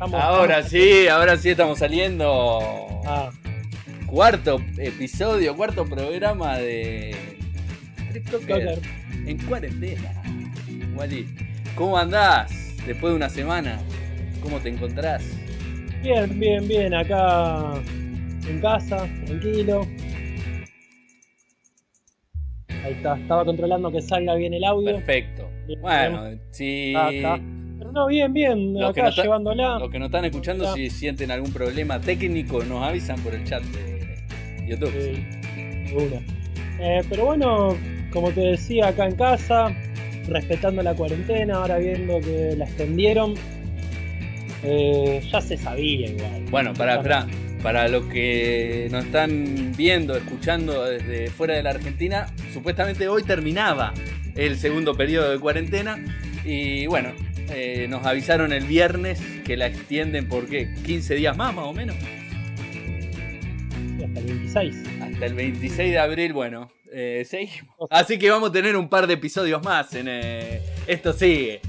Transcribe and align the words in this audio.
ahora 0.00 0.62
sí, 0.62 1.08
ahora 1.08 1.36
sí 1.36 1.50
estamos 1.50 1.78
saliendo. 1.78 2.58
Ah. 3.06 3.30
Cuarto 4.06 4.60
episodio, 4.78 5.56
cuarto 5.56 5.84
programa 5.84 6.58
de 6.58 7.16
TripToker 8.10 8.78
en 9.26 9.38
cuarentena. 9.46 10.22
Wally, 10.94 11.26
¿cómo 11.74 11.98
andás 11.98 12.76
después 12.86 13.12
de 13.12 13.16
una 13.16 13.28
semana? 13.28 13.78
¿Cómo 14.42 14.60
te 14.60 14.68
encontrás? 14.68 15.24
Bien, 16.02 16.38
bien, 16.38 16.68
bien. 16.68 16.94
Acá 16.94 17.74
en 18.48 18.60
casa, 18.60 19.08
tranquilo. 19.26 19.86
Ahí 22.84 22.92
está, 22.92 23.16
estaba 23.18 23.44
controlando 23.44 23.90
que 23.90 24.00
salga 24.00 24.36
bien 24.36 24.54
el 24.54 24.62
audio. 24.62 24.94
Perfecto. 24.94 25.50
bueno, 25.80 26.38
sí. 26.52 26.94
Pero 26.94 27.55
no, 27.96 28.06
bien, 28.08 28.32
bien, 28.32 28.82
acá 28.82 29.08
llevándola. 29.08 29.78
Los 29.78 29.90
que 29.90 29.98
nos 29.98 30.06
están 30.06 30.26
escuchando, 30.26 30.74
si 30.74 30.90
sienten 30.90 31.30
algún 31.30 31.50
problema 31.50 31.98
técnico, 31.98 32.62
nos 32.62 32.82
avisan 32.82 33.18
por 33.20 33.34
el 33.34 33.42
chat 33.44 33.62
de 33.62 34.66
YouTube. 34.66 34.92
Sí, 34.92 35.96
eh, 36.78 37.02
pero 37.08 37.24
bueno, 37.24 37.74
como 38.12 38.30
te 38.32 38.40
decía, 38.40 38.88
acá 38.88 39.06
en 39.06 39.16
casa, 39.16 39.74
respetando 40.28 40.82
la 40.82 40.94
cuarentena, 40.94 41.56
ahora 41.56 41.78
viendo 41.78 42.20
que 42.20 42.54
la 42.56 42.66
extendieron. 42.66 43.34
Eh, 44.62 45.22
ya 45.32 45.40
se 45.40 45.56
sabía 45.56 46.08
igual. 46.08 46.44
Bueno, 46.50 46.74
para, 46.74 47.00
para, 47.00 47.26
para 47.62 47.88
los 47.88 48.04
que 48.06 48.88
nos 48.90 49.06
están 49.06 49.72
viendo, 49.74 50.14
escuchando 50.16 50.84
desde 50.84 51.28
fuera 51.30 51.54
de 51.54 51.62
la 51.62 51.70
Argentina, 51.70 52.26
supuestamente 52.52 53.08
hoy 53.08 53.22
terminaba 53.22 53.94
el 54.34 54.58
segundo 54.58 54.94
periodo 54.94 55.30
de 55.30 55.38
cuarentena 55.38 55.98
y 56.44 56.86
bueno, 56.86 57.12
eh, 57.50 57.86
nos 57.88 58.04
avisaron 58.04 58.52
el 58.52 58.64
viernes 58.64 59.20
que 59.44 59.56
la 59.56 59.66
extienden 59.66 60.28
por 60.28 60.46
qué, 60.46 60.74
15 60.84 61.14
días 61.14 61.36
más 61.36 61.54
más 61.54 61.66
o 61.66 61.72
menos. 61.72 61.96
hasta 64.04 64.20
el 64.20 64.26
26. 64.26 64.76
Hasta 65.00 65.26
el 65.26 65.34
26 65.34 65.90
de 65.90 65.98
abril, 65.98 66.32
bueno, 66.32 66.70
eh, 66.92 67.26
seguimos. 67.28 67.88
Así 67.90 68.18
que 68.18 68.30
vamos 68.30 68.50
a 68.50 68.52
tener 68.52 68.76
un 68.76 68.88
par 68.88 69.06
de 69.06 69.14
episodios 69.14 69.62
más 69.62 69.94
en 69.94 70.06
eh, 70.08 70.60
Esto 70.86 71.12
sigue. 71.12 71.60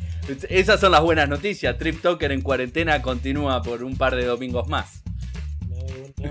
Esas 0.50 0.80
son 0.80 0.92
las 0.92 1.02
buenas 1.02 1.30
noticias. 1.30 1.78
Trip 1.78 2.02
Talker 2.02 2.31
en 2.31 2.42
cuarentena 2.42 3.02
continúa 3.02 3.61
por 3.61 3.83
un 3.83 3.95
par 3.95 4.16
de 4.16 4.25
domingos 4.25 4.67
más. 4.67 5.03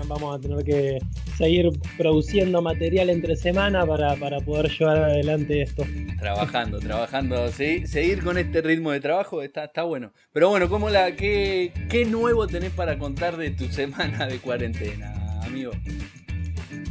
Vamos 0.05 0.37
a 0.37 0.39
tener 0.39 0.63
que 0.63 0.99
seguir 1.37 1.69
produciendo 1.97 2.61
material 2.61 3.09
entre 3.09 3.35
semana 3.35 3.85
para, 3.85 4.15
poder 4.41 4.69
llevar 4.69 4.97
adelante 4.97 5.61
esto. 5.61 5.83
Trabajando, 6.19 6.79
trabajando, 6.79 7.47
¿sí? 7.49 7.85
seguir 7.87 8.23
con 8.23 8.37
este 8.37 8.61
ritmo 8.61 8.91
de 8.91 8.99
trabajo 8.99 9.41
está, 9.41 9.65
está 9.65 9.83
bueno. 9.83 10.11
Pero 10.33 10.49
bueno, 10.49 10.69
¿cómo 10.69 10.89
la, 10.89 11.15
qué, 11.15 11.71
¿qué 11.89 12.05
nuevo 12.05 12.47
tenés 12.47 12.71
para 12.71 12.97
contar 12.97 13.37
de 13.37 13.51
tu 13.51 13.65
semana 13.71 14.27
de 14.27 14.39
cuarentena, 14.39 15.41
amigo? 15.43 15.71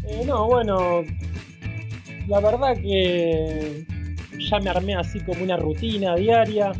Eh, 0.08 0.22
no, 0.26 0.46
bueno, 0.46 1.02
la 2.28 2.40
verdad 2.40 2.76
que 2.76 3.84
ya 4.38 4.60
me 4.60 4.70
armé 4.70 4.94
así 4.94 5.20
como 5.20 5.42
una 5.42 5.56
rutina 5.56 6.14
diaria. 6.14 6.72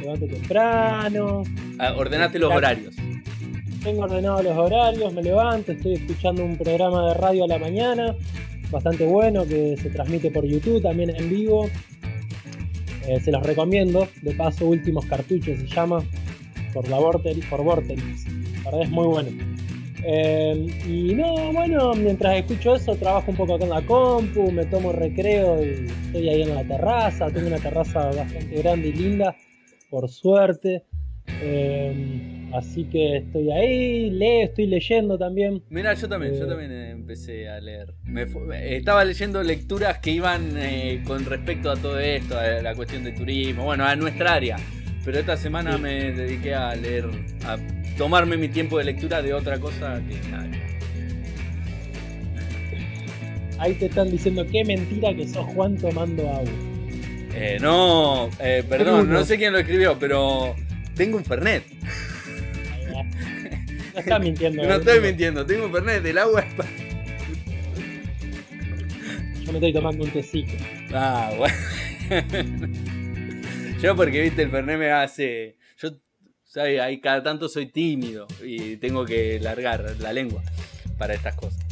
Levanto 0.00 0.26
temprano. 0.26 1.42
Ah, 1.78 1.94
ordenaste 1.96 2.38
los 2.38 2.52
horarios 2.52 2.94
tengo 3.84 4.04
ordenados 4.04 4.42
los 4.42 4.56
horarios, 4.56 5.12
me 5.12 5.22
levanto, 5.22 5.72
estoy 5.72 5.92
escuchando 5.92 6.42
un 6.42 6.56
programa 6.56 7.08
de 7.08 7.14
radio 7.14 7.44
a 7.44 7.48
la 7.48 7.58
mañana, 7.58 8.16
bastante 8.70 9.04
bueno, 9.04 9.44
que 9.44 9.76
se 9.76 9.90
transmite 9.90 10.30
por 10.30 10.46
YouTube, 10.46 10.82
también 10.82 11.10
en 11.14 11.28
vivo. 11.28 11.68
Eh, 13.06 13.20
se 13.20 13.30
los 13.30 13.42
recomiendo, 13.42 14.08
de 14.22 14.34
paso 14.34 14.66
últimos 14.66 15.04
cartuchos 15.04 15.58
se 15.58 15.66
llama, 15.66 16.02
por 16.72 16.88
la 16.88 16.98
Vortex, 16.98 17.44
por 17.46 17.62
Vortex. 17.62 18.02
La 18.64 18.70
verdad 18.70 18.82
es 18.84 18.90
muy 18.90 19.06
bueno. 19.06 19.28
Eh, 20.02 20.66
y 20.88 21.14
no, 21.14 21.52
bueno, 21.52 21.92
mientras 21.92 22.36
escucho 22.36 22.76
eso, 22.76 22.96
trabajo 22.96 23.30
un 23.30 23.36
poco 23.36 23.54
acá 23.54 23.64
en 23.64 23.70
la 23.70 23.84
compu, 23.84 24.50
me 24.50 24.64
tomo 24.64 24.92
recreo 24.92 25.62
y 25.62 25.86
estoy 26.06 26.28
ahí 26.30 26.42
en 26.42 26.54
la 26.54 26.64
terraza. 26.64 27.30
Tengo 27.30 27.48
una 27.48 27.58
terraza 27.58 28.06
bastante 28.06 28.62
grande 28.62 28.88
y 28.88 28.92
linda, 28.94 29.36
por 29.90 30.08
suerte. 30.08 30.84
Eh, 31.42 32.43
así 32.54 32.84
que 32.84 33.16
estoy 33.16 33.50
ahí, 33.50 34.10
leo, 34.10 34.44
estoy 34.44 34.66
leyendo 34.66 35.18
también. 35.18 35.62
Mira, 35.70 35.92
yo 35.94 36.08
también, 36.08 36.34
yo 36.34 36.44
eh, 36.44 36.48
también 36.48 36.72
empecé 36.72 37.48
a 37.48 37.60
leer. 37.60 37.94
estaba 38.62 39.04
leyendo 39.04 39.42
lecturas 39.42 39.98
que 39.98 40.12
iban 40.12 40.56
eh, 40.56 41.02
con 41.04 41.24
respecto 41.24 41.70
a 41.70 41.76
todo 41.76 41.98
esto, 41.98 42.38
a 42.38 42.62
la 42.62 42.74
cuestión 42.74 43.04
de 43.04 43.12
turismo, 43.12 43.64
bueno, 43.64 43.84
a 43.84 43.96
nuestra 43.96 44.34
área. 44.34 44.56
Pero 45.04 45.18
esta 45.18 45.36
semana 45.36 45.76
me 45.76 46.12
dediqué 46.12 46.54
a 46.54 46.74
leer, 46.74 47.06
a 47.44 47.58
tomarme 47.98 48.36
mi 48.36 48.48
tiempo 48.48 48.78
de 48.78 48.84
lectura 48.84 49.20
de 49.20 49.34
otra 49.34 49.58
cosa 49.58 50.00
que 50.08 50.30
nada. 50.30 50.48
Ahí 53.58 53.74
te 53.74 53.86
están 53.86 54.10
diciendo 54.10 54.46
qué 54.50 54.64
mentira 54.64 55.14
que 55.14 55.26
sos 55.28 55.44
Juan 55.54 55.76
tomando 55.76 56.22
agua. 56.28 56.50
no, 57.60 58.30
perdón, 58.68 59.10
no 59.10 59.24
sé 59.24 59.36
quién 59.36 59.52
lo 59.52 59.58
escribió, 59.58 59.98
pero 59.98 60.54
tengo 60.94 61.18
un 61.18 61.24
Fernet. 61.24 61.64
No 63.94 64.00
estás 64.00 64.20
mintiendo. 64.20 64.64
no 64.64 64.74
estoy 64.74 65.00
mintiendo, 65.00 65.46
tengo 65.46 65.66
un 65.66 65.72
Fernet, 65.72 66.04
el 66.04 66.18
agua 66.18 66.40
es 66.40 66.54
para... 66.54 66.68
Yo 69.40 69.52
me 69.52 69.58
estoy 69.58 69.72
tomando 69.72 70.04
un 70.04 70.10
tecito. 70.10 70.52
Ah, 70.92 71.30
bueno. 71.38 71.54
Yo 73.80 73.94
porque, 73.94 74.20
viste, 74.20 74.42
el 74.42 74.50
Fernet 74.50 74.78
me 74.78 74.90
hace... 74.90 75.56
Yo, 75.78 75.90
¿sabes? 76.42 76.80
Ahí 76.80 77.00
cada 77.00 77.22
tanto 77.22 77.48
soy 77.48 77.66
tímido 77.66 78.26
y 78.44 78.78
tengo 78.78 79.04
que 79.04 79.38
largar 79.38 79.94
la 80.00 80.12
lengua 80.12 80.42
para 80.98 81.14
estas 81.14 81.36
cosas. 81.36 81.64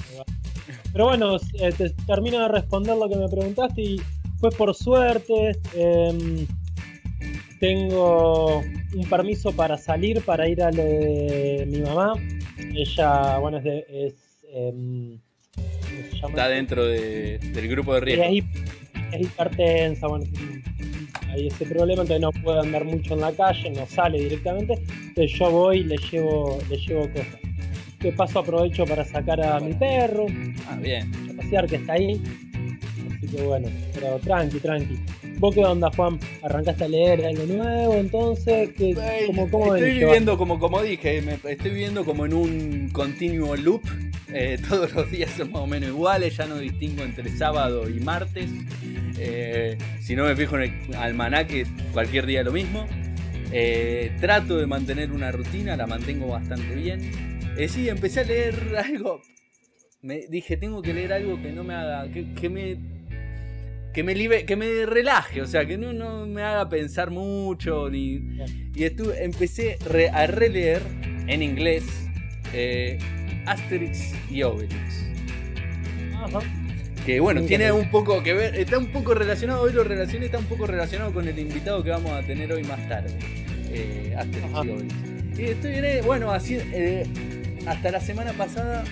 Pero 0.92 1.06
bueno, 1.06 1.36
eh, 1.54 1.72
te 1.76 1.90
termino 2.06 2.38
de 2.40 2.48
responder 2.48 2.96
lo 2.96 3.08
que 3.08 3.16
me 3.16 3.28
preguntaste 3.28 3.82
y 3.82 4.02
fue 4.38 4.50
por 4.50 4.74
suerte. 4.74 5.58
Eh, 5.74 6.46
tengo 7.62 8.58
un 8.58 9.08
permiso 9.08 9.52
para 9.52 9.78
salir, 9.78 10.20
para 10.22 10.48
ir 10.48 10.60
a 10.64 10.72
lo 10.72 10.82
de 10.82 11.64
mi 11.68 11.80
mamá. 11.80 12.14
Ella, 12.74 13.38
bueno, 13.38 13.58
es, 13.58 13.64
de, 13.64 13.86
es 13.88 14.14
em, 14.52 15.20
Está 16.26 16.48
dentro 16.48 16.84
de, 16.84 17.38
del 17.38 17.68
grupo 17.68 17.94
de 17.94 18.00
riesgo. 18.00 18.24
Es, 18.24 18.44
es 19.12 19.20
hipertensa, 19.20 20.08
bueno, 20.08 20.24
hay 21.28 21.46
ese 21.46 21.64
problema, 21.66 22.02
entonces 22.02 22.20
no 22.20 22.32
puede 22.32 22.58
andar 22.58 22.84
mucho 22.84 23.14
en 23.14 23.20
la 23.20 23.30
calle, 23.30 23.70
no 23.70 23.86
sale 23.86 24.18
directamente. 24.18 24.82
Entonces 25.06 25.38
yo 25.38 25.50
voy 25.52 25.78
y 25.78 25.84
le 25.84 25.96
llevo, 25.98 26.58
le 26.68 26.76
llevo 26.78 27.08
cosas. 27.12 27.38
De 28.00 28.10
paso 28.10 28.40
aprovecho 28.40 28.84
para 28.86 29.04
sacar 29.04 29.40
a 29.40 29.60
mi 29.60 29.72
perro. 29.74 30.26
Ah, 30.66 30.76
bien. 30.82 31.12
A 31.30 31.36
pasear 31.40 31.68
que 31.68 31.76
está 31.76 31.92
ahí. 31.92 32.20
Así 33.06 33.36
que 33.36 33.42
bueno, 33.42 33.68
pero 33.94 34.18
tranqui, 34.18 34.58
tranqui. 34.58 34.98
¿Vos 35.42 35.56
qué 35.56 35.64
onda, 35.64 35.90
Juan? 35.90 36.20
¿Arrancaste 36.40 36.84
a 36.84 36.88
leer 36.88 37.26
algo 37.26 37.44
nuevo 37.46 37.94
entonces? 37.94 38.70
¿Qué, 38.76 38.94
cómo, 39.26 39.74
estoy 39.74 39.98
viviendo, 39.98 40.38
como, 40.38 40.60
como 40.60 40.80
dije, 40.80 41.18
estoy 41.18 41.70
viviendo 41.72 42.04
como 42.04 42.26
en 42.26 42.32
un 42.32 42.90
continuo 42.92 43.56
loop. 43.56 43.82
Eh, 44.32 44.56
todos 44.68 44.94
los 44.94 45.10
días 45.10 45.32
son 45.32 45.50
más 45.50 45.62
o 45.62 45.66
menos 45.66 45.88
iguales, 45.88 46.36
ya 46.36 46.46
no 46.46 46.58
distingo 46.58 47.02
entre 47.02 47.28
sábado 47.36 47.90
y 47.90 47.98
martes. 47.98 48.48
Eh, 49.18 49.76
si 50.00 50.14
no 50.14 50.26
me 50.26 50.36
fijo 50.36 50.56
en 50.58 50.62
el 50.62 50.94
almanaque, 50.94 51.66
cualquier 51.92 52.26
día 52.26 52.44
lo 52.44 52.52
mismo. 52.52 52.86
Eh, 53.50 54.12
trato 54.20 54.58
de 54.58 54.68
mantener 54.68 55.10
una 55.10 55.32
rutina, 55.32 55.74
la 55.74 55.88
mantengo 55.88 56.28
bastante 56.28 56.72
bien. 56.76 57.00
sí, 57.68 57.88
empecé 57.88 58.20
a 58.20 58.24
leer 58.24 58.54
algo. 58.84 59.20
Me 60.02 60.20
dije, 60.28 60.56
tengo 60.56 60.82
que 60.82 60.94
leer 60.94 61.12
algo 61.12 61.42
que 61.42 61.50
no 61.50 61.64
me 61.64 61.74
haga. 61.74 62.06
que 62.12 62.48
me 62.48 62.76
que 63.92 64.02
me, 64.02 64.44
que 64.44 64.56
me 64.56 64.86
relaje, 64.86 65.42
o 65.42 65.46
sea, 65.46 65.66
que 65.66 65.76
no, 65.76 65.92
no 65.92 66.26
me 66.26 66.42
haga 66.42 66.68
pensar 66.68 67.10
mucho. 67.10 67.88
Ni, 67.90 68.20
y 68.74 68.84
estuve, 68.84 69.22
empecé 69.24 69.78
a 70.12 70.26
releer 70.26 70.82
en 71.26 71.42
inglés 71.42 71.84
eh, 72.52 72.98
Asterix 73.46 74.14
y 74.30 74.42
Obelix. 74.42 75.06
Que 77.04 77.18
bueno, 77.18 77.42
tiene 77.42 77.72
un 77.72 77.90
poco 77.90 78.22
que 78.22 78.32
ver, 78.32 78.54
está 78.54 78.78
un 78.78 78.92
poco 78.92 79.12
relacionado, 79.14 79.62
hoy 79.62 79.72
lo 79.72 79.82
relacioné, 79.82 80.26
está 80.26 80.38
un 80.38 80.44
poco 80.46 80.66
relacionado 80.66 81.12
con 81.12 81.26
el 81.26 81.38
invitado 81.38 81.82
que 81.82 81.90
vamos 81.90 82.12
a 82.12 82.22
tener 82.22 82.52
hoy 82.52 82.62
más 82.62 82.88
tarde. 82.88 83.16
Eh, 83.70 84.14
Asterix 84.16 84.50
y 84.50 84.70
Obelix. 84.70 84.94
Y 85.38 85.44
estoy 85.44 86.00
bueno, 86.04 86.30
así, 86.30 86.58
eh, 86.60 87.04
hasta 87.66 87.90
la 87.90 88.00
semana 88.00 88.32
pasada 88.32 88.84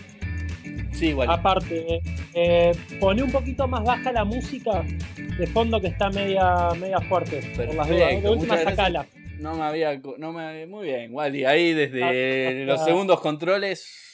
Sí, 0.92 1.08
igual. 1.08 1.30
Aparte, 1.30 2.00
eh, 2.34 2.72
pone 2.98 3.22
un 3.22 3.30
poquito 3.30 3.66
más 3.66 3.84
baja 3.84 4.12
la 4.12 4.24
música 4.24 4.84
de 5.16 5.46
fondo 5.46 5.80
que 5.80 5.88
está 5.88 6.10
media, 6.10 6.70
media 6.78 7.00
fuerte. 7.00 7.40
Por 7.56 7.74
las 7.74 7.88
dudas. 7.88 8.22
De 8.22 8.28
última 8.28 8.56
sacala. 8.58 9.06
No 9.38 9.54
me 9.54 9.62
había. 9.62 10.00
No 10.18 10.32
me, 10.32 10.66
muy 10.66 10.88
bien, 10.88 11.14
Wally. 11.14 11.44
Ahí 11.44 11.72
desde 11.72 12.64
los 12.64 12.84
segundos 12.84 13.20
controles. 13.20 14.10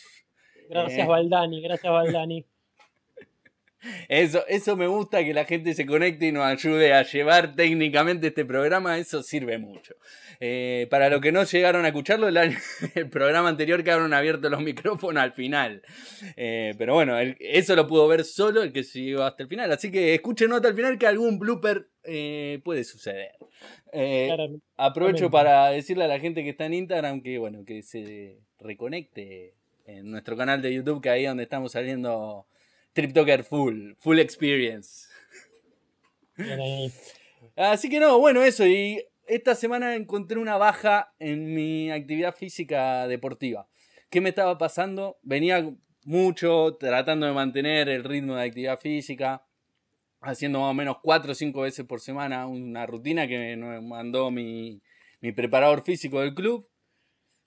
Gracias, 0.68 1.06
eh. 1.06 1.08
Valdani. 1.08 1.62
Gracias, 1.62 1.92
Valdani. 1.92 2.44
Eso, 4.08 4.44
eso 4.48 4.76
me 4.76 4.86
gusta 4.88 5.22
que 5.22 5.32
la 5.32 5.44
gente 5.44 5.72
se 5.74 5.86
conecte 5.86 6.26
y 6.26 6.32
nos 6.32 6.44
ayude 6.44 6.92
a 6.92 7.02
llevar 7.02 7.54
técnicamente 7.54 8.28
este 8.28 8.44
programa, 8.44 8.98
eso 8.98 9.22
sirve 9.22 9.58
mucho. 9.58 9.94
Eh, 10.40 10.86
para 10.90 11.08
los 11.08 11.20
que 11.20 11.32
no 11.32 11.44
llegaron 11.44 11.84
a 11.84 11.88
escucharlo, 11.88 12.28
el, 12.28 12.36
el, 12.94 13.10
programa 13.10 13.48
anterior 13.48 13.82
quedaron 13.82 14.12
abiertos 14.12 14.50
los 14.50 14.60
micrófonos 14.62 15.22
al 15.22 15.32
final. 15.32 15.82
Eh, 16.36 16.74
pero 16.78 16.94
bueno, 16.94 17.16
eso 17.18 17.76
lo 17.76 17.86
pudo 17.86 18.08
ver 18.08 18.24
solo 18.24 18.62
el 18.62 18.72
que 18.72 18.84
siguió 18.84 19.24
hasta 19.24 19.42
el 19.42 19.48
final. 19.48 19.72
Así 19.72 19.90
que 19.90 20.14
escuchen 20.14 20.52
hasta 20.52 20.68
el 20.68 20.74
final 20.74 20.98
que 20.98 21.06
algún 21.06 21.38
blooper 21.38 21.88
eh, 22.04 22.60
puede 22.64 22.84
suceder. 22.84 23.32
aprovecho 24.76 25.30
para 25.30 25.70
decirle 25.70 26.04
a 26.04 26.08
la 26.08 26.20
gente 26.20 26.42
que 26.42 26.50
está 26.50 26.66
en 26.66 26.74
Instagram 26.74 27.22
que 27.22 27.38
bueno, 27.38 27.64
que 27.64 27.82
se 27.82 28.38
reconecte 28.58 29.54
en 29.86 30.10
nuestro 30.10 30.36
canal 30.36 30.62
de 30.62 30.74
YouTube, 30.74 31.00
que 31.00 31.10
ahí 31.10 31.24
es 31.24 31.30
donde 31.30 31.44
estamos 31.44 31.72
saliendo 31.72 32.46
TripToker 32.92 33.44
Full, 33.44 33.92
Full 33.98 34.18
Experience. 34.18 35.08
Así 37.56 37.88
que 37.88 38.00
no, 38.00 38.18
bueno, 38.18 38.42
eso. 38.42 38.66
Y 38.66 39.02
esta 39.26 39.54
semana 39.54 39.94
encontré 39.94 40.38
una 40.38 40.56
baja 40.56 41.14
en 41.18 41.54
mi 41.54 41.90
actividad 41.90 42.34
física 42.34 43.06
deportiva. 43.08 43.68
¿Qué 44.10 44.20
me 44.20 44.28
estaba 44.28 44.58
pasando? 44.58 45.18
Venía 45.22 45.68
mucho 46.04 46.76
tratando 46.78 47.26
de 47.26 47.32
mantener 47.32 47.88
el 47.88 48.04
ritmo 48.04 48.36
de 48.36 48.44
actividad 48.44 48.78
física, 48.78 49.44
haciendo 50.20 50.60
más 50.60 50.70
o 50.70 50.74
menos 50.74 50.98
4 51.02 51.32
o 51.32 51.34
5 51.34 51.60
veces 51.60 51.84
por 51.86 52.00
semana 52.00 52.46
una 52.46 52.86
rutina 52.86 53.26
que 53.26 53.56
me 53.56 53.80
mandó 53.80 54.30
mi, 54.30 54.80
mi 55.20 55.32
preparador 55.32 55.82
físico 55.84 56.20
del 56.20 56.34
club. 56.34 56.68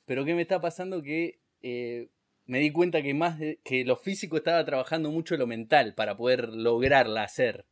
Pero 0.05 0.25
¿qué 0.25 0.33
me 0.33 0.41
está 0.41 0.59
pasando? 0.59 1.01
Que 1.01 1.39
eh, 1.61 2.09
me 2.45 2.59
di 2.59 2.71
cuenta 2.71 3.01
que 3.01 3.13
más 3.13 3.39
que 3.63 3.85
lo 3.85 3.95
físico 3.95 4.37
estaba 4.37 4.65
trabajando 4.65 5.11
mucho 5.11 5.37
lo 5.37 5.47
mental 5.47 5.93
para 5.95 6.17
poder 6.17 6.49
lograrla 6.49 7.23
hacer. 7.23 7.65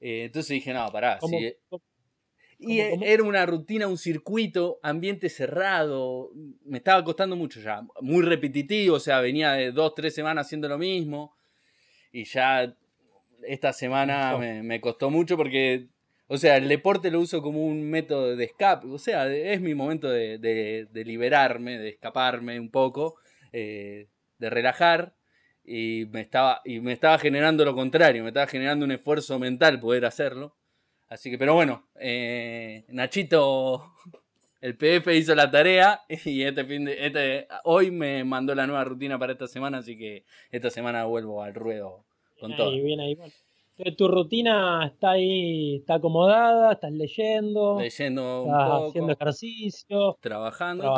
Eh, 0.00 0.24
entonces 0.24 0.50
dije, 0.50 0.72
no, 0.72 0.86
pará. 0.88 1.18
Y 2.62 2.80
era 2.80 3.22
una 3.22 3.44
rutina, 3.46 3.86
un 3.86 3.98
circuito, 3.98 4.78
ambiente 4.82 5.28
cerrado. 5.28 6.30
Me 6.64 6.78
estaba 6.78 7.02
costando 7.04 7.36
mucho 7.36 7.60
ya. 7.60 7.82
Muy 8.00 8.22
repetitivo, 8.22 8.96
o 8.96 9.00
sea, 9.00 9.20
venía 9.20 9.52
de 9.52 9.72
dos, 9.72 9.94
tres 9.94 10.14
semanas 10.14 10.46
haciendo 10.46 10.68
lo 10.68 10.78
mismo. 10.78 11.34
Y 12.12 12.24
ya 12.24 12.74
esta 13.46 13.72
semana 13.72 14.38
me, 14.38 14.80
costó 14.80 15.10
mucho 15.10 15.36
porque, 15.36 15.88
o 16.28 16.36
sea, 16.36 16.56
el 16.56 16.68
deporte 16.68 17.10
lo 17.10 17.20
uso 17.20 17.42
como 17.42 17.66
un 17.66 17.82
método 17.82 18.36
de 18.36 18.44
escape. 18.44 18.86
O 18.86 18.98
sea, 18.98 19.32
es 19.32 19.60
mi 19.60 19.74
momento 19.74 20.08
de, 20.08 20.38
de 20.38 21.04
liberarme, 21.04 21.78
de 21.78 21.90
escaparme 21.90 22.58
un 22.60 22.70
poco. 22.70 23.16
Eh, 23.52 24.08
de 24.38 24.50
relajar 24.50 25.14
y 25.62 26.06
me, 26.10 26.20
estaba, 26.20 26.62
y 26.64 26.80
me 26.80 26.92
estaba 26.92 27.18
generando 27.18 27.64
lo 27.64 27.74
contrario, 27.74 28.24
me 28.24 28.30
estaba 28.30 28.46
generando 28.46 28.84
un 28.84 28.90
esfuerzo 28.90 29.38
mental 29.38 29.78
poder 29.78 30.04
hacerlo. 30.04 30.56
Así 31.12 31.30
que, 31.30 31.36
pero 31.36 31.52
bueno, 31.52 31.88
eh, 32.00 32.86
Nachito, 32.88 33.92
el 34.62 34.78
PF 34.78 35.14
hizo 35.14 35.34
la 35.34 35.50
tarea 35.50 36.00
y 36.08 36.42
este 36.42 36.64
fin 36.64 36.86
de, 36.86 37.06
este, 37.06 37.46
hoy 37.64 37.90
me 37.90 38.24
mandó 38.24 38.54
la 38.54 38.66
nueva 38.66 38.82
rutina 38.84 39.18
para 39.18 39.32
esta 39.32 39.46
semana, 39.46 39.78
así 39.78 39.98
que 39.98 40.24
esta 40.50 40.70
semana 40.70 41.04
vuelvo 41.04 41.42
al 41.42 41.54
ruedo 41.54 42.06
con 42.40 42.56
todo. 42.56 42.70
Bien 42.70 42.98
ahí, 43.00 43.18
tu 43.94 44.08
rutina 44.08 44.86
está 44.86 45.10
ahí, 45.10 45.76
está 45.80 45.96
acomodada, 45.96 46.72
estás 46.72 46.92
leyendo. 46.92 47.78
Leyendo 47.78 48.44
un 48.44 48.54
haciendo 48.54 49.12
ejercicio. 49.12 50.16
Trabajando. 50.18 50.94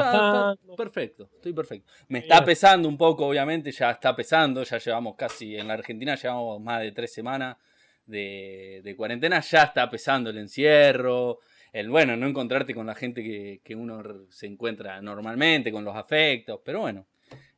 perfecto, 0.76 1.28
estoy 1.34 1.52
perfecto. 1.52 1.90
Me 2.06 2.20
está 2.20 2.44
pesando 2.44 2.88
un 2.88 2.96
poco, 2.96 3.26
obviamente, 3.26 3.72
ya 3.72 3.90
está 3.90 4.14
pesando, 4.14 4.62
ya 4.62 4.78
llevamos 4.78 5.16
casi, 5.16 5.56
en 5.56 5.66
la 5.66 5.74
Argentina 5.74 6.14
llevamos 6.14 6.60
más 6.60 6.82
de 6.82 6.92
tres 6.92 7.12
semanas 7.12 7.56
de, 8.06 8.80
de 8.84 8.96
cuarentena, 8.96 9.40
ya 9.40 9.62
está 9.64 9.88
pesando 9.90 10.30
el 10.30 10.38
encierro, 10.38 11.38
el 11.72 11.90
bueno, 11.90 12.16
no 12.16 12.26
encontrarte 12.26 12.74
con 12.74 12.86
la 12.86 12.94
gente 12.94 13.22
que, 13.22 13.60
que 13.64 13.74
uno 13.74 14.02
se 14.28 14.46
encuentra 14.46 15.02
normalmente, 15.02 15.72
con 15.72 15.84
los 15.84 15.96
afectos, 15.96 16.60
pero 16.64 16.80
bueno, 16.80 17.06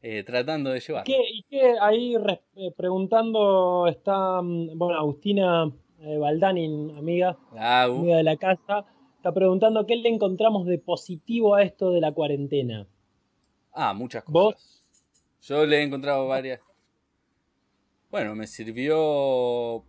eh, 0.01 0.23
tratando 0.25 0.71
de 0.71 0.81
llevar. 0.81 1.05
¿Y 1.07 1.43
qué 1.51 1.75
ahí 1.81 2.15
eh, 2.15 2.73
preguntando 2.77 3.87
está, 3.89 4.41
mm, 4.41 4.79
bueno, 4.79 4.99
Agustina 4.99 5.71
eh, 6.01 6.17
Baldani, 6.19 6.95
amiga, 6.97 7.37
amiga 7.53 8.17
de 8.17 8.23
la 8.23 8.37
casa, 8.37 8.85
está 9.17 9.33
preguntando 9.33 9.87
qué 9.87 9.97
le 9.97 10.09
encontramos 10.09 10.67
de 10.67 10.79
positivo 10.79 11.55
a 11.55 11.63
esto 11.63 11.91
de 11.91 12.01
la 12.01 12.13
cuarentena. 12.13 12.87
Ah, 13.73 13.93
muchas 13.95 14.25
cosas. 14.25 14.85
Yo 15.43 15.67
le 15.67 15.79
he 15.79 15.83
encontrado 15.83 16.27
varias. 16.27 16.61
Bueno, 18.11 18.35
me 18.35 18.47
sirvió. 18.47 19.85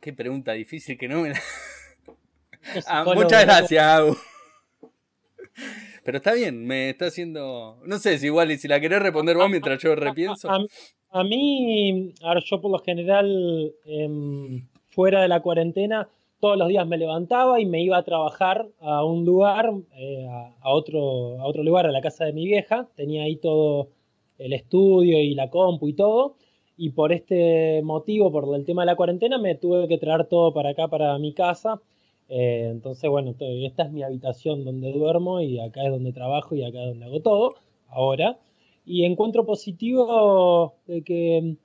Qué 0.00 0.14
pregunta 0.14 0.52
difícil 0.52 0.96
que 0.96 1.08
no 1.08 1.20
me 1.20 1.30
la. 1.30 1.40
ah, 2.86 3.04
muchas 3.14 3.44
gracias, 3.44 3.84
Agus. 3.84 4.18
Pero 6.04 6.16
está 6.16 6.32
bien, 6.32 6.66
me 6.66 6.90
está 6.90 7.06
haciendo. 7.06 7.78
No 7.84 7.98
sé, 7.98 8.18
si 8.18 8.26
igual, 8.26 8.50
y 8.50 8.56
si 8.56 8.66
la 8.66 8.80
querés 8.80 9.02
responder 9.02 9.36
vos 9.36 9.50
mientras 9.50 9.82
yo 9.82 9.94
repienso. 9.94 10.48
A, 11.12 11.24
mí, 11.24 12.14
ahora 12.22 12.40
yo 12.44 12.60
por 12.60 12.70
lo 12.70 12.78
general, 12.78 13.74
em, 13.84 14.66
fuera 14.88 15.20
de 15.20 15.28
la 15.28 15.40
cuarentena, 15.42 16.08
todos 16.40 16.56
los 16.56 16.68
días 16.68 16.86
me 16.86 16.96
levantaba 16.96 17.60
y 17.60 17.66
me 17.66 17.82
iba 17.82 17.98
a 17.98 18.02
trabajar 18.02 18.66
a 18.80 19.04
un 19.04 19.26
lugar, 19.26 19.70
eh, 19.96 20.26
a, 20.62 20.70
otro, 20.70 21.38
a 21.40 21.44
otro 21.44 21.62
lugar, 21.62 21.86
a 21.86 21.92
la 21.92 22.00
casa 22.00 22.24
de 22.24 22.32
mi 22.32 22.46
vieja. 22.46 22.88
Tenía 22.96 23.24
ahí 23.24 23.36
todo 23.36 23.90
el 24.38 24.54
estudio 24.54 25.20
y 25.20 25.34
la 25.34 25.50
compu 25.50 25.88
y 25.88 25.92
todo. 25.92 26.36
Y 26.82 26.88
por 26.88 27.12
este 27.12 27.82
motivo, 27.82 28.32
por 28.32 28.56
el 28.56 28.64
tema 28.64 28.80
de 28.80 28.86
la 28.86 28.96
cuarentena, 28.96 29.36
me 29.36 29.54
tuve 29.54 29.86
que 29.86 29.98
traer 29.98 30.24
todo 30.24 30.54
para 30.54 30.70
acá, 30.70 30.88
para 30.88 31.18
mi 31.18 31.34
casa. 31.34 31.78
Eh, 32.30 32.68
entonces, 32.70 33.10
bueno, 33.10 33.34
esta 33.38 33.82
es 33.82 33.92
mi 33.92 34.02
habitación 34.02 34.64
donde 34.64 34.90
duermo 34.90 35.42
y 35.42 35.60
acá 35.60 35.84
es 35.84 35.90
donde 35.90 36.14
trabajo 36.14 36.54
y 36.54 36.64
acá 36.64 36.82
es 36.82 36.88
donde 36.88 37.04
hago 37.04 37.20
todo, 37.20 37.54
ahora. 37.90 38.38
Y 38.86 39.04
encuentro 39.04 39.44
positivo 39.44 40.72
de 40.86 41.02
que, 41.02 41.56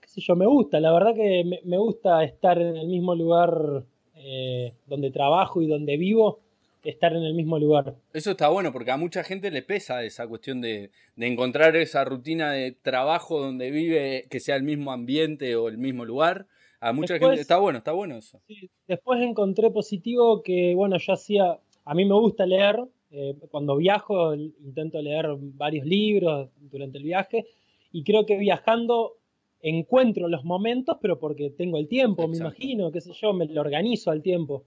qué 0.00 0.08
sé 0.08 0.22
yo, 0.22 0.34
me 0.34 0.46
gusta, 0.46 0.80
la 0.80 0.94
verdad 0.94 1.14
que 1.14 1.60
me, 1.62 1.76
gusta 1.76 2.24
estar 2.24 2.58
en 2.58 2.74
el 2.78 2.86
mismo 2.86 3.14
lugar 3.14 3.84
eh, 4.16 4.72
donde 4.86 5.10
trabajo 5.10 5.60
y 5.60 5.66
donde 5.66 5.98
vivo, 5.98 6.38
estar 6.82 7.12
en 7.12 7.22
el 7.22 7.34
mismo 7.34 7.58
lugar. 7.58 7.94
Eso 8.12 8.32
está 8.32 8.48
bueno 8.48 8.72
porque 8.72 8.90
a 8.90 8.96
mucha 8.96 9.22
gente 9.22 9.50
le 9.50 9.62
pesa 9.62 10.02
esa 10.04 10.26
cuestión 10.26 10.60
de, 10.60 10.90
de, 11.16 11.26
encontrar 11.26 11.76
esa 11.76 12.04
rutina 12.04 12.52
de 12.52 12.72
trabajo 12.72 13.40
donde 13.40 13.70
vive, 13.70 14.26
que 14.30 14.40
sea 14.40 14.56
el 14.56 14.62
mismo 14.62 14.92
ambiente 14.92 15.54
o 15.56 15.68
el 15.68 15.78
mismo 15.78 16.04
lugar. 16.04 16.46
A 16.80 16.92
mucha 16.92 17.18
gente 17.18 17.40
está 17.40 17.58
bueno, 17.58 17.78
está 17.78 17.92
bueno 17.92 18.16
eso. 18.16 18.40
después 18.88 19.22
encontré 19.22 19.70
positivo 19.70 20.42
que, 20.42 20.74
bueno, 20.74 20.98
yo 20.98 21.12
hacía, 21.12 21.58
a 21.84 21.94
mí 21.94 22.04
me 22.04 22.14
gusta 22.14 22.44
leer, 22.44 22.80
eh, 23.12 23.36
cuando 23.50 23.76
viajo 23.76 24.34
intento 24.34 25.00
leer 25.00 25.28
varios 25.38 25.86
libros 25.86 26.48
durante 26.58 26.98
el 26.98 27.04
viaje 27.04 27.46
y 27.92 28.02
creo 28.02 28.26
que 28.26 28.36
viajando 28.36 29.18
encuentro 29.60 30.26
los 30.28 30.44
momentos, 30.44 30.96
pero 31.00 31.20
porque 31.20 31.50
tengo 31.50 31.78
el 31.78 31.86
tiempo, 31.86 32.26
me 32.26 32.38
imagino, 32.38 32.90
qué 32.90 33.00
sé 33.00 33.12
yo, 33.12 33.32
me 33.32 33.46
lo 33.46 33.60
organizo 33.60 34.10
al 34.10 34.22
tiempo. 34.22 34.64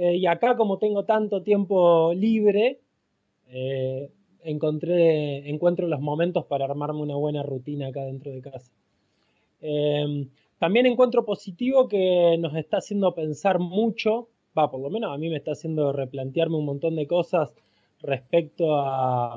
Eh, 0.00 0.14
y 0.16 0.26
acá 0.26 0.56
como 0.56 0.78
tengo 0.78 1.04
tanto 1.04 1.42
tiempo 1.42 2.12
libre, 2.14 2.78
eh, 3.48 4.08
encuentro 4.44 5.88
los 5.88 6.00
momentos 6.00 6.44
para 6.44 6.66
armarme 6.66 7.00
una 7.02 7.16
buena 7.16 7.42
rutina 7.42 7.88
acá 7.88 8.04
dentro 8.04 8.30
de 8.30 8.40
casa. 8.40 8.70
Em, 9.60 10.28
también 10.60 10.86
encuentro 10.86 11.24
positivo 11.24 11.88
que 11.88 12.36
nos 12.38 12.54
está 12.54 12.76
haciendo 12.78 13.12
pensar 13.12 13.58
mucho, 13.58 14.28
va, 14.56 14.70
por 14.70 14.80
lo 14.80 14.88
menos 14.88 15.12
a 15.12 15.18
mí 15.18 15.28
me 15.30 15.36
está 15.36 15.50
haciendo 15.52 15.92
replantearme 15.92 16.56
un 16.56 16.66
montón 16.66 16.94
de 16.94 17.08
cosas 17.08 17.52
respecto 18.00 18.76
a, 18.76 19.36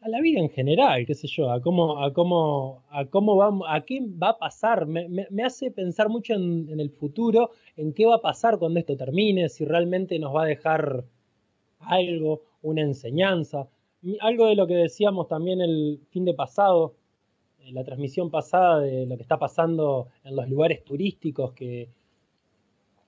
a 0.00 0.08
la 0.08 0.20
vida 0.20 0.40
en 0.40 0.50
general, 0.50 1.04
qué 1.06 1.14
sé 1.14 1.26
yo, 1.26 1.50
a 1.50 1.60
cómo, 1.60 2.02
a 2.02 2.12
cómo, 2.12 2.84
a 2.90 3.04
cómo 3.06 3.36
vamos, 3.36 3.66
a 3.68 3.80
qué 3.80 4.00
va 4.00 4.30
a 4.30 4.38
pasar. 4.38 4.86
Me, 4.86 5.26
hace 5.44 5.70
pensar 5.70 6.08
mucho 6.08 6.34
en, 6.34 6.78
el 6.78 6.90
futuro, 6.90 7.50
en 7.78 7.92
qué 7.92 8.06
va 8.06 8.16
a 8.16 8.20
pasar 8.20 8.58
cuando 8.58 8.80
esto 8.80 8.96
termine, 8.96 9.48
si 9.48 9.64
realmente 9.64 10.18
nos 10.18 10.34
va 10.34 10.42
a 10.42 10.46
dejar 10.46 11.04
algo, 11.78 12.42
una 12.60 12.82
enseñanza. 12.82 13.68
Algo 14.20 14.46
de 14.46 14.56
lo 14.56 14.66
que 14.66 14.74
decíamos 14.74 15.28
también 15.28 15.60
el 15.60 16.00
fin 16.10 16.24
de 16.24 16.34
pasado, 16.34 16.96
en 17.60 17.74
la 17.74 17.84
transmisión 17.84 18.30
pasada 18.30 18.80
de 18.80 19.06
lo 19.06 19.16
que 19.16 19.22
está 19.22 19.38
pasando 19.38 20.08
en 20.24 20.34
los 20.34 20.48
lugares 20.48 20.84
turísticos, 20.84 21.52
que 21.52 21.88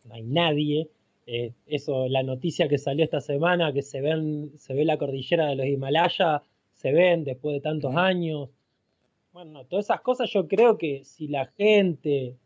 no 0.04 0.14
hay 0.14 0.22
nadie. 0.22 0.88
Eh, 1.26 1.52
eso, 1.66 2.08
la 2.08 2.22
noticia 2.22 2.68
que 2.68 2.78
salió 2.78 3.04
esta 3.04 3.20
semana, 3.20 3.72
que 3.72 3.82
se, 3.82 4.00
ven, 4.00 4.52
se 4.56 4.74
ve 4.74 4.84
la 4.84 4.98
cordillera 4.98 5.46
de 5.46 5.56
los 5.56 5.66
Himalayas, 5.66 6.42
se 6.74 6.92
ven 6.92 7.24
después 7.24 7.54
de 7.54 7.60
tantos 7.60 7.96
años. 7.96 8.50
Bueno, 9.32 9.64
todas 9.64 9.86
esas 9.86 10.00
cosas 10.00 10.30
yo 10.30 10.46
creo 10.46 10.78
que 10.78 11.02
si 11.04 11.26
la 11.26 11.46
gente 11.46 12.36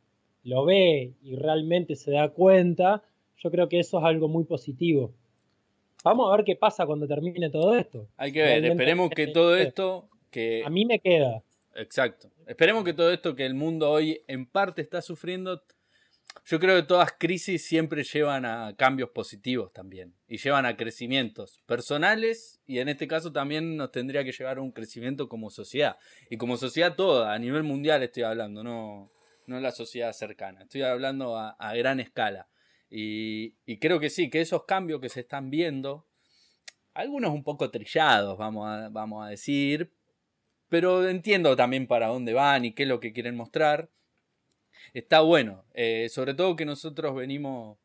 lo 0.45 0.65
ve 0.65 1.15
y 1.23 1.37
realmente 1.37 1.97
se 1.97 2.13
da 2.13 2.29
cuenta, 2.29 3.03
yo 3.39 3.51
creo 3.51 3.69
que 3.69 3.81
eso 3.81 3.99
es 3.99 4.05
algo 4.05 4.29
muy 4.29 4.45
positivo. 4.45 5.13
Vamos 6.05 6.31
a 6.31 6.37
ver 6.37 6.45
qué 6.45 6.55
pasa 6.55 6.87
cuando 6.87 7.09
termine 7.09 7.51
todo 7.51 7.75
esto. 7.75 8.07
Hay 8.17 8.31
que 8.31 8.43
ver, 8.43 8.65
esperemos 8.65 9.11
que 9.11 9.27
todo 9.29 9.57
esto... 9.57 10.09
Que... 10.31 10.63
A 10.65 10.71
mí 10.71 10.85
me 10.85 10.99
queda. 10.99 11.43
exacto. 11.77 12.29
Esperemos 12.47 12.85
que 12.85 12.93
todo 12.93 13.11
esto 13.11 13.35
que 13.35 13.47
el 13.47 13.55
mundo 13.55 13.91
hoy 13.91 14.21
en 14.27 14.45
parte 14.45 14.83
está 14.83 15.01
sufriendo, 15.01 15.63
yo 16.45 16.61
creo 16.61 16.77
que 16.77 16.83
todas 16.83 17.13
crisis 17.13 17.65
siempre 17.65 18.05
llevan 18.05 18.45
a 18.45 18.75
cambios 18.77 19.11
positivos 19.11 19.73
también 19.73 20.15
y 20.29 20.37
llevan 20.37 20.67
a 20.67 20.77
crecimientos 20.77 21.63
personales 21.65 22.61
y 22.67 22.81
en 22.81 22.89
este 22.91 23.09
caso 23.09 23.33
también 23.33 23.77
nos 23.77 23.93
tendría 23.93 24.25
que 24.25 24.33
llevar 24.33 24.59
a 24.59 24.61
un 24.61 24.73
crecimiento 24.73 25.29
como 25.29 25.49
sociedad 25.49 25.97
y 26.29 26.37
como 26.37 26.59
sociedad 26.59 26.97
toda, 26.97 27.33
a 27.33 27.39
nivel 27.39 27.63
mundial 27.63 28.03
estoy 28.03 28.25
hablando, 28.25 28.63
no, 28.63 29.11
no 29.47 29.61
la 29.61 29.73
sociedad 29.73 30.13
cercana, 30.13 30.63
estoy 30.63 30.83
hablando 30.83 31.37
a, 31.37 31.75
gran 31.75 32.01
escala 32.01 32.49
y, 32.91 33.53
creo 33.79 33.99
que 33.99 34.11
sí, 34.11 34.31
que 34.31 34.41
esos 34.41 34.65
cambios 34.65 35.01
que 35.01 35.09
se 35.09 35.21
están 35.21 35.51
viendo, 35.51 36.07
algunos 36.93 37.33
un 37.33 37.43
poco 37.43 37.71
trillados, 37.71 38.39
vamos 38.39 38.69
a, 38.69 38.89
vamos 38.89 39.27
a 39.27 39.31
decir, 39.31 39.93
pero 40.69 41.09
entiendo 41.09 41.57
también 41.57 41.87
para 41.87 42.09
dónde 42.09 42.33
van 42.33 42.65
y 42.65 42.73
qué 42.73 42.85
es 42.85 42.89
lo 42.89 43.01
que 43.01 43.13
quieren 43.13 43.37
mostrar. 43.37 43.91
Está 44.93 45.21
bueno, 45.21 45.65
eh, 45.75 46.09
sobre 46.09 46.35
todo 46.35 46.57
que 46.57 46.65
nosotros 46.65 47.15
venimos, 47.15 47.79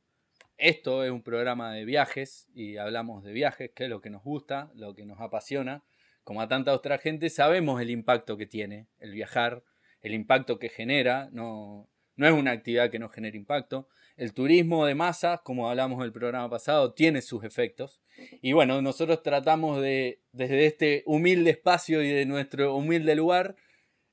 esto 0.58 1.04
es 1.04 1.12
un 1.12 1.24
programa 1.24 1.74
de 1.74 1.86
viajes 1.86 2.48
y 2.54 2.78
hablamos 2.78 3.24
de 3.24 3.32
viajes, 3.32 3.72
que 3.74 3.86
es 3.86 3.90
lo 3.90 4.02
que 4.02 4.10
nos 4.10 4.24
gusta, 4.24 4.70
lo 4.76 4.94
que 4.94 5.06
nos 5.06 5.20
apasiona. 5.20 5.84
Como 6.24 6.42
a 6.42 6.48
tanta 6.48 6.74
otra 6.74 6.98
gente, 6.98 7.30
sabemos 7.30 7.82
el 7.82 7.90
impacto 7.90 8.38
que 8.38 8.46
tiene 8.46 8.88
el 9.00 9.12
viajar, 9.12 9.64
el 10.02 10.14
impacto 10.14 10.60
que 10.60 10.70
genera, 10.70 11.30
no, 11.32 11.90
no 12.16 12.28
es 12.28 12.34
una 12.34 12.52
actividad 12.52 12.92
que 12.92 13.00
no 13.00 13.10
genere 13.10 13.38
impacto. 13.38 13.88
El 14.18 14.34
turismo 14.34 14.86
de 14.86 14.96
masas, 14.96 15.40
como 15.42 15.70
hablamos 15.70 16.00
en 16.00 16.06
el 16.06 16.12
programa 16.12 16.50
pasado, 16.50 16.94
tiene 16.94 17.22
sus 17.22 17.44
efectos. 17.44 18.02
Y 18.42 18.52
bueno, 18.52 18.82
nosotros 18.82 19.24
tratamos 19.24 19.82
de, 19.82 20.22
desde 20.34 20.66
este 20.66 21.04
humilde 21.06 21.52
espacio 21.52 22.04
y 22.04 22.10
de 22.10 22.26
nuestro 22.26 22.76
humilde 22.76 23.16
lugar, 23.16 23.56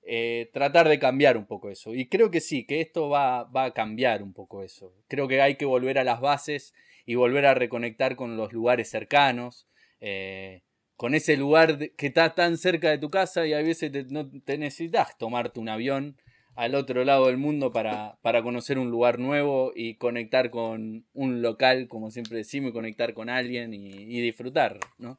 eh, 0.02 0.50
tratar 0.52 0.88
de 0.88 1.00
cambiar 1.00 1.36
un 1.36 1.46
poco 1.46 1.68
eso. 1.68 1.92
Y 1.92 2.08
creo 2.08 2.30
que 2.30 2.40
sí, 2.40 2.64
que 2.64 2.80
esto 2.80 3.08
va, 3.08 3.42
va, 3.44 3.64
a 3.64 3.74
cambiar 3.74 4.22
un 4.22 4.32
poco 4.32 4.62
eso. 4.62 4.94
Creo 5.08 5.26
que 5.26 5.42
hay 5.42 5.56
que 5.56 5.64
volver 5.64 5.98
a 5.98 6.04
las 6.04 6.20
bases 6.20 6.72
y 7.04 7.16
volver 7.16 7.44
a 7.46 7.54
reconectar 7.54 8.14
con 8.14 8.36
los 8.36 8.52
lugares 8.52 8.88
cercanos, 8.88 9.68
eh, 10.00 10.62
con 10.96 11.14
ese 11.14 11.36
lugar 11.36 11.90
que 11.96 12.06
está 12.06 12.34
tan 12.34 12.56
cerca 12.58 12.90
de 12.90 12.98
tu 12.98 13.10
casa 13.10 13.46
y 13.46 13.52
a 13.52 13.62
veces 13.62 14.10
no 14.10 14.30
te 14.44 14.58
necesitas 14.58 15.16
tomarte 15.18 15.60
un 15.60 15.68
avión 15.68 16.16
al 16.54 16.74
otro 16.74 17.04
lado 17.04 17.26
del 17.26 17.36
mundo 17.36 17.72
para, 17.72 18.16
para, 18.22 18.42
conocer 18.42 18.78
un 18.78 18.90
lugar 18.90 19.18
nuevo 19.18 19.72
y 19.74 19.94
conectar 19.94 20.50
con 20.50 21.04
un 21.12 21.42
local, 21.42 21.88
como 21.88 22.10
siempre 22.10 22.38
decimos, 22.38 22.70
y 22.70 22.74
conectar 22.74 23.12
con 23.12 23.28
alguien 23.28 23.74
y, 23.74 24.20
disfrutar, 24.20 24.78
¿no? 24.98 25.18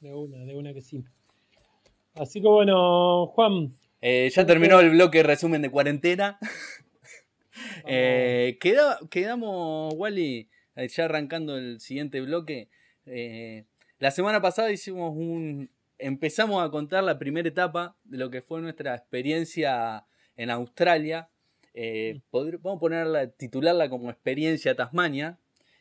De 0.00 0.14
una, 0.14 0.44
de 0.44 0.54
una 0.54 0.74
que 0.74 0.82
sí. 0.82 1.04
Así 2.14 2.40
que 2.40 2.48
bueno, 2.48 3.26
Juan. 3.28 3.74
Eh, 4.00 4.30
ya 4.32 4.46
terminó 4.46 4.78
el 4.80 4.90
bloque 4.90 5.22
resumen 5.22 5.62
de 5.62 5.70
cuarentena. 5.70 6.38
eh, 7.86 8.58
quedamos, 9.10 9.94
Wally, 9.96 10.48
eh, 10.76 10.88
ya 10.88 11.04
arrancando 11.04 11.56
el 11.56 11.80
siguiente 11.80 12.20
bloque. 12.20 12.68
Eh, 13.06 13.64
la 13.98 14.10
semana 14.10 14.40
pasada 14.40 14.70
hicimos 14.70 15.14
un. 15.16 15.70
Empezamos 15.98 16.62
a 16.62 16.70
contar 16.70 17.02
la 17.02 17.18
primera 17.18 17.48
etapa 17.48 17.96
de 18.04 18.18
lo 18.18 18.30
que 18.30 18.40
fue 18.40 18.60
nuestra 18.60 18.94
experiencia 18.94 20.06
en 20.36 20.50
Australia. 20.50 21.28
Eh, 21.74 22.20
vamos 22.32 22.76
a 22.76 22.78
ponerla, 22.78 23.30
titularla 23.30 23.88
como 23.88 24.10
Experiencia 24.10 24.76
Tasmania, 24.76 25.38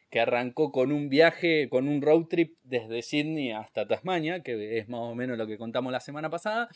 que 0.09 0.19
arrancó 0.19 0.71
con 0.71 0.91
un 0.91 1.09
viaje, 1.09 1.69
con 1.69 1.87
un 1.87 2.01
road 2.01 2.25
trip 2.25 2.57
desde 2.63 3.03
Sydney 3.03 3.51
hasta 3.51 3.87
Tasmania, 3.87 4.41
que 4.41 4.79
es 4.79 4.89
más 4.89 5.01
o 5.01 5.13
menos 5.13 5.37
lo 5.37 5.45
que 5.45 5.57
contamos 5.59 5.91
la 5.91 5.99
semana 5.99 6.31
pasada. 6.31 6.69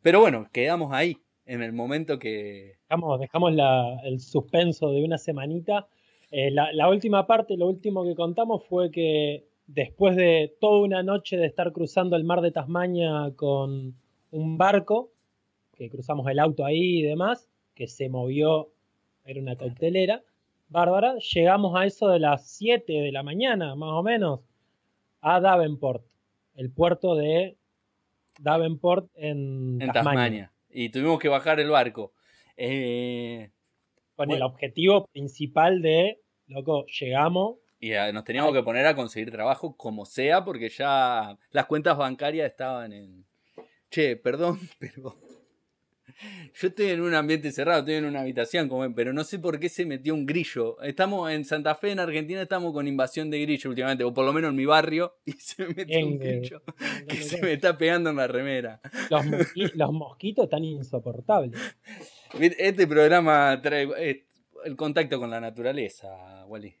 Pero 0.00 0.20
bueno, 0.20 0.48
quedamos 0.50 0.92
ahí, 0.94 1.18
en 1.44 1.62
el 1.62 1.72
momento 1.72 2.18
que... 2.18 2.76
Dejamos, 2.88 3.20
dejamos 3.20 3.52
el 4.04 4.20
suspenso 4.20 4.90
de 4.90 5.04
una 5.04 5.18
semanita. 5.18 5.86
Eh, 6.30 6.50
la, 6.50 6.72
la, 6.72 6.88
última 6.88 7.26
parte, 7.26 7.56
lo 7.56 7.66
último 7.66 8.04
que 8.04 8.14
contamos 8.14 8.64
fue 8.68 8.90
que 8.90 9.48
después 9.68 10.16
de 10.16 10.56
toda 10.60 10.80
una 10.80 11.02
noche 11.04 11.36
de 11.36 11.46
estar 11.46 11.72
cruzando 11.72 12.16
el 12.16 12.24
mar 12.24 12.40
de 12.40 12.50
Tasmania 12.50 13.32
con 13.36 13.94
un 14.30 14.58
barco, 14.58 15.12
que 15.76 15.88
cruzamos 15.88 16.26
el 16.28 16.40
auto 16.40 16.64
ahí 16.64 16.98
y 16.98 17.02
demás, 17.02 17.48
que 17.74 17.86
se 17.86 18.08
movió, 18.08 18.70
era 19.24 19.40
una 19.40 19.56
cautelera, 19.56 20.22
bárbara. 20.68 21.16
Llegamos 21.34 21.78
a 21.78 21.84
eso 21.84 22.08
de 22.08 22.18
las 22.18 22.48
7 22.48 22.92
de 22.92 23.12
la 23.12 23.22
mañana, 23.22 23.76
más 23.76 23.92
o 23.92 24.02
menos, 24.02 24.40
a 25.20 25.38
Davenport, 25.38 26.04
el 26.56 26.70
puerto 26.70 27.14
de 27.14 27.56
Davenport 28.40 29.10
en, 29.14 29.78
Tasmania. 29.92 30.50
Y 30.70 30.88
tuvimos 30.88 31.18
que 31.18 31.28
bajar 31.28 31.60
el 31.60 31.70
barco. 31.70 32.12
Eh, 32.56 33.50
con 34.16 34.30
el 34.30 34.42
objetivo 34.42 35.06
principal 35.12 35.82
de, 35.82 36.20
loco, 36.46 36.86
llegamos. 36.86 37.58
Y 37.80 37.90
nos 38.12 38.24
teníamos 38.24 38.52
que 38.52 38.62
poner 38.62 38.86
a 38.86 38.96
conseguir 38.96 39.30
trabajo 39.30 39.76
como 39.76 40.04
sea, 40.04 40.44
porque 40.44 40.68
ya 40.68 41.38
las 41.50 41.66
cuentas 41.66 41.96
bancarias 41.96 42.50
estaban 42.50 42.92
en... 42.92 43.24
Che, 43.90 44.16
perdón, 44.16 44.58
pero 44.78 45.16
yo 46.54 46.68
estoy 46.68 46.86
en 46.86 47.00
un 47.00 47.14
ambiente 47.14 47.52
cerrado, 47.52 47.80
estoy 47.80 47.94
en 47.94 48.04
una 48.04 48.20
habitación, 48.20 48.68
como, 48.68 48.92
pero 48.94 49.12
no 49.12 49.22
sé 49.22 49.38
por 49.38 49.60
qué 49.60 49.68
se 49.68 49.86
metió 49.86 50.14
un 50.14 50.26
grillo. 50.26 50.80
Estamos 50.82 51.30
en 51.30 51.44
Santa 51.44 51.74
Fe, 51.74 51.92
en 51.92 52.00
Argentina, 52.00 52.42
estamos 52.42 52.72
con 52.72 52.88
invasión 52.88 53.30
de 53.30 53.40
grillo 53.40 53.70
últimamente, 53.70 54.02
o 54.02 54.12
por 54.12 54.24
lo 54.24 54.32
menos 54.32 54.50
en 54.50 54.56
mi 54.56 54.66
barrio, 54.66 55.16
y 55.24 55.32
se 55.32 55.66
metió 55.68 56.06
un 56.06 56.18
grillo 56.18 56.62
que 57.08 57.16
se 57.16 57.40
me 57.40 57.52
está 57.52 57.78
pegando 57.78 58.10
en 58.10 58.16
la 58.16 58.26
remera. 58.26 58.80
Los, 59.10 59.92
mosquitos 59.92 60.44
están 60.44 60.64
insoportables. 60.64 61.58
Este 62.38 62.86
programa 62.86 63.60
trae 63.62 63.88
eh, 63.98 64.26
el 64.64 64.76
contacto 64.76 65.20
con 65.20 65.30
la 65.30 65.40
naturaleza, 65.40 66.44
Wally. 66.46 66.74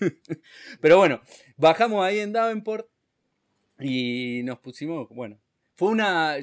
Pero 0.80 0.98
bueno, 0.98 1.20
bajamos 1.56 2.04
ahí 2.04 2.18
en 2.18 2.32
Davenport 2.32 2.88
y 3.78 4.42
nos 4.44 4.58
pusimos, 4.58 5.08
bueno, 5.10 5.38
fue 5.80 5.88
una. 5.88 6.36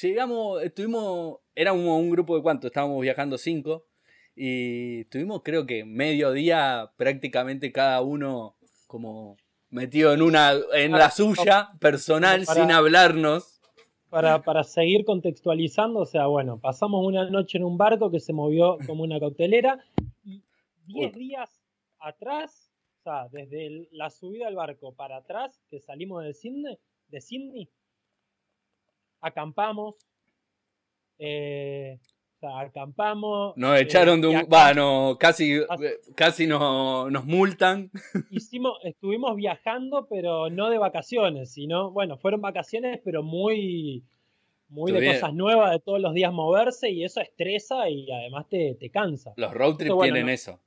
Llegamos, 0.00 0.62
estuvimos. 0.62 1.38
Era 1.52 1.72
un, 1.72 2.10
grupo 2.10 2.36
de 2.36 2.42
cuánto, 2.42 2.68
estábamos 2.68 3.02
viajando 3.02 3.36
cinco. 3.38 3.86
Y 4.36 5.00
estuvimos, 5.00 5.42
creo 5.42 5.66
que 5.66 5.84
medio 5.84 6.30
día, 6.30 6.92
prácticamente 6.96 7.72
cada 7.72 8.00
uno 8.02 8.54
como 8.86 9.36
metido 9.68 10.14
en 10.14 10.22
una. 10.22 10.52
en 10.74 10.92
la 10.92 11.10
suya, 11.10 11.70
personal, 11.80 12.46
sin 12.46 12.70
hablarnos. 12.70 13.60
Para, 14.10 14.42
para, 14.42 14.62
seguir 14.62 15.04
contextualizando, 15.04 15.98
o 15.98 16.06
sea, 16.06 16.26
bueno, 16.26 16.60
pasamos 16.60 17.04
una 17.04 17.28
noche 17.28 17.58
en 17.58 17.64
un 17.64 17.76
barco 17.76 18.12
que 18.12 18.20
se 18.20 18.32
movió 18.32 18.78
como 18.86 19.02
una 19.02 19.18
cautelera. 19.18 19.84
Y 20.22 20.44
diez 20.86 21.12
días 21.14 21.50
atrás, 21.98 22.63
sea, 23.04 23.28
desde 23.30 23.88
la 23.92 24.10
subida 24.10 24.48
al 24.48 24.56
barco 24.56 24.94
para 24.94 25.18
atrás, 25.18 25.60
que 25.70 25.80
salimos 25.80 26.24
de 26.24 26.34
Sydney, 26.34 26.78
de 27.08 27.20
Sydney 27.20 27.70
acampamos. 29.24 29.94
Eh, 31.18 31.98
acampamos. 32.42 33.56
Nos 33.56 33.80
echaron 33.80 34.20
de 34.20 34.28
un. 34.28 34.44
Bueno, 34.48 35.16
casi, 35.18 35.60
casi 36.14 36.46
nos, 36.46 37.24
multan. 37.24 37.90
Hicimos, 38.30 38.78
estuvimos 38.84 39.34
viajando, 39.36 40.06
pero 40.08 40.50
no 40.50 40.68
de 40.68 40.78
vacaciones, 40.78 41.52
sino, 41.52 41.90
bueno, 41.90 42.18
fueron 42.18 42.42
vacaciones, 42.42 43.00
pero 43.02 43.22
muy, 43.22 44.04
muy 44.68 44.92
de 44.92 45.14
cosas 45.14 45.32
nuevas, 45.32 45.70
de 45.72 45.80
todos 45.80 46.00
los 46.00 46.12
días 46.12 46.32
moverse, 46.32 46.90
y 46.90 47.04
eso 47.04 47.20
estresa 47.20 47.88
y 47.88 48.10
además 48.12 48.46
te, 48.50 48.76
cansa. 48.92 49.32
Los 49.36 49.54
road 49.54 49.76
trips 49.76 49.98
tienen 50.02 50.28
eso. 50.28 50.60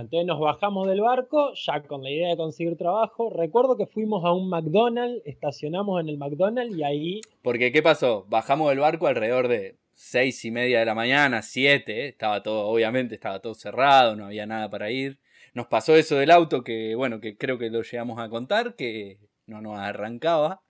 Entonces 0.00 0.26
nos 0.26 0.40
bajamos 0.40 0.88
del 0.88 1.02
barco, 1.02 1.52
ya 1.54 1.82
con 1.82 2.02
la 2.02 2.10
idea 2.10 2.30
de 2.30 2.36
conseguir 2.38 2.78
trabajo. 2.78 3.28
Recuerdo 3.28 3.76
que 3.76 3.86
fuimos 3.86 4.24
a 4.24 4.32
un 4.32 4.48
McDonald's, 4.48 5.20
estacionamos 5.26 6.00
en 6.00 6.08
el 6.08 6.16
McDonald's 6.16 6.74
y 6.74 6.82
ahí. 6.82 7.20
Porque, 7.42 7.72
¿qué 7.72 7.82
pasó? 7.82 8.24
Bajamos 8.28 8.70
del 8.70 8.78
barco 8.78 9.06
alrededor 9.06 9.48
de 9.48 9.76
seis 9.92 10.46
y 10.46 10.50
media 10.50 10.78
de 10.78 10.86
la 10.86 10.94
mañana, 10.94 11.42
siete, 11.42 12.08
estaba 12.08 12.42
todo, 12.42 12.68
obviamente, 12.68 13.14
estaba 13.14 13.40
todo 13.40 13.52
cerrado, 13.52 14.16
no 14.16 14.24
había 14.24 14.46
nada 14.46 14.70
para 14.70 14.90
ir. 14.90 15.18
Nos 15.52 15.66
pasó 15.66 15.94
eso 15.94 16.16
del 16.16 16.30
auto 16.30 16.64
que, 16.64 16.94
bueno, 16.94 17.20
que 17.20 17.36
creo 17.36 17.58
que 17.58 17.68
lo 17.68 17.82
llegamos 17.82 18.18
a 18.18 18.30
contar, 18.30 18.74
que 18.76 19.18
no 19.44 19.60
nos 19.60 19.78
arrancaba 19.78 20.62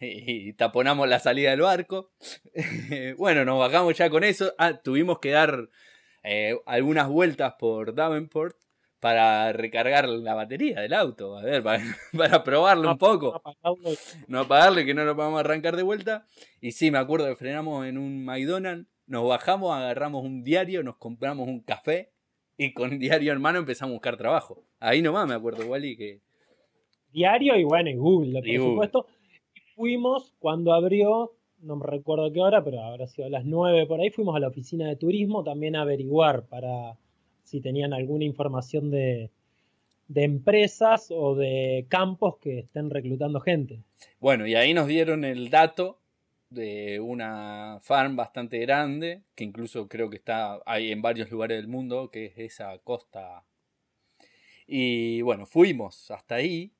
y 0.00 0.54
taponamos 0.54 1.06
la 1.06 1.18
salida 1.18 1.50
del 1.50 1.60
barco. 1.60 2.12
bueno, 3.18 3.44
nos 3.44 3.58
bajamos 3.58 3.98
ya 3.98 4.08
con 4.08 4.24
eso. 4.24 4.54
Ah, 4.56 4.80
tuvimos 4.82 5.18
que 5.18 5.32
dar 5.32 5.68
eh, 6.22 6.56
algunas 6.64 7.08
vueltas 7.08 7.54
por 7.58 7.94
Davenport 7.94 8.56
para 9.00 9.52
recargar 9.52 10.08
la 10.08 10.34
batería 10.34 10.80
del 10.80 10.92
auto, 10.92 11.36
a 11.36 11.42
ver, 11.42 11.62
para, 12.16 12.44
probarlo 12.44 12.92
un 12.92 12.98
poco. 12.98 13.42
No 14.28 14.40
apagarle, 14.40 14.84
que 14.84 14.94
no 14.94 15.04
lo 15.04 15.16
podamos 15.16 15.40
arrancar 15.40 15.76
de 15.76 15.82
vuelta. 15.82 16.26
Y 16.60 16.72
sí, 16.72 16.90
me 16.90 16.98
acuerdo 16.98 17.26
que 17.28 17.36
frenamos 17.36 17.86
en 17.86 17.98
un 17.98 18.24
McDonald's, 18.24 18.88
nos 19.06 19.26
bajamos, 19.26 19.74
agarramos 19.74 20.24
un 20.24 20.44
diario, 20.44 20.82
nos 20.82 20.96
compramos 20.96 21.48
un 21.48 21.60
café 21.60 22.12
y 22.56 22.72
con 22.72 22.98
diario 22.98 23.32
en 23.32 23.40
mano 23.40 23.58
empezamos 23.58 23.92
a 23.92 23.94
buscar 23.94 24.16
trabajo. 24.16 24.64
Ahí 24.78 25.02
nomás 25.02 25.26
me 25.26 25.34
acuerdo, 25.34 25.66
Wally, 25.66 25.96
que... 25.96 26.20
Diario 27.10 27.56
y 27.56 27.64
bueno, 27.64 27.90
y 27.90 27.96
Google, 27.96 28.40
por 28.40 28.68
supuesto. 28.68 29.06
Y 29.54 29.60
fuimos 29.74 30.32
cuando 30.38 30.72
abrió 30.72 31.32
no 31.62 31.76
me 31.76 31.86
recuerdo 31.86 32.32
qué 32.32 32.40
hora, 32.40 32.64
pero 32.64 32.80
habrá 32.80 33.06
sido 33.06 33.26
a 33.26 33.30
las 33.30 33.44
9 33.44 33.86
por 33.86 34.00
ahí, 34.00 34.10
fuimos 34.10 34.34
a 34.34 34.40
la 34.40 34.48
oficina 34.48 34.88
de 34.88 34.96
turismo 34.96 35.44
también 35.44 35.76
a 35.76 35.82
averiguar 35.82 36.46
para 36.46 36.96
si 37.44 37.60
tenían 37.60 37.92
alguna 37.92 38.24
información 38.24 38.90
de, 38.90 39.30
de 40.08 40.24
empresas 40.24 41.10
o 41.10 41.36
de 41.36 41.86
campos 41.88 42.36
que 42.38 42.58
estén 42.58 42.90
reclutando 42.90 43.40
gente. 43.40 43.80
Bueno, 44.18 44.46
y 44.46 44.56
ahí 44.56 44.74
nos 44.74 44.88
dieron 44.88 45.24
el 45.24 45.50
dato 45.50 46.00
de 46.50 46.98
una 46.98 47.78
farm 47.80 48.16
bastante 48.16 48.58
grande, 48.58 49.22
que 49.36 49.44
incluso 49.44 49.88
creo 49.88 50.10
que 50.10 50.16
está 50.16 50.60
ahí 50.66 50.90
en 50.90 51.00
varios 51.00 51.30
lugares 51.30 51.58
del 51.58 51.68
mundo, 51.68 52.10
que 52.10 52.26
es 52.26 52.38
esa 52.38 52.76
costa. 52.78 53.44
Y 54.66 55.22
bueno, 55.22 55.46
fuimos 55.46 56.10
hasta 56.10 56.34
ahí, 56.36 56.72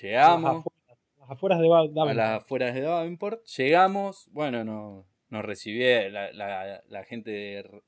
llegamos. 0.00 0.64
A 0.64 1.20
las 1.20 1.30
afueras 1.30 1.60
de 1.60 1.68
Davenport. 1.68 2.08
A 2.08 2.14
las 2.14 2.42
afueras 2.42 2.74
de 2.74 2.80
Davenport. 2.80 3.44
Llegamos, 3.44 4.28
bueno, 4.32 4.64
no, 4.64 5.04
nos 5.30 5.44
recibió 5.44 6.08
la, 6.10 7.04
gente 7.06 7.30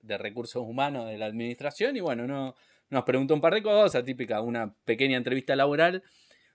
de, 0.02 0.18
recursos 0.18 0.62
humanos 0.62 1.06
de 1.08 1.18
la 1.18 1.26
administración 1.26 1.96
y 1.96 2.00
bueno, 2.00 2.26
no, 2.26 2.54
nos 2.90 3.04
preguntó 3.04 3.34
un 3.34 3.40
par 3.40 3.54
de 3.54 3.62
cosas, 3.62 4.04
típica, 4.04 4.40
una 4.40 4.74
pequeña 4.84 5.16
entrevista 5.16 5.56
laboral, 5.56 6.02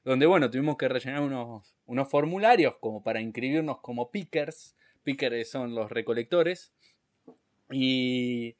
donde 0.03 0.25
bueno, 0.25 0.49
tuvimos 0.51 0.77
que 0.77 0.87
rellenar 0.87 1.21
unos, 1.21 1.75
unos 1.85 2.09
formularios 2.09 2.75
como 2.79 3.03
para 3.03 3.21
inscribirnos 3.21 3.79
como 3.79 4.11
pickers. 4.11 4.75
Pickers 5.03 5.49
son 5.49 5.73
los 5.73 5.89
recolectores. 5.89 6.73
Y 7.71 8.55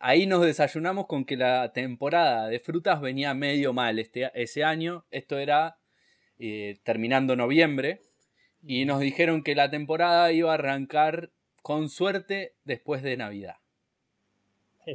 ahí 0.00 0.26
nos 0.26 0.42
desayunamos 0.44 1.06
con 1.06 1.24
que 1.24 1.36
la 1.36 1.72
temporada 1.72 2.48
de 2.48 2.58
frutas 2.58 3.00
venía 3.00 3.34
medio 3.34 3.72
mal 3.72 3.98
este, 3.98 4.30
ese 4.34 4.64
año. 4.64 5.04
Esto 5.10 5.38
era 5.38 5.78
eh, 6.38 6.78
terminando 6.82 7.36
noviembre. 7.36 8.00
Y 8.62 8.84
nos 8.84 9.00
dijeron 9.00 9.42
que 9.42 9.54
la 9.54 9.70
temporada 9.70 10.32
iba 10.32 10.50
a 10.50 10.54
arrancar 10.54 11.30
con 11.62 11.88
suerte 11.88 12.54
después 12.64 13.02
de 13.02 13.16
Navidad. 13.16 13.56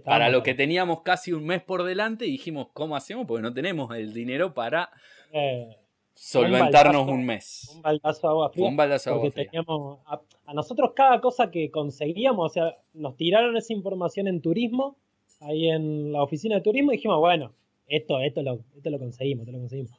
para 0.06 0.30
lo 0.30 0.42
que 0.42 0.56
teníamos 0.56 1.02
casi 1.02 1.34
un 1.34 1.46
mes 1.46 1.62
por 1.62 1.84
delante, 1.84 2.26
dijimos, 2.26 2.68
¿cómo 2.74 2.96
hacemos? 2.96 3.28
Porque 3.28 3.44
no 3.44 3.54
tenemos 3.54 3.96
el 3.96 4.14
dinero 4.14 4.54
para 4.54 4.90
eh, 5.32 5.78
solventarnos 6.16 7.08
un, 7.08 7.26
mes. 7.26 7.72
Un 7.76 7.82
baldazo 7.82 8.22
de 8.22 8.32
agua 8.32 8.50
fría. 8.50 8.68
Un 8.68 8.76
baldazo 8.76 9.10
de 9.10 9.16
agua 9.16 9.32
fría. 9.32 9.46
Teníamos, 9.46 10.00
a, 10.06 10.54
nosotros 10.54 10.92
cada 10.96 11.22
cosa 11.22 11.52
que 11.52 11.70
conseguíamos, 11.72 12.52
o 12.52 12.54
sea, 12.54 12.78
nos 12.94 13.16
tiraron 13.18 13.56
esa 13.58 13.74
información 13.74 14.28
en 14.28 14.42
turismo, 14.42 14.98
ahí 15.42 15.70
en 15.70 16.12
la 16.12 16.24
oficina 16.24 16.56
de 16.56 16.62
turismo, 16.62 16.92
y 16.92 16.98
dijimos, 16.98 17.20
bueno, 17.20 17.54
esto, 17.88 18.20
esto, 18.20 18.42
lo, 18.42 18.60
esto 18.76 18.90
lo 18.90 19.00
conseguimos, 19.00 19.44
esto 19.44 19.52
lo 19.52 19.60
conseguimos. 19.60 19.92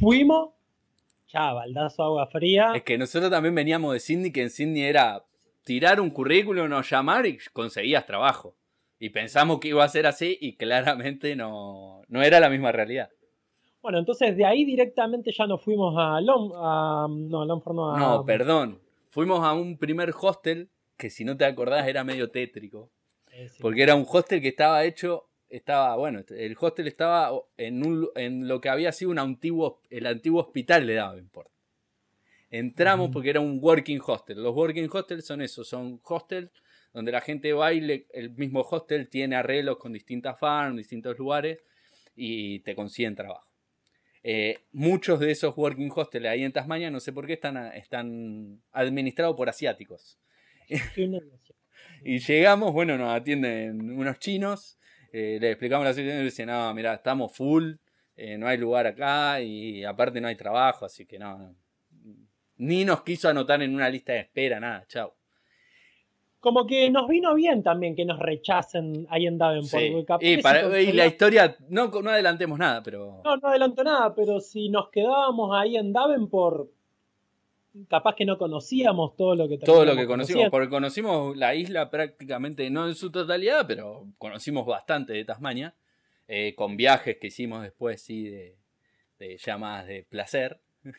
Fuimos, 0.00 0.50
ya, 1.28 1.52
baldazo 1.52 2.02
agua 2.02 2.26
fría. 2.26 2.72
Es 2.74 2.82
que 2.82 2.98
nosotros 2.98 3.30
también 3.30 3.54
veníamos 3.54 3.92
de 3.92 4.00
Sydney, 4.00 4.32
que 4.32 4.42
en 4.42 4.50
Sydney 4.50 4.82
era 4.82 5.24
tirar 5.64 6.00
un 6.00 6.10
currículum 6.10 6.72
o 6.72 6.82
llamar 6.82 7.26
y 7.26 7.38
conseguías 7.52 8.06
trabajo. 8.06 8.56
Y 8.98 9.10
pensamos 9.10 9.60
que 9.60 9.68
iba 9.68 9.84
a 9.84 9.88
ser 9.88 10.06
así 10.06 10.36
y 10.40 10.56
claramente 10.56 11.36
no, 11.36 12.02
no 12.08 12.22
era 12.22 12.40
la 12.40 12.50
misma 12.50 12.72
realidad. 12.72 13.10
Bueno, 13.80 13.98
entonces 13.98 14.36
de 14.36 14.44
ahí 14.44 14.64
directamente 14.64 15.30
ya 15.30 15.46
nos 15.46 15.62
fuimos 15.62 15.94
a 15.96 16.20
Lom, 16.20 16.52
a, 16.56 17.06
no, 17.08 17.44
no, 17.44 17.94
a, 17.94 17.98
no, 17.98 18.24
perdón. 18.24 18.80
Fuimos 19.10 19.44
a 19.44 19.52
un 19.52 19.78
primer 19.78 20.12
hostel 20.20 20.68
que 20.96 21.10
si 21.10 21.24
no 21.24 21.36
te 21.36 21.44
acordás 21.44 21.86
era 21.86 22.02
medio 22.02 22.30
tétrico. 22.30 22.90
Porque 23.60 23.82
era 23.82 23.94
un 23.94 24.04
hostel 24.08 24.42
que 24.42 24.48
estaba 24.48 24.84
hecho 24.84 25.27
estaba, 25.48 25.96
bueno, 25.96 26.22
el 26.28 26.56
hostel 26.58 26.88
estaba 26.88 27.30
en, 27.56 27.86
un, 27.86 28.08
en 28.14 28.48
lo 28.48 28.60
que 28.60 28.68
había 28.68 28.92
sido 28.92 29.10
un 29.10 29.18
antiguo, 29.18 29.80
el 29.90 30.06
antiguo 30.06 30.40
hospital 30.40 30.86
de 30.86 30.94
Davenport. 30.94 31.50
Entramos 32.50 33.10
porque 33.12 33.30
era 33.30 33.40
un 33.40 33.58
working 33.60 34.00
hostel. 34.04 34.42
Los 34.42 34.54
working 34.54 34.88
hostels 34.90 35.26
son 35.26 35.42
esos, 35.42 35.68
son 35.68 36.00
hostels 36.02 36.50
donde 36.92 37.12
la 37.12 37.20
gente 37.20 37.52
baile, 37.52 38.06
el 38.12 38.30
mismo 38.30 38.60
hostel 38.62 39.08
tiene 39.08 39.36
arreglos 39.36 39.76
con 39.76 39.92
distintas 39.92 40.38
farms, 40.38 40.78
distintos 40.78 41.18
lugares 41.18 41.58
y 42.16 42.60
te 42.60 42.74
consiguen 42.74 43.14
trabajo. 43.14 43.46
Eh, 44.22 44.58
muchos 44.72 45.20
de 45.20 45.30
esos 45.30 45.56
working 45.56 45.90
hostels 45.94 46.26
ahí 46.26 46.42
en 46.42 46.52
Tasmania, 46.52 46.90
no 46.90 47.00
sé 47.00 47.12
por 47.12 47.26
qué, 47.26 47.34
están, 47.34 47.56
están 47.74 48.62
administrados 48.72 49.36
por 49.36 49.48
asiáticos. 49.48 50.18
y 52.04 52.18
llegamos, 52.18 52.72
bueno, 52.72 52.98
nos 52.98 53.14
atienden 53.14 53.90
unos 53.90 54.18
chinos 54.18 54.78
eh, 55.18 55.38
le 55.40 55.50
explicamos 55.50 55.84
la 55.84 55.92
situación 55.92 56.20
y 56.20 56.24
dice, 56.24 56.46
no, 56.46 56.72
mira, 56.74 56.94
estamos 56.94 57.34
full, 57.36 57.72
eh, 58.16 58.38
no 58.38 58.46
hay 58.46 58.56
lugar 58.56 58.86
acá 58.86 59.40
y 59.40 59.84
aparte 59.84 60.20
no 60.20 60.28
hay 60.28 60.36
trabajo, 60.36 60.84
así 60.84 61.06
que 61.06 61.18
no, 61.18 61.54
Ni 62.56 62.84
nos 62.84 63.02
quiso 63.02 63.28
anotar 63.28 63.60
en 63.62 63.74
una 63.74 63.88
lista 63.88 64.12
de 64.12 64.20
espera, 64.20 64.60
nada, 64.60 64.84
chao. 64.86 65.14
Como 66.38 66.66
que 66.68 66.88
nos 66.90 67.08
vino 67.08 67.34
bien 67.34 67.64
también 67.64 67.96
que 67.96 68.04
nos 68.04 68.20
rechacen 68.20 69.08
ahí 69.10 69.26
en 69.26 69.38
Davenport. 69.38 70.22
Y, 70.22 70.34
y, 70.34 70.92
la 70.92 71.06
historia, 71.06 71.56
no, 71.68 71.88
no 71.88 72.10
adelantemos 72.10 72.56
nada, 72.56 72.80
pero... 72.80 73.22
No, 73.24 73.36
no 73.36 73.48
adelanto 73.48 73.82
nada, 73.82 74.14
pero 74.14 74.38
si 74.38 74.68
nos 74.68 74.88
quedábamos 74.90 75.50
ahí 75.52 75.76
en 75.76 75.92
Davenport 75.92 76.70
capaz 77.88 78.16
que 78.16 78.24
no 78.24 78.38
conocíamos 78.38 79.16
todo 79.16 79.34
lo 79.34 79.48
que 79.48 79.58
todo 79.58 79.84
lo 79.84 79.94
que 79.94 80.06
conocimos 80.06 80.48
porque 80.50 80.68
conocimos 80.68 81.36
la 81.36 81.54
isla 81.54 81.90
prácticamente 81.90 82.68
no 82.70 82.88
en 82.88 82.94
su 82.94 83.10
totalidad 83.10 83.66
pero 83.66 84.06
conocimos 84.18 84.66
bastante 84.66 85.12
de 85.12 85.24
Tasmania 85.24 85.74
eh, 86.30 86.54
con 86.54 86.76
viajes 86.76 87.16
que 87.18 87.28
hicimos 87.28 87.62
después 87.62 88.02
sí 88.02 88.28
de, 88.28 88.54
de 89.18 89.38
más 89.58 89.86
de 89.86 90.04
placer. 90.04 90.60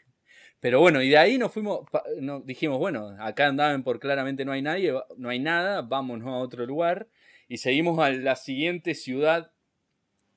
Pero 0.60 0.80
bueno 0.80 1.04
y 1.04 1.10
de 1.10 1.20
ahí 1.20 1.38
nos 1.38 1.52
fuimos 1.54 1.88
nos 2.20 2.44
dijimos 2.48 2.80
bueno 2.80 3.16
acá 3.20 3.48
andaban 3.48 3.84
por 3.84 4.00
claramente 4.00 4.44
no 4.44 4.52
hay 4.52 4.64
nadie 4.64 4.94
no 5.18 5.30
hay 5.30 5.40
nada 5.40 5.84
vámonos 5.84 6.28
a 6.28 6.38
otro 6.38 6.66
lugar 6.66 7.08
y 7.48 7.58
seguimos 7.58 8.00
a 8.00 8.10
la 8.10 8.36
siguiente 8.36 8.96
ciudad 8.96 9.52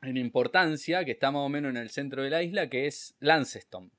en 0.02 0.18
importancia 0.18 1.06
que 1.06 1.12
está 1.12 1.30
más 1.30 1.40
o 1.40 1.48
menos 1.48 1.70
en 1.70 1.78
el 1.78 1.88
centro 1.88 2.22
de 2.22 2.30
la 2.30 2.42
isla 2.42 2.68
que 2.68 2.86
es 2.86 3.16
Launceston 3.18 3.90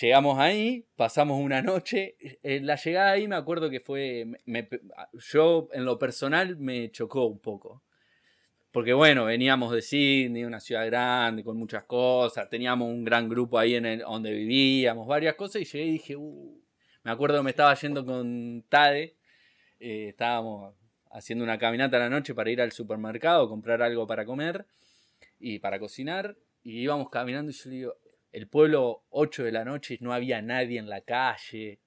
Llegamos 0.00 0.38
ahí, 0.38 0.86
pasamos 0.96 1.38
una 1.38 1.60
noche. 1.62 2.16
En 2.42 2.66
la 2.66 2.76
llegada 2.76 3.12
ahí 3.12 3.28
me 3.28 3.36
acuerdo 3.36 3.68
que 3.68 3.80
fue. 3.80 4.26
yo, 5.32 5.68
en 5.72 5.84
lo 5.84 5.98
personal, 5.98 6.56
me 6.56 6.90
chocó 6.90 7.26
un 7.26 7.38
poco. 7.38 7.82
Porque 8.70 8.94
bueno, 8.94 9.26
veníamos 9.26 9.70
de 9.70 9.82
Sydney, 9.82 10.44
una 10.44 10.58
ciudad 10.60 10.86
grande, 10.86 11.44
con 11.44 11.58
muchas 11.58 11.84
cosas. 11.84 12.48
Teníamos 12.48 12.88
un 12.88 13.04
gran 13.04 13.28
grupo 13.28 13.58
ahí 13.58 13.74
en 13.74 13.84
el, 13.84 13.98
donde 14.00 14.32
vivíamos, 14.32 15.06
varias 15.06 15.34
cosas. 15.34 15.60
Y 15.60 15.64
llegué 15.66 15.84
y 15.84 15.92
dije, 15.92 16.16
uh, 16.16 16.62
me 17.02 17.10
acuerdo 17.10 17.36
que 17.38 17.44
me 17.44 17.50
estaba 17.50 17.74
yendo 17.74 18.06
con 18.06 18.64
Tade. 18.70 19.16
Eh, 19.78 20.08
estábamos 20.08 20.74
haciendo 21.10 21.44
una 21.44 21.58
caminata 21.58 21.98
a 21.98 22.00
la 22.00 22.08
noche 22.08 22.34
para 22.34 22.50
ir 22.50 22.62
al 22.62 22.72
supermercado, 22.72 23.46
comprar 23.46 23.82
algo 23.82 24.06
para 24.06 24.24
comer 24.24 24.64
y 25.38 25.58
para 25.58 25.78
cocinar. 25.78 26.34
Y 26.62 26.80
íbamos 26.80 27.10
caminando 27.10 27.50
y 27.50 27.54
yo 27.54 27.68
le 27.68 27.76
digo, 27.76 27.94
el 28.32 28.48
pueblo 28.48 29.04
8 29.10 29.44
de 29.44 29.52
la 29.52 29.64
noche 29.64 29.98
no 30.00 30.12
había 30.12 30.40
nadie 30.40 30.78
en 30.78 30.88
la 30.88 31.02
calle. 31.02 31.80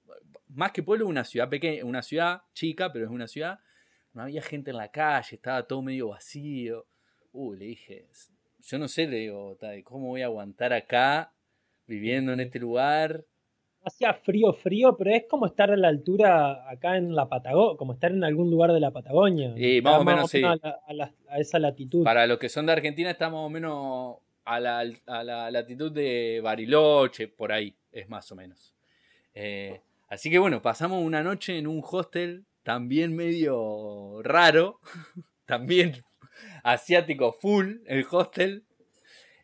Más 0.48 0.70
que 0.70 0.82
pueblo, 0.82 1.06
una 1.06 1.24
ciudad 1.24 1.48
pequeña, 1.48 1.84
una 1.84 2.02
ciudad 2.02 2.42
chica, 2.54 2.92
pero 2.92 3.04
es 3.04 3.10
una 3.10 3.26
ciudad. 3.26 3.58
No 4.12 4.22
había 4.22 4.40
gente 4.42 4.70
en 4.70 4.76
la 4.76 4.90
calle, 4.90 5.36
estaba 5.36 5.66
todo 5.66 5.82
medio 5.82 6.08
vacío. 6.08 6.86
Uh, 7.32 7.54
le 7.54 7.66
dije, 7.66 8.06
yo 8.60 8.78
no 8.78 8.88
sé, 8.88 9.08
le 9.08 9.16
digo, 9.18 9.58
¿cómo 9.84 10.08
voy 10.08 10.22
a 10.22 10.26
aguantar 10.26 10.72
acá, 10.72 11.32
viviendo 11.86 12.32
en 12.32 12.40
este 12.40 12.60
lugar? 12.60 13.24
Hacía 13.84 14.14
frío, 14.14 14.52
frío, 14.52 14.96
pero 14.96 15.10
es 15.14 15.24
como 15.28 15.46
estar 15.46 15.70
a 15.70 15.76
la 15.76 15.88
altura 15.88 16.68
acá 16.70 16.96
en 16.96 17.14
la 17.14 17.28
Patagonia, 17.28 17.76
como 17.76 17.92
estar 17.92 18.10
en 18.10 18.24
algún 18.24 18.50
lugar 18.50 18.72
de 18.72 18.80
la 18.80 18.90
Patagonia. 18.92 19.52
Y 19.56 19.82
más 19.82 20.00
o 20.00 20.04
menos, 20.04 20.30
sí. 20.30 20.42
a, 20.42 21.38
esa 21.38 21.58
latitud. 21.58 22.02
Para 22.02 22.26
los 22.26 22.38
que 22.38 22.48
son 22.48 22.66
de 22.66 22.72
Argentina, 22.72 23.10
está 23.10 23.28
más 23.30 23.40
o 23.40 23.50
menos 23.50 24.16
a 24.46 24.60
la, 24.60 25.50
latitud 25.50 25.90
de 25.92 26.40
Bariloche, 26.42 27.28
por 27.28 27.52
ahí 27.52 27.74
es 27.90 28.08
más 28.08 28.30
o 28.30 28.36
menos. 28.36 28.74
Eh, 29.34 29.80
así 30.08 30.30
que 30.30 30.38
bueno, 30.38 30.62
pasamos 30.62 31.04
una 31.04 31.22
noche 31.22 31.58
en 31.58 31.66
un 31.66 31.82
hostel 31.84 32.46
también 32.62 33.14
medio 33.14 34.22
raro, 34.22 34.80
también 35.46 36.04
asiático 36.62 37.32
full 37.32 37.78
el 37.86 38.06
hostel, 38.10 38.64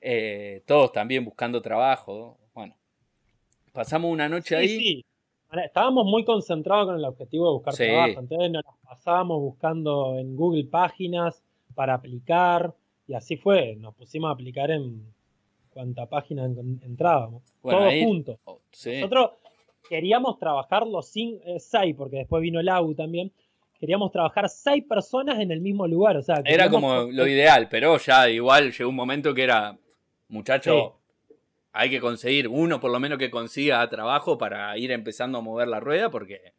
eh, 0.01 0.62
todos 0.67 0.93
también 0.93 1.25
buscando 1.25 1.61
trabajo. 1.61 2.38
Bueno, 2.55 2.77
pasamos 3.73 4.11
una 4.11 4.29
noche 4.29 4.57
ahí. 4.57 4.69
Sí. 4.69 5.05
Estábamos 5.65 6.07
muy 6.07 6.25
concentrados 6.25 6.87
con 6.87 6.97
el 6.97 7.05
objetivo 7.05 7.49
de 7.49 7.53
buscar 7.53 7.75
trabajo, 7.75 8.21
entonces 8.21 8.51
nos 8.51 8.65
pasábamos 8.83 9.38
buscando 9.41 10.17
en 10.19 10.35
Google 10.35 10.65
páginas 10.65 11.43
para 11.75 11.93
aplicar 11.93 12.75
y 13.07 13.15
así 13.15 13.37
fue, 13.37 13.77
nos 13.77 13.95
pusimos 13.95 14.29
a 14.29 14.33
aplicar 14.33 14.71
en 14.71 15.12
cuanta 15.71 16.07
página 16.07 16.45
entrábamos. 16.45 17.43
todos 17.62 17.93
juntos. 18.03 18.38
Oh, 18.45 18.61
Nosotros 18.87 19.31
queríamos 19.88 20.38
trabajar 20.38 20.87
los 20.87 21.11
eh, 21.17 21.59
seis, 21.59 21.95
porque 21.97 22.19
después 22.19 22.43
vino 22.43 22.61
el 22.61 22.69
AU 22.69 22.95
también. 22.95 23.33
Queríamos 23.81 24.12
trabajar 24.12 24.49
seis 24.49 24.85
personas 24.88 25.41
en 25.41 25.51
el 25.51 25.61
mismo 25.61 25.88
lugar. 25.88 26.17
O 26.17 26.23
sea, 26.23 26.41
era 26.45 26.71
como 26.71 27.03
lo 27.11 27.27
ideal, 27.27 27.69
pero 27.69 27.99
ya 27.99 28.31
igual 28.31 28.73
llegó 28.73 28.91
un 28.91 28.97
momento 28.97 29.35
que 29.35 29.43
era, 29.43 29.77
muchacho, 30.29 31.01
hay 31.73 31.91
que 31.91 32.01
conseguir 32.01 32.47
uno 32.47 32.79
por 32.79 32.93
lo 32.93 33.01
menos 33.01 33.19
que 33.19 33.31
consiga 33.31 33.88
trabajo 33.88 34.38
para 34.38 34.77
ir 34.79 34.93
empezando 34.93 35.38
a 35.38 35.41
mover 35.41 35.69
la 35.69 35.81
rueda, 35.81 36.11
porque... 36.11 36.53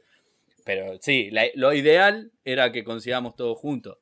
Pero 0.65 0.97
sí, 1.01 1.29
lo 1.55 1.73
ideal 1.73 2.31
era 2.45 2.71
que 2.71 2.85
consigamos 2.85 3.35
todos 3.35 3.57
juntos. 3.57 3.97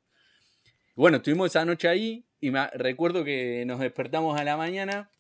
Bueno, 0.96 1.18
estuvimos 1.18 1.48
esa 1.48 1.66
noche 1.66 1.88
ahí 1.88 2.24
y 2.42 2.50
me, 2.50 2.68
recuerdo 2.72 3.24
que 3.24 3.64
nos 3.68 3.80
despertamos 3.80 4.38
a 4.38 4.44
la 4.44 4.58
mañana 4.58 5.12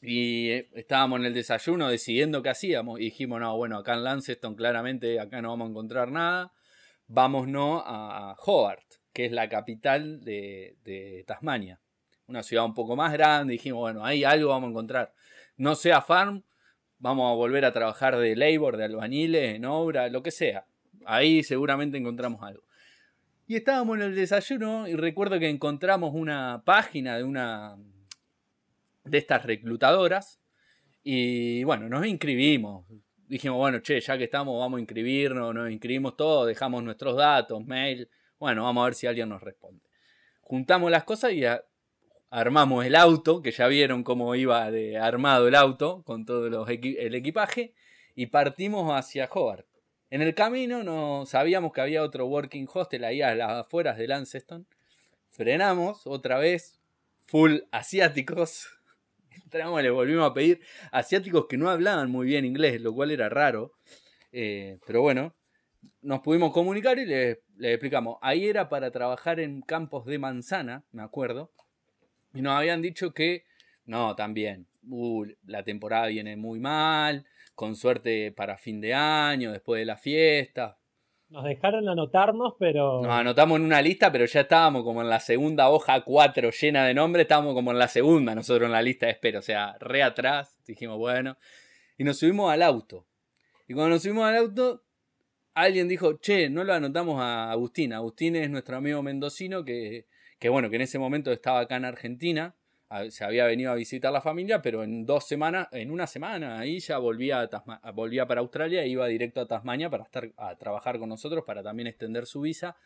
y 0.00 0.50
eh, 0.50 0.70
estábamos 0.74 1.20
en 1.20 1.26
el 1.26 1.34
desayuno 1.34 1.88
decidiendo 1.88 2.42
qué 2.42 2.48
hacíamos. 2.48 2.98
Dijimos, 2.98 3.40
no, 3.40 3.54
bueno, 3.56 3.76
acá 3.76 3.92
en 3.92 4.04
Launceston 4.04 4.54
claramente 4.54 5.20
acá 5.20 5.42
no 5.42 5.50
vamos 5.50 5.66
a 5.66 5.70
encontrar 5.70 6.10
nada. 6.10 6.52
Vámonos 7.08 7.82
a, 7.84 8.34
Hobart, 8.38 8.86
que 9.12 9.26
es 9.26 9.32
la 9.32 9.50
capital 9.50 10.24
de, 10.24 11.24
Tasmania. 11.26 11.78
Una 12.26 12.42
ciudad 12.42 12.64
un 12.64 12.74
poco 12.74 12.96
más 12.96 13.12
grande. 13.12 13.52
Dijimos, 13.52 13.80
bueno, 13.80 14.04
ahí 14.04 14.24
algo 14.24 14.48
vamos 14.48 14.68
a 14.68 14.70
encontrar. 14.70 15.12
No 15.58 15.74
sea 15.74 16.00
farm, 16.00 16.42
vamos 16.98 17.30
a 17.30 17.34
volver 17.34 17.66
a 17.66 17.72
trabajar 17.72 18.16
de 18.16 18.34
labor, 18.34 18.78
de 18.78 18.84
albañiles, 18.84 19.56
en 19.56 19.66
obra, 19.66 20.08
lo 20.08 20.22
que 20.22 20.30
sea. 20.30 20.66
Ahí 21.04 21.42
seguramente 21.42 21.98
encontramos 21.98 22.42
algo. 22.42 22.62
Y 23.48 23.54
estábamos 23.54 23.96
en 23.98 24.02
el 24.02 24.16
desayuno 24.16 24.88
y 24.88 24.96
recuerdo 24.96 25.38
que 25.38 25.48
encontramos 25.48 26.12
una 26.14 26.64
página 26.64 27.16
de 27.16 27.22
una 27.22 27.76
de 29.04 29.18
estas 29.18 29.44
reclutadoras. 29.44 30.40
Y 31.04 31.62
bueno, 31.62 31.88
nos 31.88 32.04
inscribimos. 32.06 32.84
Dijimos, 33.28 33.58
bueno, 33.58 33.78
che, 33.78 34.00
ya 34.00 34.18
que 34.18 34.24
estamos, 34.24 34.58
vamos 34.58 34.78
a 34.78 34.80
inscribirnos, 34.80 35.54
nos 35.54 35.70
inscribimos 35.70 36.16
todos, 36.16 36.48
dejamos 36.48 36.82
nuestros 36.82 37.16
datos, 37.16 37.64
mail. 37.64 38.10
Bueno, 38.40 38.64
vamos 38.64 38.82
a 38.82 38.84
ver 38.86 38.94
si 38.94 39.06
alguien 39.06 39.28
nos 39.28 39.40
responde. 39.40 39.84
Juntamos 40.40 40.90
las 40.90 41.04
cosas 41.04 41.32
y 41.32 41.44
armamos 42.30 42.84
el 42.84 42.96
auto, 42.96 43.42
que 43.42 43.52
ya 43.52 43.68
vieron 43.68 44.02
cómo 44.02 44.34
iba 44.34 44.68
armado 45.00 45.46
el 45.46 45.54
auto 45.54 46.02
con 46.02 46.24
todo 46.24 46.66
el 46.66 47.14
equipaje, 47.14 47.74
y 48.16 48.26
partimos 48.26 48.90
hacia 48.92 49.28
Hobart. 49.32 49.66
En 50.08 50.22
el 50.22 50.34
camino 50.34 50.84
no 50.84 51.26
sabíamos 51.26 51.72
que 51.72 51.80
había 51.80 52.04
otro 52.04 52.26
working 52.26 52.68
hostel 52.72 53.04
ahí 53.04 53.22
a 53.22 53.34
las 53.34 53.50
afueras 53.50 53.98
de 53.98 54.06
Launceston. 54.06 54.66
Frenamos 55.30 56.06
otra 56.06 56.38
vez, 56.38 56.80
full 57.26 57.58
asiáticos. 57.72 58.68
Entramos, 59.44 59.82
le 59.82 59.90
volvimos 59.90 60.30
a 60.30 60.32
pedir 60.32 60.60
asiáticos 60.92 61.46
que 61.48 61.56
no 61.56 61.70
hablaban 61.70 62.08
muy 62.08 62.26
bien 62.26 62.44
inglés, 62.44 62.80
lo 62.80 62.94
cual 62.94 63.10
era 63.10 63.28
raro. 63.28 63.72
Eh, 64.30 64.78
pero 64.86 65.02
bueno, 65.02 65.34
nos 66.02 66.20
pudimos 66.20 66.52
comunicar 66.52 67.00
y 67.00 67.04
le, 67.04 67.42
le, 67.56 67.72
explicamos. 67.72 68.18
Ahí 68.22 68.46
era 68.46 68.68
para 68.68 68.92
trabajar 68.92 69.40
en 69.40 69.60
campos 69.60 70.06
de 70.06 70.20
manzana, 70.20 70.84
me 70.92 71.02
acuerdo. 71.02 71.50
Y 72.32 72.42
nos 72.42 72.52
habían 72.52 72.80
dicho 72.80 73.12
que, 73.12 73.44
no, 73.86 74.14
también, 74.14 74.68
uh, 74.88 75.26
la 75.46 75.64
temporada 75.64 76.06
viene 76.06 76.36
muy 76.36 76.60
mal, 76.60 77.26
con 77.56 77.74
suerte 77.74 78.30
para 78.32 78.58
fin 78.58 78.80
de 78.80 78.94
año, 78.94 79.50
después 79.50 79.80
de 79.80 79.86
la 79.86 79.96
fiesta. 79.96 80.78
Nos 81.30 81.42
dejaron 81.42 81.88
anotarnos, 81.88 82.54
pero... 82.58 83.02
Nos 83.02 83.10
anotamos 83.10 83.58
en 83.58 83.64
una 83.64 83.82
lista, 83.82 84.12
pero 84.12 84.26
ya 84.26 84.42
estábamos 84.42 84.84
como 84.84 85.00
en 85.00 85.08
la 85.08 85.18
segunda 85.18 85.70
hoja 85.70 86.02
4 86.02 86.50
llena 86.50 86.86
de 86.86 86.94
nombres, 86.94 87.22
estábamos 87.22 87.54
como 87.54 87.72
en 87.72 87.78
la 87.78 87.88
segunda 87.88 88.34
nosotros 88.34 88.66
en 88.66 88.72
la 88.72 88.82
lista 88.82 89.06
de 89.06 89.12
espera, 89.12 89.40
o 89.40 89.42
sea, 89.42 89.76
re 89.80 90.04
atrás, 90.04 90.62
dijimos, 90.66 90.98
bueno, 90.98 91.36
y 91.98 92.04
nos 92.04 92.18
subimos 92.18 92.52
al 92.52 92.62
auto. 92.62 93.06
Y 93.66 93.74
cuando 93.74 93.94
nos 93.94 94.02
subimos 94.02 94.26
al 94.26 94.36
auto, 94.36 94.84
alguien 95.54 95.88
dijo, 95.88 96.18
che, 96.18 96.50
no 96.50 96.62
lo 96.62 96.74
anotamos 96.74 97.20
a 97.20 97.50
Agustín. 97.50 97.94
Agustín 97.94 98.36
es 98.36 98.50
nuestro 98.50 98.76
amigo 98.76 99.02
mendocino 99.02 99.64
que, 99.64 100.06
que 100.38 100.50
bueno, 100.50 100.70
que 100.70 100.76
en 100.76 100.82
ese 100.82 100.98
momento 100.98 101.32
estaba 101.32 101.60
acá 101.60 101.76
en 101.76 101.86
Argentina 101.86 102.54
se 103.10 103.24
había 103.24 103.46
venido 103.46 103.72
a 103.72 103.74
visitar 103.74 104.12
la 104.12 104.20
familia, 104.20 104.62
pero 104.62 104.84
en 104.84 105.04
dos 105.04 105.26
semanas, 105.26 105.68
en 105.72 105.90
una 105.90 106.06
semana, 106.06 106.58
ahí 106.58 106.78
ya 106.78 106.98
volvía, 106.98 107.40
a 107.40 107.90
volvía 107.90 108.26
para 108.26 108.40
Australia 108.40 108.82
e 108.82 108.88
iba 108.88 109.06
directo 109.06 109.40
a 109.40 109.46
Tasmania 109.46 109.90
para 109.90 110.04
estar 110.04 110.30
a 110.36 110.56
trabajar 110.56 110.98
con 110.98 111.08
nosotros, 111.08 111.44
para 111.44 111.62
también 111.62 111.88
extender 111.88 112.26
su 112.26 112.42
visa, 112.42 112.76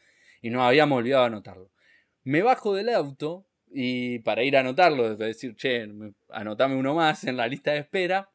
y 0.41 0.51
nos 0.51 0.63
habíamos 0.63 0.99
olvidado 0.99 1.25
anotarlo. 1.25 1.71
Me 2.25 2.43
bajo 2.43 2.75
del 2.75 2.89
auto 2.89 3.47
y 3.73 4.21
para 4.21 4.43
ir 4.43 4.57
a 4.57 4.61
anotarlo, 4.61 5.17
decir, 5.17 5.55
che, 5.55 5.87
anotame 6.31 6.77
uno 6.77 6.95
más 6.95 7.25
en 7.25 7.37
la 7.37 7.47
lista 7.47 7.73
de 7.73 7.79
espera, 7.79 8.31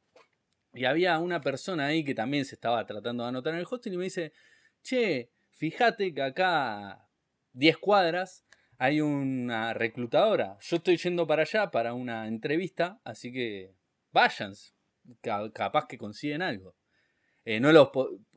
y 0.73 0.85
había 0.85 1.17
una 1.19 1.41
persona 1.41 1.87
ahí 1.87 2.03
que 2.03 2.13
también 2.13 2.45
se 2.45 2.55
estaba 2.55 2.85
tratando 2.85 3.23
de 3.23 3.29
anotar 3.29 3.53
en 3.53 3.59
el 3.59 3.67
hostel 3.69 3.93
y 3.93 3.97
me 3.97 4.03
dice, 4.05 4.33
che, 4.83 5.31
fíjate 5.49 6.13
que 6.13 6.21
acá 6.21 7.07
10 7.53 7.77
cuadras 7.77 8.44
hay 8.77 9.01
una 9.01 9.73
reclutadora. 9.73 10.57
Yo 10.61 10.77
estoy 10.77 10.97
yendo 10.97 11.27
para 11.27 11.43
allá 11.43 11.71
para 11.71 11.93
una 11.93 12.27
entrevista, 12.27 12.99
así 13.03 13.31
que 13.31 13.73
vayan. 14.11 14.53
Capaz 15.21 15.85
que 15.87 15.97
consiguen 15.97 16.41
algo. 16.41 16.75
Eh, 17.43 17.59
no 17.59 17.71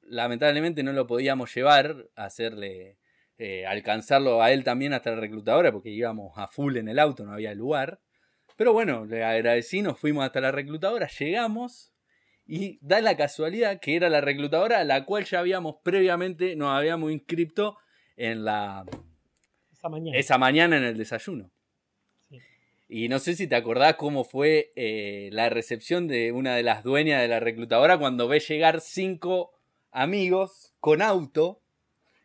lamentablemente 0.02 0.82
no 0.82 0.92
lo 0.92 1.06
podíamos 1.06 1.54
llevar 1.54 2.08
hacerle 2.14 2.98
eh, 3.38 3.64
alcanzarlo 3.66 4.42
a 4.42 4.52
él 4.52 4.64
también 4.64 4.92
hasta 4.92 5.10
la 5.10 5.20
reclutadora 5.20 5.72
porque 5.72 5.90
íbamos 5.90 6.36
a 6.36 6.48
full 6.48 6.76
en 6.76 6.88
el 6.88 6.98
auto, 6.98 7.24
no 7.24 7.32
había 7.32 7.54
lugar. 7.54 8.00
Pero 8.56 8.72
bueno, 8.72 9.06
le 9.06 9.24
agradecí, 9.24 9.80
nos 9.80 9.98
fuimos 9.98 10.24
hasta 10.24 10.40
la 10.40 10.50
reclutadora, 10.50 11.08
llegamos 11.18 11.94
y 12.44 12.78
da 12.82 13.00
la 13.00 13.16
casualidad 13.16 13.78
que 13.80 13.94
era 13.96 14.10
la 14.10 14.20
reclutadora 14.20 14.80
a 14.80 14.84
la 14.84 15.04
cual 15.04 15.24
ya 15.24 15.38
habíamos 15.38 15.76
previamente, 15.82 16.56
nos 16.56 16.76
habíamos 16.76 17.12
inscrito 17.12 17.78
en 18.16 18.44
la, 18.44 18.84
esa 20.14 20.38
mañana. 20.38 20.76
en 20.76 20.84
el 20.84 20.96
desayuno. 20.96 21.50
Y 22.88 23.08
no 23.08 23.18
sé 23.18 23.34
si 23.34 23.46
te 23.46 23.54
acordás 23.54 23.96
cómo 23.96 24.24
fue 24.24 24.72
eh, 24.74 25.28
la 25.32 25.50
recepción 25.50 26.08
de 26.08 26.32
una 26.32 26.56
de 26.56 26.62
las 26.62 26.82
dueñas 26.82 27.20
de 27.20 27.28
la 27.28 27.38
reclutadora 27.38 27.98
cuando 27.98 28.28
ve 28.28 28.40
llegar 28.40 28.80
cinco 28.80 29.52
amigos 29.90 30.72
con 30.80 31.02
auto, 31.02 31.60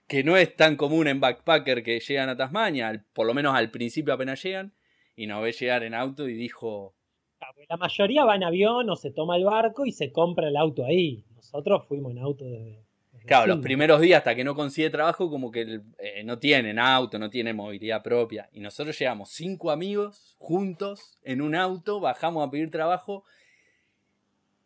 que 0.07 0.23
no 0.23 0.37
es 0.37 0.55
tan 0.55 0.77
común 0.77 1.07
en 1.07 1.19
backpacker 1.19 1.83
que 1.83 1.99
llegan 1.99 2.29
a 2.29 2.37
Tasmania, 2.37 3.05
por 3.13 3.27
lo 3.27 3.33
menos 3.33 3.55
al 3.55 3.71
principio 3.71 4.13
apenas 4.13 4.41
llegan, 4.41 4.73
y 5.17 5.27
nos 5.27 5.43
ve 5.43 5.51
llegar 5.51 5.83
en 5.83 5.93
auto 5.93 6.29
y 6.29 6.33
dijo... 6.33 6.95
Ah, 7.41 7.47
la 7.67 7.77
mayoría 7.77 8.23
va 8.23 8.35
en 8.35 8.43
avión 8.43 8.89
o 8.89 8.95
se 8.95 9.11
toma 9.11 9.35
el 9.35 9.43
barco 9.43 9.85
y 9.85 9.91
se 9.91 10.13
compra 10.13 10.47
el 10.47 10.55
auto 10.55 10.85
ahí. 10.85 11.25
Nosotros 11.35 11.85
fuimos 11.87 12.13
en 12.13 12.19
auto 12.19 12.45
desde, 12.45 12.85
Claro, 13.25 13.55
los 13.55 13.59
primeros 13.59 14.01
días 14.01 14.17
hasta 14.17 14.35
que 14.35 14.43
no 14.43 14.55
consigue 14.55 14.89
trabajo, 14.89 15.29
como 15.29 15.51
que 15.51 15.81
eh, 15.99 16.23
no 16.25 16.39
tienen 16.39 16.77
auto, 16.77 17.17
no 17.17 17.29
tienen 17.29 17.55
movilidad 17.55 18.03
propia. 18.03 18.49
Y 18.51 18.59
nosotros 18.59 18.97
llegamos 18.99 19.31
cinco 19.31 19.71
amigos 19.71 20.35
juntos 20.39 21.19
en 21.23 21.41
un 21.41 21.55
auto, 21.55 21.99
bajamos 21.99 22.45
a 22.45 22.51
pedir 22.51 22.69
trabajo. 22.69 23.23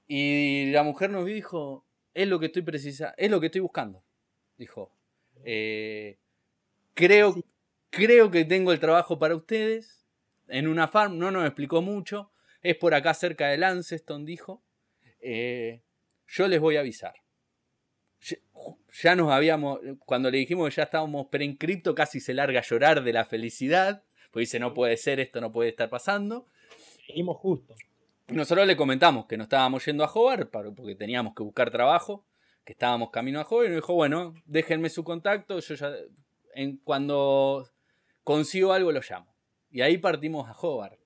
Y 0.07 0.71
la 0.71 0.83
mujer 0.83 1.11
nos 1.11 1.25
dijo: 1.25 1.85
Es 2.13 2.27
lo 2.27 2.39
que 2.39 2.47
estoy 2.47 2.63
precisa, 2.63 3.13
es 3.17 3.29
lo 3.29 3.39
que 3.39 3.47
estoy 3.47 3.61
buscando. 3.61 4.03
Dijo: 4.57 4.91
eh, 5.43 6.17
creo, 6.95 7.35
creo 7.91 8.31
que 8.31 8.45
tengo 8.45 8.71
el 8.71 8.79
trabajo 8.79 9.19
para 9.19 9.35
ustedes. 9.35 10.05
En 10.47 10.67
una 10.67 10.87
farm, 10.87 11.17
no 11.17 11.29
nos 11.29 11.45
explicó 11.45 11.81
mucho. 11.81 12.31
Es 12.61 12.75
por 12.77 12.93
acá 12.93 13.13
cerca 13.13 13.49
de 13.49 13.57
Lanceston, 13.57 14.25
dijo. 14.25 14.63
Eh, 15.19 15.83
yo 16.27 16.47
les 16.47 16.59
voy 16.59 16.77
a 16.77 16.81
avisar 16.81 17.13
ya 19.01 19.15
nos 19.15 19.31
habíamos, 19.31 19.79
cuando 20.05 20.31
le 20.31 20.39
dijimos 20.39 20.69
que 20.69 20.75
ya 20.75 20.83
estábamos 20.83 21.27
preinscripto, 21.27 21.95
casi 21.95 22.19
se 22.19 22.33
larga 22.33 22.59
a 22.59 22.63
llorar 22.63 23.03
de 23.03 23.13
la 23.13 23.25
felicidad, 23.25 24.03
porque 24.31 24.41
dice, 24.41 24.59
no 24.59 24.73
puede 24.73 24.97
ser, 24.97 25.19
esto 25.19 25.39
no 25.41 25.51
puede 25.51 25.69
estar 25.69 25.89
pasando. 25.89 26.47
Seguimos 27.05 27.37
justo. 27.37 27.75
nosotros 28.27 28.67
le 28.67 28.75
comentamos 28.75 29.25
que 29.25 29.37
nos 29.37 29.45
estábamos 29.45 29.85
yendo 29.85 30.03
a 30.03 30.11
Hobart, 30.11 30.49
porque 30.49 30.95
teníamos 30.95 31.33
que 31.35 31.43
buscar 31.43 31.71
trabajo, 31.71 32.25
que 32.65 32.73
estábamos 32.73 33.11
camino 33.11 33.39
a 33.39 33.43
Hobart, 33.43 33.67
y 33.67 33.69
nos 33.69 33.81
dijo, 33.81 33.93
bueno, 33.93 34.33
déjenme 34.45 34.89
su 34.89 35.03
contacto, 35.03 35.59
yo 35.59 35.75
ya, 35.75 35.93
en, 36.53 36.77
cuando 36.77 37.69
consigo 38.23 38.73
algo 38.73 38.91
lo 38.91 39.01
llamo. 39.07 39.33
Y 39.69 39.81
ahí 39.81 39.97
partimos 39.97 40.49
a 40.49 40.53
Hobart. 40.53 40.99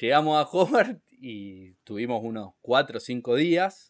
Llegamos 0.00 0.38
a 0.38 0.48
Hobart 0.48 1.00
y 1.10 1.72
tuvimos 1.84 2.22
unos 2.22 2.52
4 2.62 2.98
o 2.98 3.00
5 3.00 3.34
días. 3.36 3.89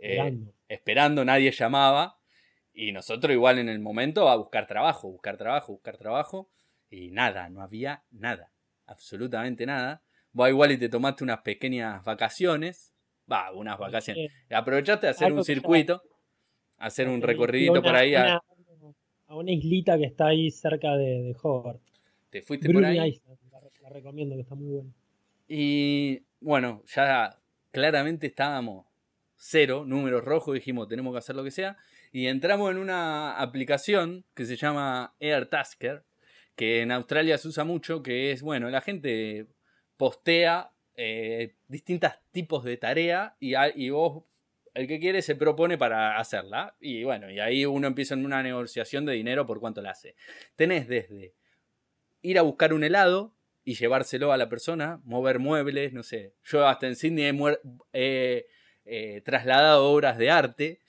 Eh, 0.00 0.38
esperando, 0.68 1.24
nadie 1.24 1.50
llamaba. 1.50 2.18
Y 2.72 2.92
nosotros 2.92 3.32
igual 3.32 3.58
en 3.58 3.68
el 3.68 3.80
momento 3.80 4.28
a 4.28 4.36
buscar 4.36 4.66
trabajo, 4.66 5.10
buscar 5.10 5.36
trabajo, 5.36 5.72
buscar 5.72 5.96
trabajo. 5.96 6.48
Y 6.90 7.10
nada, 7.10 7.48
no 7.48 7.62
había 7.62 8.04
nada. 8.10 8.52
Absolutamente 8.86 9.66
nada. 9.66 10.02
Vos 10.32 10.48
igual 10.48 10.72
y 10.72 10.78
te 10.78 10.88
tomaste 10.88 11.24
unas 11.24 11.40
pequeñas 11.42 12.04
vacaciones. 12.04 12.94
Va, 13.30 13.52
unas 13.52 13.78
vacaciones. 13.78 14.32
Aprovechaste 14.50 15.06
a 15.08 15.10
hacer 15.10 15.32
un 15.32 15.44
circuito, 15.44 16.02
hacer 16.78 17.08
un 17.08 17.20
recorridito 17.20 17.82
por 17.82 17.94
ahí. 17.94 18.14
A... 18.14 18.40
Una, 19.28 19.52
islita 19.52 19.98
que 19.98 20.04
está 20.04 20.28
ahí 20.28 20.50
cerca 20.50 20.96
de, 20.96 21.22
de 21.22 21.36
Hobart. 21.42 21.80
Te 22.30 22.42
fuiste 22.42 22.72
por 22.72 22.84
ahí. 22.84 23.20
la 23.82 23.90
recomiendo, 23.90 24.34
que 24.36 24.42
está 24.42 24.54
muy 24.54 24.68
buena. 24.68 24.90
Y 25.48 26.22
bueno, 26.40 26.82
ya 26.86 27.38
claramente 27.70 28.26
estábamos 28.26 28.86
cero, 29.38 29.84
números 29.86 30.24
rojos, 30.24 30.54
dijimos, 30.54 30.88
tenemos 30.88 31.14
que 31.14 31.18
hacer 31.18 31.36
lo 31.36 31.44
que 31.44 31.50
sea. 31.50 31.78
Y 32.12 32.26
entramos 32.26 32.70
en 32.70 32.78
una 32.78 33.38
aplicación 33.38 34.26
que 34.34 34.44
se 34.44 34.56
llama 34.56 35.14
AirTasker, 35.20 36.04
que 36.56 36.82
en 36.82 36.90
Australia 36.90 37.38
se 37.38 37.48
usa 37.48 37.64
mucho, 37.64 38.02
que 38.02 38.32
es, 38.32 38.42
bueno, 38.42 38.68
la 38.68 38.80
gente 38.80 39.46
postea 39.96 40.72
eh, 40.94 41.54
distintos 41.68 42.12
tipos 42.32 42.64
de 42.64 42.76
tarea 42.76 43.36
y, 43.38 43.54
y 43.76 43.90
vos, 43.90 44.24
el 44.74 44.88
que 44.88 44.98
quiere, 44.98 45.22
se 45.22 45.36
propone 45.36 45.78
para 45.78 46.18
hacerla. 46.18 46.76
Y 46.80 47.04
bueno, 47.04 47.30
y 47.30 47.38
ahí 47.38 47.64
uno 47.64 47.86
empieza 47.86 48.14
en 48.14 48.24
una 48.24 48.42
negociación 48.42 49.06
de 49.06 49.12
dinero 49.14 49.46
por 49.46 49.60
cuánto 49.60 49.80
la 49.80 49.90
hace. 49.90 50.16
Tenés 50.56 50.88
desde 50.88 51.34
ir 52.22 52.38
a 52.38 52.42
buscar 52.42 52.72
un 52.74 52.82
helado 52.84 53.34
y 53.64 53.74
llevárselo 53.74 54.32
a 54.32 54.36
la 54.36 54.48
persona, 54.48 55.00
mover 55.04 55.38
muebles, 55.38 55.92
no 55.92 56.02
sé. 56.02 56.34
Yo 56.42 56.66
hasta 56.66 56.86
en 56.86 56.96
Sydney 56.96 57.26
he, 57.26 57.58
eh, 57.92 58.46
trasladado 59.24 59.90
obras 59.90 60.18
de 60.18 60.30
arte. 60.30 60.80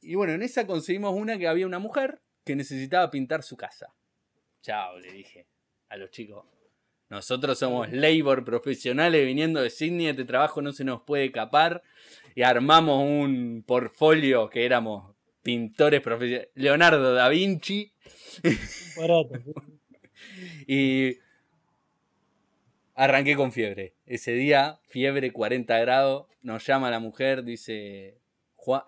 Y 0.00 0.14
bueno, 0.14 0.34
en 0.34 0.42
esa 0.42 0.66
conseguimos 0.66 1.14
una 1.14 1.38
que 1.38 1.48
había 1.48 1.66
una 1.66 1.78
mujer 1.78 2.20
que 2.44 2.56
necesitaba 2.56 3.10
pintar 3.10 3.42
su 3.42 3.56
casa. 3.56 3.94
Chao, 4.62 4.98
le 4.98 5.12
dije 5.12 5.46
a 5.88 5.96
los 5.96 6.10
chicos. 6.10 6.44
Nosotros 7.08 7.58
somos 7.58 7.92
labor 7.92 8.44
profesionales 8.44 9.24
viniendo 9.24 9.62
de 9.62 9.70
Sydney, 9.70 10.08
este 10.08 10.24
trabajo 10.24 10.60
no 10.60 10.72
se 10.72 10.84
nos 10.84 11.02
puede 11.02 11.26
escapar. 11.26 11.82
Y 12.34 12.42
armamos 12.42 13.02
un 13.02 13.64
portfolio 13.66 14.50
que 14.50 14.64
éramos 14.64 15.14
pintores 15.42 16.00
profesionales. 16.00 16.50
Leonardo 16.54 17.14
da 17.14 17.28
Vinci. 17.28 17.92
y 20.66 21.18
arranqué 22.96 23.36
con 23.36 23.52
fiebre. 23.52 23.94
Ese 24.06 24.32
día, 24.32 24.80
fiebre 24.88 25.32
40 25.32 25.78
grados, 25.78 26.26
nos 26.42 26.66
llama 26.66 26.90
la 26.90 26.98
mujer, 26.98 27.44
dice, 27.44 28.18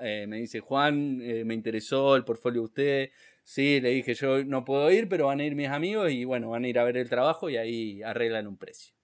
eh, 0.00 0.26
me 0.26 0.38
dice, 0.38 0.60
Juan, 0.60 1.20
eh, 1.22 1.44
me 1.44 1.54
interesó 1.54 2.16
el 2.16 2.24
portfolio 2.24 2.62
de 2.62 2.66
usted. 2.66 3.10
Sí, 3.44 3.80
le 3.80 3.90
dije, 3.90 4.14
yo 4.14 4.44
no 4.44 4.64
puedo 4.64 4.90
ir, 4.90 5.08
pero 5.08 5.26
van 5.26 5.40
a 5.40 5.44
ir 5.44 5.54
mis 5.54 5.68
amigos 5.68 6.10
y 6.10 6.24
bueno, 6.24 6.50
van 6.50 6.64
a 6.64 6.68
ir 6.68 6.78
a 6.78 6.84
ver 6.84 6.96
el 6.96 7.08
trabajo 7.08 7.48
y 7.48 7.56
ahí 7.56 8.02
arreglan 8.02 8.46
un 8.46 8.56
precio. 8.56 8.94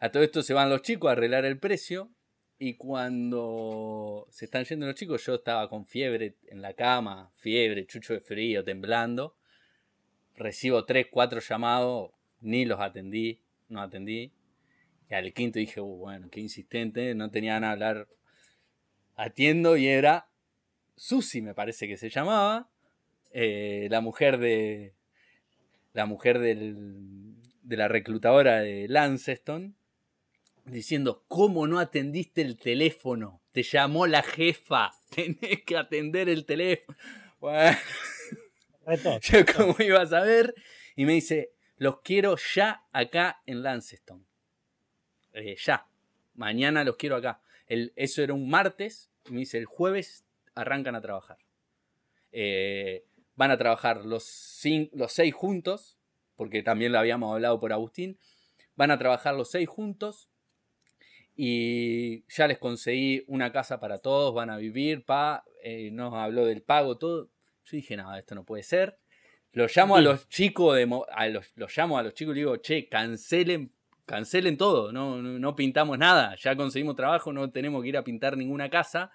A 0.00 0.10
todo 0.10 0.22
esto 0.22 0.42
se 0.42 0.54
van 0.54 0.68
los 0.68 0.82
chicos 0.82 1.08
a 1.08 1.12
arreglar 1.12 1.44
el 1.44 1.58
precio 1.58 2.10
y 2.58 2.74
cuando 2.74 4.26
se 4.30 4.44
están 4.44 4.64
yendo 4.64 4.86
los 4.86 4.94
chicos, 4.96 5.24
yo 5.24 5.34
estaba 5.36 5.68
con 5.68 5.86
fiebre 5.86 6.36
en 6.48 6.62
la 6.62 6.74
cama, 6.74 7.32
fiebre, 7.36 7.86
chucho 7.86 8.12
de 8.12 8.20
frío, 8.20 8.64
temblando. 8.64 9.36
Recibo 10.34 10.84
tres, 10.84 11.06
cuatro 11.10 11.40
llamados, 11.40 12.12
ni 12.40 12.64
los 12.64 12.80
atendí, 12.80 13.40
no 13.72 13.82
atendí. 13.82 14.32
Y 15.10 15.14
al 15.14 15.32
quinto 15.32 15.58
dije, 15.58 15.80
uh, 15.80 15.96
bueno, 15.96 16.28
qué 16.30 16.40
insistente, 16.40 17.14
no 17.14 17.30
tenía 17.30 17.58
nada 17.58 17.70
a 17.70 17.72
hablar. 17.72 18.08
Atiendo 19.16 19.76
y 19.76 19.88
era 19.88 20.28
Susi, 20.96 21.42
me 21.42 21.54
parece 21.54 21.88
que 21.88 21.96
se 21.96 22.10
llamaba, 22.10 22.70
eh, 23.32 23.88
la 23.90 24.00
mujer 24.00 24.38
de. 24.38 24.94
La 25.92 26.06
mujer 26.06 26.38
del, 26.38 27.34
de 27.62 27.76
la 27.76 27.86
reclutadora 27.86 28.60
de 28.60 28.88
Lanceston, 28.88 29.76
diciendo, 30.64 31.24
¿cómo 31.28 31.66
no 31.66 31.78
atendiste 31.78 32.40
el 32.40 32.56
teléfono? 32.56 33.42
Te 33.52 33.62
llamó 33.62 34.06
la 34.06 34.22
jefa, 34.22 34.92
tenés 35.14 35.62
que 35.66 35.76
atender 35.76 36.28
el 36.28 36.46
teléfono. 36.46 36.96
Bueno, 37.40 37.76
yo 39.22 39.44
como 39.54 39.76
iba 39.80 40.00
a 40.00 40.06
saber, 40.06 40.54
y 40.96 41.04
me 41.04 41.12
dice, 41.12 41.52
los 41.76 42.00
quiero 42.00 42.36
ya 42.54 42.84
acá 42.92 43.42
en 43.46 43.62
Lanceston. 43.62 44.26
Eh, 45.32 45.56
ya. 45.56 45.86
Mañana 46.34 46.84
los 46.84 46.96
quiero 46.96 47.16
acá. 47.16 47.40
Eso 47.66 48.22
era 48.22 48.34
un 48.34 48.48
martes. 48.48 49.10
Me 49.30 49.40
dice, 49.40 49.58
el 49.58 49.66
jueves 49.66 50.24
arrancan 50.54 50.94
a 50.94 51.00
trabajar. 51.00 51.38
Eh, 52.32 53.04
van 53.36 53.50
a 53.50 53.58
trabajar 53.58 54.04
los, 54.04 54.62
los 54.92 55.12
seis 55.12 55.34
juntos, 55.34 55.98
porque 56.36 56.62
también 56.62 56.92
lo 56.92 56.98
habíamos 56.98 57.32
hablado 57.32 57.60
por 57.60 57.72
Agustín. 57.72 58.18
Van 58.74 58.90
a 58.90 58.98
trabajar 58.98 59.34
los 59.34 59.50
seis 59.50 59.68
juntos. 59.68 60.28
Y 61.34 62.24
ya 62.28 62.46
les 62.46 62.58
conseguí 62.58 63.24
una 63.26 63.52
casa 63.52 63.80
para 63.80 63.98
todos, 63.98 64.34
van 64.34 64.50
a 64.50 64.58
vivir, 64.58 65.04
pa, 65.04 65.44
eh, 65.62 65.90
nos 65.90 66.12
habló 66.14 66.44
del 66.44 66.62
pago, 66.62 66.98
todo. 66.98 67.30
Yo 67.64 67.76
dije, 67.76 67.96
nada, 67.96 68.18
esto 68.18 68.34
no 68.34 68.44
puede 68.44 68.62
ser. 68.62 68.98
Los 69.54 69.76
llamo 69.76 69.96
a 69.96 70.00
los 70.00 70.28
chicos 70.30 70.76
de 70.76 70.88
a 71.10 71.28
los, 71.28 71.52
llamo 71.76 71.98
a 71.98 72.02
los 72.02 72.14
chicos 72.14 72.34
y 72.34 72.38
digo, 72.38 72.56
che, 72.56 72.88
cancelen, 72.88 73.70
cancelen 74.06 74.56
todo, 74.56 74.92
no, 74.92 75.20
no, 75.20 75.54
pintamos 75.54 75.98
nada, 75.98 76.34
ya 76.36 76.56
conseguimos 76.56 76.96
trabajo, 76.96 77.34
no 77.34 77.50
tenemos 77.50 77.82
que 77.82 77.90
ir 77.90 77.96
a 77.98 78.04
pintar 78.04 78.38
ninguna 78.38 78.70
casa. 78.70 79.10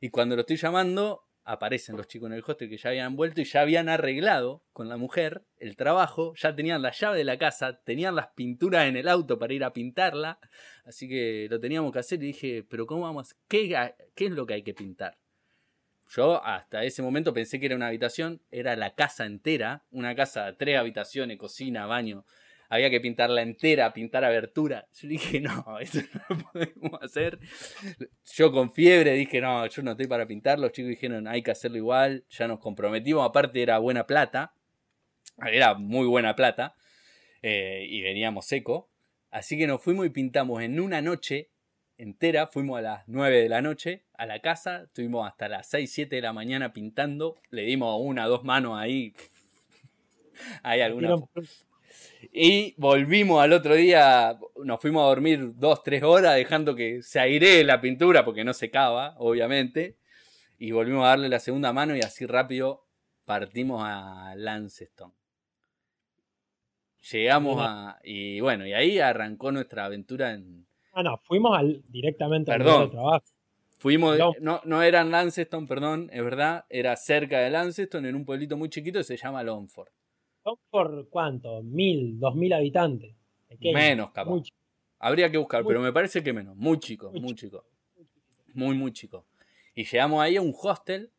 Y 0.00 0.08
cuando 0.08 0.36
lo 0.36 0.40
estoy 0.40 0.56
llamando, 0.56 1.28
aparecen 1.44 1.98
los 1.98 2.06
chicos 2.06 2.28
en 2.28 2.34
el 2.34 2.44
hostel 2.46 2.70
que 2.70 2.78
ya 2.78 2.88
habían 2.88 3.14
vuelto 3.14 3.42
y 3.42 3.44
ya 3.44 3.60
habían 3.60 3.90
arreglado 3.90 4.64
con 4.72 4.88
la 4.88 4.96
mujer 4.96 5.44
el 5.58 5.76
trabajo, 5.76 6.32
ya 6.36 6.54
tenían 6.54 6.80
la 6.80 6.92
llave 6.92 7.18
de 7.18 7.24
la 7.24 7.36
casa, 7.36 7.80
tenían 7.84 8.14
las 8.14 8.28
pinturas 8.28 8.86
en 8.86 8.96
el 8.96 9.06
auto 9.06 9.38
para 9.38 9.52
ir 9.52 9.64
a 9.64 9.74
pintarla, 9.74 10.38
así 10.84 11.08
que 11.08 11.46
lo 11.50 11.60
teníamos 11.60 11.92
que 11.92 11.98
hacer 11.98 12.22
y 12.22 12.28
dije, 12.28 12.64
pero 12.68 12.86
¿cómo 12.86 13.02
vamos? 13.02 13.34
¿Qué, 13.48 13.68
qué 14.14 14.26
es 14.26 14.30
lo 14.30 14.46
que 14.46 14.54
hay 14.54 14.62
que 14.62 14.72
pintar? 14.72 15.18
Yo 16.10 16.42
hasta 16.44 16.84
ese 16.84 17.02
momento 17.02 17.34
pensé 17.34 17.60
que 17.60 17.66
era 17.66 17.76
una 17.76 17.88
habitación, 17.88 18.40
era 18.50 18.76
la 18.76 18.94
casa 18.94 19.26
entera, 19.26 19.84
una 19.90 20.14
casa 20.14 20.46
de 20.46 20.52
tres 20.54 20.78
habitaciones, 20.78 21.36
cocina, 21.36 21.86
baño. 21.86 22.24
Había 22.70 22.90
que 22.90 23.00
pintarla 23.00 23.42
entera, 23.42 23.92
pintar 23.92 24.24
abertura. 24.24 24.86
Yo 24.94 25.08
dije, 25.08 25.40
no, 25.40 25.78
eso 25.80 26.00
no 26.12 26.36
lo 26.36 26.52
podemos 26.52 27.02
hacer. 27.02 27.38
Yo 28.34 28.52
con 28.52 28.72
fiebre 28.72 29.12
dije, 29.12 29.40
no, 29.40 29.66
yo 29.66 29.82
no 29.82 29.92
estoy 29.92 30.06
para 30.06 30.26
pintar. 30.26 30.58
Los 30.58 30.72
chicos 30.72 30.90
dijeron, 30.90 31.26
hay 31.28 31.42
que 31.42 31.50
hacerlo 31.50 31.78
igual. 31.78 32.24
Ya 32.30 32.48
nos 32.48 32.58
comprometimos, 32.58 33.26
aparte 33.26 33.62
era 33.62 33.78
buena 33.78 34.06
plata. 34.06 34.54
Era 35.46 35.74
muy 35.74 36.06
buena 36.06 36.34
plata. 36.34 36.74
Eh, 37.42 37.86
y 37.88 38.02
veníamos 38.02 38.46
seco. 38.46 38.90
Así 39.30 39.58
que 39.58 39.66
nos 39.66 39.82
fuimos 39.82 40.06
y 40.06 40.10
pintamos 40.10 40.62
en 40.62 40.80
una 40.80 41.02
noche 41.02 41.50
entera. 41.98 42.46
Fuimos 42.46 42.78
a 42.78 42.82
las 42.82 43.08
9 43.08 43.42
de 43.42 43.48
la 43.48 43.60
noche 43.60 44.04
a 44.14 44.24
la 44.24 44.40
casa. 44.40 44.84
Estuvimos 44.84 45.28
hasta 45.28 45.48
las 45.48 45.68
6, 45.68 45.92
7 45.92 46.16
de 46.16 46.22
la 46.22 46.32
mañana 46.32 46.72
pintando. 46.72 47.36
Le 47.50 47.62
dimos 47.62 48.00
una, 48.00 48.26
dos 48.26 48.44
manos 48.44 48.78
ahí. 48.78 49.12
Hay 50.62 50.80
alguna. 50.80 51.16
Y 52.32 52.74
volvimos 52.78 53.42
al 53.42 53.52
otro 53.52 53.74
día. 53.74 54.38
Nos 54.64 54.80
fuimos 54.80 55.02
a 55.02 55.08
dormir 55.08 55.52
2, 55.56 55.82
3 55.82 56.02
horas, 56.04 56.36
dejando 56.36 56.74
que 56.74 57.02
se 57.02 57.20
airee 57.20 57.64
la 57.64 57.80
pintura 57.80 58.24
porque 58.24 58.44
no 58.44 58.54
secaba, 58.54 59.14
obviamente. 59.18 59.98
Y 60.58 60.70
volvimos 60.70 61.04
a 61.04 61.08
darle 61.08 61.28
la 61.28 61.40
segunda 61.40 61.72
mano 61.72 61.94
y 61.94 62.00
así 62.00 62.26
rápido 62.26 62.86
partimos 63.24 63.82
a 63.84 64.34
Lanceston. 64.36 65.12
Llegamos 67.12 67.58
a. 67.60 67.98
Y 68.02 68.40
bueno, 68.40 68.66
y 68.66 68.72
ahí 68.72 68.98
arrancó 68.98 69.52
nuestra 69.52 69.84
aventura 69.84 70.32
en, 70.32 70.67
Ah, 70.98 71.02
no, 71.04 71.16
fuimos 71.18 71.56
al, 71.56 71.80
directamente 71.88 72.50
al 72.50 72.58
lugar 72.58 72.80
de 72.80 72.88
trabajo. 72.88 73.24
Fuimos, 73.78 74.18
no, 74.40 74.60
no 74.64 74.82
era 74.82 75.02
en 75.02 75.12
Lanceston, 75.12 75.68
perdón, 75.68 76.10
es 76.12 76.24
verdad, 76.24 76.64
era 76.68 76.96
cerca 76.96 77.38
de 77.38 77.50
Lanceston, 77.50 78.04
en 78.04 78.16
un 78.16 78.24
pueblito 78.24 78.56
muy 78.56 78.68
chiquito 78.68 78.98
que 78.98 79.04
se 79.04 79.16
llama 79.16 79.44
Longford. 79.44 79.90
¿Longford 80.44 81.06
cuánto? 81.08 81.62
¿Mil, 81.62 82.18
dos 82.18 82.34
mil 82.34 82.52
habitantes? 82.52 83.14
Menos, 83.60 84.10
capaz. 84.10 84.42
Habría 84.98 85.30
que 85.30 85.38
buscar, 85.38 85.64
pero 85.64 85.80
me 85.80 85.92
parece 85.92 86.20
que 86.20 86.32
menos. 86.32 86.56
Muy 86.56 86.80
chico, 86.80 87.12
muy, 87.12 87.36
chico. 87.36 87.64
Muy, 88.54 88.76
muy 88.76 88.92
chico. 88.92 89.24
Y 89.76 89.84
llegamos 89.84 90.20
ahí 90.20 90.36
a 90.36 90.42
un 90.42 90.52
hostel. 90.60 91.12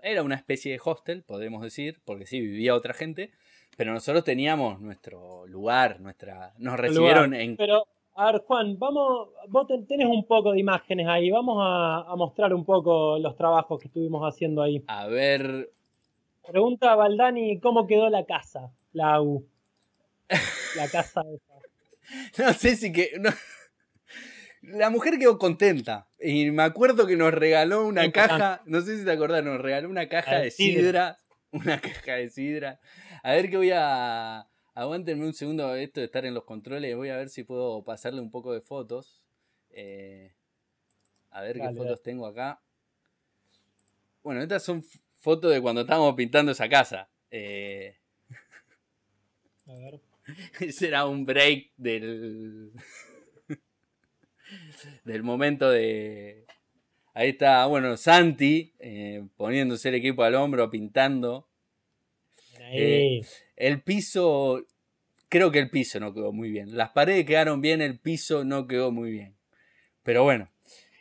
Era 0.00 0.24
una 0.24 0.34
especie 0.34 0.72
de 0.72 0.80
hostel, 0.84 1.22
podemos 1.22 1.62
decir, 1.62 2.00
porque 2.04 2.26
sí, 2.26 2.40
vivía 2.40 2.74
otra 2.74 2.92
gente. 2.92 3.30
Pero 3.76 3.92
nosotros 3.92 4.24
teníamos 4.24 4.80
nuestro 4.80 5.46
lugar, 5.46 6.00
nuestra. 6.00 6.54
Nos 6.58 6.76
recibieron 6.76 7.34
en. 7.34 7.56
Pero 7.56 7.86
a 8.14 8.32
ver, 8.32 8.42
Juan, 8.46 8.78
vamos, 8.78 9.30
vos 9.48 9.66
tenés 9.88 10.06
un 10.06 10.26
poco 10.26 10.52
de 10.52 10.60
imágenes 10.60 11.06
ahí, 11.08 11.30
vamos 11.30 11.56
a, 11.60 12.14
mostrar 12.16 12.52
un 12.52 12.64
poco 12.64 13.18
los 13.18 13.36
trabajos 13.36 13.80
que 13.80 13.88
estuvimos 13.88 14.22
haciendo 14.22 14.62
ahí. 14.62 14.84
A 14.86 15.06
ver. 15.06 15.70
Pregunta 16.46 16.92
a 16.92 16.96
Valdani 16.96 17.58
cómo 17.60 17.86
quedó 17.86 18.10
la 18.10 18.26
casa, 18.26 18.70
la 18.92 19.20
U. 19.22 19.46
La 20.76 20.88
casa 20.88 21.20
esa. 21.20 22.42
no 22.42 22.52
sé 22.54 22.76
si 22.76 22.92
que. 22.92 23.10
La 24.62 24.88
mujer 24.88 25.18
quedó 25.18 25.36
contenta. 25.36 26.08
Y 26.18 26.50
me 26.50 26.62
acuerdo 26.62 27.06
que 27.06 27.16
nos 27.16 27.34
regaló 27.34 27.86
una 27.86 28.10
caja. 28.10 28.62
No 28.64 28.80
sé 28.80 28.98
si 28.98 29.04
te 29.04 29.12
acordás, 29.12 29.44
nos 29.44 29.60
regaló 29.60 29.90
una 29.90 30.08
caja 30.08 30.38
de 30.38 30.50
sidra. 30.50 31.18
Una 31.50 31.78
caja 31.78 32.12
de 32.12 32.30
sidra. 32.30 32.80
A 33.22 33.32
ver 33.32 33.50
qué 33.50 33.58
voy 33.58 33.72
a 33.74 34.46
Aguántenme 34.74 35.26
un 35.26 35.34
segundo 35.34 35.74
esto 35.74 36.00
de 36.00 36.06
estar 36.06 36.24
en 36.24 36.34
los 36.34 36.44
controles. 36.44 36.96
Voy 36.96 37.10
a 37.10 37.16
ver 37.16 37.28
si 37.28 37.44
puedo 37.44 37.84
pasarle 37.84 38.20
un 38.20 38.30
poco 38.30 38.52
de 38.52 38.62
fotos. 38.62 39.22
Eh, 39.70 40.32
a 41.30 41.42
ver 41.42 41.58
qué 41.58 41.70
fotos 41.74 42.02
tengo 42.02 42.26
acá. 42.26 42.60
Bueno, 44.22 44.40
estas 44.40 44.62
son 44.62 44.84
fotos 45.18 45.52
de 45.52 45.60
cuando 45.60 45.82
estábamos 45.82 46.14
pintando 46.14 46.52
esa 46.52 46.68
casa. 46.68 47.10
Eh, 47.30 47.96
a 49.66 49.74
ver. 49.74 50.00
Ese 50.60 50.88
era 50.88 51.06
un 51.06 51.26
break 51.26 51.72
del. 51.76 52.72
del 55.04 55.22
momento 55.22 55.70
de. 55.70 56.46
Ahí 57.14 57.30
está, 57.30 57.66
bueno, 57.66 57.96
Santi 57.98 58.72
eh, 58.78 59.26
poniéndose 59.36 59.90
el 59.90 59.96
equipo 59.96 60.22
al 60.22 60.34
hombro, 60.34 60.70
pintando. 60.70 61.46
Eh, 62.74 63.20
el 63.62 63.80
piso 63.80 64.66
creo 65.28 65.52
que 65.52 65.60
el 65.60 65.70
piso 65.70 66.00
no 66.00 66.12
quedó 66.12 66.32
muy 66.32 66.50
bien. 66.50 66.76
Las 66.76 66.90
paredes 66.90 67.24
quedaron 67.24 67.60
bien, 67.60 67.80
el 67.80 68.00
piso 68.00 68.44
no 68.44 68.66
quedó 68.66 68.90
muy 68.90 69.12
bien. 69.12 69.36
Pero 70.02 70.24
bueno, 70.24 70.50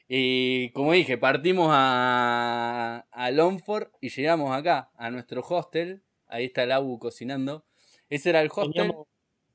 y 0.08 0.70
como 0.70 0.94
dije, 0.94 1.18
partimos 1.18 1.70
a, 1.72 3.08
a 3.10 3.32
Longford 3.32 3.88
y 4.00 4.10
llegamos 4.10 4.56
acá, 4.56 4.92
a 4.96 5.10
nuestro 5.10 5.42
hostel. 5.42 6.04
Ahí 6.28 6.46
está 6.46 6.64
el 6.64 6.72
Abu 6.72 7.00
cocinando. 7.00 7.66
Ese 8.10 8.30
era 8.30 8.42
el 8.42 8.50
hostel. 8.54 8.94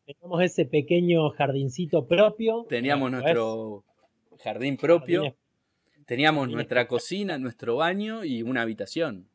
Teníamos, 0.04 0.42
ese 0.42 0.66
pequeño 0.66 1.30
jardincito 1.30 2.08
propio. 2.08 2.66
Teníamos 2.68 3.12
nuestro 3.12 3.84
jardín 4.42 4.76
propio. 4.76 5.36
Teníamos 6.06 6.48
nuestra 6.48 6.88
cocina, 6.88 7.38
nuestro 7.38 7.76
baño 7.76 8.24
y 8.24 8.42
una 8.42 8.62
habitación. 8.62 9.28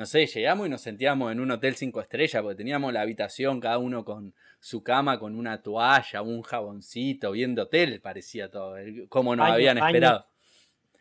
No 0.00 0.06
sé, 0.06 0.24
llegamos 0.24 0.66
y 0.66 0.70
nos 0.70 0.80
sentíamos 0.80 1.30
en 1.30 1.40
un 1.40 1.50
hotel 1.50 1.74
cinco 1.74 2.00
estrellas 2.00 2.42
porque 2.42 2.56
teníamos 2.56 2.90
la 2.90 3.02
habitación, 3.02 3.60
cada 3.60 3.76
uno 3.76 4.02
con 4.02 4.32
su 4.58 4.82
cama, 4.82 5.18
con 5.18 5.34
una 5.34 5.60
toalla, 5.60 6.22
un 6.22 6.40
jaboncito, 6.40 7.32
viendo 7.32 7.64
hotel, 7.64 8.00
parecía 8.00 8.50
todo, 8.50 8.76
como 9.10 9.36
nos 9.36 9.50
habían 9.50 9.76
esperado. 9.76 10.24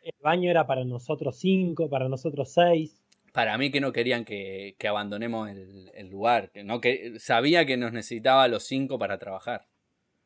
el 0.04 0.12
baño 0.22 0.52
era 0.52 0.68
para 0.68 0.84
nosotros 0.84 1.38
cinco, 1.38 1.90
para 1.90 2.10
nosotros 2.10 2.52
seis. 2.52 3.02
Para 3.32 3.58
mí 3.58 3.72
que 3.72 3.80
no 3.80 3.94
querían 3.94 4.26
que, 4.26 4.76
abandonemos 4.86 5.50
el, 5.50 6.10
lugar, 6.10 6.52
que 6.52 6.66
no 6.66 6.82
que 6.82 7.18
sabía 7.20 7.66
que 7.66 7.78
nos 7.78 7.94
necesitaba 7.94 8.50
los 8.50 8.64
cinco 8.64 9.00
para 9.00 9.18
trabajar. 9.18 9.62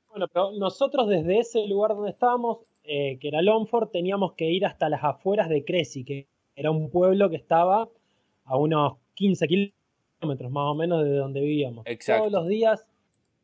Bueno, 0.10 0.28
pero 0.30 0.52
nosotros 0.54 1.08
desde 1.10 1.38
ese 1.38 1.68
lugar 1.68 1.92
donde 1.92 2.10
estábamos 2.10 2.66
eh, 2.84 3.20
que 3.20 3.28
era 3.28 3.44
Longford, 3.44 3.90
teníamos 3.90 4.34
que 4.34 4.46
ir 4.50 4.66
hasta 4.66 4.90
las 4.90 5.04
afueras 5.04 5.48
de 5.48 5.64
Cressy, 5.64 6.04
que 6.04 6.26
era 6.56 6.72
un 6.72 6.90
pueblo 6.90 7.30
que 7.30 7.36
estaba 7.36 7.88
a 8.46 8.58
unos 8.58 8.94
15 9.16 9.48
kilómetros 9.48 10.52
más 10.52 10.72
o 10.72 10.76
menos 10.76 11.04
de 11.04 11.16
donde 11.16 11.42
vivíamos. 11.42 11.86
Todos 12.06 12.32
los 12.32 12.48
días 12.48 12.86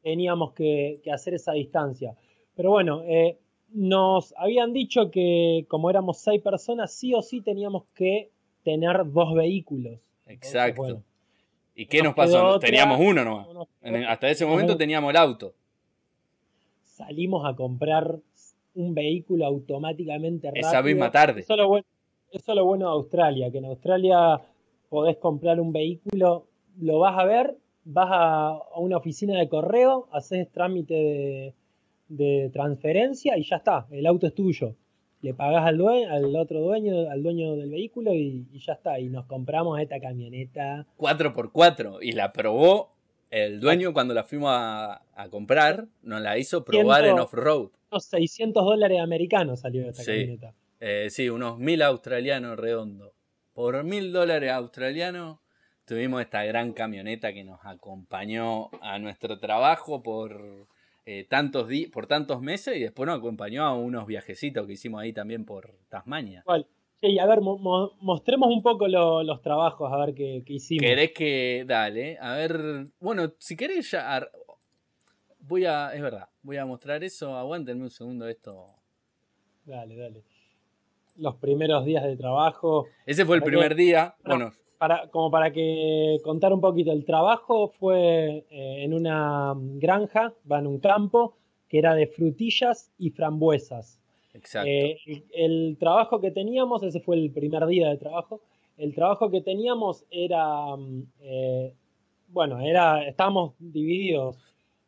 teníamos 0.01 0.53
que, 0.53 1.01
hacer 1.11 1.33
esa 1.33 1.53
distancia. 1.53 2.15
Pero 2.55 2.71
bueno, 2.71 3.03
eh, 3.03 3.37
nos 3.73 4.33
habían 4.37 4.73
dicho 4.73 5.11
que 5.11 5.65
como 5.67 5.89
éramos 5.89 6.19
seis 6.19 6.41
personas, 6.41 6.93
sí 6.93 7.13
o 7.13 7.21
sí 7.21 7.41
teníamos 7.41 7.83
que 7.93 8.31
tener 8.63 9.11
dos 9.11 9.33
vehículos. 9.33 9.99
Exacto. 10.27 11.03
¿Y 11.75 11.85
qué 11.85 12.01
nos, 12.01 12.13
pasó? 12.13 12.59
teníamos 12.59 12.99
uno 12.99 13.23
nomás. 13.23 13.47
hasta 14.07 14.29
ese 14.29 14.45
momento 14.45 14.75
teníamos 14.75 15.11
el 15.11 15.17
auto. 15.17 15.53
Salimos 16.83 17.45
a 17.45 17.55
comprar 17.55 18.19
un 18.75 18.93
vehículo 18.93 19.45
automáticamente 19.45 20.47
rápido. 20.47 20.67
Esa 20.67 20.81
misma 20.81 21.11
tarde. 21.11 21.41
Eso 21.41 21.53
es, 21.53 21.59
lo 21.59 21.67
bueno, 21.69 21.85
eso 22.31 22.51
es 22.51 22.55
lo 22.55 22.65
bueno 22.65 22.87
de 22.87 22.91
Australia, 22.91 23.51
que 23.51 23.59
en 23.59 23.65
Australia 23.65 24.41
podés 24.89 25.17
comprar 25.17 25.59
un 25.59 25.71
vehículo, 25.71 26.47
lo 26.79 26.99
vas 26.99 27.17
a 27.17 27.25
ver, 27.25 27.57
vas 27.85 28.09
a, 28.11 28.59
una 28.75 28.97
oficina 28.97 29.37
de 29.39 29.47
correo, 29.47 30.09
haces 30.11 30.51
trámite 30.51 31.55
de, 32.07 32.49
transferencia 32.51 33.37
y 33.37 33.43
ya 33.43 33.57
está, 33.57 33.87
el 33.91 34.05
auto 34.05 34.27
es 34.27 34.33
tuyo. 34.33 34.75
Le 35.21 35.33
pagás 35.33 35.65
al, 35.65 35.77
dueño, 35.77 36.09
al 36.09 36.33
otro 36.37 36.61
dueño, 36.61 37.09
al 37.11 37.21
dueño 37.21 37.57
del 37.57 37.69
vehículo 37.69 38.13
y, 38.13 38.47
ya 38.65 38.73
está. 38.73 39.01
Y 39.01 39.09
nos 39.09 39.25
compramos 39.25 39.77
esta 39.81 39.99
camioneta. 39.99 40.87
4x4 40.97 41.97
y 42.01 42.13
la 42.13 42.31
probó 42.31 42.93
el 43.29 43.59
dueño 43.59 43.91
cuando 43.91 44.13
la 44.13 44.23
fuimos 44.23 44.51
a, 44.53 45.01
comprar, 45.29 45.87
nos 46.03 46.21
la 46.21 46.37
hizo 46.37 46.63
probar 46.63 47.03
en 47.03 47.19
off-road. 47.19 47.69
Unos 47.91 48.05
600 48.05 48.63
dólares 48.63 49.01
americanos 49.01 49.59
salió 49.59 49.89
esta 49.89 50.05
camioneta. 50.05 50.53
Eh, 50.79 51.07
sí, 51.09 51.27
unos 51.27 51.59
1000 51.59 51.81
australianos 51.81 52.57
redondos. 52.57 53.11
Por 53.59 53.83
1000 53.83 54.13
dólares 54.13 54.53
australianos 54.53 55.37
tuvimos 55.83 56.21
esta 56.21 56.45
gran 56.45 56.71
camioneta 56.71 57.33
que 57.33 57.43
nos 57.43 57.59
acompañó 57.65 58.69
a 58.79 58.99
nuestro 58.99 59.37
trabajo 59.37 60.01
por, 60.01 60.69
eh, 61.05 61.25
tantos, 61.29 61.67
por 61.91 62.07
tantos 62.07 62.41
meses 62.41 62.77
y 62.77 62.79
después 62.79 63.05
nos 63.07 63.17
acompañó 63.17 63.65
a 63.65 63.75
unos 63.75 64.07
viajecitos 64.07 64.65
que 64.65 64.71
hicimos 64.71 65.01
ahí 65.01 65.11
también 65.11 65.43
por 65.43 65.75
Tasmania. 65.89 66.45
Sí, 67.01 67.19
a 67.19 67.25
ver, 67.25 67.41
mostremos 67.41 68.47
un 68.47 68.63
poco 68.63 68.87
los 68.87 69.41
trabajos, 69.41 69.91
a 69.91 70.05
ver 70.05 70.15
qué, 70.15 70.41
hicimos. 70.47 70.81
¿Querés 70.81 71.11
que, 71.11 71.65
dale, 71.67 72.17
a 72.21 72.35
ver, 72.35 72.87
bueno, 73.01 73.33
si 73.39 73.57
querés 73.57 73.91
ya, 73.91 74.25
voy 75.41 75.65
a, 75.65 75.93
es 75.93 76.01
verdad, 76.01 76.29
voy 76.43 76.55
a 76.55 76.65
mostrar 76.65 77.03
eso, 77.03 77.35
aguántenme 77.35 77.83
un 77.83 77.89
segundo 77.89 78.25
esto. 78.25 78.67
Dale, 79.65 79.97
dale. 79.97 80.23
Los 81.19 81.35
primeros 81.35 81.85
días 81.85 82.03
de 82.03 82.15
trabajo. 82.15 82.87
Ese 83.05 83.25
fue 83.25 83.35
el 83.35 83.43
primer 83.43 83.75
día, 83.75 84.15
bueno. 84.23 84.51
Para, 84.77 85.09
como 85.09 85.29
para 85.29 85.51
que 85.51 86.17
contar 86.23 86.53
un 86.53 86.61
poquito, 86.61 86.93
el 86.93 87.03
trabajo 87.03 87.67
fue 87.67 88.45
eh, 88.49 88.83
en 88.83 88.93
una 88.93 89.53
granja, 89.57 90.33
va 90.49 90.59
en 90.59 90.67
un 90.67 90.79
campo, 90.79 91.35
que 91.67 91.79
era 91.79 91.93
de 91.95 92.07
frutillas 92.07 92.89
y 92.97 93.09
frambuesas. 93.09 93.99
Exacto. 94.33 94.69
Eh, 94.69 94.97
el, 95.33 95.75
trabajo 95.77 96.21
que 96.21 96.31
teníamos, 96.31 96.81
ese 96.83 97.01
fue 97.01 97.17
el 97.17 97.31
primer 97.31 97.65
día 97.67 97.89
de 97.89 97.97
trabajo, 97.97 98.41
el 98.77 98.95
trabajo 98.95 99.29
que 99.29 99.41
teníamos 99.41 100.05
era, 100.09 100.77
mm, 100.77 101.03
eh, 101.23 101.73
bueno, 102.29 102.61
era, 102.61 103.05
estábamos 103.05 103.55
divididos. 103.59 104.37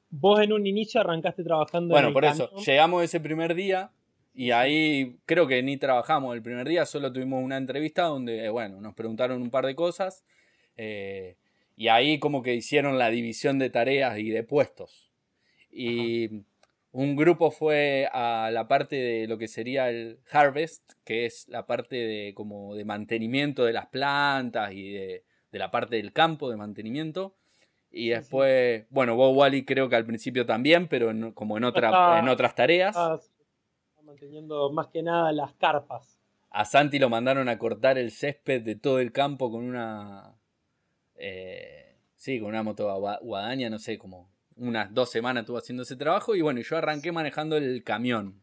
Vos 0.09 0.39
en 0.39 0.53
un 0.53 0.65
inicio 0.65 1.01
arrancaste 1.01 1.43
trabajando. 1.43 1.93
Bueno, 1.93 2.13
por 2.13 2.23
eso, 2.23 2.49
llegamos 2.65 3.03
ese 3.03 3.19
primer 3.19 3.55
día 3.55 3.91
y 4.33 4.51
ahí 4.51 5.17
creo 5.25 5.47
que 5.47 5.61
ni 5.61 5.77
trabajamos 5.77 6.35
el 6.35 6.41
primer 6.41 6.67
día, 6.67 6.85
solo 6.85 7.11
tuvimos 7.11 7.43
una 7.43 7.57
entrevista 7.57 8.03
donde, 8.03 8.49
bueno, 8.49 8.79
nos 8.79 8.93
preguntaron 8.93 9.41
un 9.41 9.49
par 9.49 9.65
de 9.65 9.75
cosas 9.75 10.23
eh, 10.77 11.35
y 11.75 11.89
ahí 11.89 12.19
como 12.19 12.41
que 12.41 12.55
hicieron 12.55 12.97
la 12.97 13.09
división 13.09 13.59
de 13.59 13.69
tareas 13.69 14.17
y 14.19 14.29
de 14.29 14.43
puestos. 14.43 15.11
Y 15.69 16.43
un 16.91 17.15
grupo 17.15 17.51
fue 17.51 18.07
a 18.11 18.49
la 18.51 18.67
parte 18.67 18.95
de 18.95 19.27
lo 19.27 19.37
que 19.37 19.47
sería 19.47 19.89
el 19.89 20.19
harvest, 20.31 20.93
que 21.03 21.25
es 21.25 21.47
la 21.49 21.65
parte 21.65 21.95
de 21.95 22.33
como 22.33 22.75
de 22.75 22.85
mantenimiento 22.85 23.65
de 23.65 23.73
las 23.73 23.87
plantas 23.87 24.71
y 24.73 24.91
de, 24.91 25.23
la 25.51 25.71
parte 25.71 25.97
del 25.97 26.13
campo 26.13 26.49
de 26.49 26.57
mantenimiento. 26.57 27.35
Y 27.93 28.09
después, 28.09 28.85
bueno, 28.89 29.15
Bob 29.15 29.35
Wally 29.35 29.65
creo 29.65 29.89
que 29.89 29.97
al 29.97 30.05
principio 30.05 30.45
también, 30.45 30.87
pero 30.87 31.11
como 31.33 31.57
en, 31.57 31.65
otra, 31.65 32.19
en 32.19 32.29
otras 32.29 32.55
tareas. 32.55 32.95
Manteniendo 34.11 34.69
más 34.71 34.87
que 34.87 35.01
nada 35.01 35.31
las 35.31 35.53
carpas. 35.53 36.19
A 36.49 36.65
Santi 36.65 36.99
lo 36.99 37.09
mandaron 37.09 37.47
a 37.47 37.57
cortar 37.57 37.97
el 37.97 38.11
césped 38.11 38.61
de 38.61 38.75
todo 38.75 38.99
el 38.99 39.13
campo 39.13 39.49
con 39.49 39.63
una... 39.63 40.35
Eh, 41.15 41.95
sí, 42.17 42.39
con 42.39 42.49
una 42.49 42.61
moto 42.61 42.93
guadaña, 43.21 43.69
no 43.69 43.79
sé, 43.79 43.97
cómo 43.97 44.29
unas 44.57 44.93
dos 44.93 45.09
semanas 45.09 45.43
estuvo 45.43 45.57
haciendo 45.57 45.83
ese 45.83 45.95
trabajo 45.95 46.35
y 46.35 46.41
bueno, 46.41 46.59
yo 46.59 46.77
arranqué 46.77 47.11
manejando 47.13 47.55
el 47.55 47.83
camión, 47.83 48.41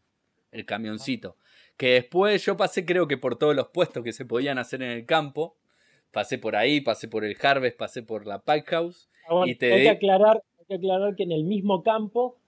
el 0.51 0.65
camioncito. 0.65 1.37
Que 1.77 1.93
después 1.93 2.43
yo 2.43 2.57
pasé 2.57 2.83
creo 2.83 3.07
que 3.07 3.17
por 3.17 3.37
todos 3.37 3.55
los 3.55 3.67
puestos 3.67 4.03
que 4.03 4.11
se 4.11 4.25
podían 4.25 4.57
hacer 4.57 4.81
en 4.81 4.89
el 4.89 5.05
campo. 5.05 5.55
Pasé 6.11 6.39
por 6.39 6.55
ahí, 6.55 6.81
pasé 6.81 7.07
por 7.07 7.23
el 7.23 7.37
Harvest, 7.39 7.77
pasé 7.77 8.01
por 8.01 8.25
la 8.25 8.41
Pike 8.41 8.71
House. 8.71 9.07
Ah, 9.29 9.43
y 9.45 9.53
te 9.53 9.71
hay, 9.71 9.83
que 9.83 9.89
aclarar, 9.89 10.43
hay 10.57 10.65
que 10.65 10.75
aclarar 10.75 11.15
que 11.15 11.23
en 11.23 11.31
el 11.31 11.43
mismo 11.43 11.83
campo 11.83 12.38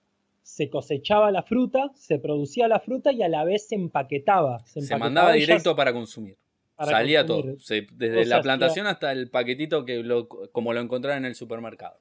se 0.42 0.70
cosechaba 0.70 1.32
la 1.32 1.44
fruta, 1.44 1.92
se 1.96 2.20
producía 2.20 2.68
la 2.68 2.80
fruta 2.80 3.12
y 3.12 3.24
a 3.24 3.30
la 3.30 3.44
vez 3.44 3.68
se 3.68 3.76
empaquetaba. 3.76 4.66
Se, 4.66 4.98
mandaba 4.98 5.34
directo 5.34 5.76
para 5.76 5.94
consumir. 5.94 6.38
Salía 6.78 7.26
todo. 7.26 7.44
desde 7.44 8.26
la 8.26 8.42
plantación 8.42 8.88
hasta 8.88 9.12
el 9.12 9.30
paquetito 9.30 9.86
que 9.86 10.02
lo, 10.02 10.28
como 10.28 10.74
lo 10.74 10.82
encontraron 10.82 11.26
en 11.26 11.30
el 11.30 11.36
supermercado. 11.36 12.00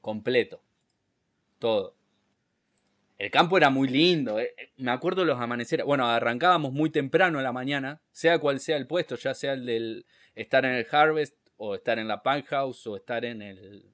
Completo 0.00 0.62
todo. 1.62 1.94
El 3.18 3.30
campo 3.30 3.56
era 3.56 3.70
muy 3.70 3.86
lindo, 3.86 4.40
eh, 4.40 4.52
eh, 4.58 4.72
me 4.78 4.90
acuerdo 4.90 5.24
los 5.24 5.40
amaneceres, 5.40 5.86
bueno, 5.86 6.08
arrancábamos 6.08 6.72
muy 6.72 6.90
temprano 6.90 7.38
en 7.38 7.44
la 7.44 7.52
mañana, 7.52 8.02
sea 8.10 8.40
cual 8.40 8.58
sea 8.58 8.76
el 8.76 8.88
puesto, 8.88 9.14
ya 9.14 9.32
sea 9.32 9.52
el 9.52 9.64
del 9.64 10.04
estar 10.34 10.64
en 10.64 10.72
el 10.72 10.86
Harvest 10.90 11.36
o 11.56 11.76
estar 11.76 12.00
en 12.00 12.08
la 12.08 12.20
Punk 12.24 12.46
House 12.46 12.84
o 12.88 12.96
estar 12.96 13.24
en 13.24 13.42
el 13.42 13.92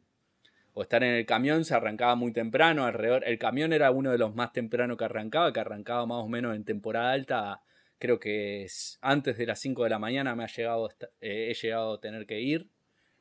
o 0.78 0.82
estar 0.82 1.02
en 1.02 1.14
el 1.14 1.26
camión, 1.26 1.64
se 1.64 1.74
arrancaba 1.74 2.14
muy 2.14 2.32
temprano, 2.32 2.84
alrededor, 2.84 3.24
el 3.26 3.36
camión 3.36 3.72
era 3.72 3.90
uno 3.90 4.12
de 4.12 4.18
los 4.18 4.36
más 4.36 4.52
tempranos 4.52 4.96
que 4.96 5.06
arrancaba, 5.06 5.52
que 5.52 5.58
arrancaba 5.58 6.06
más 6.06 6.22
o 6.22 6.28
menos 6.28 6.54
en 6.54 6.64
temporada 6.64 7.10
alta, 7.10 7.62
creo 7.98 8.20
que 8.20 8.62
es 8.62 8.96
antes 9.00 9.36
de 9.36 9.46
las 9.46 9.58
5 9.58 9.82
de 9.82 9.90
la 9.90 9.98
mañana 9.98 10.36
me 10.36 10.44
ha 10.44 10.46
llegado, 10.46 10.88
eh, 11.20 11.50
he 11.50 11.54
llegado 11.54 11.94
a 11.94 12.00
tener 12.00 12.26
que 12.26 12.40
ir, 12.40 12.70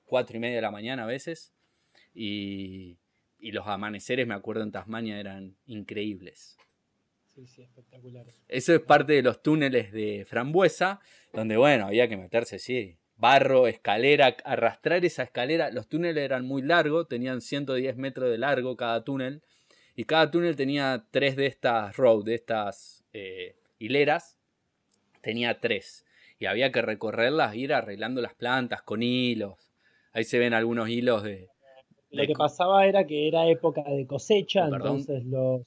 4 0.05 0.37
y 0.37 0.39
media 0.39 0.57
de 0.57 0.61
la 0.61 0.69
mañana 0.69 1.05
a 1.05 1.07
veces, 1.07 1.51
y 2.13 2.99
y 3.39 3.51
los 3.51 3.67
amaneceres, 3.67 4.27
me 4.27 4.33
acuerdo 4.33 4.63
en 4.63 4.71
Tasmania, 4.71 5.19
eran 5.19 5.55
increíbles. 5.65 6.57
Sí, 7.27 7.47
sí, 7.47 7.61
espectaculares. 7.61 8.43
Eso 8.47 8.73
es 8.73 8.81
parte 8.81 9.13
de 9.13 9.21
los 9.21 9.41
túneles 9.43 9.91
de 9.91 10.25
frambuesa, 10.27 10.99
donde, 11.33 11.57
bueno, 11.57 11.87
había 11.87 12.07
que 12.07 12.17
meterse, 12.17 12.57
sí, 12.57 12.97
barro, 13.17 13.67
escalera, 13.67 14.37
arrastrar 14.45 15.03
esa 15.03 15.23
escalera. 15.23 15.71
Los 15.71 15.87
túneles 15.87 16.23
eran 16.23 16.45
muy 16.45 16.61
largos, 16.61 17.07
tenían 17.07 17.41
110 17.41 17.97
metros 17.97 18.29
de 18.29 18.37
largo 18.37 18.77
cada 18.77 19.03
túnel, 19.03 19.41
y 19.95 20.05
cada 20.05 20.29
túnel 20.29 20.55
tenía 20.55 21.05
tres 21.11 21.35
de 21.35 21.47
estas 21.47 21.97
road, 21.97 22.23
de 22.23 22.35
estas 22.35 23.03
eh, 23.13 23.55
hileras, 23.79 24.37
tenía 25.21 25.59
tres. 25.59 26.05
Y 26.39 26.45
había 26.45 26.71
que 26.71 26.83
recorrerlas, 26.83 27.55
ir 27.55 27.73
arreglando 27.73 28.21
las 28.21 28.35
plantas 28.35 28.83
con 28.83 29.01
hilos. 29.01 29.71
Ahí 30.13 30.23
se 30.23 30.37
ven 30.37 30.53
algunos 30.53 30.87
hilos 30.89 31.23
de, 31.23 31.49
Lo 32.11 32.27
que 32.27 32.33
pasaba 32.33 32.85
era 32.85 33.05
que 33.05 33.27
era 33.27 33.47
época 33.47 33.83
de 33.83 34.05
cosecha, 34.05 34.67
entonces 34.67 35.25
los, 35.25 35.61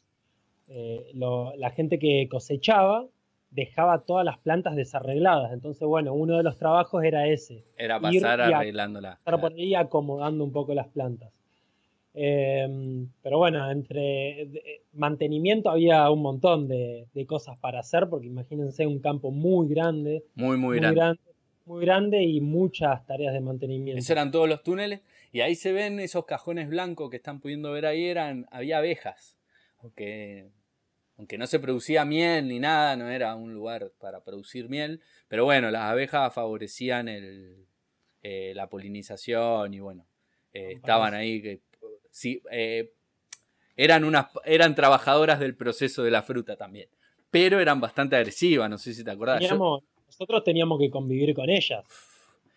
eh, 0.68 1.10
la 1.12 1.70
gente 1.70 1.98
que 1.98 2.28
cosechaba 2.30 3.08
dejaba 3.50 4.02
todas 4.02 4.24
las 4.24 4.38
plantas 4.38 4.76
desarregladas. 4.76 5.52
Entonces, 5.52 5.86
bueno, 5.86 6.14
uno 6.14 6.36
de 6.36 6.42
los 6.42 6.56
trabajos 6.56 7.02
era 7.04 7.26
ese. 7.26 7.64
Era 7.76 8.00
pasar 8.00 8.40
arreglándolas. 8.40 9.18
Estar 9.18 9.40
por 9.40 9.52
ahí 9.52 9.74
acomodando 9.74 10.44
un 10.44 10.52
poco 10.52 10.74
las 10.74 10.88
plantas. 10.88 11.32
Em, 12.12 13.08
pero 13.22 13.38
bueno, 13.38 13.70
entre 13.70 14.48
mantenimiento 14.92 15.70
había 15.70 16.10
un 16.10 16.22
montón 16.22 16.66
de, 16.66 17.06
cosas 17.28 17.58
para 17.58 17.80
hacer, 17.80 18.08
porque 18.08 18.26
imagínense 18.26 18.86
un 18.86 18.98
campo 19.00 19.30
muy 19.30 19.68
grande. 19.68 20.24
Muy, 20.34 20.56
muy, 20.56 20.78
grande. 20.78 21.20
Muy 21.66 21.84
grande 21.84 22.22
y 22.22 22.40
muchas 22.40 23.06
tareas 23.06 23.32
de 23.32 23.40
mantenimiento. 23.40 23.98
Esos 23.98 24.10
eran 24.10 24.30
todos 24.30 24.48
los 24.48 24.62
túneles. 24.62 25.02
Y 25.32 25.40
ahí 25.40 25.54
se 25.54 25.72
ven 25.72 26.00
esos 26.00 26.24
cajones 26.24 26.68
blancos 26.68 27.10
que 27.10 27.16
están 27.16 27.40
pudiendo 27.40 27.70
ver 27.70 27.86
ahí, 27.86 28.04
eran, 28.04 28.46
había 28.50 28.78
abejas. 28.78 29.38
Porque 29.80 30.48
aunque 31.20 31.36
no 31.36 31.46
se 31.46 31.60
producía 31.60 32.06
miel 32.06 32.48
ni 32.48 32.58
nada, 32.58 32.96
no 32.96 33.10
era 33.10 33.34
un 33.34 33.52
lugar 33.52 33.92
para 34.00 34.24
producir 34.24 34.70
miel, 34.70 35.02
pero 35.28 35.44
bueno, 35.44 35.70
las 35.70 35.82
abejas 35.82 36.32
favorecían 36.32 37.08
el, 37.08 37.66
eh, 38.22 38.54
la 38.56 38.70
polinización 38.70 39.74
y 39.74 39.80
bueno, 39.80 40.06
eh, 40.54 40.72
estaban 40.76 41.12
ahí 41.12 41.42
que 41.42 41.60
sí, 42.10 42.40
eh, 42.50 42.94
eran 43.76 44.04
unas 44.04 44.28
eran 44.46 44.74
trabajadoras 44.74 45.38
del 45.40 45.54
proceso 45.54 46.02
de 46.02 46.10
la 46.10 46.22
fruta 46.22 46.56
también, 46.56 46.88
pero 47.30 47.60
eran 47.60 47.82
bastante 47.82 48.16
agresivas, 48.16 48.70
no 48.70 48.78
sé 48.78 48.94
si 48.94 49.04
te 49.04 49.10
acordás. 49.10 49.42
nosotros 49.42 50.42
teníamos 50.42 50.80
que 50.80 50.88
convivir 50.88 51.34
con 51.34 51.50
ellas. 51.50 51.84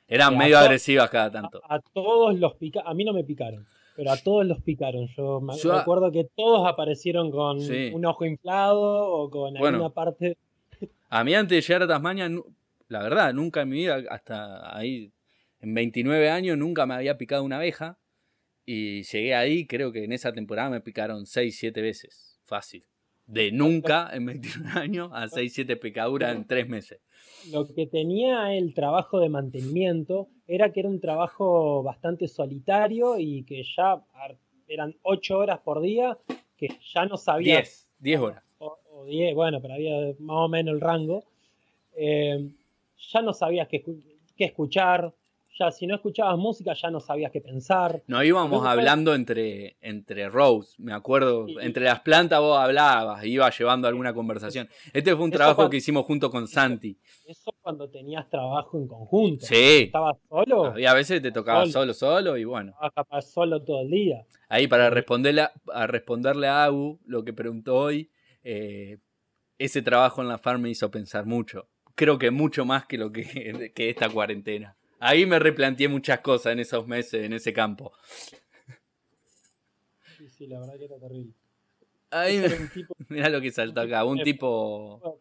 Eran 0.07 0.37
medio 0.37 0.57
agresivas 0.57 1.09
cada 1.09 1.29
tanto. 1.29 1.61
A, 1.67 1.81
todos 1.81 2.39
los 2.39 2.55
pica 2.55 2.81
a 2.85 2.93
mí 2.93 3.03
no 3.03 3.11
me 3.11 3.25
picaron 3.25 3.67
pero 3.95 4.11
a 4.11 4.17
todos 4.17 4.45
los 4.45 4.61
picaron. 4.61 5.07
Yo 5.15 5.41
me 5.41 5.53
recuerdo 5.55 6.11
que 6.11 6.27
todos 6.35 6.67
aparecieron 6.67 7.31
con 7.31 7.59
un 7.59 8.05
ojo 8.05 8.25
inflado 8.25 9.09
o 9.09 9.29
con 9.29 9.57
alguna 9.57 9.89
parte. 9.89 10.37
A 11.09 11.23
mí 11.23 11.33
antes 11.35 11.55
de 11.57 11.61
llegar 11.61 11.83
a 11.83 11.87
Tasmania, 11.87 12.29
la 12.87 13.03
verdad, 13.03 13.33
nunca 13.33 13.61
en 13.61 13.69
mi 13.69 13.77
vida, 13.77 14.01
hasta 14.09 14.75
ahí, 14.75 15.11
en 15.59 15.73
29 15.73 16.29
años, 16.29 16.57
nunca 16.57 16.85
me 16.85 16.95
había 16.95 17.17
picado 17.17 17.43
una 17.43 17.57
abeja. 17.57 17.97
Y 18.65 19.03
llegué 19.03 19.35
ahí, 19.35 19.67
creo 19.67 19.91
que 19.91 20.05
en 20.05 20.13
esa 20.13 20.31
temporada 20.31 20.69
me 20.69 20.81
picaron 20.81 21.25
6, 21.25 21.57
7 21.57 21.81
veces. 21.81 22.39
Fácil. 22.43 22.85
De 23.25 23.51
nunca 23.51 24.09
en 24.13 24.25
29 24.25 24.71
años 24.79 25.09
a 25.13 25.27
6, 25.27 25.53
7 25.53 25.77
picaduras 25.77 26.35
en 26.35 26.45
3 26.45 26.67
meses 26.67 26.99
lo 27.51 27.67
que 27.67 27.87
tenía 27.87 28.53
el 28.53 28.73
trabajo 28.73 29.19
de 29.19 29.29
mantenimiento 29.29 30.27
era 30.47 30.71
que 30.71 30.81
era 30.81 30.89
un 30.89 30.99
trabajo 30.99 31.83
bastante 31.83 32.27
solitario 32.27 33.17
y 33.17 33.43
que 33.43 33.63
ya 33.63 34.01
eran 34.67 34.95
ocho 35.01 35.39
horas 35.39 35.59
por 35.59 35.81
día, 35.81 36.17
que 36.57 36.69
ya 36.93 37.05
no 37.05 37.17
sabía. 37.17 37.57
10, 37.57 37.89
10 37.99 38.19
horas. 38.19 38.43
O, 38.59 38.77
bueno, 39.35 39.61
pero 39.61 39.73
había 39.73 40.13
más 40.19 40.37
o 40.37 40.47
menos 40.47 40.73
el 40.75 40.81
rango. 40.81 41.23
Eh, 41.95 42.49
ya 43.11 43.21
no 43.21 43.33
sabías 43.33 43.67
qué, 43.67 43.83
qué 44.35 44.45
escuchar, 44.45 45.13
ya 45.57 45.71
si 45.71 45.85
no 45.85 45.95
escuchabas 45.95 46.37
música 46.37 46.73
ya 46.73 46.89
no 46.89 46.99
sabías 46.99 47.31
qué 47.31 47.41
pensar. 47.41 48.03
No 48.07 48.23
íbamos 48.23 48.65
hablando 48.65 49.13
entre, 49.13 49.77
entre 49.81 50.29
rows, 50.29 50.79
me 50.79 50.93
acuerdo, 50.93 51.45
entre 51.61 51.85
las 51.85 52.01
plantas 52.01 52.39
vos 52.39 52.57
hablabas, 52.57 53.23
ibas 53.25 53.57
llevando 53.57 53.87
alguna 53.87 54.13
conversación. 54.13 54.67
Este 54.91 55.15
fue 55.15 55.25
un 55.25 55.31
trabajo 55.31 55.69
que 55.69 55.77
hicimos 55.77 56.05
junto 56.05 56.29
con 56.31 56.47
Santi. 56.47 56.97
Eso 57.25 57.53
cuando 57.61 57.89
tenías 57.89 58.27
trabajo 58.29 58.77
en 58.77 58.87
conjunto. 58.87 59.45
Sí. 59.45 59.83
¿Estabas 59.85 60.17
solo? 60.27 60.77
Y 60.77 60.85
a 60.85 60.93
veces 60.93 61.21
te 61.21 61.31
tocaba 61.31 61.65
solo, 61.67 61.93
solo, 61.93 62.37
y 62.37 62.43
bueno. 62.43 62.71
Estabas 62.71 62.93
capaz 62.93 63.21
solo 63.21 63.63
todo 63.63 63.81
el 63.81 63.89
día. 63.89 64.25
Ahí 64.49 64.67
para 64.67 64.89
responderle 64.89 65.41
a, 65.41 65.87
responderle 65.87 66.47
a 66.47 66.63
Agu 66.65 66.99
lo 67.05 67.23
que 67.23 67.33
preguntó 67.33 67.75
hoy, 67.75 68.09
eh, 68.43 68.97
ese 69.57 69.81
trabajo 69.81 70.21
en 70.21 70.27
la 70.27 70.37
farm 70.37 70.61
me 70.61 70.69
hizo 70.69 70.89
pensar 70.89 71.25
mucho. 71.25 71.67
Creo 71.95 72.17
que 72.17 72.31
mucho 72.31 72.65
más 72.65 72.85
que 72.85 72.97
lo 72.97 73.11
que, 73.11 73.23
que 73.75 73.89
esta 73.89 74.09
cuarentena. 74.09 74.75
Ahí 75.05 75.25
me 75.25 75.37
replanteé 75.37 75.89
muchas 75.89 76.21
cosas 76.21 76.53
en 76.53 76.59
esos 76.59 76.87
meses, 76.87 77.25
en 77.25 77.33
ese 77.33 77.51
campo. 77.51 77.91
Sí, 80.17 80.29
sí, 80.29 80.47
la 80.47 80.61
verdad 80.61 80.77
que 80.77 80.85
era 80.85 80.97
terrible. 80.97 81.33
Ahí 82.09 82.41
Mirá 83.09 83.27
lo 83.27 83.41
que 83.41 83.51
saltó 83.51 83.81
acá, 83.81 84.05
un 84.05 84.23
tipo... 84.23 85.19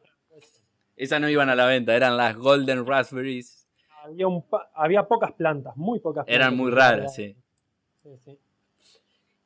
Esas 0.94 1.20
no 1.20 1.28
iban 1.28 1.48
a 1.48 1.56
la 1.56 1.66
venta, 1.66 1.96
eran 1.96 2.16
las 2.16 2.36
Golden 2.36 2.86
Raspberries. 2.86 3.66
Había, 4.04 4.26
había 4.74 5.02
pocas 5.08 5.32
plantas, 5.32 5.76
muy 5.76 5.98
pocas 5.98 6.26
plantas. 6.26 6.34
Eran 6.34 6.56
muy 6.56 6.70
raras, 6.70 7.14
sí. 7.14 7.34
Sí, 8.04 8.10
sí. 8.24 8.38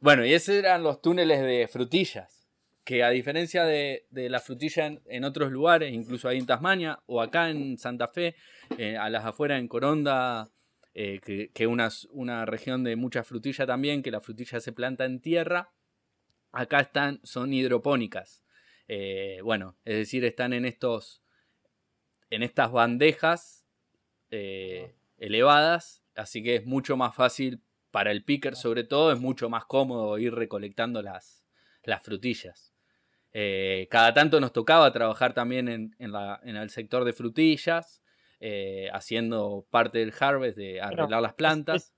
Bueno, 0.00 0.26
y 0.26 0.34
esos 0.34 0.54
eran 0.54 0.82
los 0.82 1.00
túneles 1.00 1.40
de 1.40 1.66
frutillas 1.66 2.46
que 2.86 3.02
a 3.02 3.10
diferencia 3.10 3.64
de, 3.64 4.04
la 4.12 4.38
frutilla 4.38 4.86
en, 5.06 5.24
otros 5.24 5.50
lugares, 5.50 5.92
incluso 5.92 6.28
ahí 6.28 6.38
en 6.38 6.46
Tasmania 6.46 7.00
o 7.06 7.20
acá 7.20 7.50
en 7.50 7.76
Santa 7.78 8.06
Fe, 8.06 8.36
eh, 8.78 8.96
a 8.96 9.08
las 9.10 9.24
afueras 9.24 9.58
en 9.58 9.68
Coronda, 9.68 10.50
eh, 10.94 11.20
que 11.22 11.50
es 11.54 12.08
una, 12.10 12.44
región 12.44 12.84
de 12.84 12.96
mucha 12.96 13.24
frutilla 13.24 13.66
también, 13.66 14.02
que 14.02 14.10
la 14.10 14.20
frutilla 14.20 14.60
se 14.60 14.72
planta 14.72 15.04
en 15.04 15.20
tierra, 15.20 15.72
acá 16.52 16.80
están, 16.80 17.20
son 17.22 17.52
hidropónicas. 17.52 18.44
Eh, 18.88 19.40
bueno, 19.42 19.76
es 19.84 19.96
decir, 19.96 20.24
están 20.24 20.52
en 20.52 20.64
estos, 20.64 21.22
en 22.30 22.42
estas 22.42 22.70
bandejas 22.70 23.64
elevadas, 25.18 26.02
así 26.14 26.42
que 26.42 26.56
es 26.56 26.66
mucho 26.66 26.96
más 26.96 27.14
fácil 27.14 27.62
para 27.90 28.10
el 28.10 28.22
picker 28.22 28.54
sobre 28.54 28.84
todo, 28.84 29.12
es 29.12 29.18
mucho 29.18 29.48
más 29.48 29.64
cómodo 29.64 30.18
ir 30.18 30.34
recolectando 30.34 31.00
las, 31.00 31.46
las 31.84 32.02
frutillas. 32.02 32.74
Cada 33.90 34.12
tanto 34.14 34.40
nos 34.40 34.52
tocaba 34.52 34.92
trabajar 34.92 35.32
también 35.32 35.68
en, 35.68 35.94
el 35.98 36.70
sector 36.70 37.04
de 37.04 37.12
frutillas, 37.12 38.02
eh, 38.40 38.88
haciendo 38.92 39.66
parte 39.70 39.98
del 39.98 40.12
harvest 40.18 40.56
de 40.56 40.80
arreglar 40.80 41.22
las 41.22 41.34
plantas. 41.34 41.94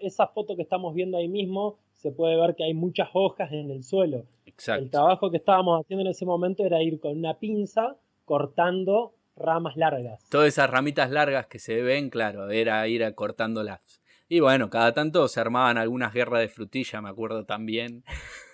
esa 0.00 0.26
foto 0.28 0.56
que 0.56 0.62
estamos 0.62 0.94
viendo 0.94 1.18
ahí 1.18 1.28
mismo, 1.28 1.78
se 1.94 2.12
puede 2.12 2.40
ver 2.40 2.54
que 2.56 2.64
hay 2.64 2.74
muchas 2.74 3.08
hojas 3.12 3.52
en 3.52 3.70
el 3.70 3.84
suelo. 3.84 4.26
Exacto. 4.46 4.84
El 4.84 4.90
trabajo 4.90 5.30
que 5.30 5.36
estábamos 5.36 5.80
haciendo 5.80 6.02
en 6.02 6.10
ese 6.10 6.24
momento 6.24 6.64
era 6.64 6.82
ir 6.82 6.98
con 7.00 7.16
una 7.16 7.38
pinza 7.38 7.96
cortando 8.24 9.14
ramas 9.36 9.76
largas. 9.76 10.26
Todas 10.28 10.48
esas 10.48 10.70
ramitas 10.70 11.10
largas 11.10 11.46
que 11.46 11.58
se 11.58 11.82
ven, 11.82 12.10
claro, 12.10 12.48
era 12.50 12.86
ir 12.88 13.14
cortándolas. 13.14 13.80
Y 14.28 14.40
bueno, 14.40 14.70
cada 14.70 14.94
tanto 14.94 15.26
se 15.28 15.40
armaban 15.40 15.76
algunas 15.76 16.14
guerras 16.14 16.40
de 16.40 16.48
frutilla, 16.48 17.00
me 17.00 17.08
acuerdo 17.08 17.44
también. 17.44 18.04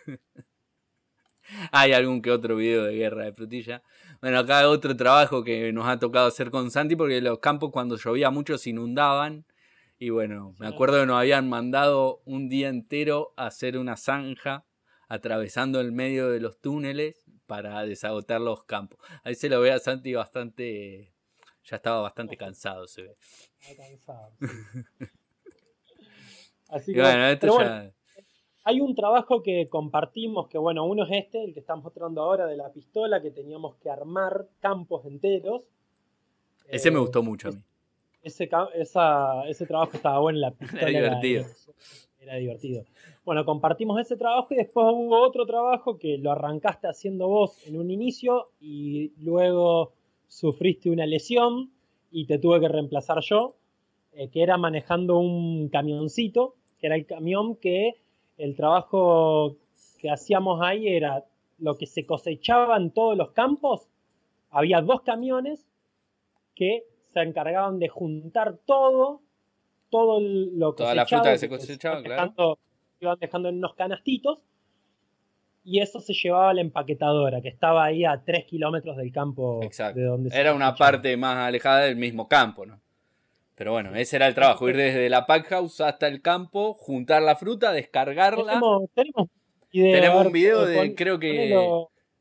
Hay 1.70 1.92
algún 1.92 2.22
que 2.22 2.30
otro 2.30 2.56
video 2.56 2.84
de 2.84 2.94
guerra 2.94 3.24
de 3.24 3.32
frutilla. 3.32 3.82
Bueno, 4.20 4.38
acá 4.38 4.68
otro 4.68 4.96
trabajo 4.96 5.44
que 5.44 5.72
nos 5.72 5.86
ha 5.86 5.98
tocado 5.98 6.26
hacer 6.26 6.50
con 6.50 6.70
Santi 6.70 6.96
porque 6.96 7.20
los 7.20 7.38
campos 7.38 7.70
cuando 7.72 7.96
llovía 7.96 8.30
mucho 8.30 8.58
se 8.58 8.70
inundaban. 8.70 9.46
Y 9.98 10.10
bueno, 10.10 10.54
me 10.58 10.66
acuerdo 10.66 11.00
que 11.00 11.06
nos 11.06 11.18
habían 11.18 11.48
mandado 11.48 12.22
un 12.26 12.48
día 12.48 12.68
entero 12.68 13.32
a 13.36 13.46
hacer 13.46 13.78
una 13.78 13.96
zanja 13.96 14.66
atravesando 15.08 15.80
el 15.80 15.92
medio 15.92 16.30
de 16.30 16.40
los 16.40 16.60
túneles 16.60 17.24
para 17.46 17.82
desagotar 17.82 18.40
los 18.40 18.64
campos. 18.64 18.98
Ahí 19.24 19.34
se 19.34 19.48
lo 19.48 19.60
ve 19.60 19.72
a 19.72 19.78
Santi 19.78 20.12
bastante. 20.12 21.14
Ya 21.64 21.76
estaba 21.76 22.00
bastante 22.02 22.36
cansado, 22.36 22.86
se 22.86 23.02
ve. 23.02 23.16
cansado. 23.76 24.36
Así 26.68 26.92
que, 26.92 27.00
bueno, 27.00 27.26
esto 27.26 27.58
ya. 27.60 27.95
Hay 28.68 28.80
un 28.80 28.96
trabajo 28.96 29.44
que 29.44 29.68
compartimos, 29.68 30.48
que 30.48 30.58
bueno, 30.58 30.84
uno 30.86 31.04
es 31.04 31.10
este, 31.12 31.44
el 31.44 31.54
que 31.54 31.60
estamos 31.60 31.84
mostrando 31.84 32.20
ahora 32.20 32.48
de 32.48 32.56
la 32.56 32.72
pistola, 32.72 33.22
que 33.22 33.30
teníamos 33.30 33.76
que 33.76 33.88
armar 33.88 34.48
campos 34.58 35.06
enteros. 35.06 35.62
Ese 36.66 36.90
me 36.90 36.96
eh, 36.96 37.02
gustó 37.02 37.22
mucho 37.22 37.50
a 37.50 37.52
mí. 37.52 37.62
Ese, 38.24 38.50
ese 38.74 39.66
trabajo 39.66 39.92
estaba 39.94 40.18
bueno, 40.18 40.40
la 40.40 40.50
pistola 40.58 40.82
era 40.82 40.90
divertido. 40.90 41.44
Era, 42.18 42.34
divertido. 42.34 42.84
Bueno, 43.24 43.44
compartimos 43.44 44.00
ese 44.00 44.16
trabajo 44.16 44.48
y 44.50 44.56
después 44.56 44.84
hubo 44.90 45.24
otro 45.24 45.46
trabajo 45.46 45.96
que 45.96 46.18
lo 46.18 46.32
arrancaste 46.32 46.88
haciendo 46.88 47.28
vos 47.28 47.64
en 47.68 47.78
un 47.78 47.92
inicio 47.92 48.50
y 48.60 49.12
luego 49.20 49.92
sufriste 50.26 50.90
una 50.90 51.06
lesión 51.06 51.70
y 52.10 52.26
te 52.26 52.40
tuve 52.40 52.58
que 52.58 52.66
reemplazar 52.66 53.20
yo, 53.20 53.54
eh, 54.12 54.28
que 54.28 54.42
era 54.42 54.56
manejando 54.58 55.18
un 55.18 55.68
camioncito, 55.68 56.56
que 56.80 56.88
era 56.88 56.96
el 56.96 57.06
camión 57.06 57.54
que 57.54 58.04
el 58.38 58.54
trabajo 58.54 59.56
que 59.98 60.10
hacíamos 60.10 60.60
ahí 60.62 60.88
era 60.88 61.24
lo 61.58 61.76
que 61.76 61.86
se 61.86 62.04
cosechaba 62.04 62.76
en 62.76 62.90
todos 62.90 63.16
los 63.16 63.32
campos. 63.32 63.88
Había 64.50 64.80
dos 64.80 65.02
camiones 65.02 65.66
que 66.54 66.84
se 67.12 67.20
encargaban 67.20 67.78
de 67.78 67.88
juntar 67.88 68.58
todo, 68.64 69.22
todo 69.90 70.20
lo 70.20 70.74
Toda 70.74 70.94
la 70.94 71.06
fruta 71.06 71.32
que 71.32 71.38
se 71.38 71.48
cosechaba, 71.48 72.02
claro. 72.02 72.58
Iban 73.00 73.18
dejando 73.18 73.48
en 73.50 73.56
unos 73.56 73.74
canastitos 73.74 74.38
y 75.66 75.80
eso 75.80 76.00
se 76.00 76.14
llevaba 76.14 76.50
a 76.50 76.54
la 76.54 76.60
empaquetadora, 76.60 77.42
que 77.42 77.48
estaba 77.48 77.84
ahí 77.84 78.04
a 78.04 78.22
tres 78.24 78.44
kilómetros 78.44 78.96
del 78.96 79.12
campo 79.12 79.60
de 79.60 80.02
donde 80.02 80.30
Era 80.32 80.54
una 80.54 80.74
parte 80.74 81.16
más 81.16 81.36
alejada 81.36 81.80
del 81.80 81.96
mismo 81.96 82.28
campo, 82.28 82.64
¿no? 82.64 82.80
Pero 83.56 83.72
bueno, 83.72 83.96
ese 83.96 84.16
era 84.16 84.28
el 84.28 84.34
trabajo, 84.34 84.68
ir 84.68 84.76
desde 84.76 85.08
la 85.08 85.26
pack 85.26 85.46
house 85.48 85.80
hasta 85.80 86.06
el 86.08 86.20
campo, 86.20 86.74
juntar 86.74 87.22
la 87.22 87.36
fruta, 87.36 87.72
descargarla. 87.72 88.52
Tenemos, 88.52 88.90
tenemos, 88.94 89.28
tenemos 89.72 90.26
un 90.26 90.32
video 90.32 90.66
de, 90.66 90.94
creo 90.94 91.18
que, 91.18 91.56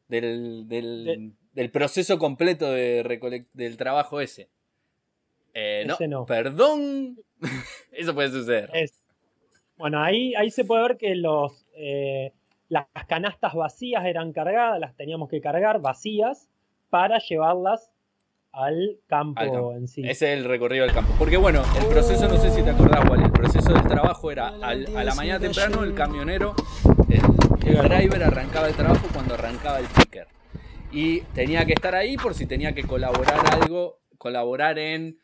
del, 0.08 0.68
del, 0.70 1.34
del, 1.52 1.72
proceso 1.72 2.18
completo 2.18 2.72
de 2.72 3.46
del 3.54 3.76
trabajo 3.76 4.22
ese. 4.22 4.50
Eh, 5.54 5.86
no, 6.08 6.26
perdón. 6.26 7.18
Eso 7.92 8.14
puede 8.14 8.30
suceder. 8.30 8.72
bueno, 9.78 10.02
ahí, 10.02 10.34
ahí 10.36 10.50
se 10.50 10.64
puede 10.64 10.84
ver 10.84 10.98
que 10.98 11.16
los, 11.16 11.66
eh, 11.76 12.32
las 12.70 12.88
canastas 13.08 13.56
vacías 13.56 14.06
eran 14.06 14.32
cargadas, 14.32 14.80
las 14.80 14.96
teníamos 14.96 15.30
que 15.30 15.42
cargar 15.42 15.82
vacías 15.82 16.50
para 16.90 17.20
llevarlas 17.20 17.92
al 18.56 19.00
campo, 19.08 19.74
en 19.74 19.88
sí. 19.88 20.02
Ese 20.02 20.34
es 20.34 20.40
el 20.40 20.46
recorrido 20.46 20.86
del 20.86 20.94
campo. 20.94 21.14
Porque 21.20 21.38
bueno, 21.38 21.62
el 21.80 21.88
proceso, 21.88 22.28
no 22.28 22.38
sé 22.38 22.52
si 22.52 22.64
te 22.64 22.70
acordás, 22.70 23.10
Wally, 23.10 23.26
el 23.26 23.32
proceso 23.32 23.74
del 23.74 23.84
trabajo 23.84 24.32
era 24.32 24.48
a 24.48 24.76
la 24.76 25.16
mañana 25.16 25.40
temprano 25.40 25.84
el 25.84 25.94
camionero, 25.94 26.56
el, 27.10 27.22
driver 27.90 28.24
arrancaba 28.24 28.68
el 28.68 28.76
trabajo 28.76 29.08
cuando 29.14 29.34
arrancaba 29.34 29.80
el 29.80 29.88
picker. 29.88 30.28
Y 30.92 31.22
tenía 31.34 31.66
que 31.66 31.74
estar 31.74 31.96
ahí 31.96 32.16
por 32.16 32.34
si 32.34 32.46
tenía 32.46 32.74
que 32.74 32.84
colaborar 32.84 33.42
algo, 33.54 34.00
colaborar 34.18 34.80
en 34.80 35.18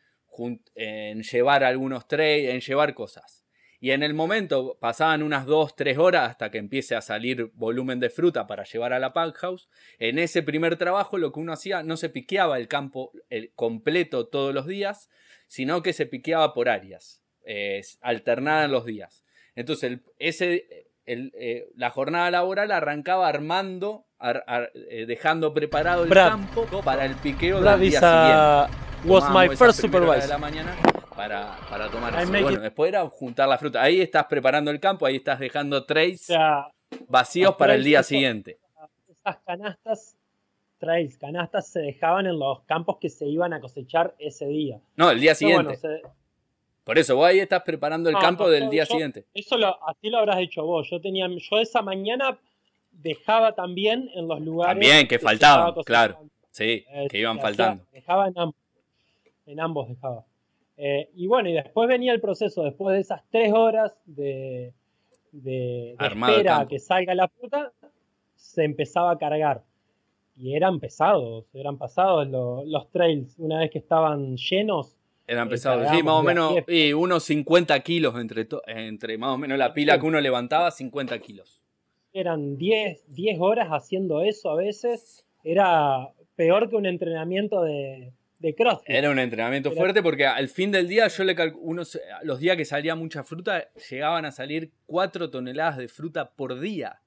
en 0.75 1.21
llevar 1.23 1.63
algunos 1.63 2.07
trades, 2.07 2.53
en 2.53 2.61
llevar 2.61 2.93
cosas. 2.93 3.40
Y 3.83 3.91
en 3.91 4.03
el 4.03 4.13
momento 4.13 4.77
pasaban 4.79 5.23
unas 5.23 5.47
2, 5.47 5.75
3 5.75 5.97
horas 5.97 6.29
hasta 6.29 6.51
que 6.51 6.59
empiece 6.59 6.95
a 6.95 7.01
salir 7.01 7.49
volumen 7.55 7.99
de 7.99 8.11
fruta 8.11 8.45
para 8.45 8.63
llevar 8.63 8.93
a 8.93 8.99
la 8.99 9.11
pack 9.11 9.35
house. 9.37 9.69
En 9.97 10.19
ese 10.19 10.43
primer 10.43 10.77
trabajo 10.77 11.17
lo 11.17 11.31
que 11.31 11.39
uno 11.39 11.51
hacía 11.51 11.81
no 11.81 11.97
se 11.97 12.09
piqueaba 12.09 12.59
el 12.59 12.67
campo 12.67 13.11
el 13.31 13.51
completo 13.55 14.27
todos 14.27 14.53
los 14.53 14.67
días, 14.67 15.09
sino 15.47 15.81
que 15.81 15.93
se 15.93 16.05
piqueaba 16.05 16.53
por 16.53 16.69
áreas, 16.69 17.23
eh, 17.43 17.81
alternada 18.01 18.65
en 18.65 18.71
los 18.71 18.85
días. 18.85 19.25
Entonces 19.55 19.97
ese, 20.19 20.87
eh, 21.07 21.67
la 21.75 21.89
jornada 21.89 22.29
laboral 22.29 22.71
arrancaba 22.71 23.27
armando, 23.27 24.05
eh, 24.21 25.05
dejando 25.07 25.55
preparado 25.55 26.03
el 26.03 26.09
campo 26.11 26.67
para 26.85 27.03
el 27.05 27.15
piqueo 27.15 27.59
del 27.59 27.79
día 27.79 27.99
siguiente 27.99 28.91
was 29.05 29.27
my 29.31 29.47
first 29.55 29.81
supervisor. 29.81 30.21
De 30.21 30.27
la 30.27 30.37
mañana 30.37 30.75
para, 31.15 31.57
para 31.69 31.89
tomar 31.89 32.25
Bueno, 32.27 32.59
después 32.59 32.89
era 32.89 33.07
juntar 33.07 33.47
la 33.47 33.57
fruta. 33.57 33.81
Ahí 33.81 34.01
estás 34.01 34.25
preparando 34.25 34.71
el 34.71 34.79
campo, 34.79 35.05
ahí 35.05 35.17
estás 35.17 35.39
dejando 35.39 35.85
trays 35.85 36.27
vacíos 37.07 37.55
para 37.55 37.75
el 37.75 37.83
día 37.83 38.03
siguiente. 38.03 38.57
Esas 39.09 39.37
canastas, 39.45 40.15
trays, 40.79 41.17
canastas 41.17 41.67
se 41.67 41.79
dejaban 41.79 42.25
en 42.25 42.39
los 42.39 42.61
campos 42.61 42.97
que 42.99 43.09
se 43.09 43.27
iban 43.27 43.53
a 43.53 43.59
cosechar 43.59 44.15
ese 44.19 44.47
día. 44.47 44.79
No, 44.95 45.11
el 45.11 45.19
día 45.19 45.35
siguiente. 45.35 45.77
Por 46.83 46.97
eso, 46.97 47.15
vos 47.15 47.27
ahí 47.27 47.39
estás 47.39 47.61
preparando 47.61 48.09
el 48.09 48.17
campo 48.17 48.49
del 48.49 48.69
día 48.69 48.85
siguiente. 48.85 49.25
Eso 49.33 49.57
lo, 49.57 49.77
así 49.87 50.09
lo 50.09 50.17
habrás 50.17 50.39
hecho 50.39 50.63
vos. 50.65 50.89
Yo 50.89 50.99
tenía, 50.99 51.27
yo 51.27 51.59
esa 51.59 51.81
mañana 51.83 52.37
dejaba 52.91 53.53
también 53.53 54.09
en 54.15 54.27
los 54.27 54.41
lugares. 54.41 54.73
También, 54.73 55.07
que, 55.07 55.19
faltaban, 55.19 55.73
claro. 55.85 56.25
Sí, 56.49 56.83
que 57.09 57.19
iban 57.19 57.39
faltando. 57.39 57.85
Dejaba 57.91 58.27
en 58.27 58.39
ambos 58.39 58.55
en 59.45 59.59
ambos 59.59 59.89
dejaba. 59.89 60.25
Eh, 60.83 61.11
y 61.13 61.27
bueno, 61.27 61.47
y 61.47 61.53
después 61.53 61.87
venía 61.87 62.11
el 62.11 62.19
proceso, 62.19 62.63
después 62.63 62.95
de 62.95 63.01
esas 63.01 63.21
tres 63.29 63.53
horas 63.53 63.93
de, 64.07 64.73
de, 65.31 65.91
espera 65.91 66.61
a 66.61 66.67
que 66.67 66.79
salga 66.79 67.13
la 67.13 67.27
fruta, 67.27 67.71
se 68.33 68.63
empezaba 68.63 69.11
a 69.11 69.17
cargar. 69.19 69.63
Y 70.35 70.55
eran 70.55 70.79
pesados, 70.79 71.45
eran 71.53 71.77
pasados 71.77 72.27
los, 72.27 72.89
trails, 72.89 73.35
una 73.37 73.59
vez 73.59 73.69
que 73.69 73.77
estaban 73.77 74.37
llenos. 74.37 74.97
Eran 75.27 75.49
eh, 75.49 75.51
pesados, 75.51 75.87
sí, 75.91 76.01
más 76.01 76.15
o 76.15 76.23
menos, 76.23 76.55
y 76.67 76.93
unos 76.93 77.25
50 77.25 77.79
kilos 77.81 78.15
entre, 78.15 78.47
entre 78.65 79.19
más 79.19 79.35
o 79.35 79.37
menos 79.37 79.59
la 79.59 79.75
pila 79.75 79.99
que 79.99 80.07
uno 80.07 80.19
levantaba, 80.19 80.71
50 80.71 81.19
kilos. 81.19 81.61
Eran 82.11 82.57
10, 82.57 83.13
10 83.13 83.39
horas 83.39 83.69
haciendo 83.69 84.23
eso 84.23 84.49
a 84.49 84.55
veces, 84.55 85.27
era 85.43 86.09
peor 86.35 86.71
que 86.71 86.75
un 86.75 86.87
entrenamiento 86.87 87.61
de, 87.61 88.13
era 88.85 89.09
un 89.09 89.19
entrenamiento 89.19 89.71
fuerte 89.71 90.01
porque 90.01 90.25
al 90.25 90.49
fin 90.49 90.71
del 90.71 90.87
día, 90.87 91.07
yo 91.07 91.23
le 91.23 91.35
los 92.23 92.39
días 92.39 92.57
que 92.57 92.65
salía 92.65 92.95
mucha 92.95 93.23
fruta, 93.23 93.71
llegaban 93.89 94.25
a 94.25 94.31
salir 94.31 94.71
4 94.87 95.29
toneladas 95.29 95.77
de 95.77 95.87
fruta 95.87 96.31
por 96.31 96.59
día, 96.59 97.01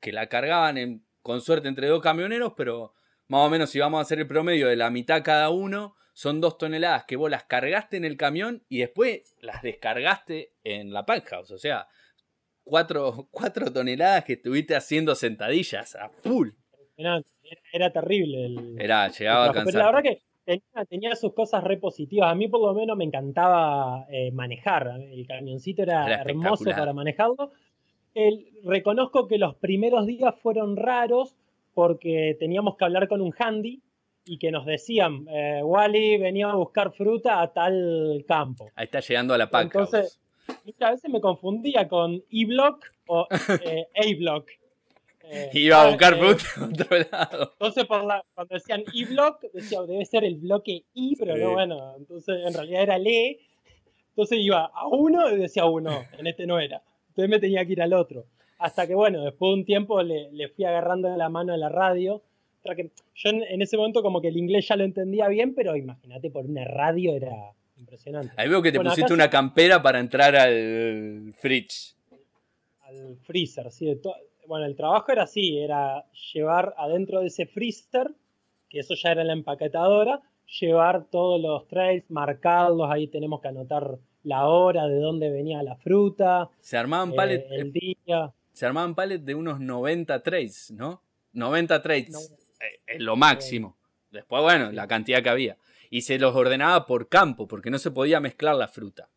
que 0.00 0.12
la 0.12 0.28
cargaban 0.28 0.78
en, 0.78 1.04
con 1.22 1.40
suerte 1.40 1.68
entre 1.68 1.88
dos 1.88 2.02
camioneros, 2.02 2.54
pero 2.56 2.94
más 3.28 3.46
o 3.46 3.50
menos 3.50 3.70
si 3.70 3.78
vamos 3.78 3.98
a 3.98 4.02
hacer 4.02 4.18
el 4.18 4.26
promedio 4.26 4.68
de 4.68 4.76
la 4.76 4.90
mitad 4.90 5.22
cada 5.22 5.50
uno, 5.50 5.96
son 6.12 6.40
2 6.40 6.58
toneladas 6.58 7.04
que 7.04 7.16
vos 7.16 7.30
las 7.30 7.44
cargaste 7.44 7.96
en 7.96 8.04
el 8.04 8.16
camión 8.16 8.64
y 8.68 8.78
después 8.78 9.36
las 9.40 9.62
descargaste 9.62 10.54
en 10.64 10.92
la 10.92 11.06
pack 11.06 11.28
house. 11.28 11.50
O 11.50 11.58
sea, 11.58 11.88
4, 12.64 13.28
toneladas 13.74 14.24
que 14.24 14.34
estuviste 14.34 14.74
haciendo 14.74 15.14
sentadillas 15.14 15.94
a 15.96 16.08
full. 16.08 16.50
Era, 17.72 17.90
terrible. 17.92 18.46
El, 18.46 18.80
era, 18.80 19.08
llegaba 19.08 19.46
a 19.46 19.52
cansar. 19.52 19.74
la 19.74 19.86
verdad 19.86 20.02
que 20.02 20.29
tenía, 20.88 21.14
sus 21.16 21.34
cosas 21.34 21.64
repositivas. 21.64 22.30
A 22.30 22.34
mí 22.34 22.48
por 22.48 22.60
lo 22.60 22.74
menos 22.74 22.96
me 22.96 23.04
encantaba 23.04 24.06
eh, 24.10 24.30
manejar. 24.32 25.00
El 25.12 25.26
camioncito 25.26 25.82
era, 25.82 26.22
hermoso 26.22 26.64
para 26.70 26.92
manejarlo. 26.92 27.52
El, 28.14 28.46
reconozco 28.64 29.28
que 29.28 29.38
los 29.38 29.54
primeros 29.56 30.06
días 30.06 30.34
fueron 30.42 30.76
raros 30.76 31.36
porque 31.74 32.36
teníamos 32.38 32.76
que 32.76 32.84
hablar 32.84 33.08
con 33.08 33.20
un 33.20 33.32
handy 33.38 33.80
y 34.24 34.38
que 34.38 34.50
nos 34.50 34.66
decían, 34.66 35.26
eh, 35.28 35.60
Wally 35.62 36.18
venía 36.18 36.50
a 36.50 36.54
buscar 36.54 36.92
fruta 36.92 37.40
a 37.40 37.52
tal 37.52 38.24
campo. 38.26 38.68
Ahí 38.74 38.84
está 38.84 39.00
llegando 39.00 39.34
a 39.34 39.38
la 39.38 39.50
pack. 39.50 39.64
Entonces, 39.64 40.20
a 40.80 40.90
veces 40.90 41.10
me 41.10 41.20
confundía 41.20 41.88
con 41.88 42.22
E-Block 42.30 42.84
o 43.06 43.26
eh, 43.64 43.86
A-Block. 43.94 44.50
Eh, 45.32 45.48
Iba 45.52 45.82
a 45.82 45.86
buscar 45.86 46.14
eh, 46.14 46.24
otro 46.24 46.98
lado. 47.12 47.52
Entonces, 47.52 47.84
por 47.84 48.04
la, 48.04 48.24
cuando 48.34 48.54
decían 48.54 48.82
E-Block, 48.92 49.44
decía, 49.52 49.80
debe 49.82 50.04
ser 50.04 50.24
el 50.24 50.34
bloque 50.36 50.82
I, 50.92 51.14
pero 51.16 51.36
no, 51.36 51.52
bueno, 51.52 51.94
entonces 51.96 52.36
en 52.44 52.52
realidad 52.52 52.82
era 52.82 52.98
LE. 52.98 53.38
Entonces 54.08 54.38
iba 54.40 54.64
a 54.64 54.88
uno 54.88 55.30
y 55.30 55.38
decía 55.38 55.66
uno, 55.66 56.04
en 56.18 56.26
este 56.26 56.46
no 56.46 56.58
era. 56.58 56.82
Entonces 57.10 57.30
me 57.30 57.38
tenía 57.38 57.64
que 57.64 57.72
ir 57.72 57.82
al 57.82 57.92
otro. 57.92 58.26
Hasta 58.58 58.88
que, 58.88 58.94
bueno, 58.94 59.22
después 59.22 59.50
de 59.50 59.54
un 59.54 59.64
tiempo 59.64 60.02
le, 60.02 60.32
le 60.32 60.48
fui 60.48 60.64
agarrando 60.64 61.16
la 61.16 61.28
mano 61.28 61.54
a 61.54 61.56
la 61.56 61.68
radio. 61.68 62.22
Que 62.64 62.90
yo 63.14 63.30
en, 63.30 63.62
ese 63.62 63.76
momento 63.76 64.02
como 64.02 64.20
que 64.20 64.28
el 64.28 64.36
inglés 64.36 64.66
ya 64.66 64.76
lo 64.76 64.84
entendía 64.84 65.28
bien, 65.28 65.54
pero 65.54 65.76
imagínate, 65.76 66.30
por 66.30 66.44
una 66.44 66.64
radio 66.64 67.14
era 67.14 67.52
impresionante. 67.78 68.32
Ahí 68.36 68.48
veo 68.48 68.60
que 68.60 68.72
te 68.72 68.80
pusiste 68.80 69.14
una 69.14 69.30
campera 69.30 69.80
para 69.80 70.00
entrar 70.00 70.34
al 70.34 71.32
fridge. 71.38 71.94
Al 72.80 73.16
freezer, 73.22 73.70
sí. 73.70 73.86
De 73.86 73.96
bueno, 74.50 74.66
el 74.66 74.74
trabajo 74.74 75.12
era 75.12 75.22
así, 75.22 75.58
era 75.58 76.04
llevar 76.32 76.74
adentro 76.76 77.20
de 77.20 77.28
ese 77.28 77.46
freezer, 77.46 78.10
que 78.68 78.80
eso 78.80 78.94
ya 79.00 79.12
era 79.12 79.22
la 79.22 79.32
empaquetadora, 79.32 80.22
llevar 80.60 81.04
todos 81.08 81.40
los 81.40 81.68
trails, 81.68 82.10
marcarlos, 82.10 82.90
ahí 82.90 83.06
tenemos 83.06 83.40
que 83.40 83.46
anotar 83.46 84.00
la 84.24 84.48
hora, 84.48 84.88
de 84.88 84.98
dónde 84.98 85.30
venía 85.30 85.62
la 85.62 85.76
fruta. 85.76 86.50
Se 86.58 86.76
armaban. 86.76 87.14
Eh, 87.30 87.46
el 87.52 87.72
día. 87.72 88.34
Se 88.52 88.66
armaban 88.66 88.96
pallets 88.96 89.24
de 89.24 89.36
unos 89.36 89.60
90 89.60 90.20
trails, 90.24 90.72
¿no? 90.72 91.00
90 91.32 91.80
trails. 91.80 92.34
Eh, 92.88 92.98
lo 92.98 93.14
máximo. 93.14 93.78
Después, 94.10 94.42
bueno, 94.42 94.72
la 94.72 94.88
cantidad 94.88 95.22
que 95.22 95.28
había. 95.28 95.58
Y 95.90 96.00
se 96.00 96.18
los 96.18 96.34
ordenaba 96.34 96.86
por 96.86 97.08
campo, 97.08 97.46
porque 97.46 97.70
no 97.70 97.78
se 97.78 97.92
podía 97.92 98.18
mezclar 98.18 98.56
la 98.56 98.66
fruta. 98.66 99.10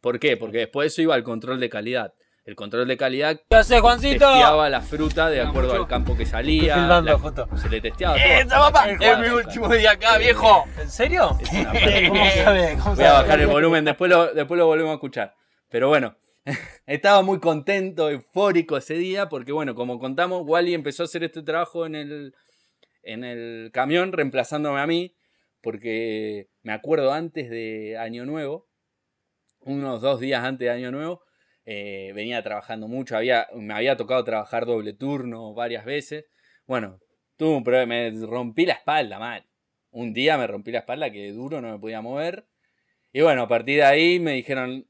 ¿Por 0.00 0.18
qué? 0.18 0.36
Porque 0.36 0.58
después 0.58 0.92
eso 0.92 1.02
iba 1.02 1.14
al 1.14 1.22
control 1.22 1.60
de 1.60 1.70
calidad. 1.70 2.12
El 2.50 2.56
control 2.56 2.88
de 2.88 2.96
calidad 2.96 3.40
¿Qué 3.48 3.56
hace, 3.56 3.78
Juancito? 3.78 4.26
testeaba 4.26 4.68
la 4.68 4.80
fruta 4.80 5.30
de 5.30 5.40
acuerdo 5.40 5.72
al 5.72 5.86
campo 5.86 6.16
que 6.16 6.26
salía. 6.26 6.74
Filmando, 6.74 7.32
Se 7.56 7.68
le 7.68 7.80
testeaba 7.80 8.16
¡Eh, 8.16 8.44
todo. 8.44 8.72
papá! 8.72 8.90
Es 8.90 9.18
mi 9.20 9.28
último 9.28 9.68
día 9.72 9.92
acá, 9.92 10.18
viejo. 10.18 10.64
¿En 10.76 10.90
serio? 10.90 11.38
¿Cómo 12.08 12.30
sabe? 12.30 12.74
Voy 12.74 13.04
a 13.04 13.12
bajar 13.12 13.38
el 13.38 13.46
volumen, 13.46 13.84
después 13.84 14.10
lo, 14.10 14.34
después 14.34 14.58
lo 14.58 14.66
volvemos 14.66 14.90
a 14.90 14.94
escuchar. 14.94 15.32
Pero 15.68 15.86
bueno, 15.90 16.16
estaba 16.86 17.22
muy 17.22 17.38
contento, 17.38 18.10
eufórico 18.10 18.76
ese 18.76 18.94
día, 18.94 19.28
porque 19.28 19.52
bueno, 19.52 19.76
como 19.76 20.00
contamos, 20.00 20.42
Wally 20.44 20.74
empezó 20.74 21.04
a 21.04 21.06
hacer 21.06 21.22
este 21.22 21.44
trabajo 21.44 21.86
en 21.86 21.94
el, 21.94 22.34
en 23.04 23.22
el 23.22 23.70
camión, 23.72 24.10
reemplazándome 24.10 24.80
a 24.80 24.88
mí, 24.88 25.14
porque 25.60 26.48
me 26.64 26.72
acuerdo 26.72 27.12
antes 27.12 27.48
de 27.48 27.96
Año 27.96 28.26
Nuevo, 28.26 28.66
unos 29.60 30.00
dos 30.02 30.18
días 30.18 30.42
antes 30.42 30.66
de 30.66 30.72
Año 30.72 30.90
Nuevo, 30.90 31.22
eh, 31.64 32.12
venía 32.14 32.42
trabajando 32.42 32.88
mucho, 32.88 33.16
había, 33.16 33.48
me 33.54 33.74
había 33.74 33.96
tocado 33.96 34.24
trabajar 34.24 34.66
doble 34.66 34.92
turno 34.92 35.54
varias 35.54 35.84
veces. 35.84 36.26
Bueno, 36.66 37.00
tuve 37.36 37.56
un 37.56 37.64
problema, 37.64 37.94
me 37.94 38.26
rompí 38.26 38.66
la 38.66 38.74
espalda 38.74 39.18
mal. 39.18 39.46
Un 39.90 40.12
día 40.12 40.38
me 40.38 40.46
rompí 40.46 40.70
la 40.70 40.80
espalda 40.80 41.10
que 41.10 41.32
duro, 41.32 41.60
no 41.60 41.72
me 41.72 41.78
podía 41.78 42.00
mover. 42.00 42.46
Y 43.12 43.22
bueno, 43.22 43.42
a 43.42 43.48
partir 43.48 43.78
de 43.78 43.84
ahí 43.84 44.20
me 44.20 44.32
dijeron, 44.32 44.86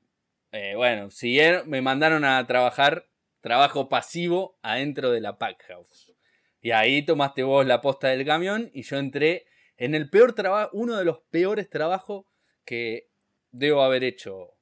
eh, 0.52 0.74
bueno, 0.76 1.10
siguieron, 1.10 1.68
me 1.68 1.80
mandaron 1.80 2.24
a 2.24 2.46
trabajar 2.46 3.06
trabajo 3.40 3.88
pasivo 3.88 4.58
adentro 4.62 5.10
de 5.10 5.20
la 5.20 5.38
pack 5.38 5.64
house. 5.68 6.12
Y 6.60 6.72
ahí 6.72 7.02
tomaste 7.02 7.42
vos 7.42 7.66
la 7.66 7.80
posta 7.80 8.08
del 8.08 8.26
camión 8.26 8.70
y 8.74 8.82
yo 8.82 8.98
entré 8.98 9.46
en 9.76 9.94
el 9.94 10.10
peor 10.10 10.34
trabajo, 10.34 10.70
uno 10.74 10.96
de 10.96 11.06
los 11.06 11.20
peores 11.30 11.70
trabajos 11.70 12.26
que 12.66 13.08
debo 13.50 13.82
haber 13.82 14.04
hecho, 14.04 14.54